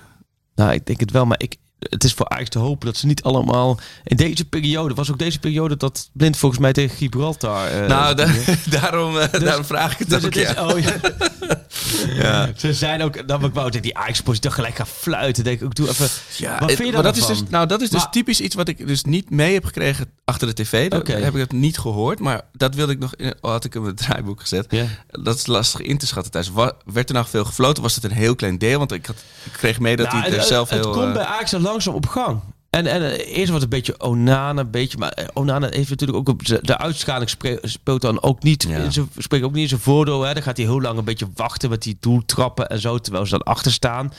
Nou, 0.55 0.71
ik 0.73 0.85
denk 0.85 0.99
het 0.99 1.11
wel, 1.11 1.25
maar 1.25 1.39
ik, 1.41 1.55
het 1.79 2.03
is 2.03 2.13
voor 2.13 2.29
Ajax 2.29 2.49
te 2.49 2.59
hopen 2.59 2.85
dat 2.85 2.97
ze 2.97 3.05
niet 3.05 3.23
allemaal... 3.23 3.79
In 4.03 4.17
deze 4.17 4.45
periode, 4.45 4.93
was 4.93 5.11
ook 5.11 5.19
deze 5.19 5.39
periode 5.39 5.77
dat 5.77 6.09
Blind 6.13 6.37
volgens 6.37 6.61
mij 6.61 6.73
tegen 6.73 6.97
Gibraltar... 6.97 7.67
eh, 7.67 7.87
nou, 7.87 8.15
da- 8.15 8.25
ja. 8.25 8.55
daarom, 8.79 9.17
eh, 9.17 9.39
daarom 9.41 9.65
vraag 9.65 9.91
ik 9.91 9.97
het 9.99 10.09
Dus 10.09 10.17
ook, 10.25 10.33
het 10.33 10.35
is, 10.49 10.53
ja. 10.53 10.65
oh, 10.67 10.79
ja. 10.79 12.49
Ze 12.57 12.73
zijn 12.73 13.01
ook, 13.03 13.27
dan 13.27 13.43
ik 13.45 13.53
wou 13.53 13.65
tegen 13.67 13.81
die 13.81 13.97
Ajax-positie 13.97 14.41
toch 14.41 14.53
gelijk 14.55 14.75
gaan 14.75 14.87
fluiten. 14.87 15.43
Denk 15.43 15.61
ik, 15.61 15.75
doe 15.75 15.89
even. 15.89 16.07
Ja, 16.37 16.51
wat 16.59 16.69
het- 16.69 16.77
vind 16.77 16.87
je 16.89 16.93
maar 16.93 17.03
dat 17.03 17.17
is 17.17 17.25
dus, 17.25 17.43
nou, 17.49 17.65
dat 17.67 17.81
is 17.81 17.89
dus 17.89 18.01
Maar- 18.01 18.11
typisch 18.11 18.41
iets 18.41 18.55
wat 18.55 18.67
ik 18.67 18.87
dus 18.87 19.03
niet 19.03 19.29
mee 19.29 19.53
heb 19.53 19.65
gekregen 19.65 20.05
achter 20.25 20.47
de 20.47 20.53
tv. 20.63 20.89
Dat 20.89 20.99
Oké. 20.99 21.11
heb 21.13 21.33
ik 21.33 21.39
het 21.39 21.51
niet 21.51 21.77
gehoord, 21.77 22.19
maar 22.19 22.41
dat 22.53 22.75
wilde 22.75 22.91
ik 22.91 22.99
nog, 22.99 23.15
in, 23.15 23.33
oh, 23.41 23.51
had 23.51 23.65
ik 23.65 23.75
in 23.75 23.81
mijn 23.81 23.95
draaiboek 23.95 24.41
gezet. 24.41 24.65
Ja. 24.69 24.85
Dat 25.07 25.35
is 25.35 25.45
lastig 25.47 25.81
in 25.81 25.97
te 25.97 26.07
schatten 26.07 26.31
thuis. 26.31 26.49
Wa- 26.49 26.73
werd 26.85 27.09
er 27.09 27.15
nog 27.15 27.29
veel 27.29 27.45
gefloten? 27.45 27.83
Was 27.83 27.95
het 27.95 28.03
een 28.03 28.11
heel 28.11 28.35
klein 28.35 28.57
deel? 28.57 28.77
Want 28.77 28.91
ik, 28.91 29.05
had, 29.05 29.15
ik 29.43 29.51
kreeg 29.51 29.79
mee 29.79 29.95
dat 29.95 30.07
Nou, 30.07 30.19
hij 30.21 30.31
er 30.31 30.37
het, 30.37 30.47
zelf 30.47 30.69
het 30.69 30.83
heel... 30.83 30.91
komt 30.93 31.05
eh, 31.07 31.13
bij 31.13 31.23
Ajax 31.25 31.53
langzaam 31.69 31.93
op 31.93 32.07
gang. 32.07 32.39
En, 32.69 32.87
en 32.87 33.01
eh, 33.01 33.37
eerst 33.37 33.51
was 33.51 33.61
het 33.61 33.63
een 33.63 33.69
beetje 33.79 33.99
Onana, 34.01 34.61
een 34.61 34.71
beetje, 34.71 34.97
maar 34.97 35.09
eh, 35.11 35.25
Onana 35.33 35.67
heeft 35.69 35.89
natuurlijk 35.89 36.17
ook 36.17 36.29
op 36.29 36.45
de, 36.45 36.59
de 36.61 36.77
uitschaling 36.77 37.29
speelt 37.61 38.01
dan 38.01 38.21
ook 38.23 38.43
niet, 38.43 38.65
Ja. 38.69 38.77
in 38.77 38.91
zijn- 38.91 39.09
spreekt 39.17 39.43
ook 39.45 39.53
niet 39.53 39.61
in 39.63 39.69
zijn 39.69 39.79
voordeel. 39.81 40.21
Hè. 40.21 40.33
Dan 40.33 40.43
gaat 40.43 40.57
hij 40.57 40.65
heel 40.65 40.81
lang 40.81 40.97
een 40.97 41.03
beetje 41.03 41.27
wachten 41.35 41.69
met 41.69 41.81
die 41.81 41.97
doeltrappen 41.99 42.67
en 42.69 42.79
zo, 42.79 42.97
terwijl 42.97 43.25
ze 43.25 43.31
dan 43.31 43.43
achter 43.43 43.71
staan. 43.71 44.13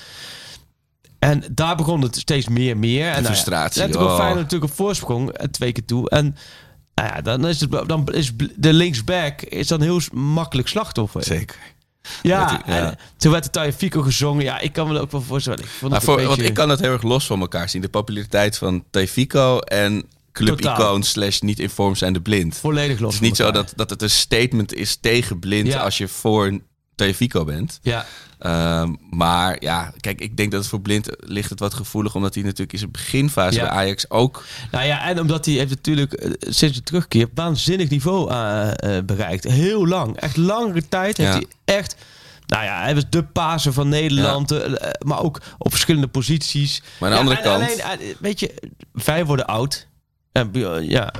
En 1.18 1.42
daar 1.52 1.76
begon 1.76 2.00
het 2.02 2.16
steeds 2.16 2.48
meer 2.48 2.76
meer. 2.76 3.04
En, 3.06 3.10
nou 3.10 3.22
ja, 3.22 3.28
frustratie, 3.30 3.80
Let 3.86 3.96
ook 3.96 4.08
oh. 4.08 4.16
Feyenoord 4.16 4.42
natuurlijk 4.42 4.70
een 4.70 4.76
voorsprong, 4.76 5.30
eh, 5.30 5.46
twee 5.46 5.72
keer 5.72 5.84
toe. 5.84 6.10
En 6.10 6.36
nou 6.94 7.08
ja, 7.08 7.20
dan 7.20 7.46
is, 7.46 7.60
het, 7.60 7.70
dan 7.86 8.06
is 8.12 8.32
de 8.56 8.72
linksback 8.72 9.40
is 9.42 9.66
dan 9.66 9.80
heel 9.82 10.00
makkelijk 10.12 10.68
slachtoffer. 10.68 11.24
Zeker. 11.24 11.56
Ja, 12.22 12.50
Dat 12.50 12.62
ja. 12.66 12.72
en 12.88 12.98
toen 13.16 13.32
werd 13.32 13.44
de 13.44 13.50
Tagliafico 13.50 14.02
gezongen. 14.02 14.44
Ja, 14.44 14.58
ik 14.58 14.72
kan 14.72 14.86
me 14.86 14.92
dat 14.92 15.02
ook 15.02 15.10
wel 15.10 15.22
voorstellen. 15.22 15.58
Ik 15.58 15.66
vond 15.66 15.92
het 15.92 16.02
voor, 16.04 16.12
een 16.18 16.24
Want 16.24 16.34
beetje- 16.36 16.50
ik 16.50 16.56
kan 16.56 16.68
het 16.68 16.80
heel 16.80 16.92
erg 16.92 17.02
los 17.02 17.26
van 17.26 17.40
elkaar 17.40 17.68
zien. 17.68 17.82
De 17.82 17.88
populariteit 17.88 18.58
van 18.58 18.84
Tefico 18.90 19.58
en 19.58 20.04
clubicoon 20.32 21.02
slash 21.02 21.40
niet 21.40 21.58
in 21.58 21.70
vorm 21.70 21.94
zijn 21.94 22.12
de 22.12 22.20
blind. 22.20 22.56
volledig 22.56 22.98
los 22.98 23.14
Het 23.14 23.22
is 23.22 23.28
niet 23.28 23.36
zo 23.36 23.50
dat, 23.50 23.72
dat 23.76 23.90
het 23.90 24.02
een 24.02 24.10
statement 24.10 24.74
is 24.74 24.96
tegen 24.96 25.38
blind 25.38 25.66
Ja. 25.66 25.80
als 25.82 25.98
je 25.98 26.08
voor 26.08 26.58
Tefico 27.06 27.44
bent. 27.44 27.78
Ja, 27.82 28.06
Ehm, 28.38 28.94
maar 29.10 29.56
ja, 29.58 29.92
kijk, 30.00 30.20
ik 30.20 30.36
denk 30.36 30.50
dat 30.50 30.60
het 30.60 30.68
voor 30.70 30.80
blind 30.80 31.08
ligt 31.18 31.50
het 31.50 31.58
wat 31.60 31.74
gevoelig, 31.74 32.14
omdat 32.14 32.34
hij 32.34 32.42
natuurlijk 32.42 32.72
in 32.72 32.78
zijn 32.78 32.90
beginfase 32.90 33.58
Ja. 33.58 33.64
bij 33.64 33.72
Ajax 33.72 34.10
ook. 34.10 34.44
nou 34.70 34.84
ja, 34.86 35.04
en 35.08 35.20
omdat 35.20 35.44
hij 35.44 35.54
heeft 35.54 35.70
natuurlijk 35.70 36.12
eh, 36.12 36.30
sinds 36.40 36.76
de 36.76 36.82
terugkeer 36.82 37.28
waanzinnig 37.34 37.88
niveau 37.88 38.30
eh, 38.30 38.96
eh, 38.96 39.04
bereikt. 39.04 39.44
Heel 39.44 39.86
lang, 39.86 40.16
echt 40.16 40.36
langere 40.36 40.88
tijd 40.88 41.16
heeft 41.16 41.32
Ja. 41.32 41.34
hij 41.64 41.74
echt... 41.76 41.96
Nou 42.46 42.64
ja, 42.64 42.82
hij 42.82 42.94
was 42.94 43.04
de 43.10 43.22
paser 43.24 43.72
van 43.72 43.88
Nederland, 43.88 44.54
maar 45.04 45.20
ook 45.22 45.40
op 45.58 45.70
verschillende 45.70 46.08
posities. 46.08 46.82
Maar 46.98 47.08
aan 47.10 47.14
de 47.14 47.20
andere 47.20 47.36
en 47.36 47.42
kant, 47.68 47.82
Alleen, 47.82 48.14
weet 48.20 48.40
je, 48.40 48.54
wij 48.92 49.24
worden 49.24 49.46
oud. 49.46 49.86
En, 50.32 50.50
ja, 50.82 51.12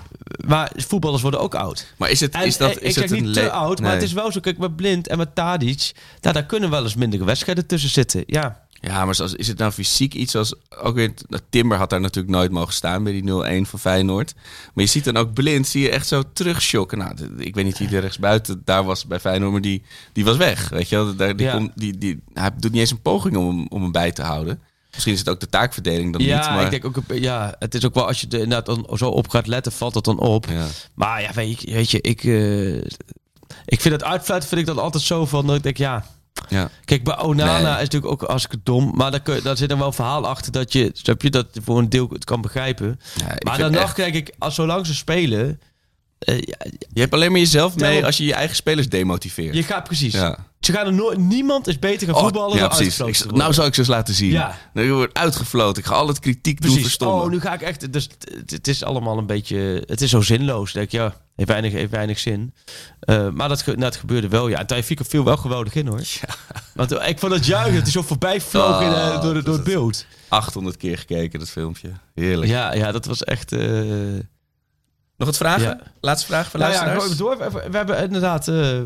maar 0.46 0.72
voetballers 0.76 1.22
worden 1.22 1.40
ook 1.40 1.54
oud. 1.54 1.94
maar 1.96 2.11
is 2.11 2.20
het, 2.20 2.34
En, 2.34 2.46
is 2.46 2.56
dat, 2.56 2.70
eh, 2.70 2.76
is 2.76 2.82
ik 2.82 2.92
zeg 2.92 3.02
het 3.02 3.12
een 3.12 3.24
niet 3.24 3.34
te 3.34 3.50
oud, 3.50 3.80
maar 3.80 3.92
het 3.92 4.02
is 4.02 4.12
wel 4.12 4.32
zo. 4.32 4.40
Kijk, 4.40 4.58
met 4.58 4.76
Blind 4.76 5.08
en 5.08 5.18
met 5.18 5.34
Tadic, 5.34 5.92
nou, 6.20 6.34
daar 6.34 6.46
kunnen 6.46 6.70
wel 6.70 6.82
eens 6.82 6.94
mindere 6.94 7.24
wedstrijden 7.24 7.66
tussen 7.66 7.90
zitten. 7.90 8.22
Ja, 8.26 8.64
Ja, 8.80 9.04
maar 9.04 9.14
zoals, 9.14 9.34
is 9.34 9.48
het 9.48 9.58
nou 9.58 9.72
fysiek 9.72 10.14
iets 10.14 10.34
als... 10.34 10.54
Ook 10.82 10.94
weer, 10.94 11.12
nou, 11.28 11.42
Timber 11.50 11.78
had 11.78 11.90
daar 11.90 12.00
natuurlijk 12.00 12.34
nooit 12.34 12.50
mogen 12.50 12.72
staan 12.72 13.02
bij 13.04 13.12
die 13.12 13.62
0-1 13.64 13.68
van 13.68 13.78
Feyenoord. 13.78 14.34
Maar 14.74 14.84
je 14.84 14.90
ziet 14.90 15.04
dan 15.04 15.16
ook 15.16 15.32
blind, 15.32 15.66
zie 15.66 15.82
je 15.82 15.90
echt 15.90 16.06
zo 16.06 16.22
terugschokken. 16.32 16.98
Nou, 16.98 17.14
ik 17.36 17.54
weet 17.54 17.64
niet 17.64 17.78
wie 17.78 17.88
er 17.88 18.00
rechtsbuiten 18.00 18.62
daar 18.64 18.84
was 18.84 19.06
bij 19.06 19.20
Feyenoord, 19.20 19.52
maar 19.52 19.61
die, 19.61 19.82
die 20.12 20.24
was 20.24 20.36
weg. 20.36 20.68
Weet 20.68 20.88
je 20.88 20.96
wel? 20.96 21.16
Daar, 21.16 21.36
die 21.36 21.46
Ja. 21.46 21.68
die, 21.74 21.98
die, 21.98 22.22
hij 22.32 22.50
doet 22.56 22.70
niet 22.70 22.80
eens 22.80 22.90
een 22.90 23.02
poging 23.02 23.36
om, 23.36 23.66
om 23.68 23.82
hem 23.82 23.92
bij 23.92 24.12
te 24.12 24.22
houden. 24.22 24.61
Misschien 24.91 25.12
is 25.12 25.18
het 25.18 25.28
ook 25.28 25.41
de 25.41 25.49
taakverdeling 25.49 26.12
dan 26.12 26.22
ja 26.22 26.38
niet. 26.38 26.49
Maar, 26.51 26.64
ik 26.64 26.70
denk 26.70 26.84
ook, 26.84 26.97
ja, 27.14 27.55
het 27.59 27.74
is 27.74 27.84
ook 27.84 27.95
wel 27.95 28.07
als 28.07 28.20
je 28.20 28.26
er 28.26 28.38
inderdaad 28.41 28.66
dan 28.66 28.99
zo 28.99 29.09
op 29.09 29.28
gaat 29.28 29.47
letten, 29.47 29.72
valt 29.72 29.95
het 29.95 30.05
dan 30.05 30.18
op. 30.18 30.47
ja. 30.49 30.66
Maar 30.95 31.22
ja, 31.22 31.32
weet 31.32 31.62
je, 31.62 31.72
weet 31.72 31.91
je 31.91 32.01
ik, 32.01 32.24
eh, 32.24 32.74
ik 33.64 33.80
vind 33.80 33.95
het 33.95 34.05
uitfluiten 34.05 34.49
vind 34.49 34.61
ik 34.61 34.66
dan 34.66 34.78
altijd 34.78 35.03
zo 35.03 35.26
van, 35.26 35.47
dat 35.47 35.57
ik 35.57 35.62
denk, 35.62 35.76
ja, 35.76 36.05
Ja. 36.49 36.70
Kijk, 36.84 37.05
bij 37.05 37.18
Onana 37.22 37.53
Nee. 37.62 37.72
is 37.72 37.78
natuurlijk 37.88 38.12
ook 38.12 38.22
als 38.22 38.45
ik 38.45 38.51
het 38.51 38.64
dom, 38.66 38.93
maar 38.95 39.11
daar, 39.11 39.20
kun, 39.20 39.41
daar 39.43 39.57
zit 39.57 39.68
dan 39.68 39.78
wel 39.78 39.86
een 39.86 39.93
verhaal 39.93 40.26
achter 40.26 40.53
dat 40.53 40.72
je, 40.72 40.91
snap 40.93 41.22
je, 41.22 41.30
dat 41.30 41.47
voor 41.62 41.78
een 41.78 41.88
deel 41.88 42.09
het 42.12 42.24
kan 42.24 42.41
begrijpen. 42.41 43.01
Ja, 43.16 43.34
maar 43.45 43.59
dan 43.59 43.70
nog 43.72 43.82
echt- 43.82 43.93
kijk 43.93 44.14
ik, 44.14 44.34
als 44.38 44.55
zolang 44.55 44.86
ze 44.86 44.95
spelen, 44.95 45.61
eh, 46.21 46.39
Je 46.93 47.01
hebt 47.01 47.12
alleen 47.14 47.31
maar 47.31 47.41
jezelf 47.41 47.77
mee 47.77 48.05
als 48.05 48.16
je 48.16 48.25
je 48.25 48.35
eigen 48.35 48.57
spelers 48.57 48.89
demotiveert. 48.89 49.55
je 49.55 49.62
gaat 49.62 49.85
precies. 49.85 50.12
Ja. 50.12 50.49
Ze 50.61 50.73
gaan 50.73 50.87
er 50.87 50.93
nooit, 50.93 51.18
niemand 51.18 51.66
is 51.66 51.79
beter 51.79 52.07
gaan 52.07 52.16
Oh, 52.16 52.23
voetballen 52.23 52.57
ja, 52.57 52.68
dan 52.68 52.77
precies. 52.79 53.01
Ik- 53.25 53.33
nou 53.33 53.53
zal 53.53 53.66
ik 53.66 53.75
ze 53.75 53.81
eens 53.81 53.89
laten 53.89 54.14
zien. 54.14 54.31
Ja. 54.31 54.59
Nou, 54.75 54.87
je 54.87 54.93
wordt 54.93 55.14
uitgefloten. 55.18 55.83
Ik 55.83 55.89
ga 55.89 55.95
al 55.95 56.09
het 56.09 56.18
kritiek 56.18 56.61
doen 56.62 56.79
verstommen. 56.79 57.25
Oh, 57.25 57.31
nu 57.31 57.41
ga 57.41 57.53
ik 57.55 57.61
echt. 57.62 57.93
Dus 57.93 58.09
het, 58.35 58.51
het 58.51 58.68
is 58.68 58.85
allemaal 58.85 59.18
een 59.18 59.27
beetje. 59.27 59.83
Het 59.87 60.01
is 60.01 60.11
zo 60.11 60.21
zinloos. 60.21 60.73
Denk 60.73 60.87
ik, 60.87 60.93
ja, 60.93 61.14
heeft 61.37 61.49
weinig, 61.49 61.73
heeft 61.73 61.91
weinig 61.91 62.18
zin. 62.18 62.55
Eh, 63.01 63.29
maar 63.29 63.49
dat, 63.49 63.62
ge- 63.62 63.77
nou, 63.77 63.93
gebeurde 63.93 64.29
wel. 64.29 64.49
Ja, 64.49 64.59
en 64.59 64.66
Taifika 64.66 65.05
viel 65.05 65.25
wel 65.25 65.37
geweldig 65.37 65.75
in 65.75 65.87
hoor. 65.87 66.03
Want 66.75 66.93
eh, 66.93 67.09
ik 67.09 67.18
vond 67.18 67.33
het 67.33 67.47
juichen. 67.47 67.75
Het 67.75 67.87
is 67.87 67.93
zo 67.93 68.03
voorbij 68.03 68.41
vloog 68.41 68.81
in, 68.83 68.89
Oh, 68.89 69.12
door, 69.12 69.23
door 69.23 69.35
dat 69.43 69.57
het 69.57 69.66
is- 69.66 69.73
beeld. 69.73 70.07
800 70.29 70.77
keer 70.77 70.99
gekeken, 70.99 71.39
dat 71.39 71.51
filmpje. 71.51 71.91
Heerlijk. 72.14 72.51
Ja, 72.51 72.75
ja, 72.75 72.93
dat 72.93 73.05
was 73.07 73.25
echt. 73.25 73.53
Nog 75.21 75.29
wat 75.29 75.37
vragen? 75.37 75.62
Ja. 75.62 75.81
Laatste 76.01 76.27
vraag 76.27 76.51
voor 76.51 76.61
nou 76.61 76.73
ja, 76.73 76.79
luisteraars? 76.85 77.11
het 77.11 77.18
door. 77.53 77.71
We 77.71 77.77
hebben 77.77 78.03
inderdaad 78.03 78.49
eh, 78.49 78.79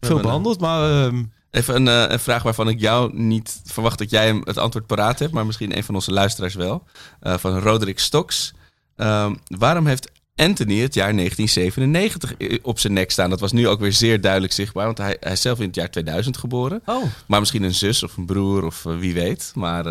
veel 0.00 0.20
behandeld. 0.20 0.60
Maar 0.60 1.04
ehm, 1.04 1.22
Even 1.50 1.74
een, 1.74 1.88
eh, 1.88 2.12
een 2.12 2.20
vraag 2.20 2.42
waarvan 2.42 2.68
ik 2.68 2.80
jou 2.80 3.10
niet 3.16 3.60
verwacht 3.64 3.98
dat 3.98 4.10
jij 4.10 4.40
het 4.44 4.58
antwoord 4.58 4.86
paraat 4.86 5.18
hebt, 5.18 5.32
maar 5.32 5.46
misschien 5.46 5.76
een 5.76 5.84
van 5.84 5.94
onze 5.94 6.12
luisteraars 6.12 6.54
wel. 6.54 6.84
Eh, 7.20 7.36
van 7.38 7.58
Roderick 7.58 7.98
Stoks. 7.98 8.52
Ehm, 8.96 9.34
waarom 9.44 9.86
heeft 9.86 10.10
Anthony 10.36 10.78
het 10.80 10.94
jaar 10.94 11.14
1997 11.14 12.34
i- 12.40 12.58
op 12.62 12.78
zijn 12.78 12.92
nek 12.92 13.10
staan? 13.10 13.30
Dat 13.30 13.40
was 13.40 13.52
nu 13.52 13.68
ook 13.68 13.80
weer 13.80 13.92
zeer 13.92 14.20
duidelijk 14.20 14.52
zichtbaar, 14.52 14.84
want 14.86 14.98
hij, 14.98 15.16
hij 15.20 15.32
is 15.32 15.40
zelf 15.40 15.58
in 15.60 15.66
het 15.66 15.74
jaar 15.74 15.90
2000 15.90 16.36
geboren. 16.36 16.82
oh, 16.86 17.02
Maar 17.26 17.40
misschien 17.40 17.62
een 17.62 17.74
zus 17.74 18.02
of 18.02 18.16
een 18.16 18.26
broer 18.26 18.64
of 18.64 18.82
wie 18.82 19.14
weet. 19.14 19.52
Maar 19.54 19.86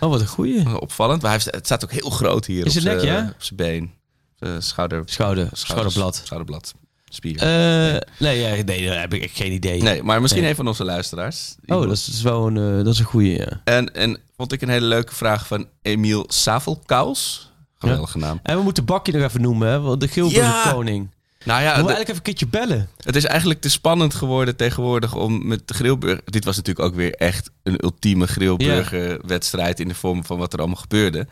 oh, 0.00 0.10
wat 0.10 0.20
een 0.20 0.26
goeie. 0.26 0.80
opvallend. 0.80 1.22
Maar 1.22 1.30
hij 1.30 1.40
heeft, 1.40 1.54
het 1.54 1.64
staat 1.66 1.84
ook 1.84 1.92
heel 1.92 2.10
groot 2.10 2.46
hier 2.46 2.66
Is 2.66 2.76
op 2.76 2.82
het 2.82 2.92
nek, 2.92 3.00
zijn 3.00 3.22
ja? 3.24 3.28
op 3.34 3.42
zijn 3.42 3.56
been. 3.56 3.92
Eh, 4.38 4.50
schouder, 4.58 5.02
Schouder, 5.04 5.04
schouders- 5.06 5.60
schouderblad. 5.60 6.20
Schouderblad. 6.24 6.74
Spier. 7.08 7.36
Eh, 7.38 8.00
nee, 8.18 8.40
ja, 8.40 8.62
nee, 8.64 8.86
daar 8.86 9.00
heb 9.00 9.14
ik 9.14 9.30
geen 9.34 9.52
idee. 9.52 9.82
nee, 9.82 10.02
maar 10.02 10.20
misschien 10.20 10.42
nee. 10.42 10.50
een 10.50 10.56
van 10.56 10.66
onze 10.68 10.84
luisteraars. 10.84 11.54
Oh, 11.66 11.82
dat 11.82 11.92
is, 11.92 12.22
wel 12.22 12.46
een, 12.46 12.56
eh, 12.78 12.84
dat 12.84 12.92
is 12.92 12.98
een 12.98 13.04
goeie. 13.04 13.38
Ja. 13.38 13.60
En, 13.64 13.94
en 13.94 14.18
vond 14.36 14.52
ik 14.52 14.62
een 14.62 14.68
hele 14.68 14.86
leuke 14.86 15.14
vraag 15.14 15.46
van 15.46 15.66
Emiel 15.82 16.24
Savelkaus. 16.28 17.50
Geweldige 17.78 18.18
naam. 18.18 18.40
En 18.42 18.56
we 18.56 18.62
moeten 18.62 18.84
Bakkie 18.84 19.14
nog 19.14 19.22
even 19.22 19.40
noemen, 19.40 19.68
hè? 19.68 19.80
Want 19.80 20.00
de 20.00 20.08
Gilbert 20.08 20.36
Ja. 20.36 20.70
koning. 20.70 21.08
Nou 21.44 21.62
ja, 21.62 21.68
we 21.68 21.74
eigenlijk 21.74 22.02
even 22.02 22.16
een 22.16 22.22
keertje 22.22 22.46
bellen. 22.46 22.88
Het 23.04 23.16
is 23.16 23.24
eigenlijk 23.24 23.60
te 23.60 23.70
spannend 23.70 24.14
geworden 24.14 24.56
tegenwoordig 24.56 25.14
om 25.14 25.46
met 25.46 25.68
de 25.68 25.74
Grillburger... 25.74 26.20
Dit 26.24 26.44
was 26.44 26.56
natuurlijk 26.56 26.86
ook 26.86 26.94
weer 26.94 27.14
echt 27.14 27.50
een 27.62 27.84
ultieme 27.84 28.26
Grillburger-wedstrijd... 28.26 29.80
in 29.80 29.88
de 29.88 29.94
vorm 29.94 30.24
van 30.24 30.38
wat 30.38 30.52
er 30.52 30.58
allemaal 30.58 30.76
gebeurde. 30.80 31.26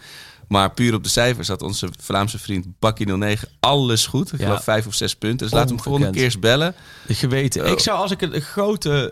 Maar 0.49 0.71
puur 0.73 0.95
op 0.95 1.03
de 1.03 1.09
cijfers 1.09 1.49
had 1.49 1.63
onze 1.63 1.89
Vlaamse 2.01 2.39
vriend 2.39 2.67
Bakkie 2.79 3.07
09 3.17 3.49
alles 3.61 4.07
goed. 4.07 4.33
Ik 4.33 4.39
Ja. 4.39 4.47
geloof 4.47 4.65
vijf 4.65 4.87
of 4.87 4.95
zes 4.95 5.15
punten. 5.17 5.39
Dus 5.47 5.51
laat 5.57 5.69
hem 5.69 5.81
volgende 5.81 6.07
Ongekend. 6.09 6.15
keer 6.17 6.25
eens 6.25 6.39
bellen. 6.39 6.75
Geweten. 7.09 7.65
Oh. 7.65 7.71
Ik 7.71 7.79
zou 7.79 7.99
als 7.99 8.11
ik 8.11 8.23
een, 8.23 8.41
grote 8.41 9.11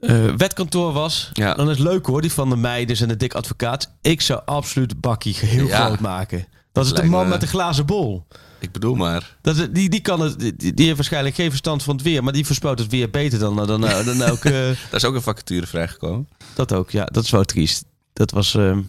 eh, 0.00 0.26
eh, 0.26 0.34
wetkantoor 0.36 0.92
was, 0.92 1.30
Ja. 1.32 1.54
dan 1.54 1.70
is 1.70 1.78
het 1.78 1.86
leuk 1.88 2.06
hoor, 2.06 2.20
die 2.20 2.32
van 2.32 2.48
de 2.50 2.56
meiders 2.56 3.00
en 3.00 3.08
de 3.08 3.16
dik 3.16 3.34
advocaat. 3.34 3.92
Ik 4.02 4.20
zou 4.20 4.40
absoluut 4.44 5.00
Bakkie 5.00 5.36
heel 5.40 5.66
Ja. 5.66 5.84
groot 5.86 6.00
maken. 6.00 6.46
Dat 6.72 6.84
is 6.86 6.92
de 6.92 7.02
man 7.04 7.24
me- 7.24 7.28
met 7.30 7.40
de 7.40 7.46
glazen 7.46 7.86
bol. 7.86 8.26
Ik 8.60 8.72
bedoel 8.72 8.94
maar. 8.94 9.36
Dat, 9.42 9.68
die, 9.72 9.88
die, 9.88 10.00
kan 10.00 10.20
het, 10.20 10.38
die, 10.40 10.74
die 10.74 10.84
heeft 10.84 10.96
waarschijnlijk 10.96 11.34
geen 11.34 11.48
verstand 11.48 11.82
van 11.82 11.94
het 11.94 12.04
weer, 12.04 12.24
maar 12.24 12.32
die 12.32 12.46
voorspelt 12.46 12.78
het 12.78 12.90
weer 12.90 13.10
beter 13.10 13.38
dan, 13.38 13.56
dan, 13.56 13.66
dan, 13.66 13.80
dan 13.80 14.22
elke... 14.32 14.50
Daar 14.90 15.00
is 15.00 15.04
ook 15.04 15.14
een 15.14 15.22
vacature 15.22 15.66
vrijgekomen. 15.66 16.28
dat 16.54 16.72
ook, 16.72 16.90
ja. 16.90 17.04
Dat 17.04 17.24
is 17.24 17.30
wel 17.30 17.44
triest. 17.44 17.84
Dat 18.12 18.30
was 18.30 18.54
ehm, 18.54 18.80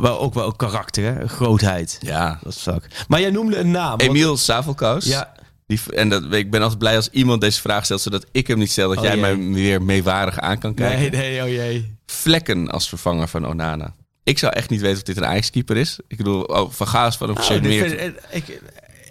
wel, 0.00 0.20
ook 0.20 0.34
wel 0.34 0.52
karakter, 0.52 1.04
hè? 1.14 1.28
Grootheid. 1.28 1.98
Ja. 2.00 2.38
Dat 2.42 2.52
is. 2.52 2.66
Maar 3.08 3.20
jij 3.20 3.30
noemde 3.30 3.56
een 3.56 3.70
naam. 3.70 3.98
Emiel 4.00 4.36
Savelkous. 4.36 5.04
Ja, 5.04 5.32
Die, 5.66 5.80
en 5.94 6.08
dat, 6.08 6.32
ik 6.32 6.50
ben 6.50 6.60
altijd 6.60 6.78
blij 6.78 6.96
als 6.96 7.08
iemand 7.10 7.40
deze 7.40 7.60
vraag 7.60 7.84
stelt... 7.84 8.00
zodat 8.00 8.26
ik 8.32 8.46
hem 8.46 8.58
niet 8.58 8.70
stel, 8.70 8.88
dat 8.88 8.98
Oh, 8.98 9.04
jij 9.04 9.16
mij 9.16 9.36
weer 9.38 9.82
meewarig 9.82 10.38
aan 10.38 10.58
kan 10.58 10.74
kijken. 10.74 11.00
nee, 11.18 11.30
nee, 11.30 11.42
oh 11.42 11.48
jee. 11.48 11.96
Vlekken 12.06 12.70
als 12.70 12.88
vervanger 12.88 13.28
van 13.28 13.46
Onana. 13.46 13.94
Ik 14.24 14.38
zou 14.38 14.52
echt 14.52 14.70
niet 14.70 14.80
weten 14.80 14.96
of 14.96 15.02
dit 15.02 15.16
een 15.16 15.26
Ajax-keeper 15.26 15.76
is. 15.76 15.98
Ik 16.08 16.16
bedoel, 16.16 16.42
oh, 16.42 16.70
Van 16.70 16.88
Gaas 16.88 17.16
van 17.16 17.26
hem 17.28 17.36
Nou, 17.36 17.54
ik, 17.54 17.88
vind, 17.88 18.14
ik, 18.30 18.60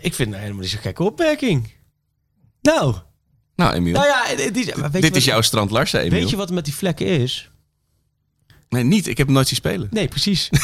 ik 0.01 0.13
vind 0.13 0.35
helemaal 0.35 0.61
niet 0.61 0.69
zo'n 0.69 0.79
gekke 0.79 1.03
opmerking. 1.03 1.69
Nou, 2.61 2.95
Nou, 3.55 3.73
Emiel. 3.73 3.93
nou 3.93 4.05
ja, 4.05 4.35
dit 4.35 4.77
wat- 4.81 5.15
is 5.15 5.25
jouw 5.25 5.41
Strand 5.41 5.71
Larsen, 5.71 5.99
Emiel. 5.99 6.19
Weet 6.19 6.29
je 6.29 6.35
wat 6.35 6.51
met 6.51 6.65
die 6.65 6.75
vlekken 6.75 7.05
is? 7.05 7.50
Nee, 8.71 8.83
niet. 8.83 9.07
Ik 9.07 9.17
heb 9.17 9.25
hem 9.25 9.35
nooit 9.35 9.47
zien 9.47 9.57
spelen. 9.57 9.87
Nee, 9.91 10.07
precies. 10.07 10.49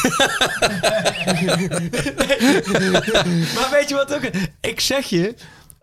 maar 3.54 3.68
weet 3.70 3.88
je 3.88 3.94
wat 3.94 4.14
ook? 4.14 4.30
Ik 4.60 4.80
zeg 4.80 5.06
je, 5.06 5.34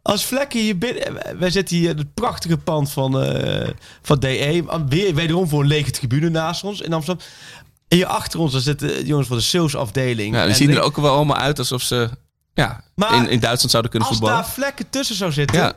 als 0.02 0.26
vlekken 0.26 0.60
hier 0.60 0.78
binnen... 0.78 1.40
Wij 1.40 1.50
zitten 1.50 1.78
hier 1.78 1.90
in 1.90 1.98
het 1.98 2.14
prachtige 2.14 2.58
pand 2.58 2.92
van, 2.92 3.22
eh, 3.22 3.70
van 4.02 4.20
DE. 4.20 4.64
Weer, 4.90 5.16
wederom 5.16 5.48
voor 5.50 5.62
een 5.62 5.68
lege 5.68 5.92
tribune 5.92 6.30
naast 6.30 6.64
ons 6.64 6.82
in 6.82 6.94
Amsterdam. 6.94 7.26
En 7.88 7.98
hier 7.98 8.06
achter 8.06 8.40
ons 8.40 8.52
daar 8.52 8.62
zitten 8.62 9.06
jongens 9.06 9.28
van 9.28 9.38
de 9.38 9.44
salesafdeling. 9.44 10.36
Ja, 10.36 10.42
die 10.42 10.50
En 10.50 10.56
zien 10.56 10.70
er 10.70 10.82
ook 10.82 10.96
wel 10.96 11.16
allemaal 11.16 11.38
uit 11.38 11.60
alsof 11.60 11.82
ze 11.82 12.10
ja, 12.54 12.84
Maar 12.96 13.14
in, 13.14 13.30
in 13.30 13.40
Duitsland 13.40 13.72
zouden 13.72 13.92
kunnen 13.92 14.10
Als 14.10 14.18
voetballen. 14.18 14.44
daar 14.44 14.54
vlekken 14.54 14.90
tussen 14.90 15.16
zou 15.16 15.32
zitten... 15.32 15.58
Ja. 15.58 15.74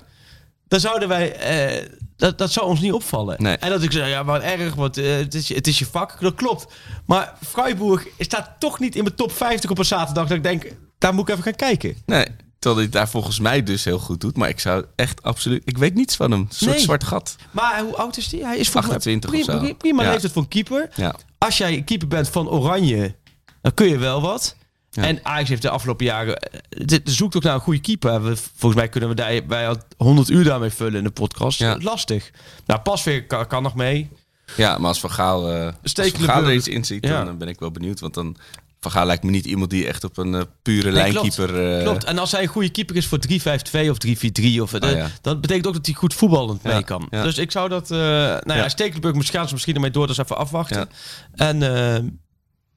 Dan 0.68 0.80
zouden 0.80 1.08
wij... 1.08 1.36
eh, 1.36 1.88
dat, 2.18 2.38
dat 2.38 2.52
zou 2.52 2.66
ons 2.66 2.80
niet 2.80 2.92
opvallen. 2.92 3.36
Nee. 3.42 3.56
En 3.56 3.70
dat 3.70 3.82
ik 3.82 3.92
zeg, 3.92 4.08
ja, 4.08 4.24
wat 4.24 4.42
erg, 4.42 4.74
want 4.74 4.96
eh, 4.96 5.16
het, 5.16 5.34
is, 5.34 5.48
je- 5.48 5.54
het 5.54 5.66
is 5.66 5.78
je 5.78 5.86
vak. 5.86 6.20
Dat 6.20 6.34
klopt. 6.34 6.66
Maar 7.06 7.34
Freiburg 7.46 8.06
staat 8.18 8.50
toch 8.58 8.78
niet 8.78 8.96
in 8.96 9.02
mijn 9.02 9.14
top 9.14 9.32
50 9.32 9.70
op 9.70 9.78
een 9.78 9.84
zaterdag. 9.84 10.26
Dat 10.26 10.36
ik 10.36 10.42
denk, 10.42 10.64
daar 10.98 11.14
moet 11.14 11.22
ik 11.28 11.30
even 11.30 11.42
gaan 11.44 11.54
kijken. 11.54 11.96
Nee, 12.06 12.24
terwijl 12.58 12.74
hij 12.74 12.82
het 12.84 12.92
daar 12.92 13.08
volgens 13.08 13.38
mij 13.40 13.62
dus 13.62 13.84
heel 13.84 13.98
goed 13.98 14.20
doet. 14.20 14.36
Maar 14.36 14.48
ik 14.48 14.60
zou 14.60 14.84
echt 14.96 15.22
absoluut... 15.22 15.62
Ik 15.64 15.78
weet 15.78 15.94
niets 15.94 16.16
van 16.16 16.30
hem. 16.30 16.40
Een 16.40 16.46
soort 16.50 16.70
Nee. 16.70 16.80
zwart 16.80 17.04
gat. 17.04 17.36
Maar 17.50 17.80
hoe 17.82 17.96
oud 17.96 18.16
is 18.16 18.28
die? 18.28 18.44
Hij 18.44 18.56
is 18.58 18.68
volgens 18.68 18.94
28 18.94 19.30
mij 19.30 19.40
of 19.40 19.66
zo. 19.66 19.74
prima 19.74 20.02
Ja. 20.02 20.10
leeftijd 20.10 20.32
voor 20.32 20.42
een 20.42 20.48
keeper. 20.48 20.88
Ja. 20.94 21.14
Als 21.38 21.58
jij 21.58 21.82
keeper 21.82 22.08
bent 22.08 22.28
van 22.28 22.48
Oranje, 22.48 23.14
dan 23.62 23.74
kun 23.74 23.86
je 23.88 23.98
wel 23.98 24.20
wat. 24.20 24.56
Ja. 24.90 25.02
En 25.02 25.18
Ajax 25.22 25.48
heeft 25.48 25.62
de 25.62 25.70
afgelopen 25.70 26.04
jaren... 26.06 26.36
eh, 26.36 26.60
dit- 26.86 27.10
zoekt 27.10 27.36
ook 27.36 27.42
naar 27.42 27.54
een 27.54 27.60
goede 27.60 27.80
keeper. 27.80 28.22
We, 28.22 28.36
volgens 28.36 28.74
mij 28.80 28.88
kunnen 28.88 29.08
we 29.08 29.14
daar 29.14 29.44
bij 29.46 29.68
al 29.68 29.76
100 29.96 30.28
uur 30.30 30.44
daarmee 30.44 30.70
vullen 30.70 30.94
in 30.98 31.04
de 31.04 31.10
podcast. 31.10 31.58
Ja. 31.58 31.76
Lastig. 31.80 32.30
Nou, 32.66 32.80
Pasveer 32.80 33.26
kan, 33.26 33.46
kan 33.46 33.62
nog 33.62 33.74
mee. 33.74 34.08
Ja, 34.56 34.78
maar 34.78 34.88
als 34.88 35.00
Van 35.00 35.10
Gaal, 35.10 35.52
eh 35.52 35.64
als 35.64 35.72
Stekele 35.82 36.24
Van 36.24 36.34
Gaal 36.34 36.44
er 36.44 36.54
iets 36.54 36.68
in 36.68 36.84
ziet, 36.84 37.04
Ja. 37.06 37.18
dan 37.24 37.28
eh, 37.32 37.38
ben 37.38 37.48
ik 37.48 37.60
wel 37.60 37.70
benieuwd. 37.70 38.00
Want 38.00 38.14
dan... 38.14 38.36
Van 38.80 38.90
Gaal 38.90 39.06
lijkt 39.06 39.22
me 39.22 39.30
niet 39.30 39.44
iemand 39.46 39.70
die 39.70 39.86
echt 39.86 40.04
op 40.04 40.16
een 40.18 40.46
pure 40.62 40.90
Nee, 40.92 40.92
lijnkeeper... 41.12 41.76
eh, 41.78 41.82
Klopt. 41.82 42.04
En 42.04 42.18
als 42.18 42.32
hij 42.32 42.42
een 42.42 42.48
goede 42.48 42.68
keeper 42.70 42.96
is 42.96 43.06
voor 43.06 43.18
3-5-2 43.18 43.90
of 43.90 43.96
3-4-3, 44.06 44.60
of, 44.60 44.74
Oh, 44.74 44.90
ja. 44.90 45.08
dat 45.20 45.40
betekent 45.40 45.66
ook 45.66 45.72
dat 45.74 45.86
hij 45.86 45.94
goed 45.94 46.14
voetballend 46.14 46.60
Ja, 46.62 46.72
mee 46.72 46.84
kan. 46.84 47.06
Dus 47.10 47.38
ik 47.38 47.50
zou 47.50 47.68
dat... 47.68 47.88
nou 47.88 48.52
ja. 48.54 48.68
Stekelenburg 48.68 49.14
misschien 49.14 49.38
gaan 49.38 49.46
ze 49.48 49.52
misschien 49.54 49.74
ermee 49.74 49.90
door, 49.90 50.06
dus 50.06 50.18
even 50.18 50.36
afwachten. 50.36 50.88
En 51.34 51.58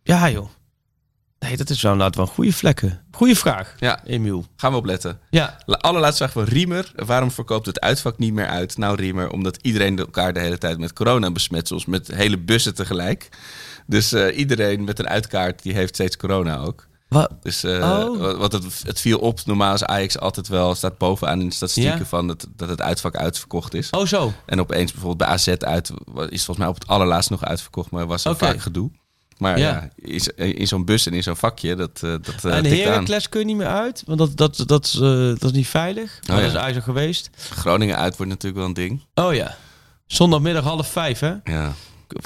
ja, 0.03 0.29
joh. 0.29 0.49
Nee, 1.45 1.57
dat 1.57 1.69
is 1.69 1.81
wel 1.81 1.91
inderdaad 1.91 2.15
wel 2.15 2.25
een 2.25 2.31
goede 2.31 2.53
vlekken. 2.53 3.01
Goeie 3.11 3.37
vraag, 3.37 3.75
Ja, 3.79 4.03
Emiel. 4.05 4.45
gaan 4.55 4.71
we 4.71 4.77
opletten. 4.77 5.19
Ja, 5.29 5.57
La- 5.65 5.75
Allerlaatste 5.77 6.23
vraag 6.23 6.31
van 6.45 6.53
Riemer. 6.53 6.91
Waarom 6.95 7.31
verkoopt 7.31 7.65
het 7.65 7.79
uitvak 7.79 8.17
niet 8.17 8.33
meer 8.33 8.47
uit? 8.47 8.77
Nou, 8.77 8.95
Riemer, 8.95 9.29
omdat 9.29 9.57
iedereen 9.61 9.99
elkaar 9.99 10.33
de 10.33 10.39
hele 10.39 10.57
tijd 10.57 10.77
met 10.77 10.93
corona 10.93 11.31
besmet. 11.31 11.67
Soms 11.67 11.85
met 11.85 12.07
hele 12.07 12.37
bussen 12.37 12.75
tegelijk. 12.75 13.29
Dus 13.87 14.11
eh, 14.13 14.37
iedereen 14.37 14.83
met 14.83 14.99
een 14.99 15.07
uitkaart, 15.07 15.61
die 15.63 15.73
heeft 15.73 15.93
steeds 15.93 16.17
corona 16.17 16.57
ook. 16.57 16.87
wat? 17.07 17.31
Dus 17.41 17.63
eh, 17.63 18.05
Oh. 18.09 18.37
wat- 18.37 18.51
het, 18.51 18.81
het 18.85 18.99
viel 18.99 19.19
op. 19.19 19.39
Normaal 19.45 19.73
is 19.73 19.83
Ajax 19.83 20.19
altijd 20.19 20.47
wel, 20.47 20.75
staat 20.75 20.97
bovenaan 20.97 21.39
in 21.41 21.47
de 21.49 21.53
statistieken 21.55 21.99
Ja. 21.99 22.05
van 22.05 22.27
het, 22.27 22.47
dat 22.55 22.69
het 22.69 22.81
uitvak 22.81 23.15
uitverkocht 23.15 23.73
is. 23.73 23.89
Oh, 23.89 24.05
zo. 24.05 24.33
En 24.45 24.59
opeens 24.59 24.91
bijvoorbeeld 24.91 25.17
bij 25.29 25.37
AZ 25.37 25.47
uit, 25.47 25.89
is 26.29 26.45
volgens 26.45 26.57
mij 26.57 26.67
op 26.67 26.73
het 26.73 26.87
allerlaatst 26.87 27.29
nog 27.29 27.43
uitverkocht, 27.45 27.91
maar 27.91 28.05
was 28.07 28.25
er 28.25 28.31
Oké. 28.31 28.45
vaak 28.45 28.59
gedoe. 28.61 28.91
Maar 29.41 29.59
Ja. 29.59 29.89
ja, 29.95 30.43
in, 30.43 30.67
zo'n 30.67 30.85
bus 30.85 31.05
en 31.05 31.13
in 31.13 31.23
zo'n 31.23 31.35
vakje, 31.35 31.75
dat, 31.75 31.99
eh 32.03 32.11
dat 32.21 32.45
eh 32.45 32.57
en. 32.57 32.65
Heracles 32.65 33.29
kun 33.29 33.39
je 33.39 33.45
niet 33.45 33.55
meer 33.55 33.67
uit, 33.67 34.03
want 34.05 34.19
dat, 34.19 34.37
dat, 34.37 34.63
dat, 34.65 34.91
eh, 34.95 35.01
dat 35.27 35.43
is 35.43 35.51
niet 35.51 35.67
veilig. 35.67 36.19
Ja. 36.21 36.35
Dat 36.35 36.65
is 36.65 36.75
al 36.75 36.81
geweest. 36.81 37.29
Groningen 37.49 37.97
uit 37.97 38.17
wordt 38.17 38.31
natuurlijk 38.31 38.59
wel 38.59 38.65
een 38.67 38.73
ding. 38.73 39.05
Oh 39.15 39.33
ja. 39.33 39.55
Zondagmiddag 40.05 40.63
half 40.63 40.87
vijf, 40.87 41.19
hè? 41.19 41.33
Ja. 41.43 41.73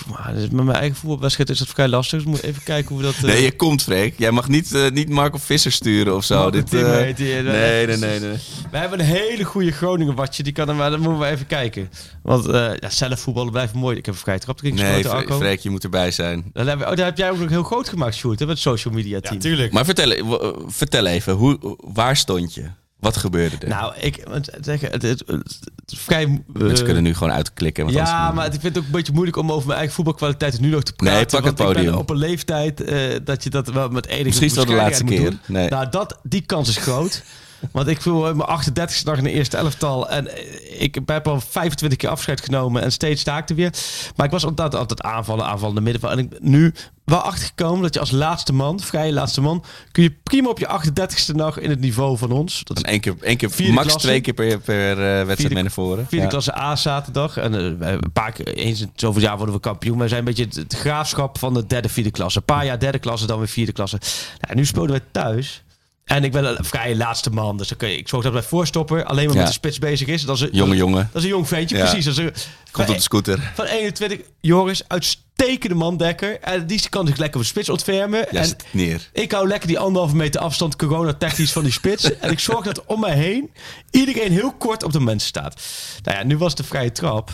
Maar 0.09 0.33
met 0.33 0.51
mijn 0.51 0.71
eigen 0.71 0.95
voetbalwedstrijd 0.95 1.49
is 1.49 1.59
dat 1.59 1.67
vrij 1.67 1.87
lastig. 1.87 2.11
Dus 2.13 2.23
we 2.23 2.29
moeten 2.29 2.49
even 2.49 2.63
kijken 2.63 2.89
hoe 2.89 2.97
we 2.97 3.03
dat... 3.03 3.15
eh, 3.17 3.21
Nee, 3.21 3.43
je 3.43 3.55
komt, 3.55 3.83
Freek. 3.83 4.13
Jij 4.17 4.31
mag 4.31 4.47
niet, 4.47 4.73
eh, 4.73 4.89
niet 4.91 5.09
Marco 5.09 5.37
Visser 5.37 5.71
sturen 5.71 6.15
of 6.15 6.23
zo. 6.23 6.35
Marco 6.35 6.49
Dit, 6.49 6.73
eh, 6.73 6.91
heet 6.91 7.17
die, 7.17 7.37
eh, 7.37 7.43
nee, 7.43 7.85
nee, 7.87 7.97
nee, 7.97 8.19
nee. 8.19 8.37
We 8.71 8.77
hebben 8.77 8.99
een 8.99 9.05
hele 9.05 9.43
goede 9.43 9.71
Groningen 9.71 10.15
watje. 10.15 10.43
Die 10.43 10.53
kan 10.53 10.69
er 10.69 10.75
maar, 10.75 10.89
dan 10.89 10.99
moeten 10.99 11.19
we 11.19 11.25
even 11.25 11.47
kijken. 11.47 11.89
Want 12.21 12.47
eh 12.47 12.71
ja, 12.79 12.89
zelf 12.89 13.19
voetballen 13.19 13.51
blijft 13.51 13.73
mooi. 13.73 13.97
Ik 13.97 14.05
heb 14.05 14.15
een 14.15 14.19
vrij 14.21 14.39
trap 14.39 14.59
erin 14.61 14.75
Nee, 14.75 15.03
Fre-. 15.03 15.33
Freek, 15.33 15.59
je 15.59 15.69
moet 15.69 15.83
erbij 15.83 16.11
zijn. 16.11 16.49
Dat 16.53 16.65
heb, 16.65 16.81
oh, 16.81 16.87
dat 16.87 16.97
heb 16.97 17.17
jij 17.17 17.31
ook 17.31 17.39
nog 17.39 17.49
heel 17.49 17.63
groot 17.63 17.89
gemaakt, 17.89 18.15
Sjoerd, 18.15 18.39
hè, 18.39 18.45
met 18.45 18.53
het 18.55 18.63
social 18.63 18.93
media 18.93 19.19
team. 19.19 19.39
tuurlijk. 19.39 19.71
Maar 19.73 19.85
vertel, 19.85 20.11
eh, 20.11 20.49
vertel 20.67 21.05
even, 21.05 21.33
hoe, 21.33 21.77
waar 21.93 22.17
stond 22.17 22.53
je? 22.53 22.69
Wat 22.99 23.17
gebeurde 23.17 23.55
er? 23.59 23.67
Nou, 23.67 23.93
ik 23.99 24.23
zeggen, 24.61 24.91
het, 24.91 25.01
het, 25.01 25.23
het, 25.27 25.43
vrij... 25.85 26.23
eh, 26.23 26.29
Mensen 26.61 26.85
kunnen 26.85 27.03
nu 27.03 27.13
gewoon 27.13 27.33
uitklikken. 27.33 27.83
Want 27.83 27.95
ja, 27.95 28.31
maar 28.31 28.45
ik 28.45 28.51
vind 28.51 28.63
het 28.63 28.77
ook 28.77 28.83
een 28.85 28.91
beetje 28.91 29.13
moeilijk 29.13 29.37
om 29.37 29.51
over 29.51 29.65
mijn 29.65 29.77
eigen 29.77 29.95
voetbalkwaliteiten 29.95 30.61
nu 30.61 30.69
nog 30.69 30.83
te 30.83 30.93
praten. 30.93 31.15
Nee, 31.15 31.25
pak 31.25 31.43
het 31.43 31.43
want 31.43 31.59
ik 31.59 31.65
ben 31.65 31.75
podium. 31.75 31.93
op 31.93 32.09
een 32.09 32.17
leeftijd 32.17 32.81
eh, 32.83 32.99
dat 33.23 33.43
je 33.43 33.49
dat 33.49 33.67
wel 33.67 33.89
met 33.89 34.07
enige 34.07 34.43
het 34.43 34.53
wel 34.53 34.65
de 34.65 34.73
laatste 34.73 35.03
keer. 35.03 35.37
Nee. 35.45 35.69
Nou, 35.69 35.89
dat, 35.89 36.19
die 36.23 36.41
kans 36.41 36.69
is 36.69 36.77
groot. 36.77 37.23
Want 37.71 37.87
ik 37.87 38.01
voel 38.01 38.35
mijn 38.35 38.49
38e 38.63 39.03
dag 39.03 39.17
in 39.17 39.23
de 39.23 39.31
eerste 39.31 39.57
elftal. 39.57 40.09
En 40.09 40.27
eh, 40.35 40.81
ik 40.81 40.97
heb 41.05 41.27
al 41.27 41.39
25 41.49 41.97
keer 41.97 42.09
afscheid 42.09 42.41
genomen. 42.41 42.81
En 42.81 42.91
steeds 42.91 43.21
sta 43.21 43.37
ik 43.37 43.49
er 43.49 43.55
weer. 43.55 43.73
Maar 44.15 44.25
ik 44.25 44.31
was 44.31 44.45
altijd, 44.45 44.75
altijd 44.75 45.01
aanvallen, 45.01 45.45
aanvallen, 45.45 45.75
de 45.75 45.81
middenveld. 45.81 46.11
En 46.13 46.19
ik 46.19 46.29
ben 46.29 46.39
nu 46.41 46.73
wel 47.05 47.17
achtergekomen 47.19 47.81
dat 47.81 47.93
je 47.93 47.99
als 47.99 48.11
laatste 48.11 48.53
man, 48.53 48.79
vrije 48.79 49.13
laatste 49.13 49.41
man, 49.41 49.63
kun 49.91 50.03
je 50.03 50.13
prima 50.23 50.49
op 50.49 50.59
je 50.59 50.67
38e 50.67 51.35
dag 51.35 51.57
in 51.59 51.69
het 51.69 51.79
niveau 51.79 52.17
van 52.17 52.31
ons. 52.31 52.61
Dat 52.63 52.77
is 52.77 52.83
één 52.83 52.99
keer, 52.99 53.15
één 53.21 53.37
keer 53.37 53.51
Vierde 53.51 53.73
max 53.73 53.87
klasse. 53.87 54.07
twee 54.07 54.21
keer 54.21 54.33
per, 54.33 54.59
per 54.59 54.91
eh, 54.91 54.97
wedstrijd 54.97 55.37
Vierde- 55.37 55.53
mee 55.53 55.63
naar 55.63 55.71
voren. 55.71 56.05
Vierde 56.07 56.23
Ja. 56.25 56.31
klasse 56.31 56.57
A 56.57 56.75
zaterdag. 56.75 57.37
En 57.37 57.53
eh, 57.81 57.91
een 57.91 58.11
paar 58.13 58.31
keer, 58.31 58.47
eens 58.47 58.81
in 58.81 58.91
zoveel 58.95 59.21
jaar 59.21 59.37
worden 59.37 59.55
we 59.55 59.61
kampioen. 59.61 59.97
Wij 59.97 60.07
zijn 60.07 60.19
een 60.19 60.25
beetje 60.25 60.43
het, 60.45 60.55
het 60.55 60.73
graafschap 60.75 61.37
van 61.39 61.53
de 61.53 61.65
derde, 61.65 61.89
vierde 61.89 62.11
klasse. 62.11 62.37
Een 62.39 62.45
paar 62.45 62.65
jaar 62.65 62.79
derde 62.79 62.99
klasse, 62.99 63.27
dan 63.27 63.37
weer 63.37 63.47
vierde 63.47 63.71
klasse. 63.71 63.99
Nou, 64.39 64.55
nu 64.55 64.65
spelen 64.65 64.89
wij 64.89 65.01
thuis. 65.11 65.63
En 66.05 66.23
ik 66.23 66.31
ben 66.31 66.45
een 66.45 66.65
vrij 66.65 66.95
laatste 66.95 67.29
man. 67.29 67.57
Dus 67.57 67.71
ik 67.71 68.07
zorg 68.07 68.23
dat 68.23 68.33
mijn 68.33 68.45
voorstopper 68.45 69.03
alleen 69.03 69.27
maar 69.27 69.35
met 69.35 69.47
de 69.47 69.53
spits 69.53 69.79
bezig 69.79 70.07
is. 70.07 70.23
Dat 70.23 70.35
is 70.35 70.41
een, 70.41 70.49
Jonge 70.51 70.75
jongen. 70.75 71.09
Dat 71.11 71.15
is 71.15 71.23
een 71.23 71.33
jong 71.35 71.47
ventje, 71.47 71.77
precies. 71.77 72.05
Dat 72.05 72.17
is 72.17 72.23
een, 72.23 72.33
Komt 72.71 72.89
op 72.89 72.95
de 72.95 73.01
scooter. 73.01 73.51
van 73.55 73.65
21, 73.65 74.19
Joris, 74.41 74.81
uitstekende 74.87 75.75
mandekker. 75.75 76.39
En 76.39 76.67
die 76.67 76.89
kan 76.89 77.07
zich 77.07 77.17
lekker 77.17 77.35
op 77.37 77.41
de 77.41 77.47
spits 77.51 77.69
ontfermen. 77.69 78.25
Ja, 78.31 78.41
en 78.41 78.55
neer. 78.71 79.09
ik 79.13 79.31
hou 79.31 79.47
lekker 79.47 79.67
die 79.67 79.79
anderhalve 79.79 80.15
meter 80.15 80.41
afstand 80.41 80.75
corona-technisch 80.75 81.51
van 81.51 81.63
die 81.63 81.71
spits. 81.71 82.03
en 82.19 82.31
ik 82.31 82.39
zorg 82.39 82.65
dat 82.65 82.85
om 82.85 82.99
mij 82.99 83.15
heen 83.15 83.51
iedereen 83.91 84.31
heel 84.31 84.53
kort 84.53 84.83
op 84.83 84.91
de 84.91 84.99
mensen 84.99 85.27
staat. 85.27 85.61
Nou 86.03 86.17
ja, 86.17 86.23
nu 86.23 86.37
was 86.37 86.55
de 86.55 86.63
vrije 86.63 86.91
trap. 86.91 87.31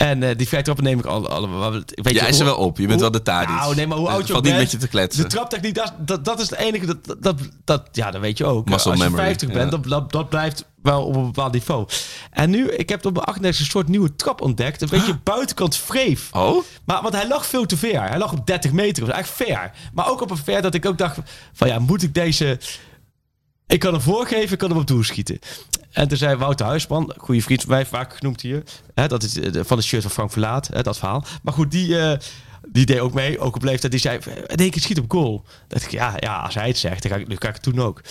En 0.00 0.22
eh, 0.22 0.36
die 0.36 0.48
vrije 0.48 0.62
trappen 0.62 0.84
neem 0.84 0.98
ik 0.98 1.04
al, 1.04 1.28
allemaal. 1.28 1.72
Weet 1.72 1.92
Je 1.94 2.14
je, 2.14 2.20
eist 2.20 2.38
er 2.38 2.44
wel 2.44 2.56
op. 2.56 2.76
Je 2.78 2.86
bent 2.86 2.92
hoe- 2.92 3.10
wel 3.10 3.10
de 3.10 3.22
Tadic. 3.22 3.48
Nou, 3.48 3.74
nee, 3.74 3.86
maar 3.86 3.98
hoe 3.98 4.08
oud 4.08 4.26
je 4.26 4.32
valt 4.32 4.38
ook 4.38 4.44
niet 4.44 4.52
bent, 4.52 4.62
met 4.62 4.70
je 4.72 4.78
te 4.78 4.88
kletsen. 4.88 5.22
De 5.22 5.28
traptechniek, 5.28 5.74
dat, 5.74 5.92
dat, 5.98 6.24
dat 6.24 6.40
is 6.40 6.50
het 6.50 6.58
enige. 6.58 6.86
Dat, 6.86 7.16
dat, 7.22 7.40
dat, 7.64 7.88
ja, 7.92 8.10
dat 8.10 8.20
weet 8.20 8.38
je 8.38 8.44
ook. 8.44 8.68
Muscle 8.68 8.90
Als 8.90 9.00
je 9.00 9.06
memory, 9.06 9.24
50 9.24 9.48
bent, 9.48 9.70
ja. 9.72 9.76
dat, 9.78 9.84
dat, 9.84 10.12
dat 10.12 10.28
blijft 10.28 10.64
wel 10.82 11.04
op 11.04 11.16
een 11.16 11.24
bepaald 11.26 11.52
niveau. 11.52 11.88
En 12.30 12.50
nu, 12.50 12.68
ik 12.70 12.88
heb 12.88 13.06
op 13.06 13.12
mijn 13.12 13.24
38 13.24 13.60
een 13.60 13.70
soort 13.70 13.88
nieuwe 13.88 14.16
trap 14.16 14.40
ontdekt. 14.40 14.82
Een 14.82 14.88
beetje 14.88 15.18
buitenkant 15.24 15.76
vreef. 15.76 16.28
Oh? 16.32 16.64
Maar 16.84 17.02
want 17.02 17.14
hij 17.14 17.28
lag 17.28 17.46
veel 17.46 17.66
te 17.66 17.76
ver. 17.76 18.02
Hij 18.08 18.18
lag 18.18 18.32
op 18.32 18.46
30 18.46 18.72
meter. 18.72 19.04
Dat 19.04 19.14
was 19.14 19.24
eigenlijk 19.24 19.50
ver. 19.50 19.72
Maar 19.94 20.08
ook 20.10 20.20
op 20.20 20.30
een 20.30 20.36
ver 20.36 20.62
dat 20.62 20.74
ik 20.74 20.86
ook 20.86 20.98
dacht 20.98 21.18
van 21.52 21.68
ja, 21.68 21.78
moet 21.78 22.02
ik 22.02 22.14
deze 22.14 22.58
Ik 23.66 23.78
kan 23.78 23.92
hem 23.92 24.02
voorgeven, 24.02 24.52
ik 24.52 24.58
kan 24.58 24.68
hem 24.70 24.78
op 24.78 24.86
doel 24.86 25.02
schieten. 25.04 25.38
En 25.90 26.08
toen 26.08 26.16
zei 26.18 26.36
Wouter 26.36 26.66
Huisman, 26.66 27.14
goede 27.16 27.42
vriend 27.42 27.60
van 27.60 27.70
mij, 27.70 27.86
vaak 27.86 28.14
genoemd 28.16 28.40
hier. 28.40 28.62
Hè, 28.94 29.08
dat 29.08 29.22
is 29.22 29.38
eh, 29.40 29.60
van 29.64 29.76
de 29.76 29.82
shirt 29.82 30.02
van 30.02 30.10
Frank 30.10 30.30
Verlaat, 30.32 30.68
hè, 30.72 30.82
dat 30.82 30.98
verhaal. 30.98 31.24
Maar 31.42 31.54
goed, 31.54 31.70
die, 31.70 31.98
eh, 31.98 32.18
die 32.68 32.86
deed 32.86 32.98
ook 32.98 33.12
mee, 33.14 33.38
ook 33.38 33.54
op 33.56 33.62
leeftijd. 33.62 33.92
Die 33.92 34.00
zei, 34.00 34.18
in 34.46 34.56
één 34.56 34.70
keer 34.70 34.82
schiet 34.82 34.98
op 34.98 35.10
goal. 35.10 35.44
Dat 35.68 35.82
ik, 35.82 35.90
ja, 35.90 36.14
ja, 36.18 36.36
als 36.36 36.54
hij 36.54 36.68
het 36.68 36.78
zegt, 36.78 37.02
dan 37.02 37.10
ga 37.12 37.16
ik, 37.18 37.28
dan 37.28 37.40
ga 37.40 37.48
ik 37.48 37.54
het 37.54 37.64
doen 37.64 37.80
ook. 37.80 38.02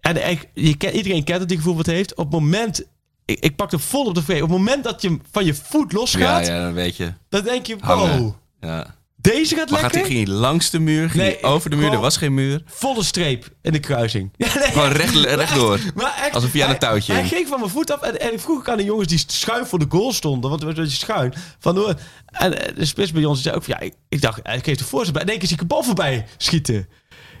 En 0.00 0.30
ik, 0.30 0.48
je, 0.54 0.76
ken- 0.76 0.96
iedereen 0.96 1.24
kent 1.24 1.38
het, 1.40 1.48
die 1.48 1.56
gevoel 1.58 1.76
wat 1.76 1.86
heeft. 1.86 2.14
Op 2.14 2.24
het 2.32 2.40
moment, 2.40 2.82
ik, 3.24 3.38
ik 3.40 3.56
pak 3.56 3.72
er 3.72 3.80
vol 3.80 4.06
op 4.06 4.14
de 4.14 4.22
vrede. 4.22 4.42
Op 4.42 4.48
het 4.48 4.58
moment 4.58 4.84
dat 4.84 5.02
je 5.02 5.18
van 5.30 5.44
je 5.44 5.54
voet 5.54 5.92
losgaat, 5.92 6.46
ja, 6.46 6.62
dan 6.62 6.72
weet 6.72 6.96
je. 6.96 7.12
dan 7.28 7.42
denk 7.44 7.66
je, 7.66 7.76
wow, 7.80 8.32
Ja. 8.60 8.94
Deze 9.22 9.54
gaat 9.56 9.70
Maar 9.70 9.80
gaat 9.80 9.92
lekker. 9.94 10.10
hij, 10.10 10.18
ging 10.20 10.28
hij 10.28 10.36
langs 10.36 10.70
de 10.70 10.78
muur? 10.78 11.10
Ging 11.10 11.22
Nee, 11.22 11.38
hij 11.40 11.50
over 11.50 11.70
de 11.70 11.76
muur? 11.76 11.92
Er 11.92 11.98
was 12.00 12.16
geen 12.16 12.34
muur. 12.34 12.62
Volle 12.66 13.02
streep 13.04 13.48
in 13.62 13.72
de 13.72 13.78
kruising. 13.78 14.30
Ja, 14.36 14.58
nee, 14.58 14.64
Gewoon 14.70 14.92
recht, 14.92 15.14
rechtdoor. 15.42 15.78
Maar 15.94 16.14
echt, 16.24 16.34
Alsof 16.34 16.52
hij 16.52 16.64
aan 16.64 16.70
een 16.70 16.78
touwtje 16.78 17.12
Hij 17.12 17.28
ging 17.28 17.48
van 17.48 17.58
mijn 17.58 17.70
voet 17.70 17.90
af 17.92 18.00
en, 18.00 18.20
en 18.20 18.32
ik 18.32 18.40
vroeg 18.40 18.58
ook 18.58 18.68
aan 18.68 18.76
de 18.76 18.84
jongens 18.84 19.08
die 19.08 19.24
schuin 19.26 19.66
voor 19.66 19.78
de 19.78 19.86
goal 19.88 20.12
stonden. 20.12 20.50
Want 20.50 20.62
het 20.62 20.70
was 20.70 20.78
een 20.78 20.84
beetje 20.84 21.04
schuin. 21.06 21.34
Van, 21.58 21.96
en 22.26 22.58
eh, 22.66 22.76
de 22.76 22.84
spits 22.84 23.12
bij 23.12 23.24
ons 23.24 23.42
zei 23.42 23.54
ook 23.54 23.64
van, 23.64 23.74
ja, 23.78 23.86
ik, 23.86 23.94
ik 24.08 24.20
dacht, 24.20 24.40
hij 24.42 24.60
geeft 24.62 24.78
de 24.78 24.84
voorzet 24.84 25.12
bij. 25.12 25.22
In 25.22 25.28
één 25.28 25.38
keer 25.38 25.46
zie 25.48 25.56
ik 25.56 25.62
een 25.62 25.68
bal 25.68 25.82
voorbij 25.82 26.26
schieten. 26.36 26.88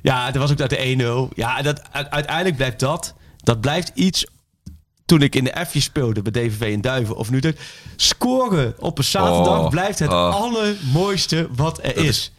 Ja, 0.02 0.30
dat 0.30 0.42
was 0.42 0.50
ook 0.50 0.60
uit 0.60 0.70
de 0.70 1.28
1-0. 1.30 1.34
Ja, 1.34 1.62
dat, 1.62 1.80
uiteindelijk 1.92 2.56
blijft 2.56 2.78
dat, 2.78 3.14
dat 3.42 3.60
blijft 3.60 3.90
iets... 3.94 4.26
Toen 5.12 5.22
ik 5.22 5.34
in 5.34 5.44
de 5.44 5.64
F'jes 5.68 5.84
speelde 5.84 6.22
bij 6.22 6.32
DVV 6.32 6.60
in 6.72 6.80
Duiven 6.80 7.16
of 7.16 7.30
nu 7.30 7.40
dat 7.40 7.54
scoren 7.96 8.74
op 8.78 8.98
een 8.98 9.04
zaterdag 9.04 9.58
Oh, 9.58 9.68
blijft 9.68 9.98
het 9.98 10.10
oh. 10.12 10.34
allermooiste 10.34 11.48
wat 11.56 11.78
er 11.82 11.94
Dat 11.94 12.04
is. 12.04 12.08
is 12.08 12.32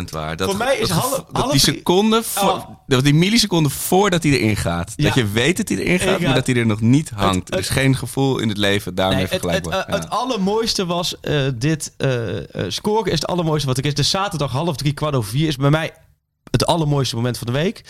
100% 0.00 0.04
waar. 0.10 0.36
Dat, 0.36 0.48
Voor 0.48 0.58
mij 0.58 0.76
is 0.76 0.88
dat, 0.88 0.98
half- 0.98 1.10
dat 1.16 1.26
half 1.42 1.50
die 1.50 1.60
seconde, 1.60 2.22
voor, 2.22 2.66
Oh. 2.88 2.98
die 3.02 3.14
milliseconde 3.14 3.68
voordat 3.68 4.22
hij 4.22 4.32
erin 4.32 4.56
gaat. 4.56 4.92
Ja. 4.96 5.04
Dat 5.04 5.14
je 5.14 5.26
weet 5.28 5.56
dat 5.56 5.68
hij 5.68 5.78
erin 5.78 5.98
gaat, 5.98 6.06
Ingaat. 6.06 6.20
maar 6.20 6.34
dat 6.34 6.46
hij 6.46 6.56
er 6.56 6.66
nog 6.66 6.80
niet 6.80 7.10
hangt. 7.14 7.34
Het- 7.38 7.52
er 7.52 7.58
is 7.58 7.68
het- 7.68 7.78
geen 7.78 7.96
gevoel 7.96 8.38
in 8.38 8.48
het 8.48 8.58
leven 8.58 8.94
daarmee 8.94 9.16
Nee, 9.16 9.24
het, 9.24 9.32
het, 9.32 9.40
vergelijkbaar. 9.42 9.80
eh, 9.86 9.88
Ja. 9.88 9.94
het 10.00 10.10
allermooiste 10.10 10.86
was 10.86 11.20
eh, 11.20 11.40
dit 11.54 11.92
eh, 11.96 12.10
scoren 12.68 13.06
is 13.12 13.18
het 13.20 13.26
allermooiste 13.26 13.66
wat 13.68 13.78
ik 13.78 13.84
is. 13.86 13.94
De 13.94 14.02
zaterdag 14.02 14.52
half 14.52 14.76
drie, 14.76 14.92
kwart 14.92 15.14
over 15.14 15.30
vier 15.30 15.48
is 15.48 15.56
bij 15.56 15.70
mij 15.70 15.92
het 16.50 16.66
allermooiste 16.66 17.14
moment 17.16 17.38
van 17.38 17.46
de 17.46 17.52
week. 17.52 17.82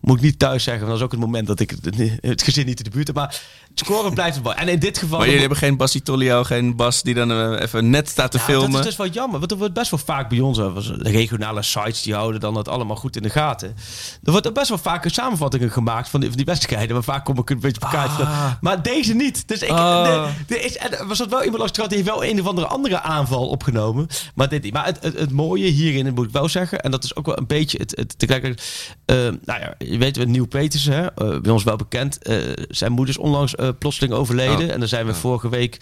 Moet 0.00 0.16
ik 0.16 0.22
niet 0.22 0.38
thuis 0.38 0.62
zeggen, 0.62 0.86
want 0.86 0.98
dat 0.98 0.98
is 1.00 1.04
ook 1.14 1.20
het 1.20 1.30
moment 1.30 1.46
dat 1.46 1.60
ik 1.60 1.70
het, 1.70 2.18
het 2.20 2.42
gezin 2.42 2.66
niet 2.66 2.78
in 2.78 2.84
de 2.84 2.90
buurt 2.90 3.06
heb. 3.06 3.16
Maar 3.16 3.40
het 3.68 3.78
scoren 3.78 4.14
blijft 4.14 4.34
het 4.34 4.44
wel. 4.44 4.54
En 4.54 4.68
in 4.68 4.78
dit 4.78 4.98
geval... 4.98 5.16
maar 5.16 5.26
jullie 5.26 5.40
hebben 5.40 5.58
geen 5.58 5.76
Bas 5.76 5.98
Tolio, 6.04 6.44
geen 6.44 6.76
Bas 6.76 7.02
die 7.02 7.14
dan 7.14 7.30
eh, 7.30 7.60
even 7.62 7.90
net 7.90 8.08
staat 8.08 8.30
te 8.30 8.38
Ja, 8.38 8.44
filmen. 8.44 8.70
Dat 8.70 8.80
is 8.80 8.86
dus 8.86 8.96
wel 8.96 9.06
jammer, 9.08 9.38
want 9.38 9.50
er 9.50 9.56
wordt 9.58 9.74
best 9.74 9.90
wel 9.90 10.00
vaak 10.04 10.28
bij 10.28 10.40
ons, 10.40 10.58
eh, 10.58 10.72
was- 10.72 10.86
de 10.86 11.10
regionale 11.10 11.62
sites 11.62 12.02
die 12.02 12.14
houden 12.14 12.40
dan 12.40 12.56
het 12.56 12.68
allemaal 12.68 12.96
goed 12.96 13.16
in 13.16 13.22
de 13.22 13.30
gaten. 13.30 13.74
Er 14.24 14.32
wordt 14.32 14.52
best 14.52 14.68
wel 14.68 14.78
vaak 14.78 15.08
samenvattingen 15.08 15.70
gemaakt 15.70 16.08
van 16.08 16.20
die, 16.20 16.28
van 16.28 16.36
die 16.38 16.46
wedstrijden, 16.46 16.94
maar 16.94 17.04
vaak 17.04 17.24
kom 17.24 17.38
ik 17.38 17.50
een 17.50 17.60
beetje 17.60 17.80
bekijken. 17.80 18.26
Ah. 18.26 18.52
Maar 18.60 18.82
deze 18.82 19.14
niet. 19.14 19.48
Dus 19.48 19.62
ik, 19.62 19.70
Oh. 19.70 20.26
de- 20.46 20.54
er 20.54 20.64
is, 20.64 20.78
er 20.78 21.06
was 21.06 21.18
dat 21.18 21.28
wel 21.30 21.42
iemand 21.44 21.58
langs 21.58 21.72
die 21.88 21.96
heeft 21.98 22.08
wel 22.10 22.24
een 22.24 22.40
of 22.40 22.46
andere 22.46 22.66
andere 22.66 23.00
aanval 23.00 23.48
opgenomen. 23.48 24.06
Maar 24.34 24.48
dit 24.48 24.62
niet. 24.62 24.72
Maar 24.72 24.84
het, 24.84 24.98
het, 25.02 25.18
het 25.18 25.32
mooie 25.32 25.66
hierin 25.66 26.14
moet 26.14 26.26
ik 26.26 26.32
wel 26.32 26.48
zeggen, 26.48 26.80
en 26.80 26.90
dat 26.90 27.04
is 27.04 27.16
ook 27.16 27.26
wel 27.26 27.38
een 27.38 27.46
beetje 27.46 27.78
het, 27.78 27.92
het 27.96 28.18
tegelijkertijd. 28.18 28.96
eh, 29.04 29.16
nou 29.16 29.60
ja, 29.60 29.74
je 29.90 29.98
weet 29.98 30.16
wel, 30.16 30.26
Nieuw 30.26 30.46
Petersen, 30.46 31.14
eh, 31.14 31.40
bij 31.40 31.52
ons 31.52 31.64
wel 31.64 31.76
bekend. 31.76 32.22
eh, 32.22 32.36
zijn 32.68 32.92
moeder 32.92 33.14
is 33.14 33.20
onlangs 33.20 33.54
eh, 33.54 33.68
plotseling 33.78 34.12
overleden. 34.12 34.66
Oh. 34.66 34.72
En 34.72 34.78
dan 34.78 34.88
zijn 34.88 35.06
we 35.06 35.14
vorige 35.14 35.48
week 35.48 35.80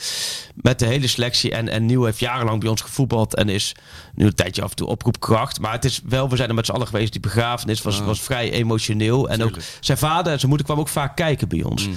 met 0.55 0.79
de 0.79 0.87
hele 0.87 1.07
selectie. 1.07 1.51
En, 1.51 1.69
en 1.69 1.87
Nieuw 1.87 2.05
heeft 2.05 2.19
jarenlang 2.19 2.61
bij 2.61 2.69
ons 2.69 2.81
gevoetbald. 2.81 3.35
En 3.35 3.49
is 3.49 3.75
nu 4.15 4.27
een 4.27 4.35
tijdje 4.35 4.63
af 4.63 4.71
en 4.71 4.77
toe 4.77 4.87
oproepkracht. 4.87 5.61
Maar 5.61 5.73
het 5.73 5.85
is 5.85 6.01
wel, 6.09 6.29
we 6.29 6.37
zijn 6.37 6.49
er 6.49 6.55
met 6.55 6.67
z'n 6.67 6.73
allen 6.73 6.87
geweest. 6.87 7.13
Die 7.13 7.21
begrafenis 7.21 7.83
was, 7.83 8.01
was 8.01 8.21
vrij 8.21 8.53
emotioneel. 8.53 9.29
En 9.29 9.43
ook 9.43 9.57
zijn 9.81 9.99
vader 9.99 10.33
en 10.33 10.39
zijn 10.39 10.49
moeder 10.49 10.67
kwamen 10.67 10.85
ook 10.85 10.91
vaak 10.91 11.17
kijken 11.17 11.49
bij 11.49 11.63
ons. 11.63 11.89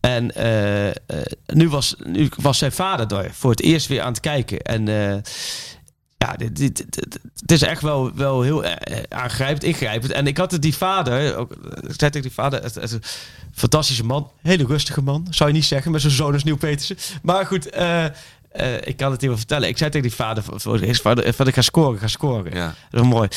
En 0.00 0.34
eh, 0.34 0.88
eh, 0.88 0.94
nu, 1.46 1.68
was, 1.68 1.94
nu 2.04 2.28
was 2.36 2.58
zijn 2.58 2.72
vader 2.72 3.08
daar 3.08 3.30
voor 3.32 3.50
het 3.50 3.62
eerst 3.62 3.86
weer 3.86 4.00
aan 4.00 4.12
het 4.12 4.20
kijken. 4.20 4.60
En 4.60 4.88
eh, 4.88 5.16
ja, 6.26 6.32
dit, 6.36 6.56
dit, 6.56 6.86
het 7.40 7.52
is 7.52 7.62
echt 7.62 7.82
wel, 7.82 8.14
wel 8.14 8.42
heel 8.42 8.64
eh, 8.64 9.02
aangrijpend, 9.08 9.64
ingrijpend. 9.64 10.12
En 10.12 10.26
ik 10.26 10.36
had 10.36 10.50
het 10.50 10.62
die 10.62 10.76
vader, 10.76 11.36
ook, 11.36 11.52
eh, 11.52 11.58
ik 11.90 11.94
zei 11.96 12.10
tegen 12.10 12.22
die 12.22 12.32
vader, 12.32 12.62
het, 12.62 12.74
het, 12.74 13.18
fantastische 13.54 14.04
man, 14.04 14.30
hele 14.42 14.64
rustige 14.66 15.02
man, 15.02 15.26
zou 15.30 15.48
je 15.50 15.54
niet 15.54 15.64
zeggen, 15.64 15.92
met 15.92 16.00
zijn 16.00 16.12
zoon 16.12 16.32
als 16.32 16.44
Nieuw 16.44 16.56
Petersen. 16.56 16.96
Maar 17.22 17.46
goed, 17.46 17.70
eh, 17.70 18.04
eh, 18.04 18.12
ik 18.84 18.96
kan 18.96 19.10
het 19.10 19.20
hier 19.20 19.36
vertellen. 19.36 19.68
Ik 19.68 19.78
zei 19.78 19.90
tegen 19.90 20.08
die 20.08 20.16
vader, 20.16 20.42
voor- 20.42 20.60
vader, 20.92 21.34
van, 21.34 21.46
ik 21.46 21.54
ga 21.54 21.62
scoren, 21.62 21.94
ik 21.94 22.00
ga 22.00 22.06
scoren. 22.06 22.54
Ja. 22.54 22.74
Dat 22.90 23.02
is 23.02 23.08
mooi. 23.08 23.28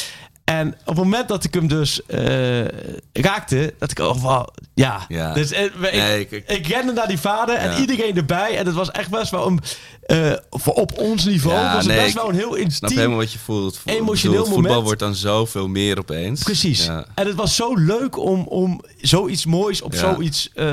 En 0.43 0.67
op 0.67 0.85
het 0.85 0.97
moment 0.97 1.27
dat 1.27 1.43
ik 1.43 1.53
hem 1.53 1.67
dus 1.67 2.05
eh, 2.05 2.65
raakte, 3.13 3.73
dat 3.79 3.91
ik 3.91 3.99
oh, 3.99 4.21
wow, 4.21 4.47
ja. 4.73 5.05
Ja. 5.07 5.33
Dus, 5.33 5.51
eh, 5.51 5.63
ik, 5.63 5.79
Nee, 5.91 6.19
ik- 6.19 6.31
ik, 6.31 6.49
ik- 6.49 6.67
rende 6.67 6.93
naar 6.93 7.07
die 7.07 7.19
vader 7.19 7.55
en 7.55 7.71
Ja. 7.71 7.77
iedereen 7.79 8.17
erbij. 8.17 8.57
En 8.57 8.65
het 8.65 8.75
was 8.75 8.91
echt 8.91 9.09
best 9.09 9.31
wel 9.31 9.47
een, 9.47 9.59
eh, 10.05 10.31
voor 10.49 10.73
op 10.73 10.97
ons 10.97 11.25
niveau, 11.25 11.55
Ja, 11.55 11.73
was 11.73 11.85
het 11.85 11.93
nee, 11.95 12.03
best 12.03 12.13
wel 12.15 12.29
een 12.29 12.35
heel 12.35 12.57
Ik 12.57 12.61
snap 12.71 12.81
intiem 12.81 12.97
helemaal 12.97 13.17
wat 13.17 13.31
je 13.31 13.39
voelt. 13.39 13.79
Emotioneel 13.85 14.31
bedoel, 14.37 14.53
Voetbal 14.53 14.61
moment. 14.71 14.85
wordt 14.85 14.99
dan 14.99 15.15
zoveel 15.15 15.67
meer 15.67 15.99
opeens. 15.99 16.43
Precies. 16.43 16.85
Ja. 16.85 17.05
En 17.15 17.25
het 17.27 17.35
was 17.35 17.55
zo 17.55 17.75
leuk 17.75 18.17
om, 18.17 18.41
om 18.47 18.81
zoiets 19.01 19.45
moois 19.45 19.81
op 19.81 19.95
zoiets 19.95 20.49
eh, 20.53 20.65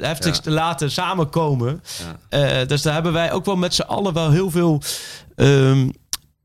heftigs 0.00 0.40
te 0.40 0.50
laten 0.50 0.90
samenkomen. 0.90 1.82
Dus 2.66 2.82
daar 2.82 2.94
hebben 2.94 3.12
wij 3.12 3.32
ook 3.32 3.44
wel 3.44 3.56
met 3.56 3.74
z'n 3.74 3.80
allen 3.82 4.12
wel 4.12 4.30
heel 4.30 4.50
veel... 4.50 4.82
ehm, 5.36 5.88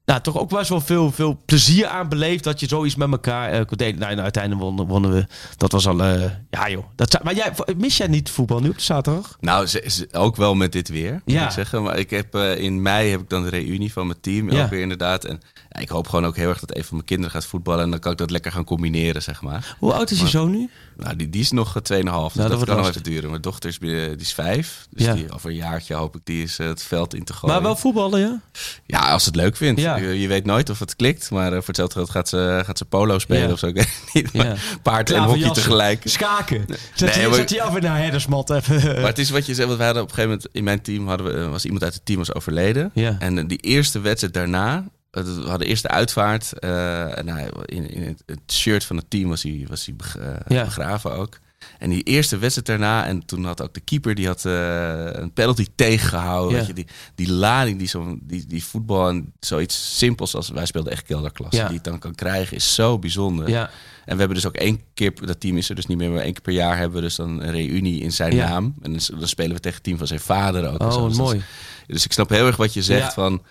nou, 0.05 0.21
toch 0.21 0.37
ook 0.39 0.49
best 0.49 0.69
wel 0.69 0.81
veel, 0.81 1.11
veel 1.11 1.41
plezier 1.45 1.87
aan 1.87 2.09
beleefd 2.09 2.43
dat 2.43 2.59
je 2.59 2.67
zoiets 2.67 2.95
met 2.95 3.11
elkaar 3.11 3.51
eh, 3.51 3.65
kon 3.65 3.77
delen. 3.77 3.99
Nou, 3.99 4.11
en 4.11 4.21
uiteindelijk 4.21 4.63
wonnen, 4.63 4.87
wonnen 4.87 5.11
we. 5.11 5.25
Dat 5.57 5.71
was 5.71 5.87
al... 5.87 6.01
eh, 6.03 6.21
ja 6.49 6.69
joh. 6.69 6.85
Dat, 6.95 7.23
maar 7.23 7.35
jij, 7.35 7.51
mis 7.77 7.97
jij 7.97 8.07
niet 8.07 8.29
voetbal 8.29 8.59
nu 8.59 8.69
op 8.69 8.75
de 8.77 8.81
zaterdag? 8.81 9.37
Nou, 9.39 9.65
ze, 9.65 9.83
ze- 9.87 10.07
ook 10.11 10.35
wel 10.35 10.55
met 10.55 10.71
dit 10.71 10.89
weer, 10.89 11.11
moet 11.13 11.21
Ja. 11.35 11.45
ik 11.45 11.51
zeggen. 11.51 11.83
Maar 11.83 11.97
ik 11.99 12.09
heb, 12.09 12.35
eh, 12.35 12.57
in 12.57 12.81
mei 12.81 13.09
heb 13.09 13.19
ik 13.21 13.29
dan 13.29 13.43
de 13.43 13.49
reunie 13.49 13.93
van 13.93 14.07
mijn 14.07 14.19
team. 14.21 14.51
Ja. 14.51 14.63
Ook 14.63 14.69
weer 14.69 14.81
inderdaad. 14.81 15.25
En 15.25 15.41
ja, 15.71 15.79
ik 15.81 15.89
hoop 15.89 16.07
gewoon 16.07 16.25
ook 16.25 16.35
heel 16.35 16.49
erg 16.49 16.59
dat 16.59 16.75
een 16.77 16.83
van 16.83 16.93
mijn 16.95 17.05
kinderen 17.07 17.31
gaat 17.31 17.45
voetballen. 17.45 17.83
En 17.83 17.89
dan 17.89 17.99
kan 17.99 18.11
ik 18.11 18.17
dat 18.17 18.29
lekker 18.31 18.51
gaan 18.51 18.63
combineren, 18.63 19.21
zeg 19.21 19.41
maar. 19.41 19.75
Hoe 19.79 19.93
oud 19.93 20.11
is 20.11 20.19
je 20.19 20.27
zoon 20.27 20.51
nu? 20.51 20.69
Nou, 20.97 21.15
die, 21.15 21.29
die 21.29 21.41
is 21.41 21.51
nog 21.51 21.67
eh, 21.67 21.73
2,5. 21.73 21.81
Dus 21.81 21.91
dat 21.93 22.33
dat, 22.33 22.47
wordt 22.49 22.49
kan 22.65 22.75
nog 22.75 22.85
lastig. 22.85 23.01
even 23.01 23.01
duren. 23.11 23.29
Mijn 23.29 23.41
dochter 23.41 23.69
is, 23.69 23.77
eh, 23.77 23.81
die 24.07 24.15
is 24.15 24.33
vijf. 24.33 24.87
Dus 24.89 25.05
Ja. 25.05 25.13
die, 25.13 25.31
over 25.33 25.49
een 25.49 25.55
jaartje 25.55 25.93
hoop 25.93 26.15
ik 26.15 26.21
die 26.23 26.43
is 26.43 26.59
eh, 26.59 26.67
het 26.67 26.83
veld 26.83 27.13
in 27.13 27.23
te 27.23 27.33
gooien. 27.33 27.55
Maar 27.55 27.63
wel 27.65 27.75
voetballen, 27.75 28.19
ja? 28.19 28.41
Ja, 28.85 28.99
als 28.99 29.23
ze 29.23 29.29
het 29.29 29.37
leuk 29.37 29.55
vindt. 29.55 29.81
Ja. 29.81 29.95
Je, 29.95 30.19
je 30.19 30.27
weet 30.27 30.45
nooit 30.45 30.69
of 30.69 30.79
het 30.79 30.95
klikt. 30.95 31.31
Maar 31.31 31.49
voor 31.51 31.63
hetzelfde 31.65 31.95
geld 31.95 32.09
gaat 32.09 32.29
ze, 32.29 32.61
gaat 32.65 32.77
ze 32.77 32.85
polo 32.85 33.19
spelen 33.19 33.47
Ja. 33.47 33.51
of 33.53 33.59
zo. 33.59 33.67
Ik 33.67 33.75
weet 33.75 33.87
het 34.05 34.13
niet. 34.13 34.29
Ja. 34.33 34.43
Maar 34.43 34.59
paard 34.83 35.09
en 35.11 35.23
hockey 35.23 35.49
tegelijk. 35.51 36.01
Schaken. 36.05 36.65
Zet, 36.95 37.15
Nee, 37.15 37.27
maar- 37.27 37.53
je 37.53 37.61
af 37.63 37.75
in 37.75 37.81
naar 37.83 37.97
herdersmat 37.97 38.49
even. 38.49 38.83
Maar 38.95 39.05
het 39.09 39.19
is 39.19 39.29
wat 39.29 39.45
je 39.45 39.53
zegt, 39.53 39.67
want 39.67 39.79
we 39.79 39.85
hadden 39.85 40.03
op 40.03 40.09
een 40.09 40.15
gegeven 40.15 40.35
moment 40.37 40.55
in 40.55 40.63
mijn 40.63 40.81
team 40.81 41.07
hadden 41.07 41.33
we, 41.33 41.47
was 41.47 41.65
iemand 41.65 41.83
uit 41.83 41.93
het 41.93 42.05
team 42.05 42.17
was 42.17 42.33
overleden. 42.33 42.91
Ja. 42.93 43.15
En 43.19 43.47
die 43.47 43.57
eerste 43.57 43.99
wedstrijd 43.99 44.33
daarna, 44.33 44.85
we 45.11 45.43
hadden 45.45 45.67
eerst 45.67 45.81
de 45.83 45.89
uitvaart. 45.89 46.59
eh, 46.59 47.17
en 47.17 47.27
hij, 47.27 47.49
in, 47.65 47.89
in 47.89 48.17
het, 48.25 48.39
shirt 48.51 48.83
van 48.85 48.95
het 48.95 49.09
team 49.09 49.29
was 49.29 49.43
hij, 49.43 49.65
was 49.69 49.85
hij 49.85 49.95
eh, 50.21 50.35
Ja. 50.57 50.63
begraven 50.63 51.11
ook. 51.15 51.39
En 51.79 51.89
die 51.89 52.03
eerste 52.03 52.37
wedstrijd 52.37 52.67
daarna, 52.67 53.05
en 53.05 53.25
toen 53.25 53.45
had 53.45 53.61
ook 53.61 53.73
de 53.73 53.79
keeper 53.79 54.15
die 54.15 54.27
had 54.27 54.45
eh, 54.45 55.05
een 55.11 55.33
penalty 55.33 55.65
tegengehouden. 55.75 56.51
Ja. 56.51 56.57
Weet 56.57 56.67
je, 56.67 56.73
die, 56.73 56.87
die 57.15 57.31
lading 57.31 57.77
die, 57.79 57.87
zo, 57.87 58.17
die, 58.21 58.45
die 58.47 58.63
voetbal 58.63 59.09
en 59.09 59.33
zoiets 59.39 59.97
simpels 59.97 60.35
als 60.35 60.49
wij 60.49 60.65
speelden 60.65 60.91
echt 60.91 61.03
kelderklasse, 61.05 61.59
Ja. 61.59 61.65
die 61.67 61.75
het 61.75 61.83
dan 61.83 61.99
kan 61.99 62.15
krijgen, 62.15 62.55
is 62.57 62.73
zo 62.75 62.99
bijzonder. 62.99 63.49
ja. 63.49 63.69
En 64.05 64.13
we 64.13 64.19
hebben 64.19 64.35
dus 64.41 64.45
ook 64.47 64.55
één 64.55 64.81
keer, 64.93 65.13
dat 65.25 65.39
team 65.39 65.57
is 65.57 65.69
er 65.69 65.75
dus 65.75 65.85
niet 65.85 65.97
meer, 65.97 66.09
maar 66.11 66.21
één 66.23 66.33
keer 66.33 66.41
per 66.41 66.53
jaar 66.53 66.77
hebben 66.77 66.95
we 66.95 67.01
dus 67.01 67.15
dan 67.15 67.41
een 67.41 67.51
reunie 67.51 68.01
in 68.01 68.11
zijn 68.11 68.35
naam. 68.35 68.75
En 68.81 68.91
dan, 68.91 69.27
spelen 69.27 69.55
we 69.55 69.59
tegen 69.59 69.73
het 69.77 69.83
team 69.83 69.97
van 69.97 70.07
zijn 70.07 70.19
vader 70.19 70.71
ook. 70.73 70.81
Oh, 70.81 71.07
Dus 71.07 71.17
mooi. 71.17 71.41
Dus 71.87 72.05
ik 72.05 72.11
snap 72.13 72.29
heel 72.29 72.45
erg 72.47 72.55
wat 72.57 72.73
je 72.73 72.81
zegt 72.83 73.13
van, 73.13 73.41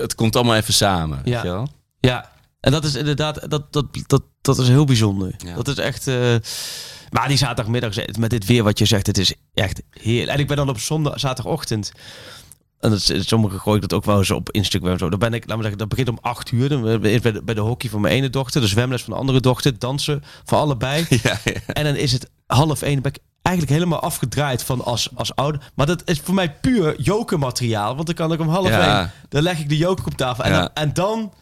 het 0.00 0.14
komt 0.14 0.36
allemaal 0.36 0.56
even 0.56 0.74
samen. 0.74 1.20
Ja. 1.24 1.32
Weet 1.32 1.42
je 1.42 1.48
wel? 1.48 1.68
Ja, 2.00 2.30
en 2.60 2.72
dat 2.72 2.84
is 2.84 2.94
inderdaad, 2.94 3.50
dat, 3.50 3.72
dat, 3.72 3.86
dat, 4.06 4.22
dat 4.40 4.58
is 4.58 4.68
heel 4.68 4.84
bijzonder. 4.84 5.34
Ja. 5.38 5.54
Dat 5.54 5.68
is 5.68 5.76
echt. 5.76 6.06
eh, 6.06 6.34
maar 7.10 7.28
die 7.28 7.36
zaterdagmiddag, 7.36 7.94
met 8.18 8.30
dit 8.30 8.46
weer 8.46 8.62
wat 8.62 8.78
je 8.78 8.84
zegt, 8.84 9.06
het 9.06 9.18
is 9.18 9.34
echt 9.54 9.82
heerlijk. 9.90 10.30
En 10.32 10.38
ik 10.38 10.46
ben 10.46 10.56
dan 10.56 10.68
op 10.68 10.78
zondag, 10.78 11.20
zaterdagochtend. 11.20 11.92
En 12.80 12.90
dat, 12.90 12.98
is- 13.10 13.28
sommigen 13.28 13.60
gooi 13.60 13.76
ik 13.76 13.82
dat 13.82 13.92
ook 13.92 14.04
wel 14.04 14.18
eens 14.18 14.30
op 14.30 14.50
Instagram. 14.50 14.90
en 14.92 14.98
Zo. 14.98 15.08
Dan 15.08 15.18
ben 15.18 15.34
ik, 15.34 15.46
laat 15.46 15.56
me 15.56 15.62
zeggen, 15.62 15.78
dat 15.80 15.88
begint 15.88 16.08
om 16.08 16.18
acht 16.20 16.50
uur. 16.50 16.68
Dan 16.68 16.82
ben 16.82 17.00
bij 17.00 17.20
de, 17.20 17.42
bij 17.42 17.54
de 17.54 17.60
hockey 17.60 17.90
van 17.90 18.00
mijn 18.00 18.14
ene 18.14 18.30
dochter, 18.30 18.60
de 18.60 18.66
zwemles 18.66 19.02
van 19.02 19.12
de 19.12 19.18
andere 19.18 19.40
dochter, 19.40 19.78
dansen 19.78 20.22
van 20.44 20.58
allebei. 20.58 21.06
Ja, 21.22 21.38
ja. 21.44 21.52
En 21.66 21.84
dan 21.84 21.96
is 21.96 22.12
het 22.12 22.30
half 22.46 22.82
één. 22.82 23.02
Ben 23.02 23.12
ik 23.12 23.18
eigenlijk 23.44 23.76
helemaal 23.76 24.00
afgedraaid 24.00 24.62
van 24.62 24.84
als, 24.84 25.08
als 25.14 25.34
ouder. 25.36 25.70
Maar 25.74 25.86
dat 25.86 26.02
is 26.04 26.20
voor 26.20 26.34
mij 26.34 26.52
puur 26.52 27.00
jokermateriaal. 27.00 27.94
Want 27.94 28.06
dan 28.06 28.14
kan 28.14 28.32
ik 28.32 28.40
om 28.40 28.48
half 28.48 28.68
Ja. 28.68 28.98
één. 28.98 29.10
Dan 29.28 29.42
leg 29.42 29.58
ik 29.58 29.68
de 29.68 29.76
joker 29.76 30.06
op 30.06 30.14
tafel. 30.16 30.44
En, 30.44 30.52
Ja. 30.52 30.58
dan, 30.60 30.70
en 30.74 30.92
dan 30.94 31.32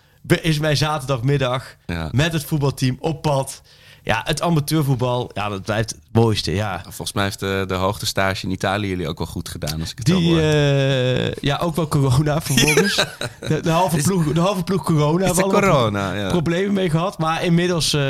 is 0.42 0.58
mijn 0.58 0.76
zaterdagmiddag 0.76 1.76
Ja. 1.86 2.08
met 2.12 2.32
het 2.32 2.44
voetbalteam 2.44 2.96
op 3.00 3.22
pad. 3.22 3.62
Ja, 4.02 4.20
het 4.24 4.42
amateurvoetbal, 4.42 5.30
ja, 5.34 5.48
dat 5.48 5.62
blijft, 5.62 5.94
Mooiste, 6.12 6.54
ja. 6.54 6.80
Volgens 6.82 7.12
mij 7.12 7.24
heeft 7.24 7.40
de, 7.40 7.64
de 7.66 7.74
hoogtestage 7.74 8.46
in 8.46 8.52
Italië 8.52 8.88
jullie 8.88 9.08
ook 9.08 9.18
wel 9.18 9.26
goed 9.26 9.48
gedaan. 9.48 9.80
Als 9.80 9.90
ik 9.90 9.98
het 9.98 10.06
Die, 10.06 10.28
hoor. 10.30 10.38
eh, 10.38 11.32
ja, 11.32 11.56
ook 11.58 11.76
wel 11.76 11.88
corona 11.88 12.40
vervolgens. 12.40 12.94
de, 13.48 13.60
de, 13.60 13.70
halve 13.70 13.96
ploeg, 14.02 14.32
de 14.32 14.40
halve 14.40 14.62
ploeg 14.64 14.84
corona. 14.84 15.26
is 15.30 15.36
corona, 15.36 16.14
ja. 16.14 16.28
Problemen 16.28 16.72
mee 16.72 16.90
gehad. 16.90 17.18
Maar 17.18 17.44
inmiddels... 17.44 17.92
eh, 17.92 18.00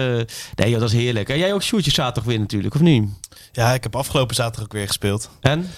nee, 0.54 0.70
joh, 0.70 0.80
dat 0.80 0.88
is 0.92 0.92
heerlijk. 0.92 1.28
En 1.28 1.38
jij 1.38 1.52
ook 1.52 1.62
Sjoerdje 1.62 1.90
zaterdag 1.90 2.24
weer 2.24 2.38
natuurlijk, 2.40 2.74
of 2.74 2.80
niet? 2.80 3.08
Ja, 3.52 3.72
ik 3.72 3.82
heb 3.82 3.96
afgelopen 3.96 4.34
zaterdag 4.34 4.64
ook 4.64 4.72
weer 4.72 4.86
gespeeld. 4.86 5.30
En? 5.40 5.70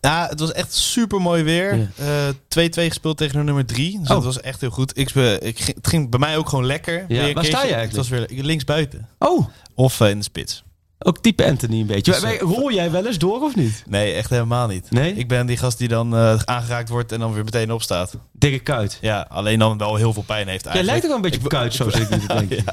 Ja, 0.00 0.26
het 0.30 0.40
was 0.40 0.52
echt 0.52 0.74
super 0.74 1.20
mooi 1.20 1.42
weer. 1.42 1.76
Ja. 1.76 1.86
Eh, 1.96 2.64
2-2 2.68 2.70
gespeeld 2.88 3.16
tegen 3.16 3.38
de 3.38 3.44
nummer 3.44 3.66
3. 3.66 3.98
Dus 3.98 4.08
Oh. 4.08 4.14
dat 4.14 4.24
was 4.24 4.40
echt 4.40 4.60
heel 4.60 4.70
goed. 4.70 4.98
Ik, 4.98 5.08
spe- 5.08 5.38
ik, 5.40 5.58
ging- 5.60 5.76
het 5.76 5.86
ging 5.88 6.10
bij 6.10 6.18
mij 6.18 6.36
ook 6.36 6.48
gewoon 6.48 6.66
lekker. 6.66 7.04
Weer 7.08 7.22
een 7.28 7.34
waar 7.34 7.44
sta 7.44 7.62
je 7.64 7.72
eigenlijk? 7.74 7.88
Het 7.96 7.96
was 7.96 8.08
weer 8.08 8.42
links 8.44 8.64
buiten. 8.64 9.08
Oh, 9.18 9.46
Of 9.74 10.00
eh, 10.00 10.10
in 10.10 10.18
de 10.18 10.24
spits. 10.24 10.62
Ook 11.04 11.18
type 11.18 11.44
Anthony 11.44 11.80
een 11.80 11.86
beetje. 11.86 12.12
Dus, 12.12 12.22
eh, 12.22 12.38
Rol 12.40 12.72
jij 12.72 12.90
wel 12.90 13.06
eens 13.06 13.18
door 13.18 13.40
of 13.40 13.54
niet? 13.56 13.82
Nee, 13.88 14.12
echt 14.12 14.30
helemaal 14.30 14.66
niet. 14.66 14.90
Nee? 14.90 15.14
Ik 15.14 15.28
ben 15.28 15.46
die 15.46 15.56
gast 15.56 15.78
die 15.78 15.88
dan 15.88 16.16
eh, 16.16 16.34
aangeraakt 16.44 16.88
wordt 16.88 17.12
en 17.12 17.20
dan 17.20 17.32
weer 17.34 17.44
meteen 17.44 17.72
opstaat. 17.72 18.14
Dikke 18.32 18.58
kuit. 18.58 18.98
Ja, 19.00 19.26
alleen 19.30 19.58
dan 19.58 19.78
wel 19.78 19.96
heel 19.96 20.12
veel 20.12 20.22
pijn 20.22 20.48
heeft 20.48 20.64
Jij 20.64 20.72
eigenlijk. 20.72 20.86
lijkt 20.86 21.02
ook 21.04 21.08
wel 21.08 21.16
een 21.16 21.22
beetje 21.22 21.40
op 21.44 21.48
kuit, 21.48 21.74
zo 21.74 21.90
zit 21.90 22.00
ik 22.10 22.10
nu 22.10 22.26
te 22.26 22.34
denken. 22.34 22.64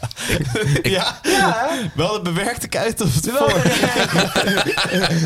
Ja, 0.91 1.19
wel 1.95 2.13
de 2.13 2.19
bewerkte 2.21 2.67
kuit 2.67 3.01
of 3.01 3.07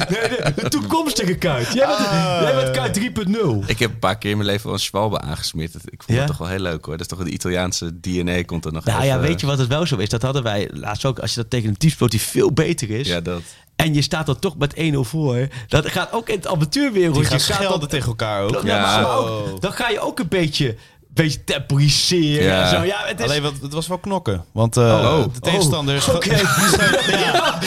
nee, 0.09 0.19
nee, 0.30 0.53
de 0.55 0.69
toekomstige 0.69 1.34
kuit. 1.35 1.73
Jij 1.73 1.85
bent, 1.88 1.99
Ah. 1.99 2.39
jij 2.41 2.55
bent 2.55 2.71
kuit 2.71 2.93
3.0. 2.93 3.63
Ik 3.65 3.80
heb 3.80 3.89
een 3.91 3.99
paar 3.99 4.17
keer 4.17 4.30
in 4.31 4.38
mijn 4.38 4.49
leven 4.49 4.65
wel 4.65 4.73
een 4.73 4.80
schwalbe 4.80 5.21
aangesmeerd. 5.21 5.73
Ik 5.75 6.03
vond 6.03 6.07
Ja? 6.07 6.15
het 6.17 6.27
toch 6.27 6.38
wel 6.38 6.47
heel 6.47 6.59
leuk 6.59 6.85
hoor. 6.85 6.97
Dat 6.97 7.11
is 7.11 7.17
toch 7.17 7.25
de 7.25 7.31
Italiaanse 7.31 7.99
DNA 7.99 8.43
komt 8.43 8.65
er 8.65 8.71
nog 8.73 8.85
Nou 8.85 9.03
ja, 9.05 9.19
weet 9.19 9.39
je 9.39 9.45
wat 9.45 9.57
het 9.57 9.67
wel 9.67 9.85
zo 9.85 9.97
is? 9.97 10.09
Dat 10.09 10.21
hadden 10.21 10.43
wij 10.43 10.69
laatst 10.73 11.05
ook. 11.05 11.19
Als 11.19 11.34
je 11.34 11.41
dat 11.41 11.49
tegen 11.49 11.69
een 11.69 11.77
team 11.77 11.91
speelt 11.91 12.11
die 12.11 12.21
veel 12.21 12.51
beter 12.51 12.89
is. 12.89 12.93
Ja, 13.02 13.22
dat. 13.22 13.41
En 13.76 13.94
je 13.94 14.02
staat 14.02 14.26
dan 14.26 14.40
toch 14.40 14.57
met 14.57 14.74
1-0 14.76 14.80
voor. 14.99 15.48
Dat 15.68 15.88
gaat 15.91 16.11
ook 16.11 16.30
in 16.30 16.36
het 16.36 16.48
avontuurwereld. 16.48 17.15
Die 17.15 17.24
gaan 17.26 17.38
je 17.38 17.44
gaat 17.44 17.56
schelden 17.56 17.80
dan, 17.80 17.90
tegen 17.90 18.07
elkaar 18.07 18.41
ook. 18.44 18.61
Ja, 18.64 18.82
maar 18.82 19.02
Ja. 19.02 19.03
ook, 19.14 19.61
dan 19.61 19.74
ga 19.74 19.90
je 19.90 19.99
ook 19.99 20.20
een 20.20 20.28
beetje, 20.28 20.76
beetje 21.07 21.44
temporiseren. 21.44 22.44
Ja. 22.45 22.61
En 22.64 22.70
zo. 22.70 22.84
Ja, 22.84 22.98
het 23.06 23.20
is, 23.20 23.26
Alleen 23.26 23.41
wat, 23.41 23.53
het 23.61 23.74
was 23.74 23.88
wel 23.88 23.98
knokken. 23.98 24.45
Want 24.52 24.78
eh, 24.78 24.84
Oh. 24.84 25.34
de 25.34 25.40
tegenstander... 25.40 26.06
Oh, 26.10 26.15
oké. 26.15 26.36
ja. 26.36 27.60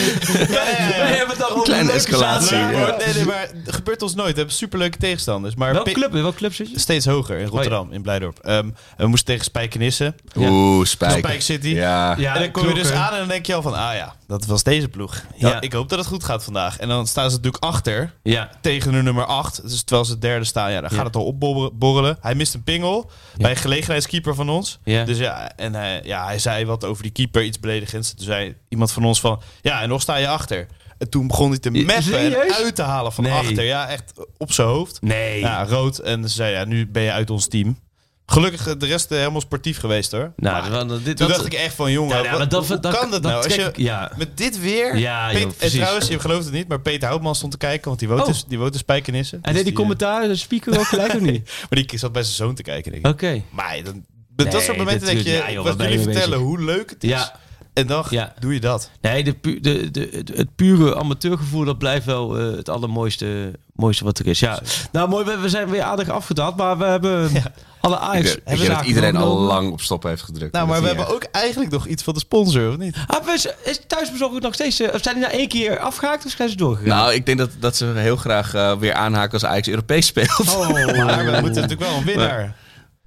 Het 1.27 1.43
al 1.43 1.49
over 1.51 1.63
Kleine 1.63 1.91
escalatie, 1.91 2.57
ja. 2.57 2.95
Nee, 2.97 3.13
nee, 3.13 3.25
maar 3.25 3.47
gebeurt 3.65 4.01
ons 4.01 4.15
nooit. 4.15 4.31
We 4.31 4.37
hebben 4.37 4.55
superleuke 4.55 4.97
tegenstanders. 4.97 5.55
Maar 5.55 5.73
Welke 5.73 5.91
club, 5.91 6.11
welke 6.11 6.37
club 6.37 6.53
zit 6.53 6.71
je? 6.71 6.79
Steeds 6.79 7.05
hoger 7.05 7.37
in 7.37 7.47
Rotterdam, 7.47 7.91
in 7.91 8.01
Blijdorp. 8.01 8.39
Ehm, 8.39 8.69
we 8.97 9.07
moesten 9.07 9.25
tegen 9.27 9.43
Spijkenisse. 9.45 10.13
Ja. 10.33 10.49
Oeh, 10.49 10.85
Spijk. 10.85 11.25
Spike 11.25 11.41
City. 11.41 11.67
Ja. 11.67 12.15
Ja, 12.17 12.33
en 12.35 12.41
dan 12.41 12.51
kom 12.51 12.67
je 12.67 12.73
dus 12.73 12.91
aan 12.91 13.11
en 13.13 13.19
dan 13.19 13.27
denk 13.27 13.45
je 13.45 13.53
al 13.55 13.61
van, 13.61 13.73
ah 13.73 13.93
ja, 13.95 14.15
dat 14.27 14.45
was 14.45 14.63
deze 14.63 14.87
ploeg. 14.89 15.23
Ja, 15.35 15.47
Ja. 15.49 15.61
Ik 15.61 15.73
hoop 15.73 15.89
dat 15.89 15.99
het 15.99 16.07
goed 16.07 16.23
gaat 16.23 16.43
vandaag. 16.43 16.77
En 16.79 16.87
dan 16.87 17.07
staan 17.07 17.29
ze 17.29 17.35
natuurlijk 17.35 17.63
achter 17.63 18.13
Ja. 18.23 18.49
tegen 18.61 18.91
de 18.91 19.01
nummer 19.01 19.25
8. 19.25 19.61
Dus 19.69 19.83
terwijl 19.83 20.05
ze 20.07 20.17
derde 20.19 20.45
staan, 20.45 20.71
ja, 20.71 20.81
dan 20.81 20.89
gaat 20.89 21.05
het 21.05 21.15
al 21.15 21.25
opborrelen. 21.25 22.17
Hij 22.21 22.35
mist 22.35 22.53
een 22.53 22.63
pingel 22.63 23.09
bij 23.37 23.49
een 23.51 23.57
gelegenheidskeeper 23.57 24.35
van 24.35 24.49
ons. 24.49 24.79
Dus 24.83 25.17
ja, 25.17 25.51
en 25.55 25.73
hij, 25.73 26.01
ja, 26.03 26.25
hij 26.25 26.39
zei 26.39 26.65
wat 26.65 26.83
over 26.85 27.03
die 27.03 27.11
keeper, 27.11 27.43
iets 27.43 27.59
beledigends. 27.59 28.13
Toen 28.13 28.25
zei 28.25 28.55
iemand 28.69 28.91
van 28.91 29.05
ons 29.05 29.19
van, 29.19 29.41
ja, 29.61 29.81
en 29.81 29.89
nog 29.89 30.01
sta 30.01 30.15
je 30.15 30.27
achter. 30.27 30.67
En 30.97 31.09
toen 31.09 31.27
begon 31.27 31.49
hij 31.49 31.59
te 31.59 31.69
meppen 31.71 31.95
en 31.95 32.53
uit 32.53 32.75
te 32.75 32.81
halen 32.81 33.11
van 33.13 33.23
Nee. 33.23 33.33
achter. 33.33 33.63
Ja, 33.63 33.87
echt 33.87 34.13
op 34.37 34.51
zijn 34.51 34.67
hoofd. 34.67 35.01
Nee. 35.01 35.39
Ja, 35.39 35.65
rood. 35.65 35.97
En 35.97 36.29
ze 36.29 36.35
zei, 36.35 36.53
ja, 36.53 36.65
nu 36.65 36.87
ben 36.87 37.03
je 37.03 37.11
uit 37.11 37.29
ons 37.29 37.47
team. 37.47 37.77
Gelukkig 38.29 38.67
eh, 38.67 38.73
de 38.77 38.85
rest 38.85 39.11
eh, 39.11 39.17
helemaal 39.17 39.41
sportief 39.41 39.79
geweest 39.79 40.11
hoor. 40.11 40.33
Nou, 40.35 40.69
Maar 40.69 40.87
dat, 40.87 41.05
dit, 41.05 41.17
toen 41.17 41.27
dat, 41.27 41.35
dacht 41.35 41.45
ik 41.45 41.53
echt 41.53 41.75
van, 41.75 41.91
jongen, 41.91 42.15
wat- 42.23 42.37
maar 42.37 42.49
dat- 42.49 42.67
hoe 42.67 42.79
dat- 42.79 42.93
kan 42.99 43.11
dat, 43.11 43.23
dat 43.23 43.31
nou? 43.31 43.43
Als 43.43 43.55
je, 43.55 43.71
ja. 43.75 44.11
met 44.17 44.37
dit 44.37 44.59
weer. 44.59 44.97
Ja, 44.97 45.33
joh, 45.33 45.51
en 45.57 45.69
trouwens, 45.69 46.07
je 46.07 46.19
gelooft 46.19 46.43
het 46.45 46.53
niet, 46.53 46.67
maar 46.67 46.79
Peter 46.81 47.07
Houtman 47.07 47.35
stond 47.35 47.51
te 47.51 47.57
kijken, 47.57 47.87
want 47.87 47.99
die 47.99 48.07
woont, 48.07 48.21
Oh. 48.21 48.27
dus, 48.27 48.45
die 48.47 48.57
woont 48.59 48.73
in 48.73 48.79
Spijkenissen. 48.79 49.37
en 49.37 49.43
Dus 49.43 49.53
deed 49.53 49.63
die 49.63 49.71
eh, 49.73 49.79
commentaar, 49.79 50.27
de 50.27 50.35
speaker 50.35 50.79
ook 50.79 50.85
gelijk 50.85 51.13
of 51.13 51.19
niet? 51.21 51.49
Maar 51.69 51.83
die 51.87 51.97
zat 51.99 52.11
bij 52.11 52.23
zijn 52.23 52.35
zoon 52.35 52.55
te 52.55 52.61
kijken, 52.63 52.91
denk 52.91 53.05
ik. 53.05 53.11
Oké. 53.11 53.41
Maar 53.49 53.79
dan, 53.83 54.05
dat 54.35 54.51
Nee, 54.51 54.61
soort 54.61 54.77
momenten 54.77 55.05
denk 55.07 55.19
je. 55.19 55.31
Ja, 55.31 55.51
joh, 55.51 55.63
wat 55.63 55.75
jullie 55.81 55.99
vertellen, 55.99 56.29
bezig? 56.29 56.43
hoe 56.45 56.61
leuk 56.63 56.89
het 56.89 57.03
is. 57.03 57.09
Ja. 57.09 57.39
En 57.77 57.87
dan 57.87 58.05
Ja. 58.09 58.33
doe 58.39 58.53
je 58.53 58.59
dat. 58.59 58.89
Nee, 59.01 59.23
de, 59.23 59.33
pu- 59.33 59.59
de, 59.59 59.91
de, 59.91 60.09
het- 60.11 60.31
het 60.37 60.55
pure 60.55 60.95
amateurgevoel, 60.95 61.65
dat 61.65 61.77
blijft 61.77 62.05
wel 62.05 62.37
eh, 62.37 62.55
het 62.55 62.69
allermooiste 62.69 63.51
mooiste 63.75 64.03
wat 64.03 64.19
er 64.19 64.27
is. 64.27 64.39
Ja. 64.39 64.59
Nou, 64.91 65.09
mooi, 65.09 65.25
we, 65.25 65.37
we 65.37 65.49
zijn 65.49 65.69
weer 65.69 65.81
aardig 65.81 66.09
afgedaald, 66.09 66.55
maar 66.55 66.77
we 66.77 66.85
hebben 66.85 67.29
alle 67.81 67.97
Ajax. 67.99 68.35
ik 68.35 68.41
denk 68.45 68.67
dat 68.67 68.85
iedereen 68.85 69.15
al 69.15 69.37
lang 69.39 69.71
op 69.71 69.81
stop 69.81 70.03
heeft 70.03 70.21
gedrukt. 70.21 70.53
Nou, 70.53 70.67
maar 70.67 70.81
we 70.81 70.89
is 70.89 70.95
hebben 70.95 71.13
ook 71.15 71.23
eigenlijk 71.23 71.71
nog 71.71 71.85
iets 71.87 72.03
van 72.03 72.13
de 72.13 72.19
sponsor, 72.19 72.69
of 72.69 72.77
niet? 72.77 72.95
Ah, 73.07 73.25
we- 73.25 73.53
is 73.63 73.79
thuisbezorgd 73.87 74.41
nog 74.41 74.53
steeds... 74.53 74.79
eh, 74.79 74.93
Of 74.93 75.01
zijn 75.01 75.15
die 75.15 75.23
na 75.23 75.31
één 75.31 75.47
keer 75.47 75.79
afgehaakt 75.79 76.25
of 76.25 76.31
zijn 76.31 76.49
ze 76.49 76.55
doorgegaan? 76.55 76.97
Nou, 76.97 77.13
ik 77.13 77.25
denk 77.25 77.37
dat, 77.37 77.49
dat 77.59 77.75
ze 77.75 77.85
heel 77.95 78.15
graag 78.15 78.53
eh, 78.53 78.77
weer 78.77 78.93
aanhaken 78.93 79.33
als 79.33 79.45
Ajax 79.45 79.67
Europees 79.67 80.05
speelt. 80.05 80.39
oh, 80.39 80.69
Maar 81.05 81.25
we 81.25 81.37
moeten 81.41 81.61
natuurlijk 81.61 81.89
wel 81.89 81.97
een 81.97 82.03
winnaar. 82.05 82.55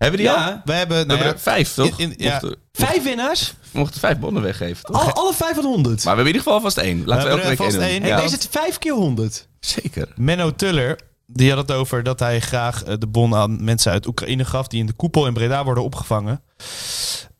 Hebben 0.00 0.18
die 0.20 0.28
Ja. 0.28 0.46
al? 0.46 0.60
We 0.64 0.72
hebben, 0.72 0.98
We 0.98 1.04
nou 1.04 1.18
hebben 1.18 1.26
ja, 1.26 1.32
er 1.32 1.38
vijf, 1.40 1.74
toch? 1.74 1.98
in- 1.98 2.10
in- 2.10 2.14
ja. 2.24 2.30
mochten, 2.32 2.56
Vijf 2.72 3.02
winnaars? 3.02 3.54
we 3.72 3.78
mochten 3.78 4.00
vijf 4.00 4.18
bonnen 4.18 4.42
weggeven, 4.42 4.84
toch? 4.84 5.02
Alle, 5.02 5.12
alle 5.12 5.34
vijf 5.34 5.54
van 5.54 5.64
100. 5.64 5.84
Maar 5.84 5.94
we 5.96 6.06
hebben 6.08 6.20
in 6.20 6.26
ieder 6.26 6.42
geval 6.42 6.60
vast 6.60 6.76
één. 6.76 6.96
Laten 6.98 7.06
we, 7.06 7.12
hebben 7.30 7.32
elke 7.32 7.48
week 7.48 7.56
vast 7.72 7.76
één. 7.90 8.00
Hey, 8.02 8.10
Ja, 8.10 8.20
Is 8.20 8.32
het 8.32 8.48
vijf 8.50 8.78
keer 8.78 8.92
100? 8.92 9.48
zeker. 9.60 10.08
Menno 10.16 10.54
Tuller, 10.54 10.98
die 11.26 11.48
had 11.50 11.58
het 11.68 11.72
over 11.76 12.02
dat 12.02 12.18
hij 12.20 12.40
graag 12.40 12.84
eh, 12.84 12.94
de 12.98 13.06
bon 13.06 13.34
aan 13.34 13.64
mensen 13.64 13.92
uit 13.92 14.06
Oekraïne 14.06 14.44
gaf... 14.44 14.66
die 14.66 14.80
in 14.80 14.86
de 14.86 14.92
koepel 14.92 15.26
in 15.26 15.32
Breda 15.34 15.64
worden 15.64 15.84
opgevangen. 15.84 16.42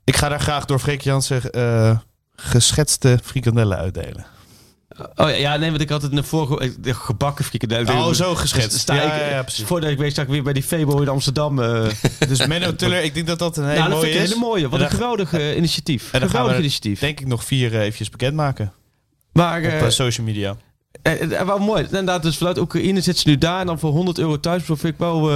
Ik 0.04 0.16
ga 0.16 0.28
daar 0.28 0.40
graag 0.40 0.64
door 0.64 0.78
Freek 0.78 1.00
Jansen 1.00 1.50
eh, 1.50 1.98
geschetste 2.36 3.18
frikandellen 3.22 3.78
uitdelen. 3.78 4.26
Oh 5.16 5.39
ja, 5.39 5.56
nee, 5.56 5.70
want 5.70 5.82
ik 5.82 5.89
had 5.89 6.02
het 6.02 6.12
de 6.12 6.22
vorige... 6.22 6.81
De 6.81 6.94
gebakken 6.94 7.44
frikandel. 7.44 8.06
Oh, 8.06 8.12
zo 8.12 8.35
geschetst. 8.35 8.78
Sta 8.78 8.94
Ja, 8.94 9.02
ik, 9.02 9.20
ja, 9.20 9.28
ja, 9.28 9.43
precies. 9.43 9.64
Voordat 9.64 9.90
ik 9.90 9.98
weet, 9.98 10.12
sta 10.12 10.22
ik 10.22 10.28
weer 10.28 10.43
bij 10.43 10.52
die 10.52 10.62
Febo 10.62 11.01
in 11.01 11.09
Amsterdam. 11.09 11.59
eh 11.62 11.89
Dus 12.28 12.47
Menno 12.47 12.74
Tuller, 12.77 13.02
ik 13.02 13.14
denk 13.14 13.27
dat 13.27 13.39
dat 13.39 13.56
een 13.56 13.64
hele 13.68 13.78
nou, 13.78 13.90
mooie 13.90 14.10
is. 14.10 14.18
hele 14.28 14.40
mooie. 14.40 14.68
Wat 14.68 14.78
En 14.81 14.85
een 14.85 14.90
geweldig 14.93 15.32
eh, 15.32 15.56
initiatief. 15.56 16.02
En 16.02 16.10
dan 16.10 16.20
gaan 16.20 16.28
geweldig 16.28 16.52
we 16.56 16.59
initiatief. 16.60 17.01
denk 17.01 17.20
ik 17.20 17.27
nog 17.27 17.44
vier 17.44 17.74
eh, 17.74 17.81
eventjes 17.81 18.10
bekendmaken 18.10 18.72
Maar 19.32 19.82
op 19.82 19.90
social 19.90 20.27
media. 20.27 20.56
eh, 21.02 21.40
wel 21.43 21.59
mooi. 21.59 21.82
Inderdaad, 21.85 22.22
dus 22.22 22.36
vanuit 22.36 22.59
Oekraïne 22.59 23.01
zit 23.01 23.18
ze 23.18 23.28
nu 23.28 23.39
daar. 23.39 23.60
En 23.60 23.66
dan 23.66 23.78
voor 23.78 23.90
100 23.90 24.18
euro 24.18 24.40
thuis. 24.40 24.62
Vind 24.64 24.85
ik 24.85 24.94
wel... 24.98 25.31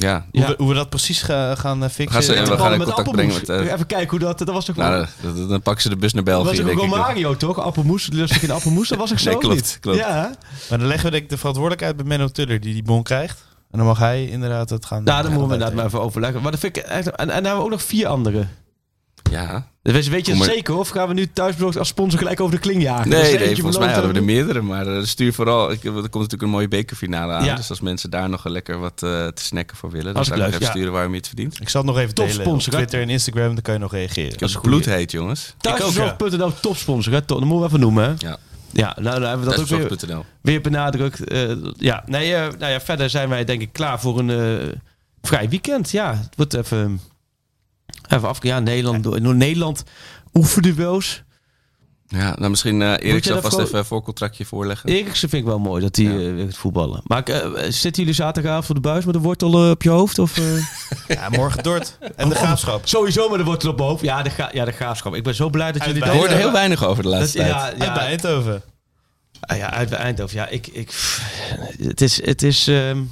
Ja. 0.00 0.24
Hoe, 0.30 0.40
ja. 0.40 0.46
we, 0.48 0.54
hoe 0.58 0.68
we 0.68 0.74
dat 0.74 0.88
precies 0.88 1.22
ga- 1.22 1.54
gaan 1.54 1.82
eh, 1.82 1.88
fixen. 1.90 2.12
Gaan 2.12 2.22
ze- 2.22 2.34
eh, 2.34 2.46
we 2.46 2.58
gaan 2.58 2.72
in 2.72 2.78
contact 2.82 3.10
brengen 3.10 3.34
appelmoes. 3.34 3.58
met, 3.58 3.66
eh, 3.66 3.72
Even 3.72 3.86
kijken 3.86 4.10
hoe 4.10 4.18
dat... 4.18 4.38
Dat 4.38 4.48
was 4.50 4.64
toch 4.64 4.76
wel... 4.76 4.88
Nou, 4.90 5.06
dan, 5.20 5.36
dan- 5.36 5.48
dan 5.48 5.62
pakken 5.62 5.82
ze 5.82 5.88
de 5.88 5.96
bus 5.96 6.12
naar 6.12 6.24
dat 6.24 6.34
was 6.34 6.44
België, 6.44 6.64
denk 6.64 6.78
ik. 6.80 6.84
Romario, 6.90 7.36
toch? 7.36 7.58
Appelmoes. 7.58 8.08
Lustig 8.12 8.42
in 8.42 8.50
appelmoes. 8.50 8.88
Dat 8.88 8.98
was 8.98 9.10
ik 9.10 9.18
zo 9.18 9.30
Nee, 9.30 9.38
klopt, 9.38 9.54
niet? 9.54 9.78
klopt. 9.80 9.98
Ja. 9.98 10.36
Maar 10.68 10.78
dan 10.78 10.86
leggen 10.86 11.04
we 11.04 11.10
denk 11.10 11.22
ik 11.22 11.28
de 11.30 11.36
verantwoordelijkheid 11.38 11.96
bij 11.96 12.06
Menno 12.06 12.28
Tuller 12.28 12.60
die 12.60 12.72
die 12.72 12.82
bon 12.82 13.02
krijgt. 13.02 13.44
En 13.70 13.78
dan 13.78 13.86
mag 13.86 13.98
hij 13.98 14.24
inderdaad 14.26 14.70
het 14.70 14.84
gaan... 14.86 15.02
Nou, 15.04 15.22
dan 15.22 15.30
moeten 15.30 15.48
we 15.48 15.52
inderdaad 15.54 15.76
maar 15.76 15.86
even 15.86 16.00
overleggen. 16.00 16.42
Maar 16.42 16.50
dat 16.50 16.60
vind 16.60 16.76
ik 16.76 16.82
echt... 16.82 17.06
En, 17.10 17.16
en 17.16 17.26
dan 17.26 17.34
hebben 17.34 17.56
we 17.56 17.62
ook 17.64 17.70
nog 17.70 17.82
vier 17.82 18.06
anderen. 18.06 18.50
Ja. 19.30 19.66
Dus 19.82 20.08
weet 20.08 20.26
je 20.26 20.34
het 20.34 20.44
zeker 20.44 20.76
of 20.76 20.88
gaan 20.88 21.08
we 21.08 21.14
nu 21.14 21.30
thuisbezorgd 21.32 21.78
als 21.78 21.88
sponsor 21.88 22.18
gelijk 22.18 22.40
over 22.40 22.54
de 22.54 22.60
kling 22.60 22.82
jagen? 22.82 23.10
Dat 23.10 23.20
Nee, 23.20 23.32
nee, 23.32 23.46
eentje 23.46 23.62
volgens 23.62 23.84
mij 23.84 23.92
hadden 23.92 24.12
we 24.12 24.18
er 24.18 24.24
meerdere. 24.24 24.60
Maar 24.60 24.86
eh, 24.86 25.04
stuur 25.04 25.32
vooral... 25.32 25.70
Ik, 25.70 25.84
er 25.84 25.90
komt 25.92 26.02
natuurlijk 26.02 26.42
een 26.42 26.48
mooie 26.48 26.68
bekerfinale 26.68 27.32
aan. 27.32 27.44
Ja. 27.44 27.54
Dus 27.54 27.70
als 27.70 27.80
mensen 27.80 28.10
daar 28.10 28.28
nog 28.28 28.44
lekker 28.44 28.78
wat 28.78 29.02
eh, 29.02 29.26
te 29.26 29.42
snacken 29.42 29.76
voor 29.76 29.90
willen... 29.90 30.06
dan 30.06 30.16
Als 30.16 30.26
zou 30.26 30.40
ik 30.40 30.46
even 30.46 30.60
ja. 30.60 30.70
sturen 30.70 30.92
waarom 30.92 31.10
je 31.10 31.18
het 31.18 31.26
verdient. 31.26 31.60
Ik 31.60 31.68
zal 31.68 31.82
het 31.82 31.90
nog 31.90 32.00
even 32.00 32.14
delen 32.14 32.32
Topsponsor, 32.32 32.72
op? 32.72 32.78
Twitter 32.78 33.00
en 33.00 33.08
Instagram. 33.08 33.54
Dan 33.54 33.62
kan 33.62 33.74
je 33.74 33.80
nog 33.80 33.92
reageren. 33.92 34.34
Het 34.38 34.60
bloed 34.60 34.84
heet, 34.84 35.10
jongens. 35.10 35.54
Thuisbezorgd.nl 35.58 36.52
topsponsor, 36.60 37.12
hè? 37.12 37.20
Top, 37.20 37.38
Dat 37.38 37.48
moeten 37.48 37.58
we 37.58 37.66
even 37.66 37.80
noemen, 37.80 38.04
hè? 38.04 38.14
Ja. 38.28 38.38
Ja, 38.72 38.96
nou, 39.00 39.20
dan 39.20 39.28
hebben 39.28 39.46
we 39.48 39.54
dat 39.54 39.72
ook 39.72 39.98
weer, 39.98 40.24
weer 40.40 40.60
benadrukt. 40.60 41.24
Eh, 41.24 41.50
ja, 41.76 42.02
nee, 42.06 42.34
eh, 42.34 42.40
nou 42.58 42.72
ja, 42.72 42.80
verder 42.80 43.10
zijn 43.10 43.28
wij 43.28 43.44
denk 43.44 43.60
ik 43.60 43.72
klaar 43.72 44.00
voor 44.00 44.18
een 44.18 44.30
eh, 44.30 44.68
vrij 45.22 45.48
weekend. 45.48 45.90
Ja, 45.90 46.14
het 46.14 46.36
wordt 46.36 46.54
even... 46.54 47.00
Even 48.08 48.28
af, 48.28 48.42
ja, 48.42 48.60
Nederland, 48.60 49.02
door, 49.02 49.22
door 49.22 49.34
Nederland 49.34 49.82
oefenduels. 50.34 51.22
Ja, 52.10 52.34
nou 52.38 52.50
misschien 52.50 52.82
eh 52.82 52.88
Erik 53.10 53.26
dat 53.26 53.42
vast 53.42 53.58
even 53.58 53.78
een 53.78 53.84
voorcontractje 53.84 54.44
voorleggen. 54.44 54.88
Eriksen 54.90 55.28
vind 55.28 55.42
ik 55.42 55.48
wel 55.48 55.58
mooi, 55.58 55.82
dat 55.82 55.96
hij 55.96 56.04
Ja. 56.04 56.42
eh, 56.44 56.52
voetballen. 56.52 57.00
Maar 57.04 57.22
eh, 57.22 57.62
zitten 57.70 58.02
jullie 58.02 58.12
zaterdagavond 58.16 58.66
voor 58.66 58.74
de 58.74 58.80
buis 58.80 59.04
met 59.04 59.14
een 59.14 59.20
wortel 59.20 59.70
op 59.70 59.82
je 59.82 59.88
hoofd? 59.90 60.18
Of, 60.18 60.38
eh? 60.38 60.44
Ja, 61.16 61.28
morgen 61.28 61.62
Dort. 61.62 61.98
En 62.16 62.28
de 62.28 62.34
Graafschap. 62.34 62.88
Sowieso 62.88 63.28
met 63.28 63.38
een 63.40 63.44
wortel 63.46 63.70
op 63.70 63.76
mijn 63.76 63.88
hoofd. 63.88 64.02
Ja, 64.02 64.22
de, 64.22 64.30
ga 64.30 64.50
ja, 64.52 64.64
de 64.64 64.72
graafschap. 64.72 65.14
Ik 65.14 65.22
ben 65.22 65.34
zo 65.34 65.50
blij 65.50 65.72
dat 65.72 65.80
Uit 65.82 65.90
jullie 65.90 66.00
bij- 66.04 66.10
Ik 66.12 66.18
dat... 66.20 66.26
hoorde 66.28 66.42
heel 66.42 66.52
weinig 66.52 66.84
over 66.84 67.02
de 67.02 67.08
laatste 67.08 67.38
dat- 67.38 67.46
tijd. 67.46 67.58
ja, 67.58 67.64
Uit 67.68 67.82
ja, 67.82 67.92
bij 67.94 68.06
Eindhoven. 68.06 68.62
Ah 69.40 69.56
ja, 69.56 69.70
uit 69.72 69.88
bij 69.88 69.98
Eindhoven. 69.98 70.36
Ja, 70.36 70.48
ik, 70.48 70.66
ik, 70.66 70.90
het 71.82 72.00
is, 72.00 72.24
het 72.24 72.42
is 72.42 72.66
ehm, 72.68 73.02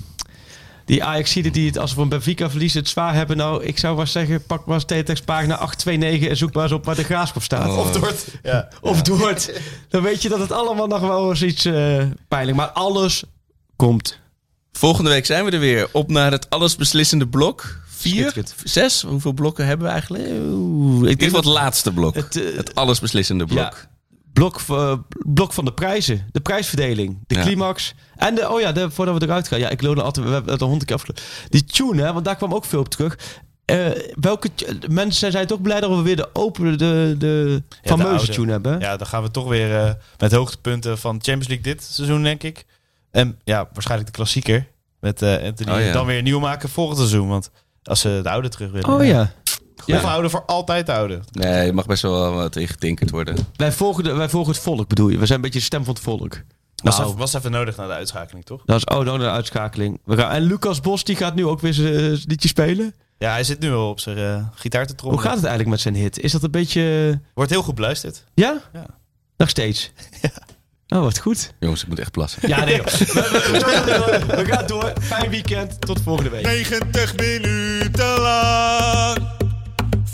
die 0.86 1.04
Ajaxiden 1.04 1.52
die 1.52 1.66
het 1.66 1.78
als 1.78 1.90
we 1.90 1.96
van 1.96 2.08
Benfica 2.08 2.50
verliezen 2.50 2.80
het 2.80 2.88
zwaar 2.88 3.14
hebben. 3.14 3.36
Nou, 3.36 3.64
ik 3.64 3.78
zou 3.78 3.96
wel 3.96 4.06
zeggen, 4.06 4.42
pak 4.42 4.66
maar 4.66 4.74
eens 4.74 4.84
teletext 4.84 5.24
pagina 5.24 5.54
829 5.54 6.28
en 6.28 6.36
zoek 6.36 6.54
maar 6.54 6.62
eens 6.62 6.72
op 6.72 6.84
waar 6.84 6.94
de 6.94 7.04
graafschap 7.04 7.42
staat. 7.42 7.68
Oh. 7.68 7.78
Of 7.78 7.92
Dort. 7.92 8.26
Ja. 8.42 8.68
Of 8.80 9.02
Doort. 9.02 9.60
Dan 9.88 10.02
weet 10.02 10.22
je 10.22 10.28
dat 10.28 10.38
het 10.38 10.52
allemaal 10.52 10.86
nog 10.86 11.00
wel 11.00 11.30
eens 11.30 11.42
iets 11.42 11.64
eh 11.64 12.02
pijnlijk. 12.28 12.56
Maar 12.56 12.68
alles 12.68 13.24
komt. 13.76 14.18
Volgende 14.72 15.10
week 15.10 15.26
zijn 15.26 15.44
we 15.44 15.50
er 15.50 15.58
weer. 15.58 15.88
Op 15.92 16.10
naar 16.10 16.32
het 16.32 16.50
allesbeslissende 16.50 17.26
blok. 17.26 17.78
Vier? 17.86 18.34
Zes? 18.64 19.02
Hoeveel 19.02 19.32
blokken 19.32 19.66
hebben 19.66 19.86
we 19.86 19.92
eigenlijk? 19.92 20.24
Oeh, 20.28 21.10
ik 21.10 21.18
denk 21.18 21.32
dat 21.32 21.44
het 21.44 21.54
laatste 21.54 21.92
blok. 21.92 22.14
het, 22.14 22.34
Het, 22.34 22.70
eh, 22.70 22.74
allesbeslissende 22.74 23.44
blok. 23.44 23.58
Ja. 23.58 23.95
Blok, 24.36 24.60
eh, 24.68 24.92
blok 25.26 25.52
van 25.52 25.64
de 25.64 25.72
prijzen. 25.72 26.28
De 26.32 26.40
prijsverdeling. 26.40 27.18
De 27.26 27.34
Ja. 27.34 27.42
climax. 27.42 27.94
En 28.16 28.34
de, 28.34 28.50
oh 28.50 28.60
ja, 28.60 28.72
de, 28.72 28.90
voordat 28.90 29.18
we 29.18 29.24
eruit 29.26 29.48
gaan. 29.48 29.58
Ja, 29.58 29.68
ik 29.68 29.82
loon 29.82 29.98
altijd, 30.02 30.26
we 30.26 30.32
hebben 30.32 30.52
het 30.52 30.60
al 30.62 30.68
honderd 30.68 30.86
keer 30.88 30.96
afgelopen. 30.96 31.22
Die 31.48 31.64
tune, 31.64 32.02
hè, 32.02 32.12
want 32.12 32.24
daar 32.24 32.36
kwam 32.36 32.54
ook 32.54 32.64
veel 32.64 32.80
op 32.80 32.88
terug. 32.88 33.18
Eh, 33.64 33.86
welke 34.20 34.48
mensen 34.88 35.32
zijn 35.32 35.46
toch 35.46 35.62
blij 35.62 35.80
dat 35.80 35.90
we 35.90 36.02
weer 36.02 36.16
de 36.16 36.28
open, 36.32 36.78
de, 36.78 37.14
de 37.18 37.62
Ja, 37.82 37.96
fameuze 37.96 38.26
de 38.26 38.32
tune 38.32 38.50
hebben? 38.50 38.80
Ja, 38.80 38.96
dan 38.96 39.06
gaan 39.06 39.22
we 39.22 39.30
toch 39.30 39.48
weer 39.48 39.76
eh, 39.76 39.90
met 40.18 40.32
hoogtepunten 40.32 40.98
van 40.98 41.12
Champions 41.12 41.48
League 41.48 41.64
dit 41.72 41.82
seizoen, 41.82 42.22
denk 42.22 42.42
ik. 42.42 42.64
En 43.10 43.38
ja, 43.44 43.68
waarschijnlijk 43.72 44.10
de 44.10 44.16
klassieker. 44.16 44.66
Met 45.00 45.22
Anthony. 45.22 45.70
Oh, 45.70 45.84
ja. 45.84 45.92
Dan 45.92 46.06
weer 46.06 46.22
nieuw 46.22 46.40
maken 46.40 46.68
volgend 46.68 46.98
seizoen. 46.98 47.28
Want 47.28 47.50
als 47.82 48.00
ze 48.00 48.20
de 48.22 48.30
oude 48.30 48.48
terug 48.48 48.70
willen. 48.70 48.88
Oh 48.88 49.04
ja. 49.04 49.32
Of 49.86 50.02
houden 50.02 50.30
voor 50.30 50.44
altijd 50.46 50.88
houden. 50.88 51.24
Nee, 51.32 51.66
je 51.66 51.72
mag 51.72 51.86
best 51.86 52.02
wel 52.02 52.32
wat 52.32 52.56
ingetinkerd 52.56 53.10
worden. 53.10 53.36
Wij 53.56 53.72
volgen, 53.72 54.04
de, 54.04 54.12
wij 54.12 54.28
volgen 54.28 54.52
het 54.52 54.62
volk, 54.62 54.88
bedoel 54.88 55.08
je? 55.08 55.18
We 55.18 55.26
zijn 55.26 55.38
een 55.38 55.44
beetje 55.44 55.58
de 55.58 55.64
stem 55.64 55.84
van 55.84 55.94
het 55.94 56.02
volk. 56.02 56.40
Was, 56.82 56.96
Nou, 56.96 57.06
even, 57.08 57.18
was 57.18 57.34
even 57.34 57.50
nodig 57.50 57.76
na 57.76 57.86
de 57.86 57.92
uitschakeling, 57.92 58.44
toch? 58.44 58.62
dat 58.64 58.76
is 58.76 58.84
oh, 58.84 59.04
dan 59.04 59.18
de 59.18 59.30
uitschakeling. 59.30 60.00
We 60.04 60.16
gaan, 60.16 60.30
en 60.30 60.42
Lucas 60.42 60.80
Bos 60.80 61.04
die 61.04 61.16
gaat 61.16 61.34
nu 61.34 61.46
ook 61.46 61.60
weer 61.60 61.72
zijn 61.74 61.94
zijn 61.94 62.20
liedje 62.26 62.48
spelen. 62.48 62.94
Ja, 63.18 63.30
hij 63.30 63.44
zit 63.44 63.60
nu 63.60 63.72
al 63.72 63.88
op 63.90 64.00
zijn 64.00 64.16
eh, 64.18 64.46
gitaar 64.54 64.82
te 64.82 64.88
Hoe 64.88 64.96
trommelen. 64.96 65.24
gaat 65.24 65.34
het 65.36 65.44
eigenlijk 65.44 65.70
met 65.70 65.80
zijn 65.80 65.94
hit? 65.94 66.18
Is 66.18 66.32
dat 66.32 66.42
een 66.42 66.50
beetje... 66.50 67.20
Wordt 67.34 67.50
heel 67.50 67.62
goed 67.62 67.74
beluisterd. 67.74 68.24
Ja? 68.34 68.60
Ja. 68.72 68.86
Nog 69.36 69.48
steeds? 69.48 69.90
Oh, 70.88 71.00
wat 71.00 71.18
goed. 71.18 71.52
Jongens, 71.60 71.82
ik 71.82 71.88
moet 71.88 71.98
echt 71.98 72.10
plassen. 72.10 72.48
Ja, 72.48 72.64
nee. 72.64 72.76
joh. 72.76 72.84
We, 72.86 74.22
we 74.36 74.44
gaan 74.44 74.66
door. 74.66 74.92
Fijn 75.00 75.30
weekend. 75.30 75.80
Tot 75.80 76.00
volgende 76.02 76.30
week. 76.30 76.42
90 76.44 77.16
minuten 77.16 78.20
lang 78.20 79.18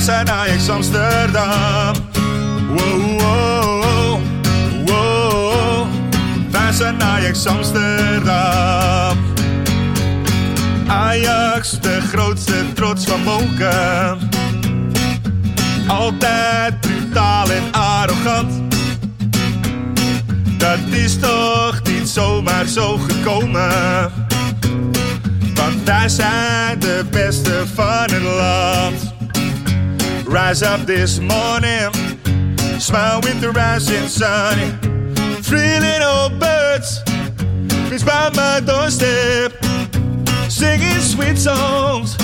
Wij 0.00 0.08
zijn 0.08 0.30
Ajax 0.30 0.68
Amsterdam. 0.68 1.94
Wow, 2.68 3.20
wow, 3.20 4.20
wow. 4.86 5.86
Wij 6.50 6.72
zijn 6.72 7.02
Ajax 7.02 7.46
Amsterdam. 7.46 9.18
Ajax, 10.86 11.80
de 11.80 12.00
grootste 12.00 12.72
trots 12.74 13.04
van 13.04 13.22
Moken. 13.22 14.18
Altijd 15.86 16.80
brutaal 16.80 17.50
en 17.50 17.62
arrogant. 17.72 18.52
Dat 20.58 20.78
is 20.90 21.18
toch 21.18 21.80
niet 21.82 22.08
zomaar 22.08 22.66
zo 22.66 22.96
gekomen. 22.96 24.12
Want 25.54 25.82
wij 25.84 26.08
zijn 26.08 26.78
de 26.78 27.04
beste 27.10 27.62
van 27.74 28.10
het 28.10 28.22
land. 28.22 29.19
Rise 30.30 30.62
up 30.62 30.82
this 30.82 31.18
morning, 31.18 31.92
smile 32.78 33.20
with 33.20 33.40
the 33.40 33.50
rising 33.50 34.06
sun. 34.06 34.78
Three 35.42 35.80
little 35.80 36.30
birds, 36.38 37.02
fits 37.88 38.04
by 38.04 38.30
my 38.36 38.60
doorstep, 38.60 39.52
singing 40.48 41.00
sweet 41.00 41.36
songs, 41.36 42.16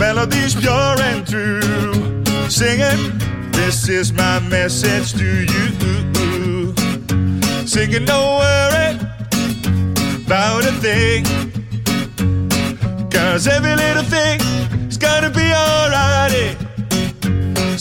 melodies 0.00 0.54
pure 0.54 0.96
and 1.02 1.26
true. 1.26 2.24
Singing, 2.48 3.18
this 3.52 3.90
is 3.90 4.10
my 4.14 4.40
message 4.48 5.12
to 5.12 5.44
you. 5.52 6.74
Singing, 7.66 8.06
don't 8.06 8.38
worry 8.40 8.96
about 10.24 10.64
a 10.64 10.72
thing. 10.80 11.24
Cause 13.10 13.46
every 13.46 13.76
little 13.76 14.02
thing 14.04 14.40
is 14.88 14.96
gonna 14.96 15.28
be 15.28 15.52
alright. 15.52 16.71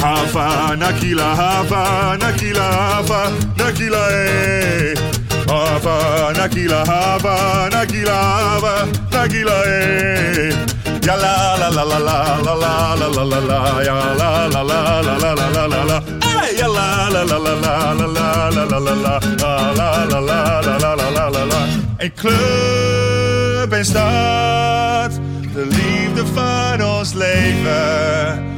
Hava, 0.00 0.76
Nakila, 0.76 1.34
Hava, 1.34 2.16
Nakila, 2.18 2.66
Hava, 2.80 3.20
Nakila, 3.56 4.02
eh. 4.12 4.94
Hava, 5.48 6.32
Nakila, 6.34 6.84
Hava, 6.86 7.68
Nakila, 7.70 8.16
Hava, 8.16 8.86
Nakila, 9.10 9.56
eh. 9.66 10.78
Ja 11.08 11.16
la 11.16 11.56
la 11.56 11.68
la 11.70 11.84
la 11.84 11.98
la 11.98 12.18
la 12.44 12.54
la 12.54 12.94
la 12.94 13.08
la 13.08 13.24
la 13.24 13.40
la 13.40 13.58
ja 13.82 13.94
la 14.20 14.46
la 14.46 14.62
la 14.62 14.62
la 14.62 15.00
la 15.00 15.16
la 15.18 15.50
la 15.56 15.66
la 15.66 15.84
la 15.84 15.98
ja 16.58 16.68
la 16.68 17.08
la 17.08 17.22
la 17.24 17.38
la 17.38 17.54
la 17.64 17.94
la 17.94 18.06
la 18.06 18.48
la 18.50 18.68
la 18.68 18.78
la 18.78 18.88
la 18.88 19.18
la 19.18 19.58
la 19.74 20.10
la 20.10 20.40
la 20.60 20.76
la 20.78 21.10
la 21.10 21.28
la 21.30 21.44
la 21.44 21.60
Een 21.98 22.12
club 22.14 23.84
stad, 23.84 25.12
de 25.54 25.66
liefde 25.66 26.22
van 26.34 26.84
ons 26.84 27.12
leven. 27.12 28.57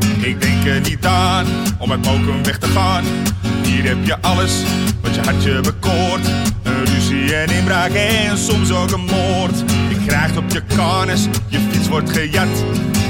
Ik 0.21 0.41
denk 0.41 0.65
er 0.65 0.81
niet 0.81 1.05
aan 1.05 1.45
om 1.77 1.91
uit 1.91 2.05
Mokum 2.05 2.43
weg 2.43 2.57
te 2.57 2.67
gaan. 2.67 3.03
Hier 3.63 3.83
heb 3.83 3.97
je 4.03 4.21
alles 4.21 4.63
wat 5.01 5.15
je 5.15 5.21
hartje 5.21 5.61
bekoort. 5.61 6.27
Een 6.63 6.85
ruzie 6.85 7.35
en 7.35 7.55
inbraak 7.55 7.91
en 7.91 8.37
soms 8.37 8.71
ook 8.71 8.91
een 8.91 9.05
moord. 9.05 9.59
Je 9.89 9.95
krijgt 10.05 10.37
op 10.37 10.51
je 10.51 10.61
karnes, 10.75 11.27
je 11.47 11.59
fiets 11.71 11.87
wordt 11.87 12.11
gejat. 12.11 12.63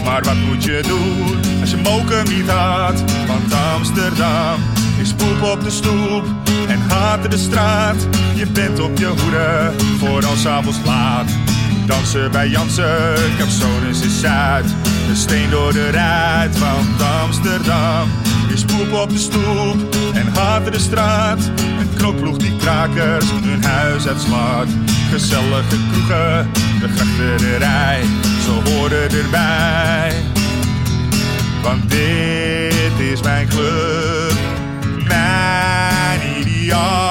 Maar 0.03 0.23
wat 0.23 0.35
moet 0.35 0.63
je 0.63 0.83
doen 0.88 1.39
als 1.61 1.71
je 1.71 1.77
Mokum 1.77 2.38
niet 2.38 2.49
had? 2.49 3.03
Want 3.27 3.53
Amsterdam 3.75 4.59
is 5.01 5.13
poep 5.13 5.41
op 5.41 5.63
de 5.63 5.71
stoep 5.71 6.25
en 6.67 6.79
haat 6.88 7.31
de 7.31 7.38
straat. 7.38 8.07
Je 8.33 8.47
bent 8.47 8.79
op 8.79 8.97
je 8.97 9.05
hoede 9.05 9.71
voor 9.99 10.25
als 10.25 10.47
avonds 10.47 10.77
laat. 10.85 11.29
Dansen 11.91 12.31
bij 12.31 12.47
Jansen, 12.47 13.15
Capsones 13.38 14.01
is 14.01 14.19
Zuid. 14.19 14.65
De 15.07 15.15
steen 15.15 15.49
door 15.49 15.73
de 15.73 15.89
ruit 15.89 16.57
van 16.57 17.07
Amsterdam. 17.22 18.09
Is 18.49 18.65
poep 18.65 18.93
op 18.93 19.09
de 19.09 19.18
stoep 19.18 19.95
en 20.13 20.27
haat 20.27 20.72
de 20.72 20.80
straat. 20.80 21.39
Een 21.80 21.93
knokploeg 21.95 22.38
die 22.38 22.55
krakers 22.55 23.26
hun 23.31 23.63
huis 23.63 24.07
uitslaat. 24.07 24.68
Gezellige 25.09 25.77
kroegen, 25.91 26.49
de 26.80 26.88
grachterij, 26.95 28.01
ze 28.43 28.69
horen 28.69 29.09
erbij. 29.09 30.13
Want 31.63 31.89
dit 31.89 32.99
is 33.11 33.22
mijn 33.22 33.47
club, 33.47 34.34
mijn 35.07 36.22
ideaal. 36.39 37.10